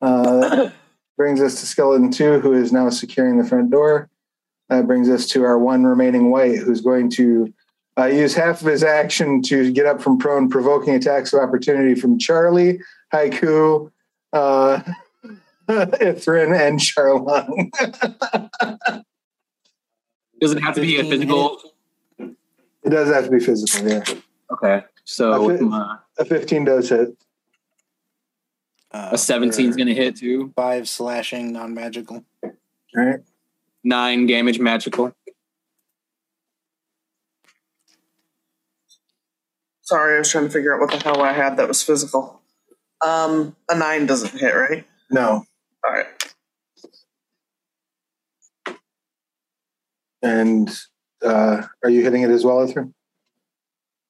uh, 0.00 0.70
brings 1.16 1.40
us 1.40 1.60
to 1.60 1.66
Skeleton 1.66 2.10
2, 2.10 2.40
who 2.40 2.52
is 2.52 2.72
now 2.72 2.90
securing 2.90 3.38
the 3.38 3.44
front 3.48 3.70
door. 3.70 4.08
That 4.68 4.86
brings 4.86 5.08
us 5.08 5.26
to 5.28 5.44
our 5.44 5.58
one 5.58 5.84
remaining 5.84 6.30
wight, 6.30 6.58
who's 6.58 6.80
going 6.80 7.10
to 7.12 7.52
uh, 7.98 8.06
use 8.06 8.34
half 8.34 8.60
of 8.60 8.66
his 8.66 8.84
action 8.84 9.42
to 9.42 9.72
get 9.72 9.86
up 9.86 10.00
from 10.00 10.18
prone, 10.18 10.48
provoking 10.48 10.94
attacks 10.94 11.32
of 11.32 11.40
opportunity 11.40 11.94
from 11.94 12.18
Charlee, 12.18 12.80
Haiku, 13.12 13.90
uh, 14.32 14.80
Ithrin, 15.68 16.56
and 16.58 16.78
Sharlung. 16.78 17.70
Does 20.40 20.52
it 20.52 20.62
have 20.62 20.74
to 20.74 20.80
be 20.80 20.98
a 20.98 21.04
physical? 21.04 21.58
it 22.18 22.90
does 22.90 23.08
have 23.12 23.24
to 23.24 23.30
be 23.30 23.40
physical, 23.40 23.88
yeah. 23.88 24.04
Okay. 24.52 24.84
So 25.04 25.32
I 25.32 25.38
with 25.38 25.58
fit- 25.58 25.66
my- 25.66 25.98
A 26.18 26.24
15 26.24 26.64
does 26.64 26.88
hit. 26.88 27.16
Uh, 28.90 29.10
a 29.12 29.18
17 29.18 29.68
is 29.68 29.76
going 29.76 29.88
to 29.88 29.94
hit 29.94 30.16
too. 30.16 30.52
Five 30.56 30.88
slashing, 30.88 31.52
non 31.52 31.74
magical. 31.74 32.24
All 32.42 32.52
right. 32.96 33.20
Nine 33.84 34.26
damage 34.26 34.58
magical. 34.58 35.14
Sorry, 39.82 40.16
I 40.16 40.18
was 40.18 40.30
trying 40.30 40.44
to 40.44 40.50
figure 40.50 40.74
out 40.74 40.80
what 40.80 40.90
the 40.90 40.98
hell 41.02 41.22
I 41.22 41.32
had 41.32 41.56
that 41.56 41.68
was 41.68 41.82
physical. 41.82 42.42
Um, 43.04 43.56
a 43.70 43.76
nine 43.78 44.06
doesn't 44.06 44.38
hit, 44.38 44.54
right? 44.54 44.84
No. 45.10 45.44
All 45.84 45.92
right. 45.92 46.06
And 50.22 50.68
uh, 51.22 51.62
are 51.82 51.90
you 51.90 52.02
hitting 52.02 52.22
it 52.22 52.30
as 52.30 52.44
well, 52.44 52.56
Ithrin? 52.66 52.92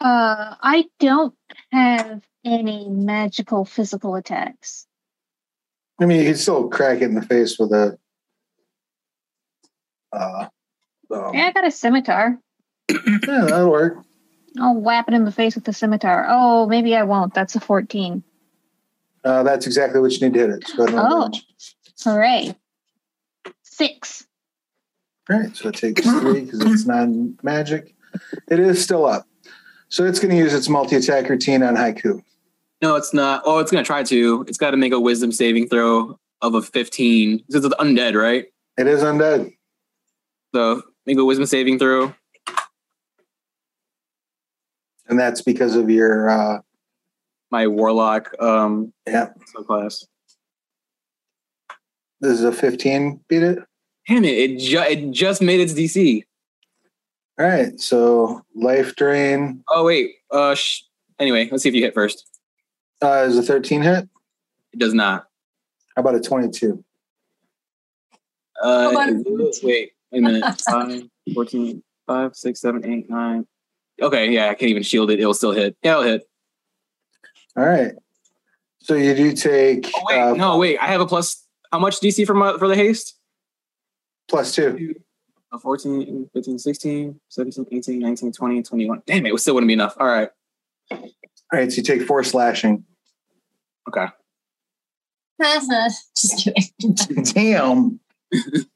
Uh 0.01 0.55
I 0.61 0.87
don't 1.01 1.35
have 1.73 2.23
any 2.45 2.89
magical 2.89 3.65
physical 3.65 4.15
attacks. 4.15 4.87
I 6.01 6.07
mean, 6.07 6.21
you 6.21 6.27
can 6.27 6.37
still 6.37 6.69
crack 6.69 6.99
it 6.99 7.05
in 7.05 7.15
the 7.15 7.23
face 7.23 7.59
with 7.59 7.73
a. 7.73 7.99
Uh, 10.13 10.47
um, 11.13 11.35
Yeah, 11.35 11.47
I 11.49 11.53
got 11.53 11.67
a 11.67 11.71
scimitar. 11.73 12.39
yeah, 12.89 12.97
that'll 13.27 13.71
work. 13.71 14.05
I'll 14.61 14.77
whap 14.81 15.09
it 15.09 15.15
in 15.15 15.25
the 15.25 15.33
face 15.33 15.57
with 15.57 15.65
the 15.65 15.73
scimitar. 15.73 16.27
Oh, 16.29 16.67
maybe 16.67 16.95
I 16.95 17.03
won't. 17.03 17.35
That's 17.35 17.57
a 17.57 17.61
14. 17.61 18.23
Uh, 19.25 19.43
that's 19.43 19.67
exactly 19.67 20.01
what 20.01 20.13
you 20.13 20.21
need 20.29 20.35
to 20.35 20.41
hit 20.41 20.51
it. 20.51 20.69
So 20.69 20.77
go 20.77 20.85
ahead 20.85 20.95
and 20.99 21.09
roll 21.13 21.31
Oh. 21.35 21.39
Hooray. 22.05 22.55
Six. 23.65 24.28
All 25.31 25.39
right, 25.39 25.55
so 25.55 25.69
it 25.69 25.75
takes 25.75 26.03
three 26.03 26.45
because 26.45 26.61
it's 26.63 26.87
non 26.87 27.37
magic. 27.43 27.95
It 28.49 28.59
is 28.59 28.83
still 28.83 29.05
up. 29.05 29.27
So 29.91 30.05
it's 30.05 30.19
going 30.19 30.31
to 30.31 30.37
use 30.37 30.55
its 30.55 30.69
multi 30.69 30.97
attack 30.97 31.29
routine 31.29 31.63
on 31.63 31.77
Haiku. 31.77 32.23
No, 32.81 32.97
it's 32.97 33.13
not. 33.13 33.43
Oh, 33.45 33.59
it's 33.59 33.71
going 33.71 33.83
to 33.83 33.87
try 33.87 34.03
to. 34.05 34.45
It's 34.49 34.59
got 34.59 34.71
to 34.71 34.77
make 34.77 34.93
a 34.93 35.01
wisdom 35.01 35.33
saving 35.33 35.69
throw 35.69 36.19
of 36.41 36.55
a 36.55 36.63
15. 36.63 37.45
Because 37.47 37.65
it's 37.65 37.75
undead, 37.77 38.15
right? 38.15 38.47
It 38.79 38.87
is 38.87 39.03
undead. 39.03 39.53
So 40.55 40.83
make 41.05 41.19
a 41.19 41.25
wisdom 41.25 41.47
saving 41.47 41.79
throw. 41.79 42.15
And 45.09 45.19
that's 45.19 45.43
because 45.43 45.75
of 45.75 45.91
your. 45.91 46.31
Uh, 46.31 46.61
My 47.51 47.67
warlock 47.67 48.31
um 48.41 48.93
yeah, 49.07 49.31
subclass. 49.55 50.07
this 52.21 52.33
is 52.33 52.45
a 52.45 52.53
15. 52.53 53.21
Beat 53.29 53.43
it. 53.43 53.59
Damn 54.09 54.25
it! 54.25 54.29
It, 54.39 54.59
ju- 54.59 54.79
it 54.81 55.11
just 55.11 55.43
made 55.43 55.61
its 55.61 55.75
DC. 55.75 56.23
All 57.39 57.47
right, 57.47 57.79
so 57.79 58.43
life 58.55 58.97
drain 58.97 59.63
Oh 59.69 59.85
wait. 59.85 60.13
Uh. 60.31 60.55
Sh- 60.55 60.83
anyway, 61.19 61.49
let's 61.51 61.63
see 61.63 61.69
if 61.69 61.75
you 61.75 61.83
hit 61.83 61.95
first. 61.95 62.27
uh, 63.03 63.25
is 63.29 63.37
a 63.39 63.43
13 63.43 63.83
hit. 63.83 64.09
It 64.73 64.79
does 64.81 64.95
not. 64.95 65.27
How 65.95 66.01
about 66.01 66.15
a 66.15 66.21
22? 66.21 66.83
Uh, 68.63 68.91
Hold 68.93 69.27
wait, 69.63 69.93
wait 70.11 70.19
a 70.19 70.21
minute. 70.21 70.61
5, 70.69 71.03
14, 71.35 71.83
5, 72.07 72.37
6, 72.37 72.61
7, 72.61 72.85
8, 72.93 73.11
9. 73.11 73.47
Okay, 74.01 74.31
yeah, 74.31 74.47
I 74.47 74.55
can't 74.55 74.71
even 74.71 74.83
shield 74.83 75.11
it. 75.11 75.21
It'll 75.21 75.35
still 75.35 75.53
hit. 75.53 75.77
Yeah, 75.83 75.93
it'll 75.93 76.03
hit. 76.05 76.29
All 77.57 77.65
right. 77.67 77.93
So 78.81 78.95
you 78.95 79.15
do 79.15 79.33
take 79.33 79.91
Oh, 79.95 80.03
wait, 80.09 80.19
uh, 80.21 80.35
no, 80.35 80.57
wait. 80.57 80.79
I 80.79 80.87
have 80.87 81.01
a 81.01 81.07
plus. 81.07 81.45
How 81.73 81.79
much 81.79 82.01
DC 82.01 82.25
for, 82.27 82.35
my, 82.35 82.57
for 82.59 82.69
the 82.69 82.77
haste? 82.77 83.18
Plus 84.29 84.55
two. 84.55 84.95
Uh, 85.51 85.59
14, 85.59 86.29
15, 86.35 86.59
16, 86.59 87.21
17, 87.29 87.67
18, 87.73 87.99
19, 87.99 88.33
20, 88.33 88.63
21. 88.63 89.03
Damn 89.07 89.25
it, 89.27 89.33
it 89.33 89.39
still 89.39 89.55
wouldn't 89.55 89.69
be 89.69 89.73
enough. 89.75 89.97
All 89.99 90.07
right. 90.07 90.29
All 90.91 91.01
right, 91.53 91.73
so 91.73 91.77
you 91.79 91.83
take 91.83 92.03
four 92.03 92.23
slashing. 92.23 92.85
Okay. 93.89 94.07
Just 96.17 96.45
kidding. 96.45 97.25
Damn. 97.25 98.01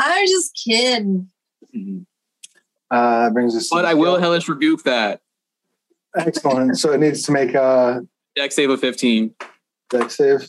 I'm 0.00 0.26
just 0.28 0.54
kidding. 0.64 1.28
Mhm. 1.74 2.04
Uh, 2.90 3.30
brings 3.30 3.56
us. 3.56 3.68
to 3.68 3.74
But 3.74 3.84
I 3.84 3.94
will 3.94 4.12
skill. 4.14 4.20
hellish 4.20 4.48
rebuke 4.48 4.84
that. 4.84 5.20
Excellent. 6.16 6.78
so 6.78 6.92
it 6.92 6.98
needs 7.00 7.22
to 7.24 7.32
make 7.32 7.54
a 7.54 8.06
Dex 8.36 8.54
save 8.54 8.70
of 8.70 8.78
15. 8.80 9.34
dex 9.90 10.16
save. 10.16 10.48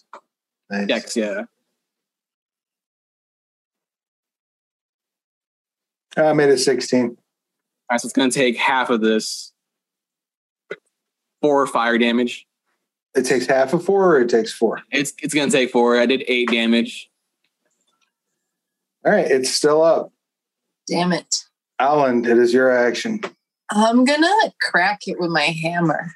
Nice. 0.69 0.88
Dex, 0.88 1.18
yeah. 1.18 1.43
I 6.18 6.34
made 6.34 6.49
it 6.49 6.57
16. 6.57 7.06
All 7.06 7.15
right, 7.91 8.02
so 8.02 8.06
it's 8.06 8.14
going 8.14 8.30
to 8.30 8.38
take 8.38 8.57
half 8.57 8.90
of 8.90 9.02
this. 9.02 9.53
Four 11.41 11.65
fire 11.68 11.98
damage. 11.98 12.45
It 13.15 13.23
takes 13.23 13.45
half 13.45 13.73
of 13.73 13.84
four, 13.84 14.15
or 14.15 14.22
it 14.22 14.30
takes 14.30 14.53
four. 14.53 14.81
It's 14.91 15.14
it's 15.23 15.34
going 15.34 15.49
to 15.49 15.56
take 15.56 15.72
four. 15.72 15.98
I 15.98 16.06
did 16.06 16.23
eight 16.27 16.49
damage. 16.49 17.10
All 19.06 19.14
right, 19.14 19.26
it's 19.26 19.49
still 19.49 19.81
up. 19.81 20.11
Damn 20.88 21.14
it. 21.14 21.45
Ollend, 21.80 22.27
it 22.27 22.38
is 22.38 22.53
your 22.53 22.69
action. 22.69 23.22
I'm 23.72 24.03
gonna 24.03 24.53
crack 24.61 25.07
it 25.07 25.19
with 25.19 25.30
my 25.30 25.44
hammer. 25.44 26.11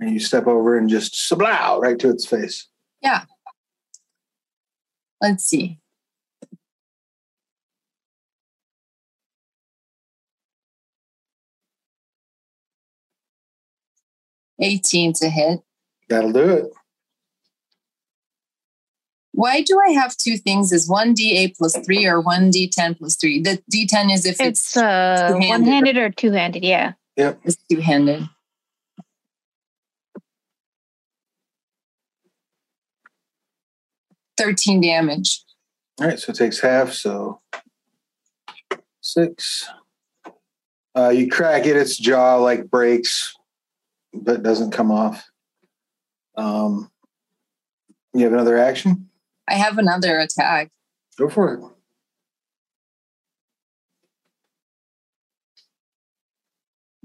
And 0.00 0.12
you 0.12 0.18
step 0.18 0.46
over 0.46 0.76
and 0.76 0.88
just 0.88 1.14
sablow 1.14 1.80
right 1.80 1.98
to 2.00 2.10
its 2.10 2.26
face. 2.26 2.66
Yeah. 3.00 3.24
Let's 5.20 5.44
see. 5.44 5.78
Eighteen 14.64 15.12
to 15.14 15.28
hit. 15.28 15.60
That'll 16.08 16.32
do 16.32 16.48
it. 16.50 16.72
Why 19.32 19.62
do 19.62 19.78
I 19.88 19.90
have 19.92 20.16
two 20.16 20.36
things? 20.36 20.70
Is 20.72 20.88
one 20.88 21.12
D8 21.14 21.56
plus 21.58 21.76
three 21.84 22.06
or 22.06 22.20
one 22.20 22.52
D10 22.52 22.96
plus 22.98 23.16
three? 23.16 23.42
The 23.42 23.60
D10 23.72 24.12
is 24.12 24.24
if 24.26 24.40
it's, 24.40 24.60
It's 24.60 24.76
uh 24.76 25.28
two-handed. 25.32 25.48
one 25.48 25.64
handed 25.64 25.96
or 25.96 26.10
two 26.10 26.30
handed, 26.30 26.62
yeah. 26.64 26.92
Yep. 27.16 27.40
It's 27.44 27.56
two 27.68 27.80
handed. 27.80 28.28
Thirteen 34.36 34.80
damage. 34.80 35.42
All 36.00 36.08
right, 36.08 36.18
so 36.18 36.30
it 36.30 36.36
takes 36.36 36.58
half, 36.60 36.92
so 36.92 37.40
six. 39.00 39.68
Uh, 40.96 41.10
you 41.10 41.28
crack 41.28 41.66
it, 41.66 41.76
its 41.76 41.96
jaw 41.96 42.36
like 42.36 42.68
breaks, 42.68 43.34
but 44.14 44.42
doesn't 44.42 44.70
come 44.70 44.90
off. 44.90 45.24
Um, 46.36 46.90
you 48.12 48.24
have 48.24 48.32
another 48.32 48.56
action? 48.56 49.08
I 49.48 49.54
have 49.54 49.78
another 49.78 50.18
attack. 50.18 50.70
Go 51.18 51.28
for 51.28 51.54
it. 51.54 51.60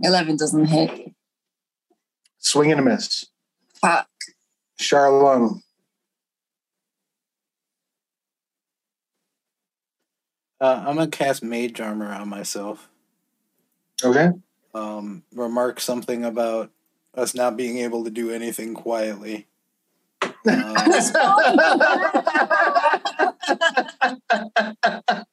Eleven 0.02 0.38
doesn't 0.38 0.66
hit. 0.66 1.14
Swing 2.38 2.72
and 2.72 2.80
a 2.80 2.84
miss. 2.84 3.26
Fuck. 3.82 4.08
Sharlung. 4.80 5.62
Uh, 10.62 10.84
I'm 10.86 10.96
gonna 10.96 11.08
cast 11.08 11.44
Mage 11.44 11.80
Armor 11.80 12.12
on 12.12 12.30
myself. 12.30 12.90
Okay. 14.04 14.30
Um, 14.74 15.24
remark 15.34 15.80
something 15.80 16.24
about 16.24 16.72
us 17.16 17.34
not 17.36 17.58
being 17.58 17.78
able 17.80 18.04
to 18.04 18.10
do 18.10 18.32
anything 18.32 18.74
quietly. 18.74 19.48
Uh, 20.22 20.32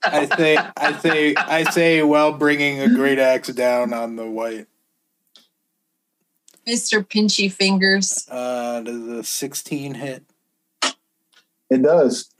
I 0.02 0.28
say, 0.36 0.56
I 0.76 0.98
say, 1.00 1.34
I 1.36 1.64
say, 1.70 2.02
while 2.02 2.32
bringing 2.32 2.80
a 2.80 2.88
great 2.88 3.18
axe 3.18 3.48
down 3.48 3.92
on 3.92 4.16
the 4.16 4.26
wight. 4.28 4.66
Mr. 6.66 7.06
Pinchy 7.06 7.50
Fingers. 7.52 8.26
Uh, 8.30 8.80
does 8.80 9.06
a 9.06 9.22
16 9.22 9.94
hit 9.94 10.24
It 11.70 11.82
does. 11.82 12.30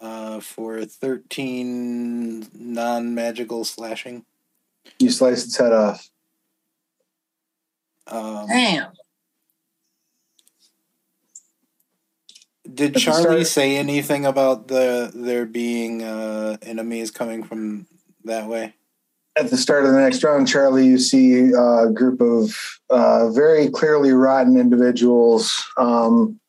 uh, 0.00 0.40
for 0.40 0.84
13 0.84 2.48
non-magical 2.54 3.64
slashing? 3.64 4.24
You 4.98 5.10
slice 5.10 5.44
its 5.46 5.56
head 5.56 5.72
off. 5.72 6.10
Um, 8.10 8.46
Damn. 8.48 8.92
did 12.74 12.94
Charlee 12.94 13.20
start- 13.20 13.46
say 13.46 13.76
anything 13.76 14.26
about 14.26 14.68
the 14.68 15.10
there 15.14 15.46
being 15.46 16.02
uh, 16.02 16.56
enemies 16.62 17.10
coming 17.10 17.42
from 17.42 17.86
that 18.24 18.48
way? 18.48 18.74
At 19.38 19.48
the 19.50 19.56
start 19.56 19.84
of 19.84 19.92
the 19.92 20.00
next 20.00 20.24
round, 20.24 20.48
Charlee, 20.48 20.84
you 20.84 20.98
see 20.98 21.52
a 21.52 21.88
group 21.90 22.20
of 22.20 22.54
uh, 22.90 23.30
very 23.30 23.70
clearly 23.70 24.10
rotten 24.10 24.56
individuals, 24.56 25.64
um, 25.76 26.40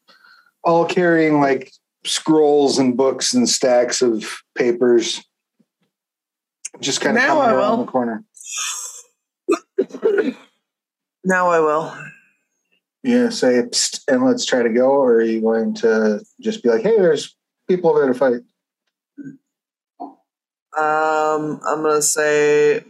all 0.64 0.86
carrying 0.86 1.40
like 1.40 1.72
scrolls 2.04 2.80
and 2.80 2.98
books 2.98 3.34
and 3.36 3.48
stacks 3.48 4.02
of 4.02 4.26
papers, 4.56 5.24
just 6.80 7.02
kind 7.02 7.16
of 7.16 7.24
Now 7.24 7.40
coming 7.40 7.56
around 7.56 7.80
the 7.80 7.86
corner. 7.86 8.24
Now 11.24 11.50
I 11.50 11.60
will. 11.60 11.96
You 13.04 13.32
say, 13.32 13.64
Psst, 13.64 14.02
and 14.08 14.24
let's 14.24 14.46
try 14.46 14.62
to 14.62 14.70
go, 14.70 14.90
or 14.90 15.16
are 15.16 15.22
you 15.22 15.42
going 15.42 15.74
to 15.76 16.24
just 16.40 16.62
be 16.62 16.70
like, 16.70 16.84
hey, 16.84 16.98
there's 16.98 17.36
people 17.68 17.90
over 17.90 18.00
there 18.02 18.14
to 18.14 18.18
fight? 18.18 18.42
Um, 20.78 21.60
I'm 21.68 21.82
gonna 21.82 22.02
say. 22.02 22.84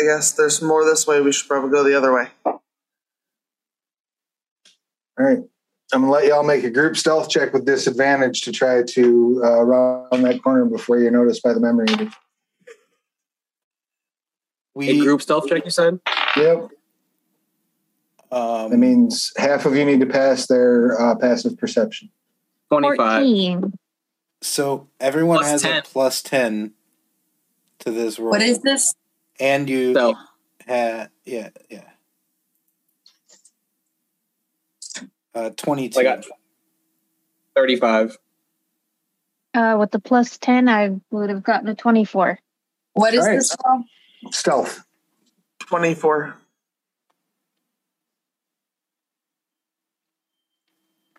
I 0.00 0.04
guess 0.04 0.32
there's 0.32 0.62
more 0.62 0.84
this 0.84 1.06
way. 1.06 1.20
We 1.20 1.32
should 1.32 1.48
probably 1.48 1.70
go 1.70 1.84
the 1.84 1.94
other 1.94 2.12
way. 2.12 2.28
All 2.46 2.60
right. 5.18 5.38
I'm 5.92 6.00
gonna 6.00 6.10
let 6.10 6.26
y'all 6.26 6.42
make 6.42 6.64
a 6.64 6.70
group 6.70 6.96
stealth 6.96 7.28
check 7.28 7.52
with 7.52 7.66
disadvantage 7.66 8.40
to 8.42 8.52
try 8.52 8.82
to 8.82 9.42
uh, 9.44 9.62
round 9.62 10.24
that 10.24 10.42
corner 10.42 10.64
before 10.64 10.98
you're 10.98 11.10
noticed 11.10 11.42
by 11.42 11.52
the 11.52 11.60
memory. 11.60 11.86
eater. 11.90 12.10
We 14.74 14.88
A 14.90 15.04
group 15.04 15.20
stealth 15.22 15.48
check, 15.48 15.64
you 15.64 15.70
said? 15.70 16.00
Yep. 16.36 16.68
Um, 18.30 18.70
That 18.70 18.78
means 18.78 19.32
half 19.36 19.66
of 19.66 19.76
you 19.76 19.84
need 19.84 20.00
to 20.00 20.06
pass 20.06 20.46
their 20.46 20.98
uh, 21.00 21.14
passive 21.16 21.58
perception. 21.58 22.10
25. 22.70 23.22
14. 23.22 23.72
so 24.40 24.88
everyone 24.98 25.38
Plus 25.38 25.50
has 25.50 25.62
10. 25.62 25.76
a 25.76 25.82
plus 25.82 26.22
ten 26.22 26.72
to 27.80 27.90
this 27.90 28.18
roll. 28.18 28.30
What 28.30 28.40
is 28.40 28.60
this? 28.60 28.94
And 29.38 29.68
you 29.68 29.92
So, 29.92 30.14
had 30.66 31.10
yeah 31.26 31.50
yeah. 31.68 31.82
Uh, 35.34 35.50
twenty-two. 35.50 35.98
I 36.00 36.02
got 36.02 36.24
35. 37.56 38.16
Uh, 39.54 39.76
with 39.78 39.90
the 39.90 39.98
plus 39.98 40.38
10, 40.38 40.66
I 40.68 40.98
would 41.10 41.28
have 41.28 41.42
gotten 41.42 41.68
a 41.68 41.74
24. 41.74 42.38
What 42.94 43.12
is 43.12 43.20
All 43.20 43.26
right. 43.26 43.34
this 43.36 43.54
from? 43.60 43.84
Stealth. 44.30 44.84
Twenty-four. 45.60 46.36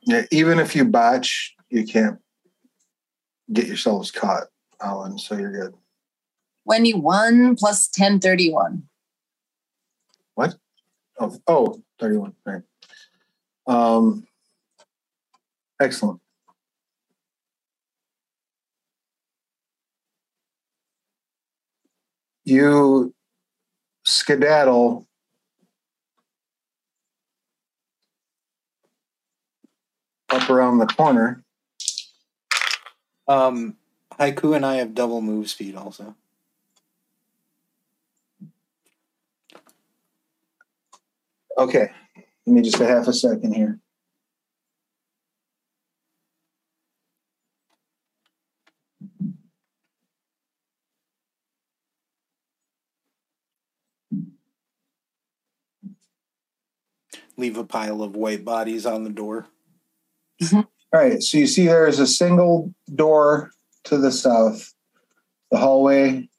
Yeah, 0.06 0.24
even 0.32 0.60
if 0.60 0.76
you 0.76 0.86
botch, 0.86 1.56
you 1.70 1.86
can't 1.86 2.20
get 3.52 3.68
yourselves 3.68 4.12
caught, 4.12 4.48
Ollend. 4.82 5.20
So 5.20 5.38
you're 5.38 5.52
good. 5.52 5.74
21 6.66 7.56
plus 7.56 7.88
10, 7.88 8.20
31. 8.20 8.84
Oh, 11.20 11.38
oh 11.48 11.84
31. 12.00 12.34
Right. 12.46 12.62
Um, 13.68 14.26
excellent. 15.80 16.20
You 22.46 23.14
skedaddle 24.04 25.08
up 30.30 30.50
around 30.50 30.80
the 30.80 30.88
corner. 30.88 31.44
Um, 33.28 33.78
Haiku 34.20 34.56
and 34.56 34.66
I 34.66 34.76
have 34.76 34.94
double 34.94 35.22
move 35.22 35.50
speed 35.50 35.76
also. 35.76 36.16
Okay, 41.58 41.92
give 42.16 42.54
me 42.54 42.62
just 42.62 42.80
a 42.80 42.88
half 42.88 43.08
a 43.08 43.14
second 43.14 43.54
here. 43.54 43.80
Leave 57.38 57.58
a 57.58 57.64
pile 57.64 58.04
of 58.04 58.16
wight 58.16 58.46
bodies 58.46 58.86
on 58.86 59.04
the 59.04 59.10
door. 59.10 59.48
All 60.54 60.66
right, 60.94 61.22
so 61.24 61.38
you 61.38 61.48
see 61.48 61.66
there 61.66 61.88
is 61.88 62.00
a 62.00 62.06
single 62.06 62.74
door 62.94 63.52
to 63.86 63.98
the 63.98 64.12
south, 64.12 64.74
the 65.50 65.58
hallway, 65.58 66.30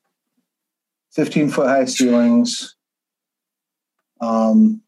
15 1.13 1.51
foot 1.51 1.67
high 1.67 1.85
ceilings. 1.87 2.77
Um, 4.21 4.83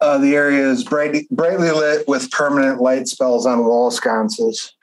uh, 0.00 0.18
the 0.18 0.34
area 0.34 0.68
is 0.68 0.84
bright, 0.84 1.28
brightly 1.30 1.70
lit 1.70 2.06
with 2.08 2.30
permanent 2.30 2.80
light 2.80 3.06
spells 3.06 3.46
on 3.46 3.64
wall 3.64 3.90
sconces. 3.90 4.74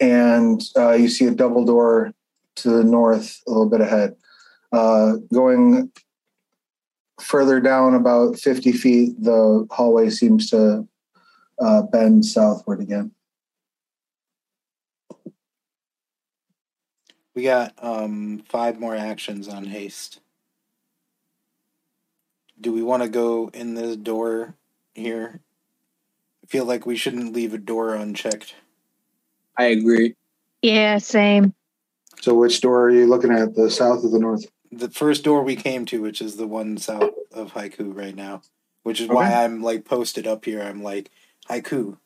And 0.00 0.60
uh, 0.76 0.92
you 0.92 1.08
see 1.08 1.26
a 1.26 1.30
double 1.30 1.64
door 1.64 2.12
to 2.56 2.70
the 2.70 2.84
north, 2.84 3.42
a 3.46 3.50
little 3.50 3.68
bit 3.68 3.80
ahead. 3.80 4.16
Uh, 4.72 5.14
going 5.32 5.90
further 7.20 7.60
down 7.60 7.94
about 7.94 8.38
50 8.38 8.72
feet, 8.72 9.22
the 9.22 9.66
hallway 9.70 10.10
seems 10.10 10.50
to 10.50 10.86
uh, 11.60 11.82
bend 11.82 12.24
southward 12.24 12.80
again. 12.80 13.12
We 17.34 17.42
got 17.42 17.74
um 17.82 18.44
five 18.48 18.78
more 18.78 18.94
actions 18.94 19.48
on 19.48 19.64
haste. 19.64 20.20
Do 22.60 22.72
we 22.72 22.82
want 22.82 23.02
to 23.02 23.08
go 23.08 23.50
in 23.52 23.74
this 23.74 23.96
door 23.96 24.54
here? 24.94 25.40
I 26.44 26.46
feel 26.46 26.64
like 26.64 26.86
we 26.86 26.96
shouldn't 26.96 27.32
leave 27.32 27.52
a 27.52 27.58
door 27.58 27.94
unchecked. 27.94 28.54
I 29.58 29.64
agree. 29.64 30.14
Yeah, 30.62 30.98
same. 30.98 31.54
So, 32.24 32.32
which 32.32 32.62
door 32.62 32.86
are 32.86 32.90
you 32.90 33.06
looking 33.06 33.30
at? 33.30 33.54
The 33.54 33.70
south 33.70 34.02
or 34.02 34.08
the 34.08 34.18
north? 34.18 34.46
the 34.72 34.88
first 34.88 35.24
door 35.24 35.42
we 35.42 35.56
came 35.56 35.84
to, 35.84 36.00
which 36.00 36.22
is 36.22 36.36
the 36.36 36.46
one 36.46 36.78
south 36.78 37.10
of 37.34 37.52
Haiku 37.52 37.94
right 37.94 38.16
now, 38.16 38.40
which 38.82 38.98
is 38.98 39.08
why 39.08 39.30
I'm 39.30 39.62
like 39.62 39.84
posted 39.84 40.26
up 40.26 40.42
here. 40.46 40.62
I'm 40.62 40.82
like 40.82 41.10
Haiku. 41.50 41.98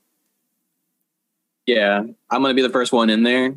Yeah, 1.66 2.02
I'm 2.30 2.42
gonna 2.42 2.54
be 2.54 2.62
the 2.62 2.68
first 2.68 2.92
one 2.92 3.10
in 3.10 3.22
there. 3.22 3.54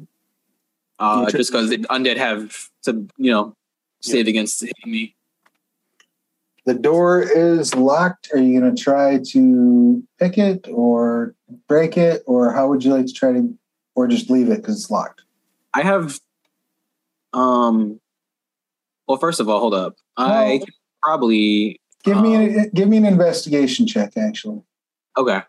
Uh, 1.00 1.26
You 1.26 1.36
just 1.36 1.52
because 1.52 1.72
the 1.72 1.80
undead 1.80 2.18
have 2.18 2.70
to, 2.84 3.08
you 3.18 3.32
know, 3.32 3.56
save 4.02 4.28
against 4.28 4.62
hitting 4.62 4.92
me. 4.92 5.16
The 6.66 6.76
door 6.76 7.24
is 7.24 7.74
locked. 7.74 8.30
Are 8.36 8.38
you 8.38 8.60
going 8.60 8.76
to 8.76 8.80
try 8.80 9.18
to 9.30 10.04
pick 10.20 10.38
it 10.38 10.68
or 10.70 11.34
break 11.68 11.98
it, 11.98 12.22
or 12.28 12.54
how 12.54 12.68
would 12.68 12.84
you 12.84 12.94
like 12.94 13.08
to 13.08 13.14
try 13.14 13.34
to, 13.34 13.58
or 13.96 14.08
just 14.08 14.30
leave 14.30 14.52
it 14.52 14.58
because 14.58 14.76
it's 14.76 14.92
locked? 14.92 15.24
I 15.74 15.82
have, 15.82 16.20
um, 17.34 18.00
well, 19.08 19.18
first 19.18 19.40
of 19.40 19.50
all, 19.50 19.60
hold 19.60 19.74
up. 19.74 19.96
I 20.18 20.62
probably 21.04 21.80
Give 22.04 22.20
me 22.22 22.36
Um, 22.36 22.42
a, 22.60 22.70
give 22.70 22.90
me 22.90 22.98
an 22.98 23.06
investigation 23.06 23.86
check, 23.86 24.18
actually, 24.18 24.62
okay. 25.18 25.42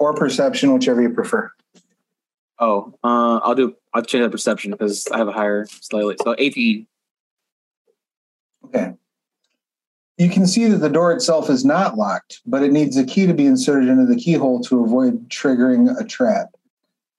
or 0.00 0.12
perception, 0.14 0.72
whichever 0.72 1.02
you 1.02 1.10
prefer. 1.10 1.52
Oh, 2.58 2.94
uh, 3.04 3.38
I'll 3.38 3.54
do. 3.54 3.76
I'll 3.92 4.02
change 4.02 4.24
that 4.24 4.30
perception 4.30 4.70
because 4.72 5.06
I 5.08 5.18
have 5.18 5.28
a 5.28 5.32
higher 5.32 5.66
slightly. 5.66 6.16
So 6.22 6.34
18. 6.38 6.86
Okay. 8.66 8.94
You 10.18 10.30
can 10.30 10.46
see 10.46 10.66
that 10.66 10.78
the 10.78 10.88
door 10.88 11.12
itself 11.12 11.50
is 11.50 11.64
not 11.64 11.96
locked, 11.96 12.40
but 12.46 12.62
it 12.62 12.70
needs 12.72 12.96
a 12.96 13.04
key 13.04 13.26
to 13.26 13.34
be 13.34 13.46
inserted 13.46 13.88
into 13.88 14.06
the 14.06 14.16
keyhole 14.16 14.60
to 14.62 14.84
avoid 14.84 15.28
triggering 15.28 16.00
a 16.00 16.04
trap. 16.04 16.54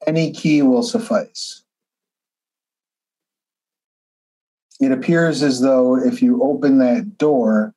Any 0.07 0.31
key 0.31 0.61
will 0.61 0.84
suffice. 0.84 1.64
It 4.80 4.91
appears 4.91 5.41
as 5.41 5.61
though 5.61 5.97
if 5.97 6.22
you 6.22 6.43
open 6.43 6.80
that 6.80 7.18
door, 7.18 7.73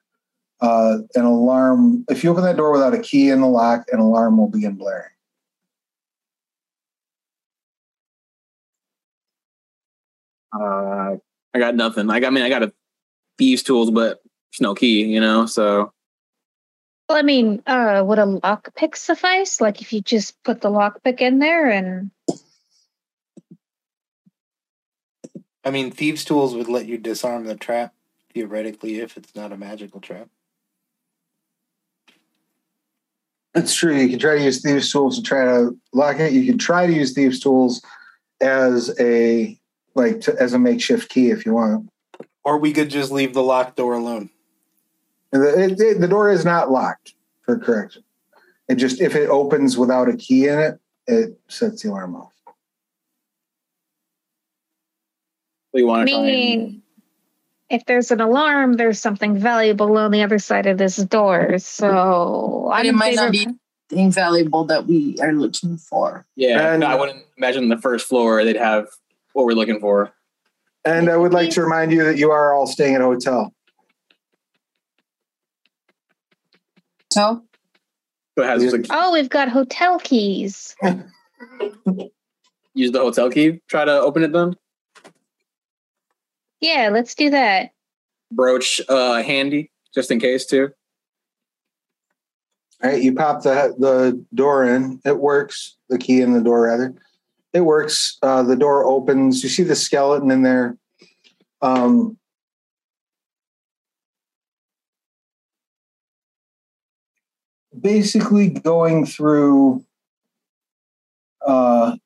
uh, 0.60 0.98
an 1.14 1.24
alarm, 1.24 2.04
if 2.08 2.24
you 2.24 2.30
open 2.30 2.42
that 2.42 2.56
door 2.56 2.72
without 2.72 2.94
a 2.94 2.98
key 2.98 3.30
in 3.30 3.40
the 3.40 3.46
lock, 3.46 3.84
an 3.92 4.00
alarm 4.00 4.36
will 4.36 4.48
begin 4.48 4.74
blaring. 4.74 5.10
Uh, 10.52 11.16
I 11.54 11.58
got 11.58 11.74
nothing. 11.74 12.10
I 12.10 12.20
got. 12.20 12.28
I 12.28 12.30
mean, 12.30 12.44
I 12.44 12.48
got 12.48 12.62
a 12.62 12.72
thieves 13.36 13.62
tools, 13.62 13.90
but 13.90 14.20
there's 14.50 14.60
no 14.60 14.74
key. 14.74 15.04
You 15.04 15.20
know, 15.20 15.46
so 15.46 15.92
Well, 17.08 17.18
I 17.18 17.22
mean, 17.22 17.62
uh, 17.66 18.02
would 18.04 18.18
a 18.18 18.24
lockpick 18.26 18.96
suffice? 18.96 19.60
Like 19.60 19.80
if 19.80 19.92
you 19.92 20.00
just 20.00 20.42
put 20.42 20.60
the 20.60 20.70
lockpick 20.70 21.20
in 21.20 21.38
there 21.38 21.70
and 21.70 22.10
I 25.64 25.70
mean, 25.70 25.90
thieves' 25.90 26.24
tools 26.24 26.54
would 26.54 26.68
let 26.68 26.86
you 26.86 26.98
disarm 26.98 27.44
the 27.44 27.56
trap 27.56 27.92
theoretically 28.32 29.00
if 29.00 29.16
it's 29.16 29.34
not 29.34 29.52
a 29.52 29.56
magical 29.56 30.00
trap. 30.00 30.28
That's 33.54 33.74
true. 33.74 33.94
You 33.96 34.08
can 34.08 34.18
try 34.18 34.36
to 34.38 34.44
use 34.44 34.62
thieves' 34.62 34.92
tools 34.92 35.16
to 35.16 35.22
try 35.22 35.44
to 35.44 35.76
lock 35.92 36.20
it. 36.20 36.32
You 36.32 36.46
can 36.46 36.58
try 36.58 36.86
to 36.86 36.92
use 36.92 37.12
thieves' 37.12 37.40
tools 37.40 37.82
as 38.40 38.94
a 39.00 39.58
like 39.94 40.20
to, 40.22 40.36
as 40.40 40.52
a 40.52 40.58
makeshift 40.58 41.08
key 41.08 41.30
if 41.30 41.44
you 41.44 41.54
want. 41.54 41.88
Or 42.44 42.58
we 42.58 42.72
could 42.72 42.88
just 42.88 43.10
leave 43.10 43.34
the 43.34 43.42
locked 43.42 43.76
door 43.76 43.94
alone. 43.94 44.30
The, 45.32 45.64
it, 45.64 45.80
it- 45.80 46.00
the 46.00 46.08
door 46.08 46.30
is 46.30 46.44
not 46.44 46.70
locked. 46.70 47.14
For 47.42 47.58
correction, 47.58 48.04
it 48.68 48.74
just 48.74 49.00
if 49.00 49.16
it 49.16 49.30
opens 49.30 49.78
without 49.78 50.06
a 50.10 50.16
key 50.16 50.48
in 50.48 50.58
it, 50.58 50.78
it 51.06 51.40
sets 51.48 51.82
the 51.82 51.88
alarm 51.88 52.14
off. 52.14 52.32
We 55.78 55.84
want 55.84 56.02
I 56.02 56.04
to 56.06 56.10
try. 56.10 56.18
And, 56.20 56.26
mean, 56.26 56.82
if 57.70 57.84
there's 57.86 58.10
an 58.10 58.20
alarm, 58.20 58.72
there's 58.74 59.00
something 59.00 59.38
valuable 59.38 59.96
on 59.96 60.10
the 60.10 60.22
other 60.22 60.38
side 60.38 60.66
of 60.66 60.76
this 60.78 60.96
door. 60.96 61.58
So 61.58 62.64
But 62.68 62.72
I'm 62.72 62.86
it 62.86 62.94
might 62.94 63.10
favor 63.10 63.16
not 63.22 63.26
of- 63.28 63.32
be 63.32 63.48
invaluable 63.90 64.64
that 64.64 64.86
we 64.86 65.16
are 65.22 65.32
looking 65.32 65.76
for. 65.76 66.26
yeah, 66.36 66.72
And- 66.72 66.80
no, 66.80 66.86
I 66.88 66.94
wouldn't 66.96 67.22
imagine 67.36 67.68
the 67.68 67.76
first 67.78 68.06
floor 68.08 68.44
they'd 68.44 68.56
have 68.56 68.88
what 69.34 69.46
we're 69.46 69.52
looking 69.52 69.78
for. 69.80 70.12
And 70.84 71.08
I 71.10 71.16
would 71.16 71.32
like 71.32 71.50
to 71.50 71.62
remind 71.62 71.92
you 71.92 72.02
that 72.04 72.16
you 72.18 72.30
are 72.30 72.52
all 72.54 72.66
staying 72.66 72.94
at 72.96 73.00
a 73.00 73.04
hotel. 73.04 73.52
So 77.12 77.42
So 78.36 78.42
it 78.44 78.46
has 78.46 78.72
like, 78.72 78.86
Oh, 78.90 79.12
we've 79.12 79.28
got 79.28 79.48
hotel 79.48 79.98
keys. 79.98 80.74
use 82.74 82.92
the 82.92 83.00
hotel 83.00 83.30
key. 83.30 83.60
Try 83.68 83.84
to 83.84 83.92
open 83.92 84.22
it 84.22 84.32
then. 84.32 84.54
Yeah, 86.60 86.90
let's 86.92 87.14
do 87.14 87.30
that. 87.30 87.70
Brooch 88.30 88.80
uh, 88.88 89.22
handy 89.22 89.70
just 89.94 90.10
in 90.10 90.20
case 90.20 90.46
too. 90.46 90.70
All 92.82 92.90
right, 92.90 93.02
you 93.02 93.14
pop 93.14 93.42
the 93.42 93.74
the 93.78 94.24
door 94.34 94.64
in. 94.64 95.00
It 95.04 95.18
works. 95.18 95.76
The 95.88 95.98
key 95.98 96.20
in 96.20 96.32
the 96.32 96.40
door, 96.40 96.62
rather. 96.62 96.94
It 97.52 97.62
works. 97.62 98.18
Uh, 98.22 98.42
the 98.42 98.56
door 98.56 98.84
opens. 98.84 99.42
You 99.42 99.48
see 99.48 99.64
the 99.64 99.74
skeleton 99.74 100.30
in 100.30 100.42
there. 100.42 100.76
Um, 101.60 102.18
basically, 107.80 108.50
going 108.50 109.06
through 109.06 109.84
uh, 111.44 111.96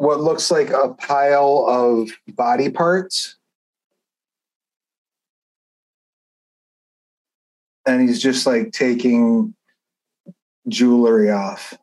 what 0.00 0.20
looks 0.20 0.50
like 0.50 0.70
a 0.70 0.94
pile 0.94 1.66
of 1.68 2.10
body 2.34 2.70
parts. 2.70 3.36
and 7.86 8.08
he's 8.08 8.22
just 8.22 8.46
like 8.46 8.72
taking 8.72 9.54
jewelry 10.68 11.30
off. 11.30 11.76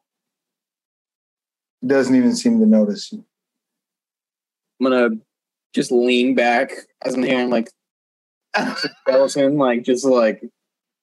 Doesn't 1.86 2.16
even 2.16 2.36
seem 2.36 2.60
to 2.60 2.66
notice 2.66 3.12
you. 3.12 3.24
I'm 4.80 4.86
gonna 4.86 5.10
just 5.74 5.92
lean 5.92 6.36
back 6.36 6.72
as 7.04 7.14
I'm 7.14 7.24
hearing 7.24 7.50
like 7.50 7.70
skeleton, 9.02 9.58
like 9.58 9.84
just 9.84 10.06
like 10.06 10.44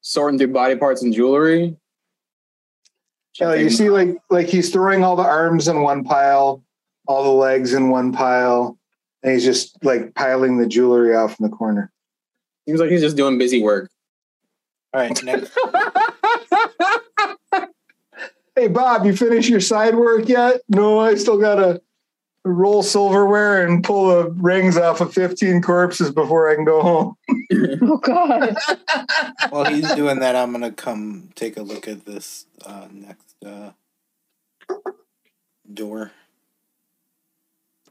sorting 0.01 0.39
through 0.39 0.53
body 0.53 0.77
parts 0.77 1.03
and 1.03 1.13
jewelry. 1.13 1.77
Uh, 3.41 3.53
you 3.53 3.69
see, 3.69 3.91
like 3.91 4.17
like 4.31 4.47
he's 4.47 4.71
throwing 4.71 5.03
all 5.03 5.17
the 5.17 5.23
arms 5.23 5.69
in 5.69 5.83
one 5.83 6.05
pile, 6.05 6.64
all 7.07 7.25
the 7.25 7.31
legs 7.31 7.75
in 7.75 7.91
one 7.91 8.13
pile, 8.13 8.79
and 9.23 9.33
he's 9.33 9.45
just 9.45 9.83
like 9.85 10.15
piling 10.15 10.59
the 10.59 10.67
jewelry 10.67 11.15
off 11.15 11.39
in 11.39 11.49
the 11.49 11.57
corner. 11.57 11.93
seems 12.67 12.81
like 12.81 12.91
he's 12.91 13.03
just 13.03 13.17
doing 13.17 13.39
busy 13.39 13.63
work. 13.63 13.91
All 14.93 15.01
right, 15.01 15.25
next. 15.25 15.57
hey 18.57 18.69
Bob, 18.69 19.05
you 19.07 19.17
finish 19.17 19.49
your 19.49 19.61
side 19.61 19.95
work 19.95 20.29
yet? 20.29 20.61
No, 20.69 21.01
I 21.01 21.17
still 21.17 21.39
gotta 21.39 21.83
roll 22.45 22.83
silverware 22.83 23.67
and 23.67 23.83
pull 23.83 24.09
the 24.09 24.31
rings 24.31 24.77
off 24.77 25.01
of 25.01 25.13
15 25.15 25.63
corpses 25.63 26.11
before 26.11 26.51
I 26.51 26.55
can 26.55 26.65
go 26.65 26.83
home. 26.83 27.17
Oh 27.87 27.99
God. 27.99 28.57
While 29.51 29.67
he's 29.67 29.93
doing 29.95 30.21
that, 30.21 30.37
I'm 30.37 30.53
gonna 30.53 30.73
come 30.73 31.31
take 31.35 31.57
a 31.57 31.63
look 31.63 31.87
at 31.89 32.05
this 32.05 32.47
uh, 32.65 32.89
next 32.91 33.35
uh, 33.45 33.73
door. 35.73 36.13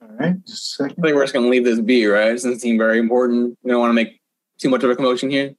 All 0.03 0.09
right, 0.17 0.35
just 0.45 0.80
a 0.80 0.84
I 0.84 0.88
second. 0.88 1.01
think 1.03 1.15
we're 1.15 1.23
just 1.23 1.34
gonna 1.34 1.47
leave 1.47 1.63
this 1.63 1.80
be, 1.80 2.05
right? 2.05 2.27
It 2.27 2.34
doesn't 2.34 2.59
seem 2.59 2.77
very 2.77 2.99
important. 2.99 3.57
We 3.63 3.71
don't 3.71 3.80
want 3.80 3.91
to 3.91 3.95
make 3.95 4.19
too 4.57 4.69
much 4.69 4.84
of 4.84 4.89
a 4.89 4.95
commotion 4.95 5.30
here. 5.30 5.55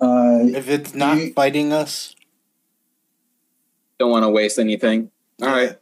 Uh, 0.00 0.40
If 0.54 0.68
it's 0.68 0.94
not 0.94 1.16
You- 1.18 1.32
fighting 1.32 1.72
us, 1.72 2.14
Don't 3.98 4.10
want 4.10 4.24
to 4.24 4.28
waste 4.28 4.58
anything. 4.58 5.10
All 5.40 5.48
right, 5.48 5.78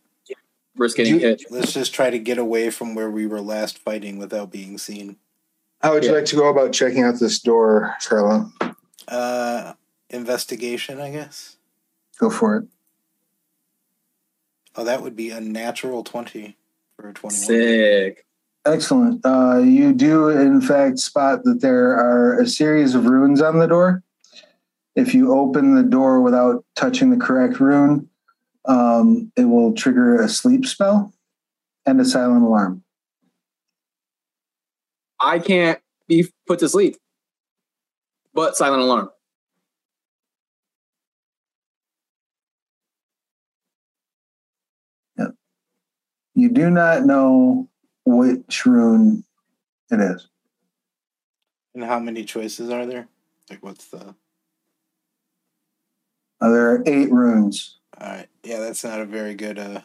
risk 0.76 0.98
getting 0.98 1.14
You- 1.14 1.20
hit. 1.20 1.44
let's 1.50 1.72
just 1.72 1.94
try 1.94 2.10
to 2.10 2.18
get 2.18 2.36
away 2.38 2.68
from 2.70 2.94
where 2.94 3.10
we 3.10 3.26
were 3.26 3.40
last 3.40 3.78
fighting 3.78 4.18
without 4.18 4.50
being 4.52 4.78
seen. 4.78 5.16
how 5.80 5.94
would 5.94 6.04
you 6.04 6.12
like 6.12 6.26
to 6.26 6.36
go 6.36 6.48
about 6.48 6.72
checking 6.72 7.02
out 7.02 7.18
this 7.18 7.40
door, 7.40 7.96
Charlotte? 8.00 8.46
Uh, 9.08 9.72
investigation, 10.10 11.00
I 11.00 11.10
guess. 11.10 11.56
Go 12.18 12.30
for 12.30 12.56
it. 12.58 12.68
Oh, 14.74 14.84
that 14.84 15.02
would 15.02 15.16
be 15.16 15.30
a 15.30 15.40
natural 15.40 16.02
twenty 16.02 16.56
for 16.96 17.08
a 17.08 17.12
twenty-one. 17.12 17.44
Sick. 17.44 18.26
Excellent. 18.64 19.24
Uh, 19.24 19.58
you 19.58 19.92
do, 19.92 20.28
in 20.28 20.60
fact, 20.60 20.98
spot 20.98 21.44
that 21.44 21.60
there 21.60 21.90
are 21.92 22.40
a 22.40 22.46
series 22.46 22.94
of 22.94 23.06
runes 23.06 23.42
on 23.42 23.58
the 23.58 23.66
door. 23.66 24.02
If 24.94 25.14
you 25.14 25.32
open 25.34 25.74
the 25.74 25.82
door 25.82 26.20
without 26.20 26.64
touching 26.76 27.10
the 27.10 27.16
correct 27.16 27.60
rune, 27.60 28.08
um, 28.64 29.32
it 29.36 29.46
will 29.46 29.74
trigger 29.74 30.20
a 30.20 30.28
sleep 30.28 30.64
spell 30.66 31.12
and 31.84 32.00
a 32.00 32.04
silent 32.04 32.44
alarm. 32.44 32.84
I 35.20 35.38
can't 35.38 35.80
be 36.06 36.28
put 36.46 36.60
to 36.60 36.68
sleep. 36.68 36.96
But 38.34 38.56
silent 38.56 38.82
alarm. 38.82 39.10
You 46.42 46.48
do 46.48 46.70
not 46.70 47.06
know 47.06 47.68
which 48.04 48.66
rune 48.66 49.22
it 49.92 50.00
is. 50.00 50.26
And 51.72 51.84
how 51.84 52.00
many 52.00 52.24
choices 52.24 52.68
are 52.68 52.84
there? 52.84 53.06
Like, 53.48 53.62
what's 53.62 53.84
the? 53.86 54.16
Uh, 56.40 56.50
there 56.50 56.72
are 56.72 56.82
eight 56.84 57.12
runes. 57.12 57.78
All 57.96 58.08
right. 58.08 58.26
Yeah, 58.42 58.58
that's 58.58 58.82
not 58.82 58.98
a 58.98 59.04
very 59.04 59.36
good. 59.36 59.56
uh 59.56 59.82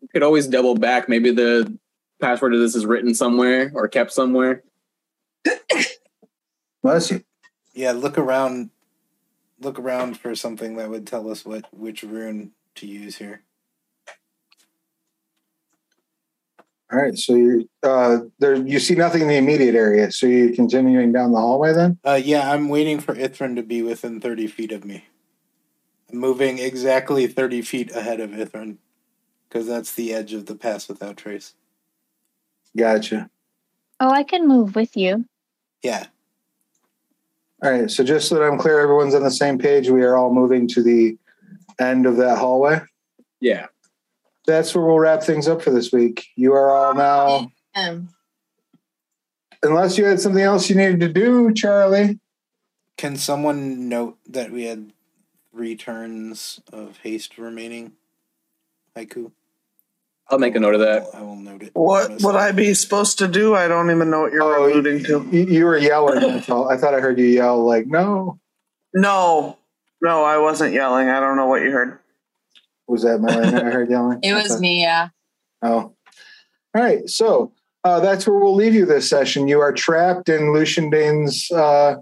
You 0.00 0.06
could 0.12 0.22
always 0.22 0.46
double 0.46 0.76
back. 0.76 1.08
Maybe 1.08 1.32
the 1.32 1.76
password 2.20 2.54
of 2.54 2.60
this 2.60 2.76
is 2.76 2.86
written 2.86 3.12
somewhere 3.12 3.72
or 3.74 3.88
kept 3.88 4.12
somewhere. 4.12 4.62
Bless 6.80 7.10
you. 7.10 7.24
Yeah, 7.72 7.90
look 7.90 8.18
around. 8.18 8.70
Look 9.58 9.80
around 9.80 10.16
for 10.16 10.36
something 10.36 10.76
that 10.76 10.90
would 10.90 11.08
tell 11.08 11.28
us 11.28 11.44
what 11.44 11.64
which 11.72 12.04
rune 12.04 12.52
to 12.76 12.86
use 12.86 13.16
here. 13.16 13.42
All 16.94 17.00
right, 17.00 17.18
so 17.18 17.34
you 17.34 17.68
uh, 17.82 18.18
there 18.38 18.54
you 18.54 18.78
see 18.78 18.94
nothing 18.94 19.22
in 19.22 19.26
the 19.26 19.34
immediate 19.34 19.74
area. 19.74 20.12
So 20.12 20.28
you're 20.28 20.54
continuing 20.54 21.10
down 21.10 21.32
the 21.32 21.40
hallway 21.40 21.72
then. 21.72 21.98
Uh, 22.06 22.20
yeah, 22.22 22.52
I'm 22.52 22.68
waiting 22.68 23.00
for 23.00 23.16
Ithrin 23.16 23.56
to 23.56 23.64
be 23.64 23.82
within 23.82 24.20
30 24.20 24.46
feet 24.46 24.70
of 24.70 24.84
me. 24.84 25.04
I'm 26.12 26.18
moving 26.18 26.60
exactly 26.60 27.26
30 27.26 27.62
feet 27.62 27.90
ahead 27.96 28.20
of 28.20 28.30
Ithrin 28.30 28.76
because 29.48 29.66
that's 29.66 29.92
the 29.94 30.14
edge 30.14 30.34
of 30.34 30.46
the 30.46 30.54
pass 30.54 30.86
without 30.86 31.16
trace. 31.16 31.54
Gotcha. 32.76 33.28
Oh, 33.98 34.10
I 34.10 34.22
can 34.22 34.46
move 34.46 34.76
with 34.76 34.96
you. 34.96 35.24
Yeah. 35.82 36.06
All 37.60 37.72
right, 37.72 37.90
so 37.90 38.04
just 38.04 38.28
so 38.28 38.36
that 38.36 38.44
I'm 38.44 38.58
clear, 38.58 38.78
everyone's 38.78 39.16
on 39.16 39.24
the 39.24 39.32
same 39.32 39.58
page. 39.58 39.90
We 39.90 40.04
are 40.04 40.16
all 40.16 40.32
moving 40.32 40.68
to 40.68 40.82
the 40.82 41.18
end 41.80 42.06
of 42.06 42.18
that 42.18 42.38
hallway. 42.38 42.82
Yeah. 43.40 43.66
That's 44.46 44.74
where 44.74 44.84
we'll 44.84 44.98
wrap 44.98 45.22
things 45.22 45.48
up 45.48 45.62
for 45.62 45.70
this 45.70 45.92
week. 45.92 46.26
You 46.36 46.52
are 46.52 46.70
all 46.70 46.94
now, 46.94 47.50
Um, 47.74 48.08
unless 49.62 49.96
you 49.96 50.04
had 50.04 50.20
something 50.20 50.42
else 50.42 50.68
you 50.68 50.76
needed 50.76 51.00
to 51.00 51.08
do, 51.08 51.50
Charlee. 51.50 52.18
Can 52.96 53.16
someone 53.16 53.88
note 53.88 54.18
that 54.28 54.50
we 54.52 54.64
had 54.64 54.92
three 55.50 55.76
turns 55.76 56.60
of 56.72 56.98
haste 56.98 57.38
remaining? 57.38 57.92
Haiku. 58.96 59.32
I'll 60.28 60.38
make 60.38 60.54
a 60.54 60.60
note 60.60 60.74
of 60.74 60.80
that. 60.80 61.06
I 61.14 61.20
will 61.22 61.36
note 61.36 61.62
it. 61.62 61.70
What 61.74 62.22
would 62.22 62.36
I 62.36 62.52
be 62.52 62.72
supposed 62.74 63.18
to 63.18 63.28
do? 63.28 63.54
I 63.54 63.68
don't 63.68 63.90
even 63.90 64.08
know 64.10 64.22
what 64.22 64.32
you're 64.32 64.42
Oh, 64.42 64.66
alluding 64.70 65.04
to. 65.04 65.28
You, 65.30 65.44
you 65.46 65.64
were 65.66 65.76
yelling. 65.76 66.18
I 66.22 66.40
thought 66.40 66.94
I 66.94 67.00
heard 67.00 67.18
you 67.18 67.26
yell 67.26 67.62
like, 67.64 67.86
"No." 67.86 68.38
No, 68.94 69.58
no, 70.00 70.22
I 70.24 70.38
wasn't 70.38 70.72
yelling. 70.72 71.08
I 71.10 71.20
don't 71.20 71.36
know 71.36 71.46
what 71.46 71.62
you 71.62 71.72
heard. 71.72 71.98
Was 72.86 73.02
that 73.02 73.20
Milena 73.20 73.64
I 73.66 73.70
heard 73.70 73.90
yelling? 73.90 74.20
it 74.22 74.34
was 74.34 74.60
me, 74.60 74.82
yeah. 74.82 75.08
Oh. 75.62 75.94
All 76.74 76.82
right. 76.82 77.08
So 77.08 77.52
uh, 77.84 78.00
that's 78.00 78.26
where 78.26 78.38
we'll 78.38 78.54
leave 78.54 78.74
you 78.74 78.86
this 78.86 79.08
session. 79.08 79.48
You 79.48 79.60
are 79.60 79.72
trapped 79.72 80.28
in 80.28 80.52
Lucien 80.52 80.90
Daine's 80.90 81.50
uh, 81.50 81.96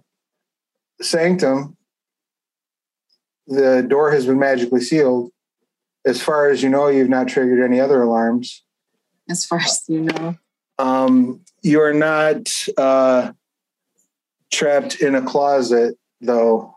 sanctum. 1.00 1.76
The 3.46 3.84
door 3.86 4.12
has 4.12 4.26
been 4.26 4.38
magically 4.38 4.80
sealed. 4.80 5.30
As 6.04 6.22
far 6.22 6.48
as 6.48 6.62
you 6.62 6.68
know, 6.68 6.88
you've 6.88 7.09
not 7.09 7.28
triggered 7.28 7.62
any 7.62 7.80
other 7.80 8.02
alarms. 8.02 8.62
As 9.28 9.44
far 9.44 9.59
as 9.59 9.82
you 9.88 10.00
know. 10.00 10.36
Um, 10.78 11.40
you 11.62 11.80
are 11.80 11.94
not 11.94 12.48
uh, 12.76 13.32
trapped 14.50 15.00
in 15.00 15.14
a 15.14 15.22
closet, 15.22 15.96
though. 16.20 16.74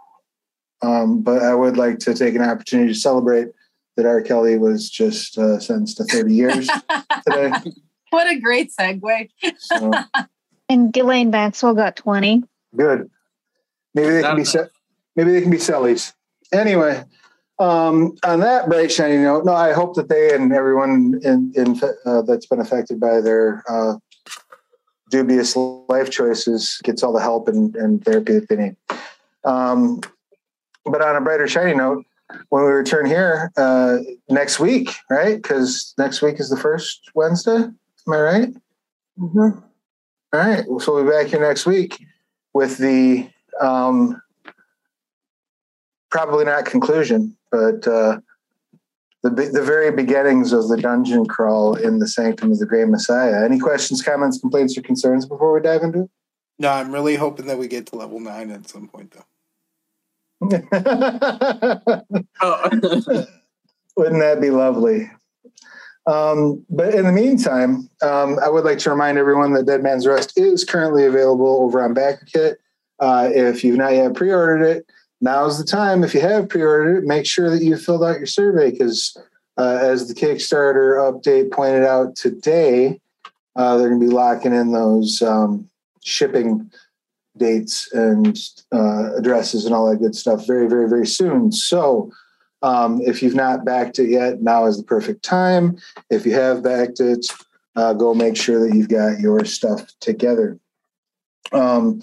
Um, 0.82 1.22
but 1.22 1.41
I 1.41 1.56
would 1.56 1.77
like 1.77 1.99
to 1.99 2.14
take 2.14 2.36
an 2.36 2.41
opportunity 2.41 2.94
to 2.94 2.99
celebrate 2.99 3.48
that 3.96 4.06
R. 4.06 4.22
Kelly 4.22 4.58
was 4.58 4.90
just 4.90 5.38
uh, 5.38 5.60
sentenced 5.60 5.98
to 5.98 6.04
30 6.04 6.34
years 6.34 6.70
today. 7.26 7.52
what 8.10 8.28
a 8.28 8.40
great 8.40 8.72
segue. 8.78 9.30
So. 9.60 9.92
And 10.68 10.92
Ghislaine 10.92 11.30
Maxwell 11.30 11.76
got 11.76 11.96
20. 11.96 12.42
Good. 12.76 13.08
Maybe 13.94 14.10
they 14.10 14.22
can 14.24 14.36
be 14.36 14.44
se- 14.44 14.70
maybe 15.16 15.32
they 15.32 15.42
can 15.42 15.52
be 15.52 15.58
sellies. 15.58 16.14
Anyway, 16.52 17.04
um, 17.60 18.16
on 18.24 18.40
that 18.40 18.68
bright 18.68 18.92
shiny 18.92 19.18
note, 19.18 19.46
no, 19.46 19.54
I 19.54 19.74
hope 19.74 19.96
that 19.96 20.10
they 20.10 20.34
and 20.34 20.52
everyone 20.52 21.20
in, 21.22 21.54
in 21.56 21.80
uh, 22.06 22.24
that's 22.24 22.48
been 22.48 22.60
affected 22.60 23.00
by 23.00 23.22
their 23.22 23.64
uh, 23.70 23.98
dubious 25.10 25.56
life 25.56 26.10
choices 26.10 26.80
gets 26.84 27.04
all 27.04 27.14
the 27.14 27.22
help 27.22 27.48
and, 27.48 27.76
and 27.76 28.04
therapy 28.04 28.34
that 28.34 28.50
they 28.50 28.56
need. 28.56 28.76
Um, 29.44 30.02
but 30.84 31.02
on 31.02 31.16
a 31.16 31.22
brighter 31.22 31.48
shiny 31.48 31.76
note, 31.76 32.06
when 32.49 32.64
we 32.64 32.72
return 32.72 33.06
here 33.06 33.52
uh, 33.57 33.98
next 34.30 34.60
week, 34.60 34.90
right? 35.10 35.36
Because 35.36 35.94
next 35.98 36.22
week 36.22 36.40
is 36.40 36.49
the 36.49 36.57
first 36.57 37.12
Wednesday. 37.16 37.57
Am 37.57 38.14
I 38.14 38.20
right? 38.20 38.49
Mm-hmm. 39.20 39.60
All 40.34 40.40
right. 40.40 40.66
So 40.80 40.94
we'll 40.94 41.03
be 41.03 41.10
back 41.10 41.28
here 41.28 41.40
next 41.41 41.66
week 41.66 42.03
with 42.53 42.78
the 42.78 43.30
um, 43.62 44.22
probably 46.12 46.45
not 46.45 46.66
conclusion, 46.66 47.36
but 47.52 47.88
uh, 47.88 48.20
the 49.24 49.30
the 49.30 49.64
very 49.64 49.91
beginnings 49.91 50.53
of 50.53 50.68
the 50.68 50.78
dungeon 50.78 51.26
crawl 51.26 51.76
in 51.76 51.99
the 51.99 52.07
Sanctum 52.07 52.52
of 52.52 52.60
the 52.60 52.66
Gray 52.66 52.86
Messiah. 52.86 53.44
Any 53.44 53.60
questions, 53.60 54.02
comments, 54.02 54.40
complaints, 54.40 54.78
or 54.78 54.82
concerns 54.82 55.26
before 55.26 55.53
we 55.53 55.62
dive 55.62 55.84
into 55.84 56.03
it? 56.03 56.10
No, 56.60 56.70
I'm 56.70 56.94
really 56.94 57.16
hoping 57.16 57.48
that 57.48 57.57
we 57.57 57.68
get 57.68 57.88
to 57.88 57.95
level 57.98 58.20
nine 58.20 58.52
at 58.52 58.68
some 58.70 58.88
point, 58.88 59.12
though. 59.12 59.26
Oh. 60.41 60.48
Wouldn't 63.98 64.20
that 64.20 64.41
be 64.41 64.49
lovely? 64.49 65.10
Um, 66.07 66.64
but 66.70 66.94
in 66.94 67.06
the 67.06 67.12
meantime, 67.12 67.90
um, 68.02 68.38
I 68.44 68.49
would 68.49 68.64
like 68.64 68.78
to 68.80 68.91
remind 68.91 69.18
everyone 69.18 69.53
that 69.53 69.66
Dead 69.66 69.82
Man's 69.82 70.06
Rust 70.06 70.38
is 70.38 70.64
currently 70.64 71.06
available 71.06 71.64
over 71.64 71.82
on 71.82 71.95
BackerKit. 71.95 72.56
Uh, 72.99 73.30
if 73.34 73.64
you've 73.64 73.78
not 73.78 73.94
yet 73.94 74.14
pre-ordered 74.14 74.64
it, 74.64 74.86
now's 75.20 75.57
the 75.57 75.64
time. 75.64 76.03
If 76.03 76.14
you 76.14 76.22
have 76.22 76.49
pre-ordered 76.49 76.99
it, 76.99 77.03
make 77.06 77.26
sure 77.26 77.49
that 77.49 77.64
you 77.64 77.76
filled 77.78 78.03
out 78.03 78.18
your 78.18 78.28
survey 78.28 78.72
because, 78.72 79.18
uh, 79.57 79.80
as 79.82 80.07
the 80.07 80.14
Kickstarter 80.14 81.12
update 81.12 81.52
pointed 81.52 81.84
out 81.84 82.16
today, 82.16 82.99
uh, 83.56 83.78
they're 83.78 83.90
going 83.90 83.99
to 83.99 84.07
be 84.07 84.14
locking 84.14 84.53
in 84.53 84.74
those 84.74 85.22
um, 85.22 85.70
shipping 86.03 86.70
dates 87.38 87.91
and 87.94 88.38
uh, 88.72 89.16
addresses 89.16 89.66
and 89.66 89.74
all 89.74 89.90
that 89.90 89.98
good 89.98 90.16
stuff 90.16 90.45
very, 90.48 90.68
very, 90.68 90.90
very 90.90 91.07
soon. 91.07 91.52
So. 91.52 92.12
Um, 92.62 92.99
if 93.02 93.22
you've 93.22 93.36
not 93.36 93.64
backed 93.64 93.99
it 93.99 94.10
yet, 94.10 94.41
now 94.41 94.66
is 94.66 94.78
the 94.78 94.84
perfect 94.84 95.24
time. 95.24 95.78
If 96.10 96.26
you 96.26 96.34
have 96.34 96.64
backed 96.64 96.99
it, 96.99 97.28
uh, 97.76 97.94
go 97.94 98.16
make 98.16 98.36
sure 98.36 98.60
that 98.66 98.76
you've 98.76 98.90
got 98.90 99.20
your 99.20 99.45
stuff 99.45 99.86
together. 99.99 100.57
Um, 101.52 102.02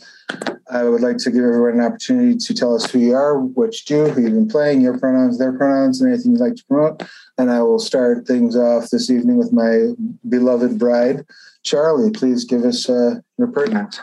I 0.70 0.84
would 0.84 1.00
like 1.00 1.18
to 1.18 1.30
give 1.30 1.42
everyone 1.42 1.80
an 1.80 1.84
opportunity 1.84 2.36
to 2.36 2.54
tell 2.54 2.74
us 2.74 2.90
who 2.90 2.98
you 3.00 3.14
are, 3.14 3.40
what 3.40 3.74
you 3.74 3.80
do, 3.86 4.12
who 4.12 4.22
you've 4.22 4.32
been 4.32 4.48
playing, 4.48 4.80
your 4.80 4.98
pronouns, 4.98 5.38
their 5.38 5.52
pronouns, 5.52 6.00
and 6.00 6.12
anything 6.12 6.32
you'd 6.32 6.40
like 6.40 6.54
to 6.54 6.64
promote. 6.64 7.02
And 7.38 7.50
I 7.50 7.62
will 7.62 7.80
start 7.80 8.26
things 8.26 8.56
off 8.56 8.90
this 8.90 9.10
evening 9.10 9.38
with 9.38 9.52
my 9.52 9.92
beloved 10.28 10.78
bride, 10.78 11.26
Charlee. 11.64 12.14
Please 12.14 12.44
give 12.44 12.62
us 12.62 12.88
uh, 12.88 13.16
your 13.36 13.48
pertinence. 13.48 13.98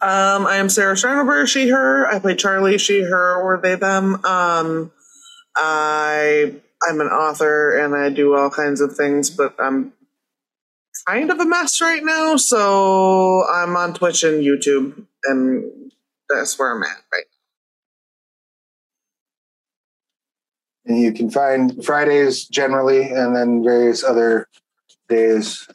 Um, 0.00 0.46
I 0.46 0.56
am 0.56 0.68
Sarah 0.68 0.94
Scharnweber, 0.94 1.46
she, 1.46 1.68
her. 1.68 2.06
I 2.06 2.18
play 2.18 2.34
Charlee, 2.34 2.78
she, 2.78 3.02
her, 3.02 3.36
or 3.36 3.58
they, 3.58 3.74
them. 3.74 4.24
Um, 4.24 4.92
I 5.56 6.54
I'm 6.88 7.00
an 7.00 7.08
author 7.08 7.78
and 7.78 7.94
I 7.94 8.08
do 8.08 8.34
all 8.34 8.50
kinds 8.50 8.80
of 8.80 8.96
things, 8.96 9.30
but 9.30 9.54
I'm 9.58 9.92
kind 11.06 11.30
of 11.30 11.38
a 11.38 11.44
mess 11.44 11.80
right 11.80 12.02
now. 12.02 12.36
So 12.36 13.44
I'm 13.52 13.76
on 13.76 13.94
Twitch 13.94 14.22
and 14.22 14.42
YouTube, 14.42 15.06
and 15.24 15.92
that's 16.28 16.58
where 16.58 16.74
I'm 16.74 16.82
at 16.82 17.02
right. 17.12 17.24
And 20.86 20.98
you 20.98 21.12
can 21.12 21.30
find 21.30 21.84
Fridays 21.84 22.44
generally, 22.44 23.10
and 23.10 23.36
then 23.36 23.62
various 23.62 24.02
other 24.02 24.48
days. 25.08 25.68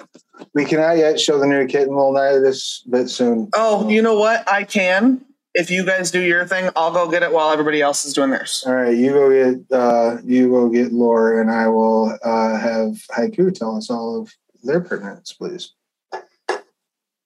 We 0.54 0.66
cannot 0.66 0.98
yet 0.98 1.20
show 1.20 1.40
the 1.40 1.48
new 1.48 1.66
kitten 1.68 1.96
little 1.96 2.14
night 2.14 2.40
this 2.40 2.82
bit 2.90 3.10
soon. 3.10 3.50
Oh, 3.56 3.90
you 3.90 4.02
know 4.02 4.16
what? 4.16 4.50
I 4.50 4.64
can. 4.64 5.24
If 5.54 5.72
you 5.72 5.86
guys 5.86 6.12
do 6.12 6.22
your 6.22 6.46
thing, 6.46 6.70
I'll 6.76 6.92
go 6.92 7.10
get 7.10 7.24
it 7.24 7.32
while 7.32 7.52
everybody 7.52 7.82
else 7.82 8.04
is 8.04 8.14
doing 8.14 8.32
theirs. 8.32 8.64
All 8.68 8.76
right, 8.76 8.96
you 8.96 9.12
go 9.12 9.30
get 9.30 9.78
uh, 9.78 10.18
you 10.26 10.50
go 10.50 10.70
get 10.70 10.92
Laura, 10.92 11.40
and 11.40 11.50
I 11.50 11.68
will 11.70 12.18
uh, 12.24 12.58
have 12.58 13.02
Haiku 13.16 13.54
tell 13.54 13.78
us 13.78 13.90
all 13.90 14.22
of 14.22 14.34
their 14.64 14.82
pertinence, 14.82 15.32
please. 15.32 15.72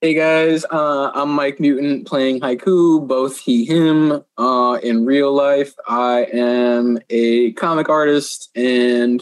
Hey 0.02 0.14
guys, 0.14 0.64
uh, 0.72 1.12
I'm 1.14 1.30
Mike 1.32 1.60
Mutant 1.60 2.08
playing 2.08 2.40
Haiku, 2.40 3.06
both 3.06 3.38
he, 3.38 3.66
him. 3.66 4.24
Uh, 4.38 4.80
in 4.82 5.06
real 5.06 5.34
life, 5.34 5.74
I 5.90 6.26
am 6.32 7.00
a 7.10 7.52
comic 7.54 7.90
artist 7.90 8.50
and 8.56 9.22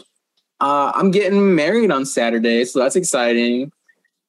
uh, 0.60 0.92
I'm 0.94 1.10
getting 1.10 1.56
married 1.56 1.90
on 1.90 2.04
Saturday, 2.06 2.64
so 2.64 2.78
that's 2.78 2.94
exciting. 2.94 3.72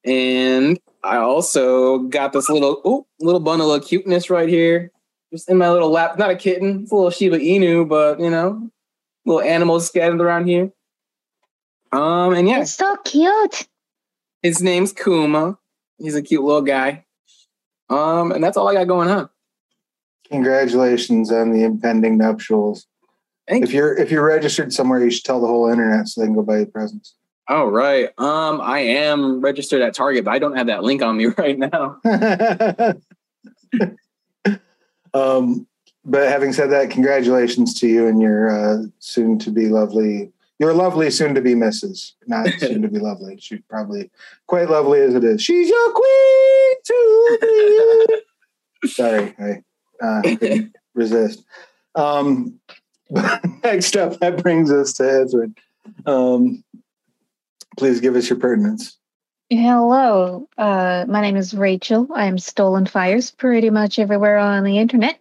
And 0.04 0.78
I 1.04 1.16
also 1.16 1.98
got 1.98 2.32
this 2.32 2.48
little 2.48 2.80
ooh, 2.86 3.06
little 3.20 3.40
bundle 3.40 3.72
of 3.72 3.84
cuteness 3.84 4.30
right 4.30 4.48
here, 4.48 4.90
just 5.32 5.48
in 5.50 5.58
my 5.58 5.70
little 5.70 5.90
lap. 5.90 6.18
Not 6.18 6.30
a 6.30 6.36
kitten, 6.36 6.82
it's 6.82 6.92
a 6.92 6.94
little 6.94 7.10
Shiba 7.10 7.38
Inu, 7.38 7.88
but 7.88 8.18
you 8.20 8.30
know, 8.30 8.70
little 9.26 9.42
animals 9.42 9.86
scattered 9.86 10.20
around 10.20 10.46
here. 10.46 10.72
Um, 11.92 12.34
and 12.34 12.48
yeah, 12.48 12.60
It's 12.60 12.74
so 12.74 12.96
cute. 13.04 13.66
his 14.42 14.62
name's 14.62 14.92
Kuma. 14.92 15.58
He's 15.98 16.14
a 16.14 16.22
cute 16.22 16.42
little 16.44 16.62
guy. 16.62 17.04
Um, 17.90 18.30
and 18.32 18.42
that's 18.42 18.56
all 18.56 18.68
I 18.68 18.74
got 18.74 18.86
going 18.86 19.10
on. 19.10 19.28
Congratulations 20.30 21.32
on 21.32 21.50
the 21.52 21.64
impending 21.64 22.16
nuptials. 22.16 22.86
Thank 23.48 23.64
If 23.64 23.72
you're 23.72 23.96
if 23.98 24.10
you're 24.12 24.24
registered 24.24 24.72
somewhere, 24.72 25.02
you 25.04 25.10
should 25.10 25.24
tell 25.24 25.40
the 25.40 25.48
whole 25.48 25.68
internet 25.68 26.06
so 26.06 26.20
they 26.20 26.28
can 26.28 26.36
go 26.36 26.42
buy 26.42 26.60
you 26.60 26.66
presents. 26.66 27.16
All 27.50 27.68
right. 27.68 28.08
Um, 28.16 28.60
I 28.60 28.78
am 28.78 29.40
registered 29.40 29.82
at 29.82 29.92
Target, 29.92 30.24
but 30.24 30.30
I 30.30 30.38
don't 30.38 30.56
have 30.56 30.68
that 30.68 30.84
link 30.84 31.02
on 31.02 31.16
me 31.16 31.26
right 31.36 31.58
now. 31.58 31.96
um, 35.12 35.66
but 36.04 36.28
having 36.28 36.52
said 36.52 36.70
that, 36.70 36.90
congratulations 36.90 37.74
to 37.80 37.88
you 37.88 38.06
and 38.06 38.22
your 38.22 38.50
uh, 38.50 38.84
soon 39.00 39.36
to 39.40 39.50
be 39.50 39.68
lovely, 39.68 40.30
your 40.60 40.72
lovely 40.74 41.10
soon 41.10 41.34
to 41.34 41.40
be 41.40 41.56
missus, 41.56 42.14
not 42.28 42.48
soon 42.58 42.82
to 42.82 42.88
be 42.88 43.00
lovely. 43.00 43.36
She's 43.40 43.62
probably 43.68 44.12
quite 44.46 44.70
lovely 44.70 45.00
as 45.00 45.16
it 45.16 45.24
is. 45.24 45.42
She's 45.42 45.68
your 45.68 45.92
queen 45.92 46.74
to 46.84 47.38
be. 48.82 48.88
Sorry, 48.90 49.34
I 49.40 49.64
uh, 50.06 50.22
couldn't 50.22 50.76
resist. 50.94 51.42
Um, 51.96 52.60
next 53.64 53.96
up, 53.96 54.20
that 54.20 54.40
brings 54.40 54.70
us 54.70 54.92
to 54.94 55.02
Ithrin. 55.02 55.56
Um, 56.06 56.62
please 57.80 58.00
give 58.00 58.14
us 58.14 58.28
your 58.28 58.38
pertinence. 58.38 58.98
Hello, 59.48 60.46
uh, 60.58 61.06
my 61.08 61.22
name 61.22 61.36
is 61.36 61.54
Rachel. 61.54 62.08
I'm 62.14 62.36
Stolen 62.36 62.84
Fires 62.84 63.30
pretty 63.30 63.70
much 63.70 63.98
everywhere 63.98 64.36
on 64.36 64.64
the 64.64 64.76
internet. 64.76 65.18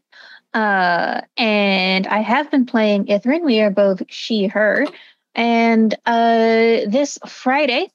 Uh, 0.54 1.22
and 1.38 2.06
I 2.06 2.20
have 2.20 2.52
been 2.52 2.66
playing 2.66 3.06
Ithrin. 3.06 3.46
We 3.46 3.62
are 3.62 3.72
both 3.72 4.04
she, 4.10 4.48
her. 4.48 4.86
And 5.34 5.94
uh, 6.06 6.84
this 6.90 7.18
Friday, 7.26 7.90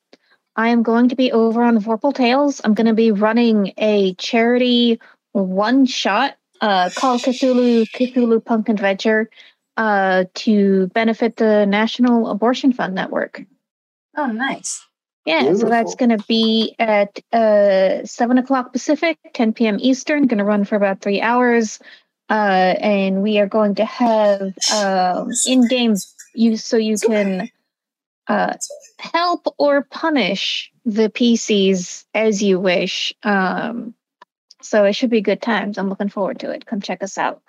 I 0.57 0.69
am 0.69 0.83
going 0.83 1.11
to 1.11 1.15
be 1.15 1.31
over 1.31 1.63
on 1.63 1.79
Vorpal 1.79 2.15
Tales. 2.15 2.63
I'm 2.65 2.73
going 2.73 2.87
to 2.87 2.95
be 2.95 3.13
running 3.13 3.75
a 3.77 4.15
charity 4.15 4.99
one 5.33 5.85
shot 5.85 6.37
uh, 6.63 6.89
called 6.97 7.21
Cthulhu 7.21 7.87
Cthulhu 7.91 8.43
Punk 8.43 8.71
Adventure 8.71 9.29
uh, 9.77 10.25
to 10.35 10.87
benefit 10.89 11.37
the 11.37 11.67
National 11.67 12.31
Abortion 12.31 12.73
Fund 12.73 12.95
Network. 12.95 13.45
Oh, 14.17 14.27
nice. 14.27 14.87
Yeah, 15.25 15.55
so 15.55 15.69
that's 15.69 15.95
going 15.95 16.11
to 16.11 16.23
be 16.29 16.77
at 16.79 17.19
uh, 17.33 18.05
7 18.05 18.39
o'clock 18.39 18.73
Pacific, 18.73 19.19
10 19.33 19.55
p.m. 19.55 19.79
Eastern, 19.81 20.27
going 20.27 20.39
to 20.39 20.45
run 20.45 20.65
for 20.65 20.77
about 20.77 21.01
three 21.01 21.23
hours. 21.23 21.79
Uh, 22.29 22.75
and 22.81 23.23
we 23.23 23.39
are 23.39 23.47
going 23.47 23.75
to 23.77 23.85
have 23.85 24.55
um, 24.75 25.31
in 25.47 25.67
game 25.67 25.95
use 26.35 26.65
so 26.65 26.77
you 26.77 26.99
can 26.99 27.49
uh, 28.29 28.55
help 28.99 29.47
or 29.59 29.83
punish 29.83 30.71
the 30.85 31.09
PCs 31.09 32.05
as 32.15 32.43
you 32.43 32.61
wish. 32.61 33.15
Um, 33.23 33.95
so 34.61 34.85
it 34.85 34.95
should 34.95 35.11
be 35.11 35.21
good 35.21 35.41
times. 35.41 35.79
I'm 35.79 35.89
looking 35.89 36.09
forward 36.09 36.41
to 36.41 36.51
it. 36.51 36.67
Come 36.67 36.81
check 36.81 37.03
us 37.03 37.17
out. 37.19 37.43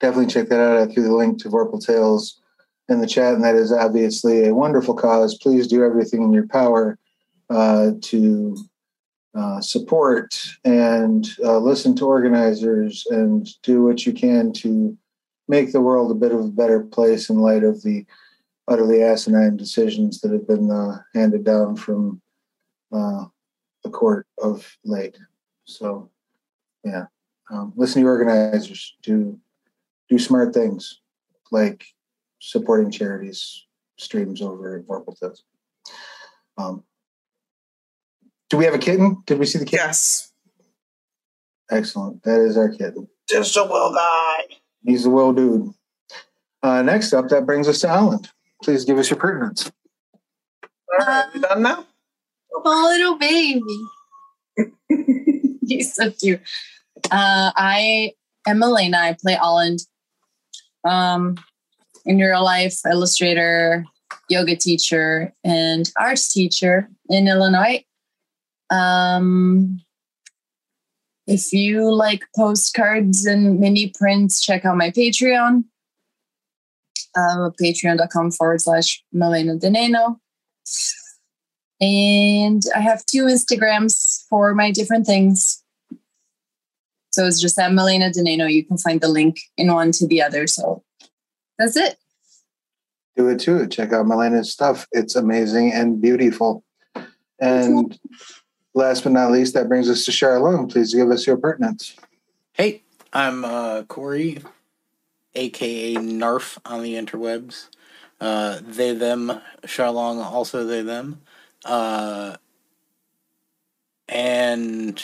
definitely 0.00 0.32
check 0.32 0.48
that 0.48 0.60
out. 0.60 0.78
I 0.78 0.92
threw 0.92 1.02
the 1.02 1.14
link 1.14 1.40
to 1.42 1.48
Vorpal 1.48 1.84
Tales 1.84 2.40
in 2.88 3.00
the 3.00 3.06
chat, 3.06 3.34
and 3.34 3.44
that 3.44 3.56
is 3.56 3.72
obviously 3.72 4.46
a 4.46 4.54
wonderful 4.54 4.94
cause. 4.94 5.36
Please 5.38 5.66
do 5.66 5.84
everything 5.84 6.22
in 6.22 6.32
your 6.32 6.46
power 6.46 6.98
uh, 7.50 7.92
to 8.02 8.56
uh, 9.34 9.60
support 9.60 10.40
and 10.64 11.28
uh, 11.44 11.58
listen 11.58 11.94
to 11.96 12.06
organizers 12.06 13.06
and 13.10 13.48
do 13.62 13.82
what 13.82 14.06
you 14.06 14.12
can 14.12 14.52
to 14.52 14.96
make 15.48 15.72
the 15.72 15.80
world 15.80 16.10
a 16.10 16.14
bit 16.14 16.32
of 16.32 16.40
a 16.40 16.48
better 16.48 16.80
place 16.80 17.28
in 17.28 17.38
light 17.38 17.62
of 17.62 17.82
the 17.82 18.04
utterly 18.68 19.02
asinine 19.02 19.56
decisions 19.56 20.20
that 20.20 20.32
have 20.32 20.46
been 20.46 20.70
uh, 20.70 20.98
handed 21.14 21.44
down 21.44 21.76
from 21.76 22.20
uh, 22.92 23.24
the 23.84 23.90
court 23.90 24.26
of 24.42 24.76
late. 24.84 25.18
So, 25.64 26.10
yeah, 26.84 27.06
um, 27.50 27.72
listen 27.76 28.02
to 28.02 28.08
organizers. 28.08 28.96
Do 29.02 29.38
do 30.08 30.18
smart 30.18 30.54
things 30.54 31.00
like 31.50 31.84
supporting 32.38 32.90
charities 32.90 33.64
streams 33.98 34.42
over 34.42 34.76
at 34.76 34.86
Vorpal 34.86 35.18
Tales. 35.18 35.42
Um, 36.58 36.84
do 38.50 38.56
we 38.56 38.64
have 38.64 38.74
a 38.74 38.78
kitten? 38.78 39.22
Did 39.26 39.38
we 39.38 39.46
see 39.46 39.58
the 39.58 39.64
kitten? 39.64 39.86
Yes. 39.86 40.32
Excellent. 41.70 42.22
That 42.22 42.40
is 42.40 42.56
our 42.56 42.68
kitten. 42.68 43.08
Just 43.28 43.56
a 43.56 43.64
will 43.64 43.92
guy. 43.92 44.56
He's 44.84 45.02
the 45.02 45.10
will 45.10 45.32
dude. 45.32 45.72
Uh, 46.62 46.82
next 46.82 47.12
up, 47.12 47.28
that 47.28 47.46
brings 47.46 47.68
us 47.68 47.80
to 47.80 47.88
Ollend. 47.88 48.28
Please 48.62 48.84
give 48.84 48.98
us 48.98 49.10
your 49.10 49.18
pertinence. 49.18 49.70
All 50.64 51.06
right, 51.06 51.26
you 51.34 51.40
done 51.40 51.62
now? 51.62 51.84
Oh, 52.54 52.86
little 52.88 53.18
baby. 53.18 53.60
He's 55.66 55.94
so 55.94 56.10
cute. 56.10 56.40
Uh, 57.10 57.52
I 57.56 58.12
am 58.46 58.62
Elena. 58.62 58.98
I 58.98 59.16
play 59.20 59.34
Ollend. 59.34 59.86
Um, 60.84 61.36
in 62.06 62.18
real 62.18 62.44
life, 62.44 62.78
illustrator, 62.90 63.84
yoga 64.28 64.56
teacher, 64.56 65.34
and 65.44 65.90
arts 65.98 66.32
teacher 66.32 66.88
in 67.08 67.28
Illinois. 67.28 67.84
Um, 68.70 69.80
if 71.26 71.52
you 71.52 71.92
like 71.92 72.24
postcards 72.36 73.26
and 73.26 73.58
mini 73.58 73.92
prints, 73.98 74.40
check 74.40 74.64
out 74.64 74.76
my 74.76 74.90
Patreon. 74.90 75.64
Uh, 77.16 77.50
patreon.com 77.60 78.30
forward 78.30 78.60
slash 78.60 79.02
Milena 79.12 79.56
Deneno. 79.56 80.18
And 81.80 82.62
I 82.74 82.80
have 82.80 83.04
two 83.06 83.24
Instagrams 83.24 84.24
for 84.28 84.54
my 84.54 84.70
different 84.70 85.06
things. 85.06 85.62
So 87.10 87.26
it's 87.26 87.40
just 87.40 87.58
at 87.58 87.72
Milena 87.72 88.10
Deneno. 88.10 88.52
You 88.52 88.64
can 88.64 88.78
find 88.78 89.00
the 89.00 89.08
link 89.08 89.40
in 89.56 89.72
one 89.72 89.92
to 89.92 90.06
the 90.06 90.22
other. 90.22 90.46
So 90.46 90.84
that's 91.58 91.76
it. 91.76 91.98
Do 93.16 93.28
it 93.28 93.40
too. 93.40 93.66
Check 93.66 93.92
out 93.92 94.06
Milena's 94.06 94.52
stuff. 94.52 94.86
It's 94.92 95.16
amazing 95.16 95.72
and 95.72 96.00
beautiful. 96.00 96.62
And 97.38 97.98
last 98.74 99.04
but 99.04 99.12
not 99.12 99.32
least, 99.32 99.54
that 99.54 99.68
brings 99.68 99.88
us 99.88 100.04
to 100.04 100.10
Sharlung. 100.10 100.70
Please 100.70 100.94
give 100.94 101.10
us 101.10 101.26
your 101.26 101.36
pertinence. 101.36 101.96
Hey, 102.52 102.82
I'm 103.12 103.44
uh, 103.44 103.82
Corey, 103.84 104.42
aka 105.34 105.94
Narf 105.94 106.58
on 106.64 106.82
the 106.82 106.94
interwebs. 106.94 107.68
Uh, 108.20 108.60
they, 108.62 108.94
them, 108.94 109.40
Sharlung, 109.62 110.22
also 110.24 110.64
they, 110.64 110.82
them. 110.82 111.22
Uh, 111.64 112.36
and 114.08 115.02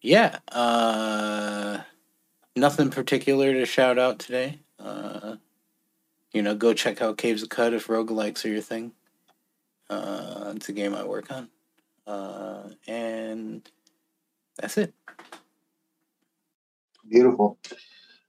yeah, 0.00 0.38
uh, 0.50 1.78
nothing 2.56 2.90
particular 2.90 3.52
to 3.52 3.66
shout 3.66 3.98
out 3.98 4.18
today. 4.18 4.60
Uh, 4.78 5.36
you 6.38 6.42
know, 6.42 6.54
go 6.54 6.72
check 6.72 7.02
out 7.02 7.18
Caves 7.18 7.42
of 7.42 7.48
Qud 7.48 7.72
if 7.72 7.88
roguelikes 7.88 8.44
are 8.44 8.48
your 8.48 8.60
thing. 8.60 8.92
Uh, 9.90 10.52
it's 10.54 10.68
a 10.68 10.72
game 10.72 10.94
I 10.94 11.02
work 11.02 11.32
on. 11.32 11.48
Uh, 12.06 12.68
and 12.86 13.68
that's 14.56 14.78
it. 14.78 14.94
Beautiful. 17.08 17.58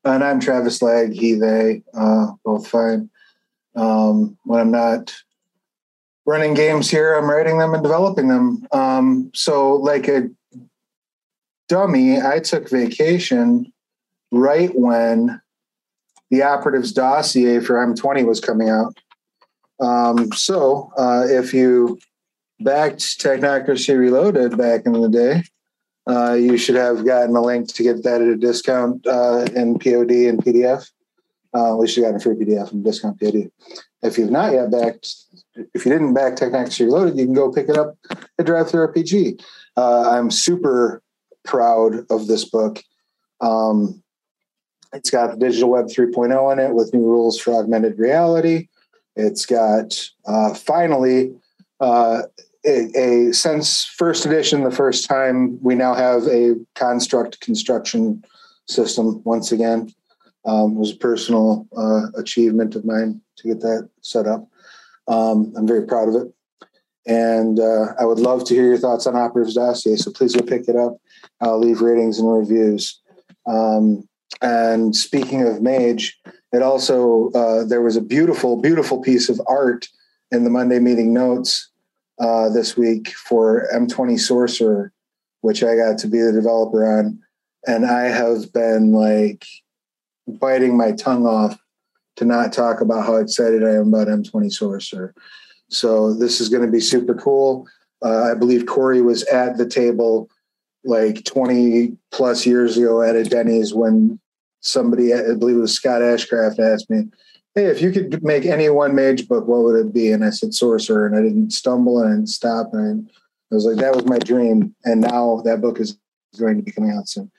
And 0.04 0.24
I'm 0.24 0.40
Travis 0.40 0.82
Legge, 0.82 1.16
he, 1.20 1.36
they, 1.36 1.84
uh, 1.94 2.32
both 2.44 2.68
fine. 2.68 3.12
Um, 3.76 4.40
when 4.44 4.60
I'm 4.60 4.72
not 4.72 5.16
running 6.26 6.56
games 6.56 6.90
here, 6.90 7.14
I'm 7.14 7.30
writing 7.30 7.60
them 7.60 7.76
and 7.76 7.84
developing 7.84 8.28
them. 8.28 8.66
Um, 8.72 9.30
so, 9.36 9.76
like 9.76 10.08
a 10.08 10.32
dummy, 11.68 12.20
I 12.20 12.40
took 12.40 12.72
vacation 12.72 13.72
right 14.32 14.72
when 14.74 15.40
the 16.30 16.44
operative's 16.44 16.92
dossier 16.92 17.60
for 17.60 17.76
M20 17.76 18.26
was 18.26 18.40
coming 18.40 18.70
out. 18.70 18.98
Um, 19.80 20.32
so, 20.34 20.92
uh, 20.98 21.26
if 21.28 21.54
you 21.54 22.00
backed 22.60 23.00
Technocracy 23.00 23.98
Reloaded 23.98 24.58
back 24.58 24.86
in 24.86 24.94
the 24.94 25.10
day, 25.10 25.44
uh, 26.08 26.34
you 26.34 26.58
should 26.58 26.76
have 26.76 27.06
gotten 27.06 27.36
a 27.36 27.42
link 27.42 27.74
to 27.74 27.84
get 27.84 28.04
that 28.04 28.22
at 28.22 28.28
a 28.28 28.36
discount 28.36 29.06
uh, 29.08 29.48
in 29.56 29.80
POD 29.80 30.12
and 30.28 30.44
PDF. 30.44 30.90
Uh, 31.54 31.74
at 31.74 31.80
least 31.80 31.98
you 31.98 32.04
got 32.04 32.16
a 32.16 32.20
free 32.20 32.36
PDF 32.36 32.72
and 32.72 32.84
discount 32.84 33.20
POD. 33.20 33.52
If 34.02 34.18
you've 34.18 34.32
not 34.32 34.54
yet 34.54 34.72
backed, 34.72 35.16
if 35.74 35.86
you 35.86 35.92
didn't 35.92 36.14
back 36.14 36.36
Technocracy 36.36 36.86
Reloaded, 36.86 37.18
you 37.18 37.26
can 37.26 37.34
go 37.34 37.52
pick 37.52 37.70
it 37.70 37.78
up 37.78 37.98
at 38.12 38.46
DriveThruRPG. 38.46 39.42
Uh, 39.78 40.10
I'm 40.12 40.32
super 40.32 41.02
proud 41.44 42.06
of 42.10 42.28
this 42.28 42.46
book. 42.46 42.82
Um, 43.42 44.04
it's 44.94 45.10
got 45.10 45.32
the 45.32 45.38
Digital 45.38 45.70
Web 45.70 45.86
3.0 45.86 46.54
in 46.54 46.60
it 46.60 46.74
with 46.74 46.94
new 46.94 47.06
rules 47.06 47.40
for 47.40 47.54
augmented 47.54 48.00
reality. 48.00 48.68
It's 49.16 49.46
got 49.46 49.94
uh, 50.26 50.54
finally 50.54 51.34
uh, 51.80 52.24
a, 52.66 52.92
a 52.96 53.34
since 53.34 53.86
first 53.86 54.26
edition, 54.26 54.64
the 54.64 54.72
first 54.72 55.08
time 55.08 55.62
we 55.62 55.76
now 55.76 55.94
have 55.94 56.24
a 56.28 56.56
construct 56.76 57.40
construction 57.42 58.24
system 58.68 59.22
once 59.24 59.52
again. 59.52 59.94
Um, 60.46 60.76
was 60.76 60.94
a 60.94 60.98
personal 60.98 61.68
uh, 61.76 62.08
achievement 62.18 62.74
of 62.74 62.86
mine 62.86 63.22
to 63.38 63.48
get 63.48 63.60
that 63.60 63.90
set 64.02 64.26
up. 64.26 64.48
Um, 65.08 65.54
I'm 65.58 65.68
very 65.68 65.86
proud 65.86 66.08
of 66.10 66.16
it. 66.16 66.34
And 67.06 67.60
uh, 67.60 67.94
I 68.00 68.06
would 68.06 68.20
love 68.20 68.46
to 68.46 68.54
hear 68.54 68.66
your 68.66 68.78
thoughts 68.78 69.06
on 69.06 69.16
Operative's 69.16 69.56
Dossier. 69.56 69.98
So 69.98 70.12
please 70.12 70.36
go 70.36 70.44
pick 70.44 70.68
it 70.68 70.76
up. 70.76 70.98
I'll 71.42 71.60
leave 71.60 71.82
ratings 71.82 72.20
and 72.20 72.32
reviews. 72.32 73.02
Um, 73.48 74.09
and 74.42 74.96
speaking 74.96 75.46
of 75.48 75.62
Mage, 75.62 76.20
it 76.52 76.62
also, 76.62 77.30
uh, 77.32 77.64
there 77.64 77.82
was 77.82 77.96
a 77.96 78.02
beautiful, 78.02 78.58
beautiful 78.62 79.02
piece 79.02 79.30
of 79.30 79.42
art 79.48 79.88
in 80.32 80.44
the 80.44 80.50
Monday 80.50 80.80
meeting 80.80 81.14
notes 81.14 81.70
uh, 82.20 82.50
this 82.50 82.78
week 82.78 83.10
for 83.10 83.68
M20 83.74 84.20
Sorcerer, 84.20 84.92
which 85.42 85.64
I 85.64 85.76
got 85.76 85.98
to 86.00 86.08
be 86.08 86.20
the 86.20 86.32
developer 86.32 86.86
on. 86.86 87.20
And 87.68 87.86
I 87.86 88.04
have 88.04 88.52
been 88.54 88.94
like 88.94 89.46
biting 90.28 90.78
my 90.78 90.92
tongue 90.94 91.26
off 91.26 91.58
to 92.16 92.26
not 92.26 92.54
talk 92.54 92.82
about 92.82 93.06
how 93.06 93.16
excited 93.16 93.64
I 93.64 93.72
am 93.72 93.94
about 93.94 94.08
M20 94.08 94.52
Sorcerer. 94.52 95.14
So 95.70 96.14
this 96.14 96.42
is 96.42 96.50
going 96.50 96.66
to 96.66 96.72
be 96.72 96.80
super 96.80 97.14
cool. 97.14 97.68
Uh, 98.04 98.32
I 98.32 98.34
believe 98.34 98.66
Corey 98.66 99.02
was 99.02 99.24
at 99.26 99.58
the 99.58 99.68
table 99.68 100.30
like 100.90 101.24
20 101.24 101.96
plus 102.12 102.46
years 102.46 102.78
ago 102.78 103.02
at 103.02 103.16
a 103.16 103.24
Denny's 103.24 103.74
when 103.74 104.20
somebody, 104.62 105.14
I 105.14 105.36
believe 105.36 105.58
it 105.58 105.60
was 105.60 105.74
Scott 105.74 106.02
Ashcraft, 106.02 106.60
asked 106.60 106.90
me, 106.90 107.06
Hey, 107.56 107.66
if 107.66 107.82
you 107.82 107.92
could 107.92 108.24
make 108.24 108.46
any 108.46 108.70
one 108.70 108.96
mage 108.96 109.28
book, 109.28 109.48
what 109.48 109.64
would 109.64 109.76
it 109.76 109.94
be? 109.94 110.12
And 110.12 110.24
I 110.24 110.30
said 110.30 110.54
Sorcerer, 110.54 111.08
and 111.08 111.16
I 111.16 111.22
didn't 111.22 111.52
stumble 111.52 112.02
and 112.02 112.30
stop. 112.30 112.74
And 112.74 113.10
I 113.52 113.56
was 113.56 113.66
like, 113.66 113.78
that 113.78 113.96
was 113.96 114.06
my 114.06 114.20
dream. 114.20 114.76
And 114.86 115.02
now 115.02 115.42
that 115.46 115.62
book 115.62 115.80
is 115.80 115.98
going 116.38 116.58
to 116.58 116.64
be 116.64 116.72
coming 116.72 116.92
out 116.92 117.08
soon. 117.08 117.32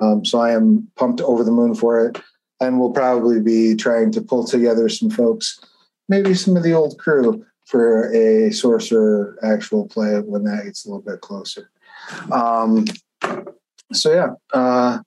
Um, 0.00 0.24
so 0.24 0.38
I 0.38 0.52
am 0.52 0.88
pumped 0.96 1.22
over 1.22 1.42
the 1.42 1.50
moon 1.50 1.74
for 1.74 2.06
it. 2.06 2.20
And 2.60 2.78
we'll 2.78 2.92
probably 2.92 3.40
be 3.40 3.74
trying 3.74 4.12
to 4.12 4.20
pull 4.20 4.46
together 4.46 4.88
some 4.88 5.10
folks, 5.10 5.58
maybe 6.08 6.34
some 6.34 6.56
of 6.56 6.62
the 6.62 6.74
old 6.74 6.98
crew 6.98 7.44
for 7.64 8.12
a 8.12 8.52
sorcerer 8.52 9.38
actual 9.42 9.88
play 9.88 10.20
when 10.20 10.44
that 10.44 10.64
gets 10.64 10.84
a 10.84 10.88
little 10.88 11.02
bit 11.02 11.20
closer. 11.22 11.70
Um, 12.32 12.84
so 13.92 14.12
yeah, 14.12 14.28
uh, 14.52 14.98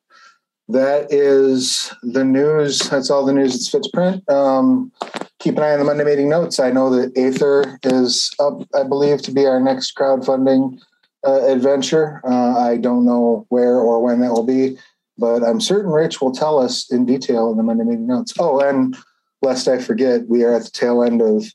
that 0.70 1.12
is 1.12 1.94
the 2.04 2.24
news. 2.24 2.80
That's 2.90 3.10
all 3.10 3.26
the 3.26 3.34
news 3.34 3.54
that's 3.54 3.70
fit 3.70 3.84
to 3.84 3.90
print. 3.94 4.30
Um, 4.30 4.92
keep 5.40 5.58
an 5.58 5.64
eye 5.64 5.74
on 5.74 5.80
the 5.80 5.86
Monday 5.86 6.04
meeting 6.04 6.30
notes. 6.30 6.60
I 6.60 6.72
know 6.72 6.90
that 6.90 7.18
Aether 7.18 7.80
is 7.84 8.32
up, 8.40 8.62
I 8.76 8.84
believe, 8.84 9.22
to 9.24 9.32
be 9.32 9.46
our 9.46 9.60
next 9.60 9.96
crowdfunding 9.96 10.80
uh, 11.26 11.46
adventure. 11.48 12.22
Uh, 12.26 12.58
I 12.58 12.78
don't 12.78 13.06
know 13.06 13.46
where 13.50 13.78
or 13.78 14.02
when 14.02 14.20
that 14.22 14.32
will 14.32 14.46
be, 14.46 14.78
but 15.18 15.44
I'm 15.44 15.62
certain 15.62 15.92
Rich 15.92 16.22
will 16.22 16.32
tell 16.32 16.60
us 16.60 16.92
in 16.92 17.06
detail 17.06 17.52
in 17.52 17.58
the 17.58 17.64
Monday 17.64 17.84
meeting 17.84 18.08
notes. 18.08 18.34
Oh, 18.40 18.60
and 18.60 18.98
lest 19.42 19.68
I 19.68 19.80
forget, 19.80 20.28
we 20.28 20.44
are 20.44 20.54
at 20.54 20.64
the 20.64 20.72
tail 20.72 21.04
end 21.04 21.22
of 21.22 21.46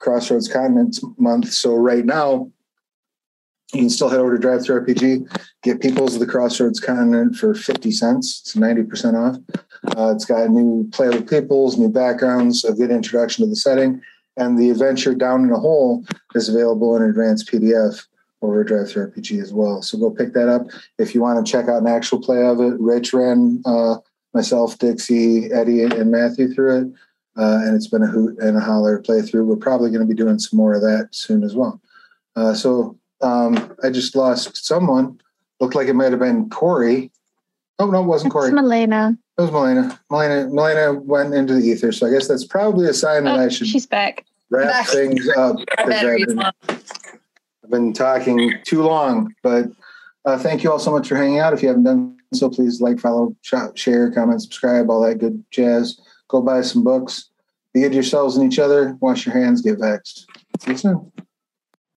Crossroads 0.00 0.48
Continents 0.48 1.00
month. 1.18 1.52
So 1.52 1.74
right 1.74 2.04
now, 2.04 2.50
you 3.72 3.80
can 3.80 3.90
still 3.90 4.08
head 4.08 4.20
over 4.20 4.36
to 4.36 4.46
DriveThruRPG, 4.46 5.40
get 5.62 5.80
Peoples 5.80 6.14
of 6.14 6.20
the 6.20 6.26
Crossroads 6.26 6.78
Continent 6.78 7.36
for 7.36 7.54
50 7.54 7.90
cents. 7.90 8.40
It's 8.40 8.54
90% 8.54 9.14
off. 9.14 9.36
Uh, 9.96 10.12
it's 10.14 10.24
got 10.24 10.48
new 10.50 10.88
playable 10.92 11.22
peoples, 11.22 11.76
new 11.76 11.88
backgrounds, 11.88 12.64
a 12.64 12.72
good 12.72 12.90
introduction 12.90 13.44
to 13.44 13.50
the 13.50 13.56
setting, 13.56 14.00
and 14.36 14.58
the 14.58 14.70
adventure 14.70 15.14
Down 15.14 15.44
in 15.44 15.50
a 15.50 15.58
Hole 15.58 16.04
is 16.34 16.48
available 16.48 16.96
in 16.96 17.02
advanced 17.02 17.50
PDF 17.50 18.06
over 18.42 18.60
at 18.60 18.68
DriveThruRPG 18.68 19.42
as 19.42 19.52
well. 19.52 19.82
So 19.82 19.98
go 19.98 20.10
pick 20.10 20.32
that 20.34 20.48
up. 20.48 20.66
If 20.98 21.14
you 21.14 21.20
want 21.20 21.44
to 21.44 21.50
check 21.50 21.68
out 21.68 21.82
an 21.82 21.88
actual 21.88 22.20
play 22.20 22.44
of 22.44 22.60
it, 22.60 22.78
Rich 22.78 23.12
ran 23.12 23.62
uh, 23.64 23.96
myself, 24.34 24.78
Dixie, 24.78 25.50
Eddie, 25.52 25.82
and 25.82 26.10
Matthew 26.10 26.52
through 26.52 26.78
it. 26.78 26.92
Uh, 27.38 27.60
and 27.64 27.74
it's 27.74 27.88
been 27.88 28.02
a 28.02 28.06
hoot 28.06 28.38
and 28.38 28.56
a 28.56 28.60
holler 28.60 29.02
playthrough. 29.02 29.44
We're 29.44 29.56
probably 29.56 29.90
going 29.90 30.06
to 30.06 30.06
be 30.06 30.14
doing 30.14 30.38
some 30.38 30.56
more 30.56 30.74
of 30.74 30.82
that 30.82 31.08
soon 31.10 31.42
as 31.42 31.54
well. 31.54 31.80
Uh, 32.34 32.54
so 32.54 32.96
um, 33.22 33.76
I 33.82 33.90
just 33.90 34.14
lost 34.16 34.64
someone. 34.64 35.20
Looked 35.60 35.74
like 35.74 35.88
it 35.88 35.94
might 35.94 36.10
have 36.12 36.20
been 36.20 36.48
Corey. 36.50 37.10
Oh 37.78 37.90
no, 37.90 38.02
it 38.02 38.06
wasn't 38.06 38.32
Corey. 38.32 38.48
It's 38.48 38.54
Milena. 38.54 39.16
It 39.38 39.42
was 39.42 39.50
Milena. 39.52 39.98
Milena. 40.10 40.48
Milena 40.48 40.92
went 40.94 41.34
into 41.34 41.54
the 41.54 41.60
ether, 41.66 41.92
so 41.92 42.06
I 42.06 42.10
guess 42.10 42.28
that's 42.28 42.44
probably 42.46 42.86
a 42.88 42.94
sign 42.94 43.24
that 43.24 43.38
Oh, 43.38 43.42
I 43.44 43.48
should 43.48 43.66
she's 43.66 43.86
back. 43.86 44.24
wrap 44.50 44.68
Back. 44.70 44.86
things 44.88 45.28
up. 45.36 45.56
'cause 45.78 45.94
I've 45.94 46.26
been- 46.26 46.40
I've 47.64 47.70
been 47.70 47.92
talking 47.92 48.52
too 48.64 48.82
long, 48.82 49.34
but 49.42 49.66
uh, 50.24 50.38
thank 50.38 50.62
you 50.62 50.70
all 50.70 50.78
so 50.78 50.92
much 50.92 51.08
for 51.08 51.16
hanging 51.16 51.38
out. 51.40 51.52
If 51.52 51.62
you 51.62 51.68
haven't 51.68 51.82
done 51.84 52.16
so, 52.32 52.48
please 52.48 52.80
like, 52.80 53.00
follow, 53.00 53.34
share, 53.74 54.10
comment, 54.12 54.40
subscribe, 54.42 54.88
all 54.90 55.00
that 55.02 55.16
good 55.18 55.42
jazz. 55.50 55.98
Go 56.28 56.42
buy 56.42 56.60
some 56.62 56.84
books. 56.84 57.28
Be 57.72 57.80
good 57.80 57.90
to 57.90 57.94
yourselves 57.96 58.36
and 58.36 58.50
each 58.52 58.58
other. 58.58 58.96
Wash 59.00 59.26
your 59.26 59.34
hands. 59.34 59.62
Get 59.62 59.78
vexed. 59.80 60.26
See 60.60 60.72
you 60.72 60.76
soon. 60.76 61.12